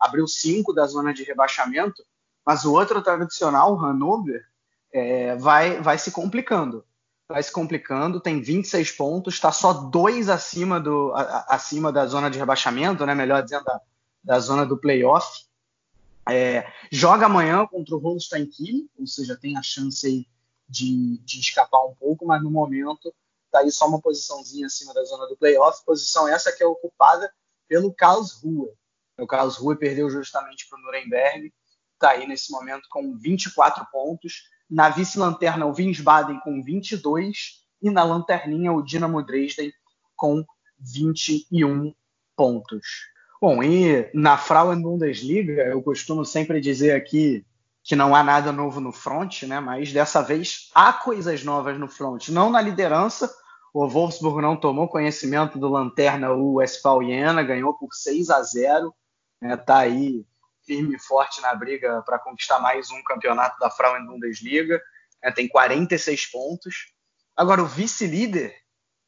abriu 0.00 0.26
5 0.26 0.72
da 0.72 0.86
zona 0.86 1.12
de 1.12 1.22
rebaixamento, 1.22 2.02
mas 2.44 2.64
o 2.64 2.72
outro 2.72 3.02
tradicional, 3.02 3.74
o 3.74 3.76
Hannover, 3.76 4.42
é, 4.92 5.34
vai, 5.36 5.80
vai 5.80 5.98
se 5.98 6.10
complicando. 6.10 6.84
Vai 7.28 7.42
se 7.42 7.50
complicando, 7.50 8.20
tem 8.20 8.40
26 8.40 8.92
pontos, 8.92 9.34
está 9.34 9.50
só 9.50 9.72
dois 9.72 10.28
acima, 10.28 10.78
do, 10.78 11.12
a, 11.14 11.46
acima 11.48 11.90
da 11.90 12.06
zona 12.06 12.30
de 12.30 12.38
rebaixamento, 12.38 13.06
né, 13.06 13.14
melhor 13.14 13.42
dizendo, 13.42 13.64
da, 13.64 13.80
da 14.22 14.38
zona 14.38 14.66
do 14.66 14.76
playoff. 14.76 15.46
É, 16.28 16.70
joga 16.90 17.26
amanhã 17.26 17.66
contra 17.66 17.94
o 17.94 17.98
Holstein 17.98 18.46
Kiel, 18.46 18.86
ou 18.98 19.06
seja, 19.06 19.36
tem 19.36 19.56
a 19.56 19.62
chance 19.62 20.06
aí 20.06 20.26
de, 20.68 21.18
de 21.18 21.40
escapar 21.40 21.84
um 21.84 21.94
pouco, 21.94 22.26
mas 22.26 22.42
no 22.42 22.50
momento 22.50 23.14
está 23.46 23.60
aí 23.60 23.70
só 23.70 23.86
uma 23.86 24.00
posiçãozinha 24.00 24.66
acima 24.66 24.92
da 24.92 25.04
zona 25.04 25.26
do 25.26 25.36
playoff, 25.36 25.84
posição 25.84 26.26
essa 26.26 26.52
que 26.52 26.62
é 26.62 26.66
ocupada 26.66 27.32
pelo 27.68 27.92
Karlsruhe. 27.92 28.72
O 29.18 29.26
Karlsruhe 29.26 29.76
perdeu 29.76 30.10
justamente 30.10 30.68
para 30.68 30.78
o 30.78 30.82
Nuremberg, 30.82 31.52
está 31.94 32.10
aí 32.10 32.26
nesse 32.26 32.50
momento 32.50 32.86
com 32.90 33.16
24 33.16 33.86
pontos. 33.92 34.50
Na 34.70 34.88
vice-lanterna, 34.88 35.66
o 35.66 35.72
Wiesbaden 35.72 36.40
com 36.40 36.62
22 36.62 37.64
e 37.82 37.90
na 37.90 38.02
lanterninha, 38.02 38.72
o 38.72 38.82
Dinamo 38.82 39.22
Dresden 39.22 39.72
com 40.16 40.44
21 40.78 41.94
pontos. 42.36 42.86
Bom, 43.40 43.62
e 43.62 44.10
na 44.14 44.38
Frauen 44.38 44.80
Bundesliga, 44.80 45.64
eu 45.64 45.82
costumo 45.82 46.24
sempre 46.24 46.60
dizer 46.60 46.92
aqui 46.92 47.44
que 47.82 47.94
não 47.94 48.14
há 48.14 48.22
nada 48.22 48.50
novo 48.50 48.80
no 48.80 48.90
front, 48.90 49.42
né? 49.42 49.60
Mas 49.60 49.92
dessa 49.92 50.22
vez 50.22 50.70
há 50.74 50.92
coisas 50.92 51.44
novas 51.44 51.78
no 51.78 51.86
front, 51.86 52.30
não 52.30 52.48
na 52.48 52.60
liderança. 52.60 53.30
O 53.74 53.86
Wolfsburg 53.86 54.40
não 54.40 54.56
tomou 54.56 54.88
conhecimento 54.88 55.58
do 55.58 55.68
lanterna, 55.68 56.32
o 56.32 56.54
Westphal 56.54 57.04
Jena 57.04 57.42
ganhou 57.42 57.74
por 57.74 57.92
6 57.92 58.30
a 58.30 58.42
0, 58.42 58.94
né? 59.42 59.56
Tá 59.56 59.78
aí 59.78 60.24
firme 60.66 60.96
e 60.96 60.98
forte 60.98 61.40
na 61.40 61.54
briga 61.54 62.02
para 62.02 62.18
conquistar 62.18 62.58
mais 62.58 62.90
um 62.90 63.02
campeonato 63.02 63.58
da 63.58 63.70
Frauen 63.70 64.06
Bundesliga, 64.06 64.82
né? 65.22 65.30
tem 65.30 65.48
46 65.48 66.26
pontos. 66.30 66.92
Agora 67.36 67.62
o 67.62 67.66
vice-líder, 67.66 68.54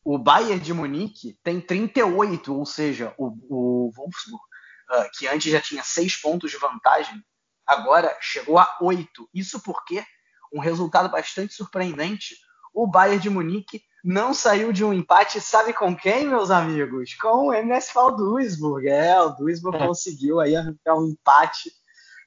o 0.04 0.18
Bayern 0.18 0.60
de 0.60 0.72
Munique, 0.72 1.38
tem 1.42 1.60
38, 1.60 2.54
ou 2.54 2.66
seja, 2.66 3.14
o, 3.18 3.26
o 3.48 3.90
Wolfsburg, 3.92 4.42
uh, 4.90 5.10
que 5.16 5.26
antes 5.26 5.50
já 5.50 5.60
tinha 5.60 5.82
6 5.82 6.16
pontos 6.16 6.50
de 6.50 6.58
vantagem, 6.58 7.22
agora 7.66 8.16
chegou 8.20 8.58
a 8.58 8.76
8. 8.80 9.28
Isso 9.34 9.60
porque 9.62 10.04
um 10.52 10.60
resultado 10.60 11.08
bastante 11.10 11.54
surpreendente. 11.54 12.36
O 12.76 12.86
Bayern 12.86 13.18
de 13.18 13.30
Munique 13.30 13.82
não 14.04 14.34
saiu 14.34 14.70
de 14.70 14.84
um 14.84 14.92
empate, 14.92 15.40
sabe 15.40 15.72
com 15.72 15.96
quem, 15.96 16.28
meus 16.28 16.50
amigos? 16.50 17.14
Com 17.14 17.46
o 17.46 17.54
MSV 17.54 18.14
Duisburg. 18.18 18.86
É, 18.86 19.18
o 19.18 19.30
Duisburg 19.30 19.78
é. 19.78 19.86
conseguiu 19.86 20.40
aí 20.40 20.54
arrancar 20.54 20.94
um 20.98 21.06
empate 21.06 21.72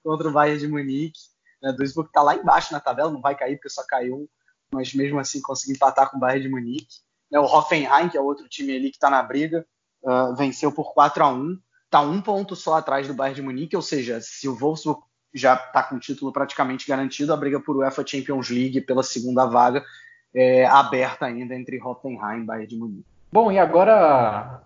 contra 0.03 0.27
o 0.27 0.31
Bayern 0.31 0.59
de 0.59 0.67
Munique. 0.67 1.19
O 1.63 1.71
Duisburg 1.71 2.09
está 2.09 2.23
lá 2.23 2.35
embaixo 2.35 2.73
na 2.73 2.80
tabela, 2.80 3.11
não 3.11 3.21
vai 3.21 3.35
cair 3.35 3.57
porque 3.57 3.69
só 3.69 3.84
caiu 3.88 4.15
um, 4.15 4.27
mas 4.73 4.91
mesmo 4.91 5.19
assim 5.19 5.39
conseguiu 5.39 5.76
empatar 5.76 6.09
com 6.09 6.17
o 6.17 6.19
Bayern 6.19 6.47
de 6.47 6.49
Munique. 6.49 6.95
O 7.31 7.41
Hoffenheim, 7.41 8.09
que 8.09 8.17
é 8.17 8.21
outro 8.21 8.49
time 8.49 8.76
ali 8.76 8.89
que 8.89 8.97
está 8.97 9.11
na 9.11 9.21
briga, 9.21 9.63
uh, 10.01 10.35
venceu 10.35 10.71
por 10.71 10.95
4 10.95 11.23
a 11.23 11.27
1 11.27 11.59
Está 11.85 12.01
um 12.01 12.19
ponto 12.21 12.55
só 12.55 12.73
atrás 12.73 13.07
do 13.07 13.13
Bayern 13.13 13.35
de 13.35 13.41
Munique, 13.43 13.76
ou 13.76 13.84
seja, 13.84 14.19
se 14.19 14.47
o 14.47 14.55
Wolfsburg 14.55 15.01
já 15.31 15.53
está 15.53 15.84
com 15.84 15.95
o 15.95 15.99
título 15.99 16.34
praticamente 16.34 16.88
garantido. 16.88 17.31
A 17.31 17.38
briga 17.38 17.59
por 17.59 17.77
UEFA 17.77 18.03
Champions 18.05 18.49
League 18.49 18.81
pela 18.81 19.03
segunda 19.03 19.45
vaga 19.45 19.85
é 20.34 20.65
aberta 20.65 21.26
ainda 21.26 21.56
entre 21.56 21.81
Hoffenheim 21.81 22.41
e 22.41 22.45
Bayern 22.45 22.68
de 22.68 22.77
Munique. 22.77 23.06
Bom, 23.31 23.51
e 23.51 23.60
agora, 23.60 24.61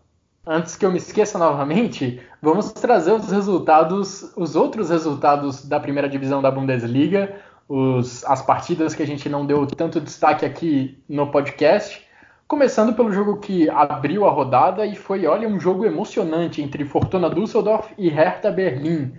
antes 0.46 0.76
que 0.76 0.86
eu 0.86 0.92
me 0.92 0.98
esqueça 0.98 1.38
novamente, 1.38 2.22
vamos 2.42 2.72
trazer 2.72 3.12
os 3.12 3.30
resultados, 3.32 4.34
os 4.36 4.56
outros 4.56 4.90
resultados 4.90 5.66
da 5.66 5.80
primeira 5.80 6.08
divisão 6.08 6.42
da 6.42 6.50
Bundesliga, 6.50 7.36
os, 7.68 8.24
as 8.26 8.42
partidas 8.42 8.94
que 8.94 9.04
a 9.04 9.08
gente 9.08 9.28
não 9.28 9.46
deu 9.46 9.66
tanto 9.68 10.00
destaque 10.00 10.46
aqui 10.46 10.98
no 11.08 11.32
podcast. 11.32 12.06
Começando 12.48 12.94
pelo 12.94 13.12
jogo 13.12 13.40
que 13.40 13.70
abriu 13.70 14.26
a 14.26 14.32
rodada 14.32 14.86
e 14.86 14.96
foi, 14.96 15.26
olha, 15.26 15.48
um 15.48 15.60
jogo 15.60 15.86
emocionante 15.86 16.62
entre 16.62 16.86
Fortuna 16.86 17.30
Düsseldorf 17.30 17.94
e 17.98 18.10
Hertha 18.10 18.52
Berlim. 18.52 19.14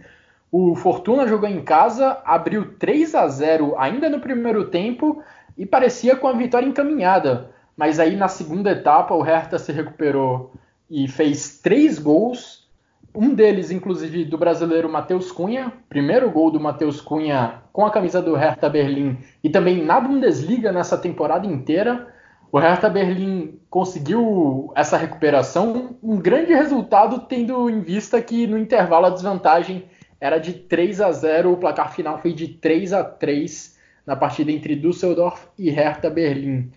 O 0.52 0.76
Fortuna 0.76 1.26
jogou 1.26 1.48
em 1.48 1.62
casa, 1.62 2.22
abriu 2.24 2.76
3 2.78 3.14
a 3.14 3.26
0 3.26 3.74
ainda 3.76 4.08
no 4.08 4.20
primeiro 4.20 4.66
tempo 4.66 5.20
e 5.56 5.64
parecia 5.64 6.16
com 6.16 6.26
a 6.26 6.32
vitória 6.32 6.66
encaminhada. 6.66 7.50
Mas 7.76 7.98
aí 7.98 8.16
na 8.16 8.28
segunda 8.28 8.70
etapa 8.70 9.14
o 9.14 9.22
Hertha 9.22 9.58
se 9.58 9.72
recuperou 9.72 10.52
e 10.90 11.08
fez 11.08 11.58
três 11.58 11.98
gols, 11.98 12.68
um 13.14 13.34
deles 13.34 13.70
inclusive 13.70 14.24
do 14.24 14.36
brasileiro 14.36 14.88
Matheus 14.88 15.30
Cunha, 15.30 15.72
primeiro 15.88 16.30
gol 16.30 16.50
do 16.50 16.60
Matheus 16.60 17.00
Cunha 17.00 17.62
com 17.72 17.84
a 17.84 17.90
camisa 17.90 18.20
do 18.20 18.34
Hertha 18.34 18.68
Berlim 18.68 19.18
e 19.42 19.50
também 19.50 19.84
na 19.84 20.00
Bundesliga 20.00 20.72
nessa 20.72 20.98
temporada 20.98 21.46
inteira. 21.46 22.08
O 22.50 22.58
Hertha 22.58 22.88
Berlim 22.88 23.58
conseguiu 23.68 24.72
essa 24.76 24.96
recuperação, 24.96 25.96
um 26.00 26.16
grande 26.16 26.54
resultado 26.54 27.26
tendo 27.28 27.68
em 27.68 27.80
vista 27.80 28.22
que 28.22 28.46
no 28.46 28.56
intervalo 28.56 29.06
a 29.06 29.10
desvantagem 29.10 29.86
era 30.20 30.38
de 30.38 30.52
3 30.52 31.00
a 31.00 31.10
0, 31.10 31.52
o 31.52 31.56
placar 31.56 31.92
final 31.92 32.18
foi 32.18 32.32
de 32.32 32.46
3 32.48 32.92
a 32.92 33.02
3 33.02 33.73
na 34.06 34.14
partida 34.14 34.52
entre 34.52 34.76
Düsseldorf 34.76 35.46
e 35.58 35.70
Hertha 35.70 36.10
Berlim. 36.10 36.70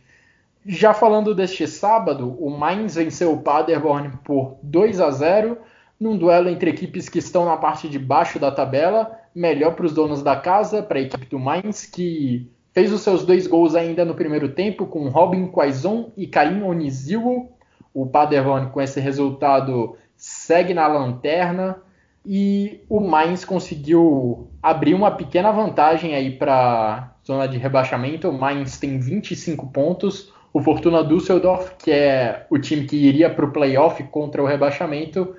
Já 0.66 0.94
falando 0.94 1.34
deste 1.34 1.68
sábado, 1.68 2.36
o 2.40 2.50
Mainz 2.50 2.96
venceu 2.96 3.32
o 3.32 3.42
Paderborn 3.42 4.12
por 4.24 4.58
2 4.62 5.00
a 5.00 5.12
0 5.12 5.58
num 6.00 6.18
duelo 6.18 6.50
entre 6.50 6.70
equipes 6.70 7.10
que 7.10 7.20
estão 7.20 7.46
na 7.46 7.58
parte 7.58 7.90
de 7.90 7.98
baixo 7.98 8.38
da 8.38 8.52
tabela, 8.52 9.20
melhor 9.34 9.74
para 9.76 9.86
os 9.86 9.94
donos 9.94 10.22
da 10.22 10.36
casa, 10.36 10.84
para 10.84 11.00
a 11.00 11.02
equipe 11.02 11.26
do 11.26 11.40
Mainz, 11.40 11.86
que 11.86 12.52
fez 12.72 12.92
os 12.92 13.02
seus 13.02 13.26
dois 13.26 13.48
gols 13.48 13.76
ainda 13.76 14.06
no 14.06 14.14
primeiro 14.14 14.50
tempo, 14.50 14.86
com 14.86 15.10
Robin 15.10 15.48
Quaison 15.48 16.12
e 16.16 16.28
Karim 16.28 16.62
Oniziwo. 16.62 17.50
O 17.94 18.06
Paderborn, 18.06 18.70
com 18.70 18.80
esse 18.80 19.00
resultado, 19.00 19.98
segue 20.16 20.74
na 20.74 20.86
lanterna, 20.86 21.82
e 22.24 22.82
o 22.90 23.00
Mainz 23.00 23.46
conseguiu 23.46 24.50
abrir 24.62 24.94
uma 24.94 25.12
pequena 25.12 25.52
vantagem 25.52 26.14
aí 26.14 26.38
para 26.38 27.16
zona 27.28 27.48
de 27.48 27.58
rebaixamento. 27.58 28.30
O 28.30 28.34
Mainz 28.34 28.80
tem 28.80 29.00
25 29.00 29.68
pontos. 29.68 30.34
O 30.54 30.62
Fortuna 30.62 31.04
Düsseldorf, 31.04 31.76
que 31.78 31.92
é 31.92 32.48
o 32.50 32.58
time 32.58 32.86
que 32.86 32.96
iria 32.96 33.30
para 33.30 33.46
o 33.46 33.52
playoff 33.52 34.02
contra 34.06 34.42
o 34.42 34.46
rebaixamento, 34.46 35.36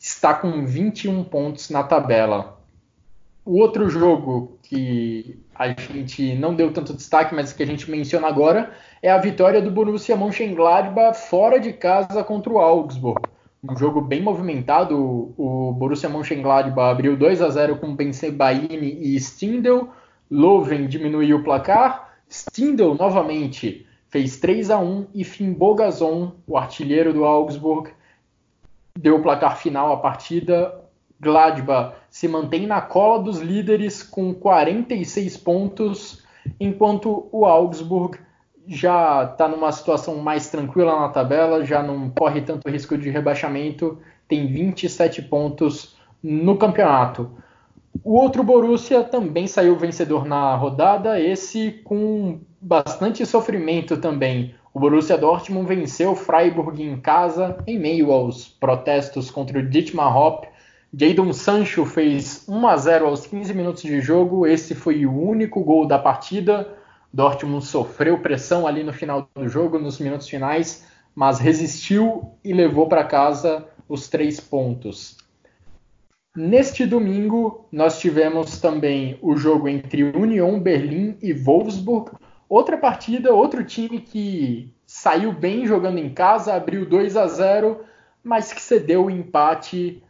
está 0.00 0.32
com 0.32 0.64
21 0.64 1.22
pontos 1.24 1.68
na 1.68 1.82
tabela. 1.82 2.58
O 3.44 3.58
outro 3.58 3.88
jogo 3.88 4.58
que 4.62 5.38
a 5.54 5.68
gente 5.68 6.34
não 6.34 6.54
deu 6.54 6.72
tanto 6.72 6.94
destaque, 6.94 7.34
mas 7.34 7.52
que 7.52 7.62
a 7.62 7.66
gente 7.66 7.90
menciona 7.90 8.26
agora, 8.26 8.72
é 9.02 9.10
a 9.10 9.18
vitória 9.18 9.60
do 9.60 9.70
Borussia 9.70 10.16
Mönchengladbach 10.16 11.18
fora 11.28 11.60
de 11.60 11.72
casa 11.72 12.24
contra 12.24 12.52
o 12.52 12.58
Augsburg 12.58 13.20
um 13.62 13.76
jogo 13.76 14.00
bem 14.00 14.22
movimentado. 14.22 15.34
O 15.36 15.72
Borussia 15.72 16.08
Mönchengladbach 16.08 16.92
abriu 16.92 17.16
2 17.16 17.42
a 17.42 17.50
0 17.50 17.76
com 17.76 17.94
Ben 17.94 18.12
Sebaini 18.12 18.98
e 19.00 19.16
Stindl. 19.16 19.88
Loven 20.30 20.86
diminuiu 20.86 21.38
o 21.38 21.44
placar. 21.44 22.08
Stindl 22.28 22.94
novamente 22.94 23.86
fez 24.08 24.38
3 24.38 24.70
a 24.70 24.78
1 24.78 25.08
e 25.14 25.24
Finn 25.24 25.56
o 26.46 26.56
artilheiro 26.56 27.12
do 27.12 27.24
Augsburg, 27.24 27.90
deu 28.98 29.16
o 29.16 29.22
placar 29.22 29.56
final 29.56 29.92
à 29.92 29.96
partida. 29.96 30.74
Gladbach 31.20 31.94
se 32.08 32.28
mantém 32.28 32.66
na 32.66 32.80
cola 32.80 33.22
dos 33.22 33.40
líderes 33.40 34.02
com 34.02 34.32
46 34.32 35.36
pontos, 35.38 36.24
enquanto 36.60 37.28
o 37.32 37.44
Augsburg 37.44 38.18
já 38.66 39.24
está 39.24 39.48
numa 39.48 39.72
situação 39.72 40.16
mais 40.16 40.50
tranquila 40.50 41.00
na 41.00 41.08
tabela, 41.08 41.64
já 41.64 41.82
não 41.82 42.10
corre 42.10 42.42
tanto 42.42 42.68
risco 42.68 42.96
de 42.96 43.10
rebaixamento, 43.10 43.98
tem 44.28 44.46
27 44.46 45.22
pontos 45.22 45.96
no 46.22 46.56
campeonato. 46.56 47.30
O 48.04 48.14
outro 48.14 48.42
Borussia 48.42 49.02
também 49.02 49.46
saiu 49.46 49.76
vencedor 49.76 50.24
na 50.24 50.54
rodada, 50.56 51.20
esse 51.20 51.72
com 51.84 52.40
bastante 52.60 53.24
sofrimento 53.26 53.96
também. 53.96 54.54
O 54.72 54.80
Borussia 54.80 55.18
Dortmund 55.18 55.66
venceu 55.66 56.14
Freiburg 56.14 56.82
em 56.82 57.00
casa, 57.00 57.58
em 57.66 57.78
meio 57.78 58.12
aos 58.12 58.48
protestos 58.48 59.30
contra 59.30 59.58
o 59.58 59.68
Dietmar 59.68 60.16
Hopp, 60.16 60.48
Jadon 60.96 61.34
Sancho 61.34 61.84
fez 61.84 62.46
1 62.48 62.66
a 62.66 62.76
0 62.76 63.06
aos 63.06 63.26
15 63.26 63.52
minutos 63.52 63.82
de 63.82 64.00
jogo. 64.00 64.46
Esse 64.46 64.74
foi 64.74 65.04
o 65.04 65.12
único 65.12 65.62
gol 65.62 65.86
da 65.86 65.98
partida. 65.98 66.66
Dortmund 67.12 67.64
sofreu 67.64 68.18
pressão 68.20 68.66
ali 68.66 68.82
no 68.82 68.92
final 68.92 69.28
do 69.34 69.48
jogo, 69.48 69.78
nos 69.78 69.98
minutos 69.98 70.28
finais, 70.28 70.86
mas 71.14 71.38
resistiu 71.38 72.32
e 72.42 72.54
levou 72.54 72.86
para 72.86 73.04
casa 73.04 73.66
os 73.88 74.08
três 74.08 74.40
pontos. 74.40 75.16
Neste 76.40 76.86
domingo, 76.86 77.66
nós 77.72 77.98
tivemos 77.98 78.60
também 78.60 79.18
o 79.20 79.36
jogo 79.36 79.68
entre 79.68 80.04
Union 80.04 80.60
Berlim 80.60 81.18
e 81.20 81.32
Wolfsburg. 81.32 82.12
Outra 82.48 82.78
partida, 82.78 83.34
outro 83.34 83.64
time 83.64 83.98
que 83.98 84.72
saiu 84.86 85.32
bem 85.32 85.66
jogando 85.66 85.98
em 85.98 86.08
casa, 86.08 86.54
abriu 86.54 86.88
2 86.88 87.16
a 87.16 87.26
0, 87.26 87.80
mas 88.22 88.52
que 88.52 88.62
cedeu 88.62 89.06
o 89.06 89.10
empate 89.10 90.00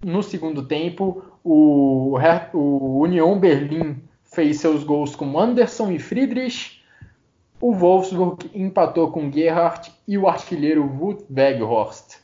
no 0.00 0.22
segundo 0.22 0.64
tempo. 0.64 1.24
O, 1.42 2.16
o 2.52 3.00
Union 3.00 3.36
Berlim 3.40 3.96
fez 4.22 4.60
seus 4.60 4.84
gols 4.84 5.16
com 5.16 5.36
Anderson 5.36 5.90
e 5.90 5.98
Friedrich. 5.98 6.84
O 7.60 7.74
Wolfsburg 7.74 8.48
empatou 8.54 9.10
com 9.10 9.28
Gerhardt 9.28 9.92
e 10.06 10.16
o 10.16 10.28
artilheiro 10.28 10.84
Wout 10.84 11.24
Weghorst. 11.28 12.23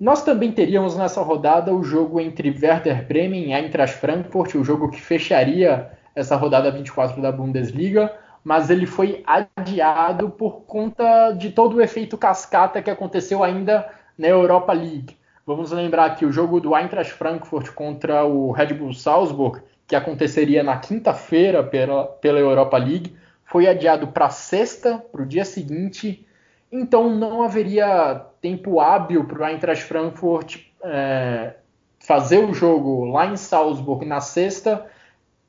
Nós 0.00 0.22
também 0.24 0.50
teríamos 0.50 0.96
nessa 0.96 1.20
rodada 1.20 1.74
o 1.74 1.84
jogo 1.84 2.18
entre 2.18 2.48
Werder 2.48 3.06
Bremen 3.06 3.50
e 3.50 3.52
Eintracht 3.52 3.98
Frankfurt, 3.98 4.54
o 4.54 4.64
jogo 4.64 4.88
que 4.88 4.98
fecharia 4.98 5.90
essa 6.14 6.36
rodada 6.36 6.70
24 6.70 7.20
da 7.20 7.30
Bundesliga, 7.30 8.10
mas 8.42 8.70
ele 8.70 8.86
foi 8.86 9.22
adiado 9.26 10.30
por 10.30 10.62
conta 10.62 11.32
de 11.32 11.50
todo 11.50 11.76
o 11.76 11.82
efeito 11.82 12.16
cascata 12.16 12.80
que 12.80 12.88
aconteceu 12.88 13.44
ainda 13.44 13.90
na 14.16 14.26
Europa 14.26 14.72
League. 14.72 15.18
Vamos 15.46 15.70
lembrar 15.70 16.16
que 16.16 16.24
o 16.24 16.32
jogo 16.32 16.60
do 16.60 16.74
Eintracht 16.74 17.12
Frankfurt 17.12 17.74
contra 17.74 18.24
o 18.24 18.52
Red 18.52 18.72
Bull 18.72 18.94
Salzburg, 18.94 19.60
que 19.86 19.94
aconteceria 19.94 20.62
na 20.62 20.78
quinta-feira 20.78 21.62
pela, 21.62 22.06
pela 22.06 22.38
Europa 22.38 22.78
League, 22.78 23.14
foi 23.44 23.66
adiado 23.66 24.06
para 24.06 24.30
sexta, 24.30 24.96
para 25.12 25.20
o 25.20 25.26
dia 25.26 25.44
seguinte, 25.44 26.26
então 26.72 27.10
não 27.10 27.42
haveria 27.42 28.24
tempo 28.40 28.80
hábil 28.80 29.24
para 29.24 29.42
o 29.42 29.46
Eintracht 29.46 29.84
Frankfurt 29.84 30.58
é, 30.82 31.54
fazer 31.98 32.38
o 32.38 32.54
jogo 32.54 33.04
lá 33.06 33.26
em 33.26 33.36
Salzburg 33.36 34.06
na 34.06 34.20
sexta 34.20 34.86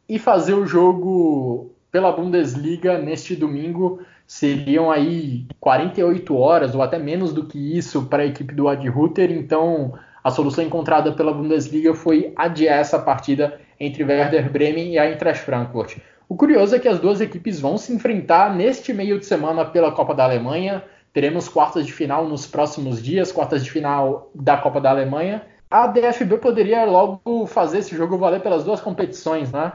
e 0.07 0.19
fazer 0.19 0.53
o 0.53 0.65
jogo 0.65 1.71
pela 1.91 2.11
Bundesliga 2.11 2.97
neste 2.97 3.35
domingo. 3.35 4.01
Seriam 4.25 4.89
aí 4.89 5.45
48 5.59 6.35
horas 6.35 6.73
ou 6.73 6.81
até 6.81 6.97
menos 6.97 7.33
do 7.33 7.45
que 7.45 7.77
isso 7.77 8.03
para 8.03 8.23
a 8.23 8.25
equipe 8.25 8.53
do 8.53 8.67
Ad 8.67 8.87
Ruther. 8.89 9.31
Então 9.31 9.93
a 10.23 10.31
solução 10.31 10.63
encontrada 10.63 11.11
pela 11.11 11.33
Bundesliga 11.33 11.93
foi 11.93 12.33
adiar 12.35 12.79
essa 12.79 12.99
partida 12.99 13.59
entre 13.79 14.03
Werder 14.03 14.51
Bremen 14.51 14.93
e 14.93 14.99
a 14.99 15.09
Eintracht 15.09 15.43
Frankfurt. 15.43 15.97
O 16.29 16.35
curioso 16.35 16.75
é 16.75 16.79
que 16.79 16.87
as 16.87 16.99
duas 16.99 17.19
equipes 17.19 17.59
vão 17.59 17.77
se 17.77 17.93
enfrentar 17.93 18.55
neste 18.55 18.93
meio 18.93 19.19
de 19.19 19.25
semana 19.25 19.65
pela 19.65 19.91
Copa 19.91 20.15
da 20.15 20.23
Alemanha. 20.23 20.83
Teremos 21.13 21.49
quartas 21.49 21.85
de 21.85 21.91
final 21.91 22.25
nos 22.25 22.47
próximos 22.47 23.01
dias, 23.01 23.31
quartas 23.31 23.63
de 23.63 23.71
final 23.71 24.29
da 24.33 24.57
Copa 24.57 24.79
da 24.79 24.89
Alemanha. 24.89 25.45
A 25.69 25.87
DFB 25.87 26.37
poderia 26.37 26.85
logo 26.85 27.45
fazer 27.47 27.79
esse 27.79 27.95
jogo 27.95 28.17
valer 28.17 28.41
pelas 28.41 28.63
duas 28.63 28.79
competições, 28.79 29.51
né? 29.51 29.73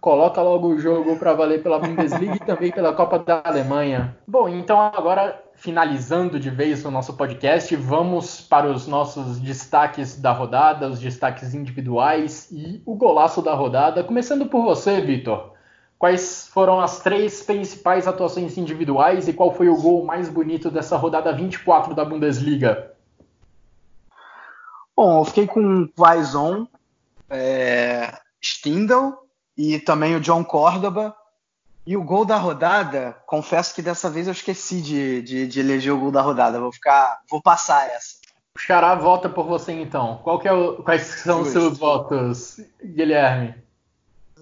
Coloca 0.00 0.40
logo 0.40 0.68
o 0.68 0.78
jogo 0.78 1.16
para 1.16 1.34
valer 1.34 1.62
pela 1.62 1.78
Bundesliga 1.78 2.36
e 2.36 2.38
também 2.38 2.70
pela 2.70 2.92
Copa 2.92 3.18
da 3.18 3.42
Alemanha. 3.44 4.16
Bom, 4.26 4.48
então 4.48 4.80
agora 4.80 5.42
finalizando 5.54 6.38
de 6.38 6.50
vez 6.50 6.84
o 6.84 6.90
nosso 6.90 7.14
podcast, 7.14 7.74
vamos 7.76 8.40
para 8.40 8.66
os 8.66 8.86
nossos 8.86 9.40
destaques 9.40 10.20
da 10.20 10.32
rodada, 10.32 10.88
os 10.88 11.00
destaques 11.00 11.54
individuais 11.54 12.48
e 12.50 12.82
o 12.86 12.94
golaço 12.94 13.42
da 13.42 13.54
rodada. 13.54 14.04
Começando 14.04 14.46
por 14.46 14.62
você, 14.62 15.00
Vitor. 15.00 15.52
Quais 16.02 16.48
foram 16.48 16.80
as 16.80 16.98
três 16.98 17.44
principais 17.44 18.08
atuações 18.08 18.58
individuais 18.58 19.28
e 19.28 19.32
qual 19.32 19.54
foi 19.54 19.68
o 19.68 19.80
gol 19.80 20.04
mais 20.04 20.28
bonito 20.28 20.68
dessa 20.68 20.96
rodada 20.96 21.32
24 21.32 21.94
da 21.94 22.04
Bundesliga? 22.04 22.92
Bom, 24.96 25.20
eu 25.20 25.24
fiquei 25.24 25.46
com 25.46 25.86
Quaison, 25.96 26.66
é, 27.30 28.18
Stindl 28.42 29.12
e 29.56 29.78
também 29.78 30.16
o 30.16 30.20
John 30.20 30.42
Córdoba. 30.42 31.14
E 31.86 31.96
o 31.96 32.02
gol 32.02 32.24
da 32.24 32.36
rodada, 32.36 33.16
confesso 33.24 33.72
que 33.72 33.80
dessa 33.80 34.10
vez 34.10 34.26
eu 34.26 34.32
esqueci 34.32 34.82
de, 34.82 35.22
de, 35.22 35.46
de 35.46 35.60
eleger 35.60 35.92
o 35.92 36.00
gol 36.00 36.10
da 36.10 36.20
rodada. 36.20 36.58
Vou 36.58 36.72
ficar, 36.72 37.20
vou 37.30 37.40
passar 37.40 37.86
essa. 37.86 38.16
O 38.56 38.58
Xará 38.58 38.96
vota 38.96 39.28
por 39.28 39.46
você 39.46 39.70
então. 39.70 40.18
Qual 40.24 40.42
é 40.42 40.52
o, 40.52 40.82
quais 40.82 41.02
são 41.02 41.42
os 41.42 41.50
seus 41.50 41.78
votos, 41.78 42.56
Guilherme? 42.84 43.54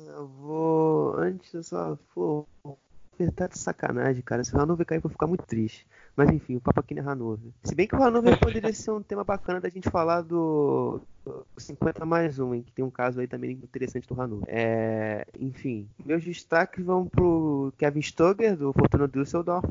Eu 0.09 0.27
vou. 0.27 1.17
Antes 1.19 1.53
eu 1.53 1.63
só. 1.63 1.99
Pô, 2.15 2.47
verdade 3.19 3.59
sacanagem, 3.59 4.23
cara. 4.23 4.43
Se 4.43 4.55
o 4.55 4.61
Hanover 4.61 4.87
cair, 4.87 4.99
eu 4.99 5.03
vou 5.03 5.11
ficar 5.11 5.27
muito 5.27 5.45
triste. 5.45 5.87
Mas 6.17 6.31
enfim, 6.31 6.57
o 6.57 6.61
papo 6.61 6.81
aqui 6.81 6.95
não 6.95 7.03
é 7.03 7.13
Hanover. 7.13 7.53
Se 7.65 7.75
bem 7.75 7.87
que 7.87 7.95
o 7.95 8.03
Hanover 8.03 8.39
poderia 8.39 8.73
ser 8.73 8.91
um 8.91 9.03
tema 9.03 9.23
bacana 9.25 9.61
da 9.61 9.69
gente 9.69 9.91
falar 9.91 10.23
do 10.23 11.01
50 11.57 12.05
mais 12.05 12.39
um, 12.39 12.55
em 12.55 12.63
que 12.63 12.73
tem 12.73 12.85
um 12.85 12.91
caso 12.91 13.21
aí 13.21 13.27
também 13.27 13.53
interessante 13.53 14.09
do 14.09 14.21
Hanover. 14.21 14.45
É, 14.49 15.27
enfim, 15.39 15.89
meus 16.05 16.25
destaques 16.25 16.85
vão 16.85 17.07
pro 17.07 17.73
Kevin 17.79 18.01
Stoger, 18.01 18.57
do 18.57 18.73
Fortuna 18.73 19.07
Düsseldorf. 19.07 19.69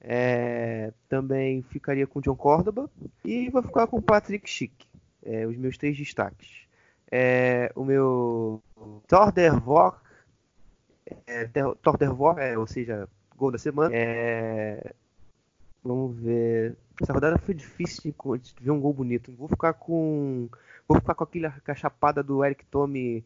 É, 0.00 0.92
também 1.08 1.62
ficaria 1.62 2.06
com 2.06 2.18
o 2.18 2.22
John 2.22 2.36
Córdoba. 2.36 2.90
E 3.24 3.48
vou 3.50 3.62
ficar 3.62 3.86
com 3.86 3.98
o 3.98 4.02
Patrick 4.02 4.48
Schick. 4.48 4.86
É, 5.24 5.46
os 5.46 5.56
meus 5.56 5.78
três 5.78 5.96
destaques. 5.96 6.61
É, 7.14 7.70
o 7.74 7.84
meu 7.84 8.62
Tordervok, 9.06 9.98
é, 11.26 11.46
Tordervok, 11.82 12.40
é, 12.40 12.56
ou 12.56 12.66
seja, 12.66 13.06
gol 13.36 13.50
da 13.50 13.58
semana. 13.58 13.94
É, 13.94 14.94
vamos 15.84 16.16
ver. 16.16 16.74
Essa 17.02 17.12
rodada 17.12 17.36
foi 17.36 17.54
difícil 17.54 18.14
de 18.40 18.54
ver 18.58 18.70
um 18.70 18.80
gol 18.80 18.94
bonito. 18.94 19.30
Vou 19.36 19.46
ficar 19.46 19.74
com. 19.74 20.48
Vou 20.88 20.98
ficar 20.98 21.14
com 21.14 21.24
aquela 21.24 21.50
cachapada 21.64 22.22
do 22.22 22.42
Eric 22.42 22.64
Tome 22.66 23.22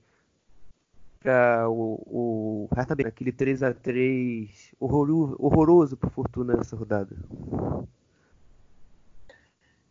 para 1.21 1.69
o, 1.69 2.69
o 2.69 2.69
também, 2.87 3.07
aquele 3.07 3.33
3 3.33 3.63
a 3.63 3.73
3 3.73 4.75
horroroso, 4.81 5.37
horroroso 5.39 5.97
para 5.97 6.11
Fortuna 6.11 6.57
nessa 6.57 6.77
rodada. 6.77 7.17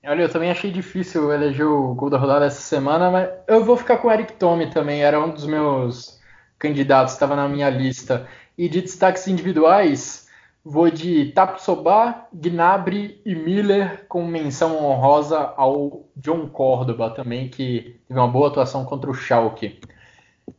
Olha, 0.08 0.22
eu 0.22 0.30
também 0.30 0.52
achei 0.52 0.72
difícil 0.72 1.32
eleger 1.32 1.66
o 1.66 1.96
gol 1.96 2.12
da 2.12 2.18
rodada 2.18 2.46
essa 2.46 2.62
semana, 2.62 3.10
mas 3.10 3.28
eu 3.48 3.66
vou 3.66 3.76
ficar 3.76 3.98
com 3.98 4.08
o 4.08 4.12
Eric 4.12 4.34
Tome 4.34 4.70
também, 4.70 5.04
era 5.04 5.20
um 5.20 5.32
dos 5.32 5.48
meus 5.48 6.20
candidatos, 6.60 7.14
estava 7.14 7.36
na 7.36 7.50
minha 7.50 7.70
lista. 7.72 8.28
E 8.56 8.70
de 8.70 8.82
destaques 8.82 9.28
individuais, 9.28 10.28
vou 10.64 10.92
de 10.92 11.32
Tapsoba, 11.32 12.28
Gnabry 12.32 13.20
e 13.26 13.34
Miller, 13.34 14.06
com 14.08 14.28
menção 14.28 14.78
honrosa 14.84 15.54
ao 15.58 16.06
John 16.16 16.48
Córdoba 16.50 17.10
também, 17.10 17.50
que 17.50 18.00
teve 18.08 18.20
uma 18.20 18.28
boa 18.28 18.50
atuação 18.50 18.86
contra 18.86 19.10
o 19.10 19.14
Schalke. 19.14 19.80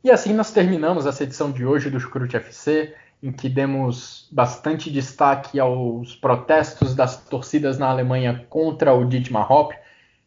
E 0.02 0.10
assim 0.10 0.35
nós 0.35 0.51
terminamos 0.51 1.06
essa 1.06 1.23
edição 1.23 1.52
de 1.52 1.64
hoje 1.64 1.89
do 1.89 2.01
Chucrute 2.01 2.36
FC 2.36 2.94
em 3.22 3.32
que 3.32 3.48
demos 3.48 4.28
bastante 4.30 4.90
destaque 4.90 5.59
aos 5.59 6.14
protestos 6.14 6.94
das 6.94 7.24
torcidas 7.24 7.78
na 7.78 7.88
Alemanha 7.88 8.47
contra 8.48 8.94
o 8.94 9.05
Dietmar 9.05 9.51
Hopp. 9.51 9.74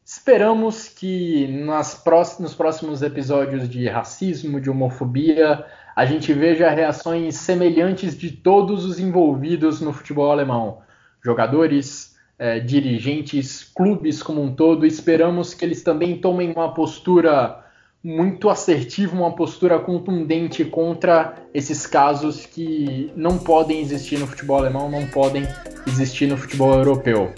Esperamos 0.03 0.87
que 0.87 1.47
nas 1.47 2.03
nos 2.39 2.55
próximos 2.55 3.01
episódios 3.01 3.69
de 3.69 3.87
racismo, 3.87 4.59
de 4.59 4.69
homofobia, 4.69 5.65
a 5.95 6.05
gente 6.05 6.33
veja 6.33 6.69
reações 6.69 7.35
semelhantes 7.35 8.17
de 8.17 8.31
todos 8.31 8.85
os 8.85 8.99
envolvidos 8.99 9.81
no 9.81 9.93
futebol 9.93 10.31
alemão. 10.31 10.81
Jogadores, 11.23 12.17
eh, 12.39 12.59
dirigentes, 12.59 13.63
clubes 13.63 14.23
como 14.23 14.41
um 14.41 14.55
todo. 14.55 14.85
Esperamos 14.85 15.53
que 15.53 15.63
eles 15.63 15.83
também 15.83 16.17
tomem 16.17 16.51
uma 16.51 16.73
postura 16.73 17.65
muito 18.03 18.49
assertivo, 18.49 19.15
uma 19.17 19.35
postura 19.35 19.77
contundente 19.79 20.63
contra 20.63 21.35
esses 21.53 21.85
casos 21.85 22.45
que 22.45 23.11
não 23.15 23.37
podem 23.37 23.81
existir 23.81 24.17
no 24.17 24.27
futebol 24.27 24.57
alemão, 24.57 24.89
não 24.89 25.05
podem 25.07 25.43
existir 25.85 26.27
no 26.27 26.37
futebol 26.37 26.73
europeu. 26.73 27.33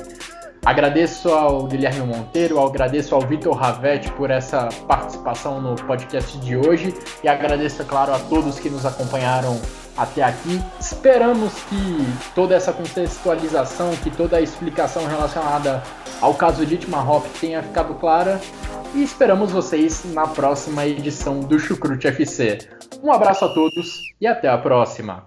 Agradeço 0.63 1.29
ao 1.29 1.63
Guilherme 1.65 2.05
Monteiro, 2.05 2.59
agradeço 2.59 3.15
ao 3.15 3.21
Vitor 3.21 3.55
Ravetti 3.55 4.11
por 4.11 4.29
essa 4.29 4.69
participação 4.87 5.59
no 5.59 5.75
podcast 5.75 6.37
de 6.37 6.55
hoje 6.55 6.93
e 7.23 7.27
agradeço, 7.27 7.81
é 7.81 7.85
claro, 7.85 8.13
a 8.13 8.19
todos 8.19 8.59
que 8.59 8.69
nos 8.69 8.85
acompanharam 8.85 9.59
até 9.97 10.21
aqui. 10.21 10.61
Esperamos 10.79 11.51
que 11.63 12.05
toda 12.35 12.53
essa 12.53 12.71
contextualização, 12.71 13.95
que 14.03 14.11
toda 14.11 14.37
a 14.37 14.41
explicação 14.41 15.05
relacionada 15.07 15.81
ao 16.21 16.35
caso 16.35 16.63
de 16.63 16.75
Itmar 16.75 17.09
Hop 17.09 17.25
tenha 17.39 17.63
ficado 17.63 17.95
clara 17.95 18.39
e 18.93 19.01
esperamos 19.01 19.51
vocês 19.51 20.03
na 20.13 20.27
próxima 20.27 20.85
edição 20.85 21.39
do 21.39 21.59
Chucrute 21.59 22.07
FC. 22.07 22.59
Um 23.01 23.11
abraço 23.11 23.45
a 23.45 23.49
todos 23.49 23.99
e 24.21 24.27
até 24.27 24.47
a 24.47 24.59
próxima! 24.59 25.25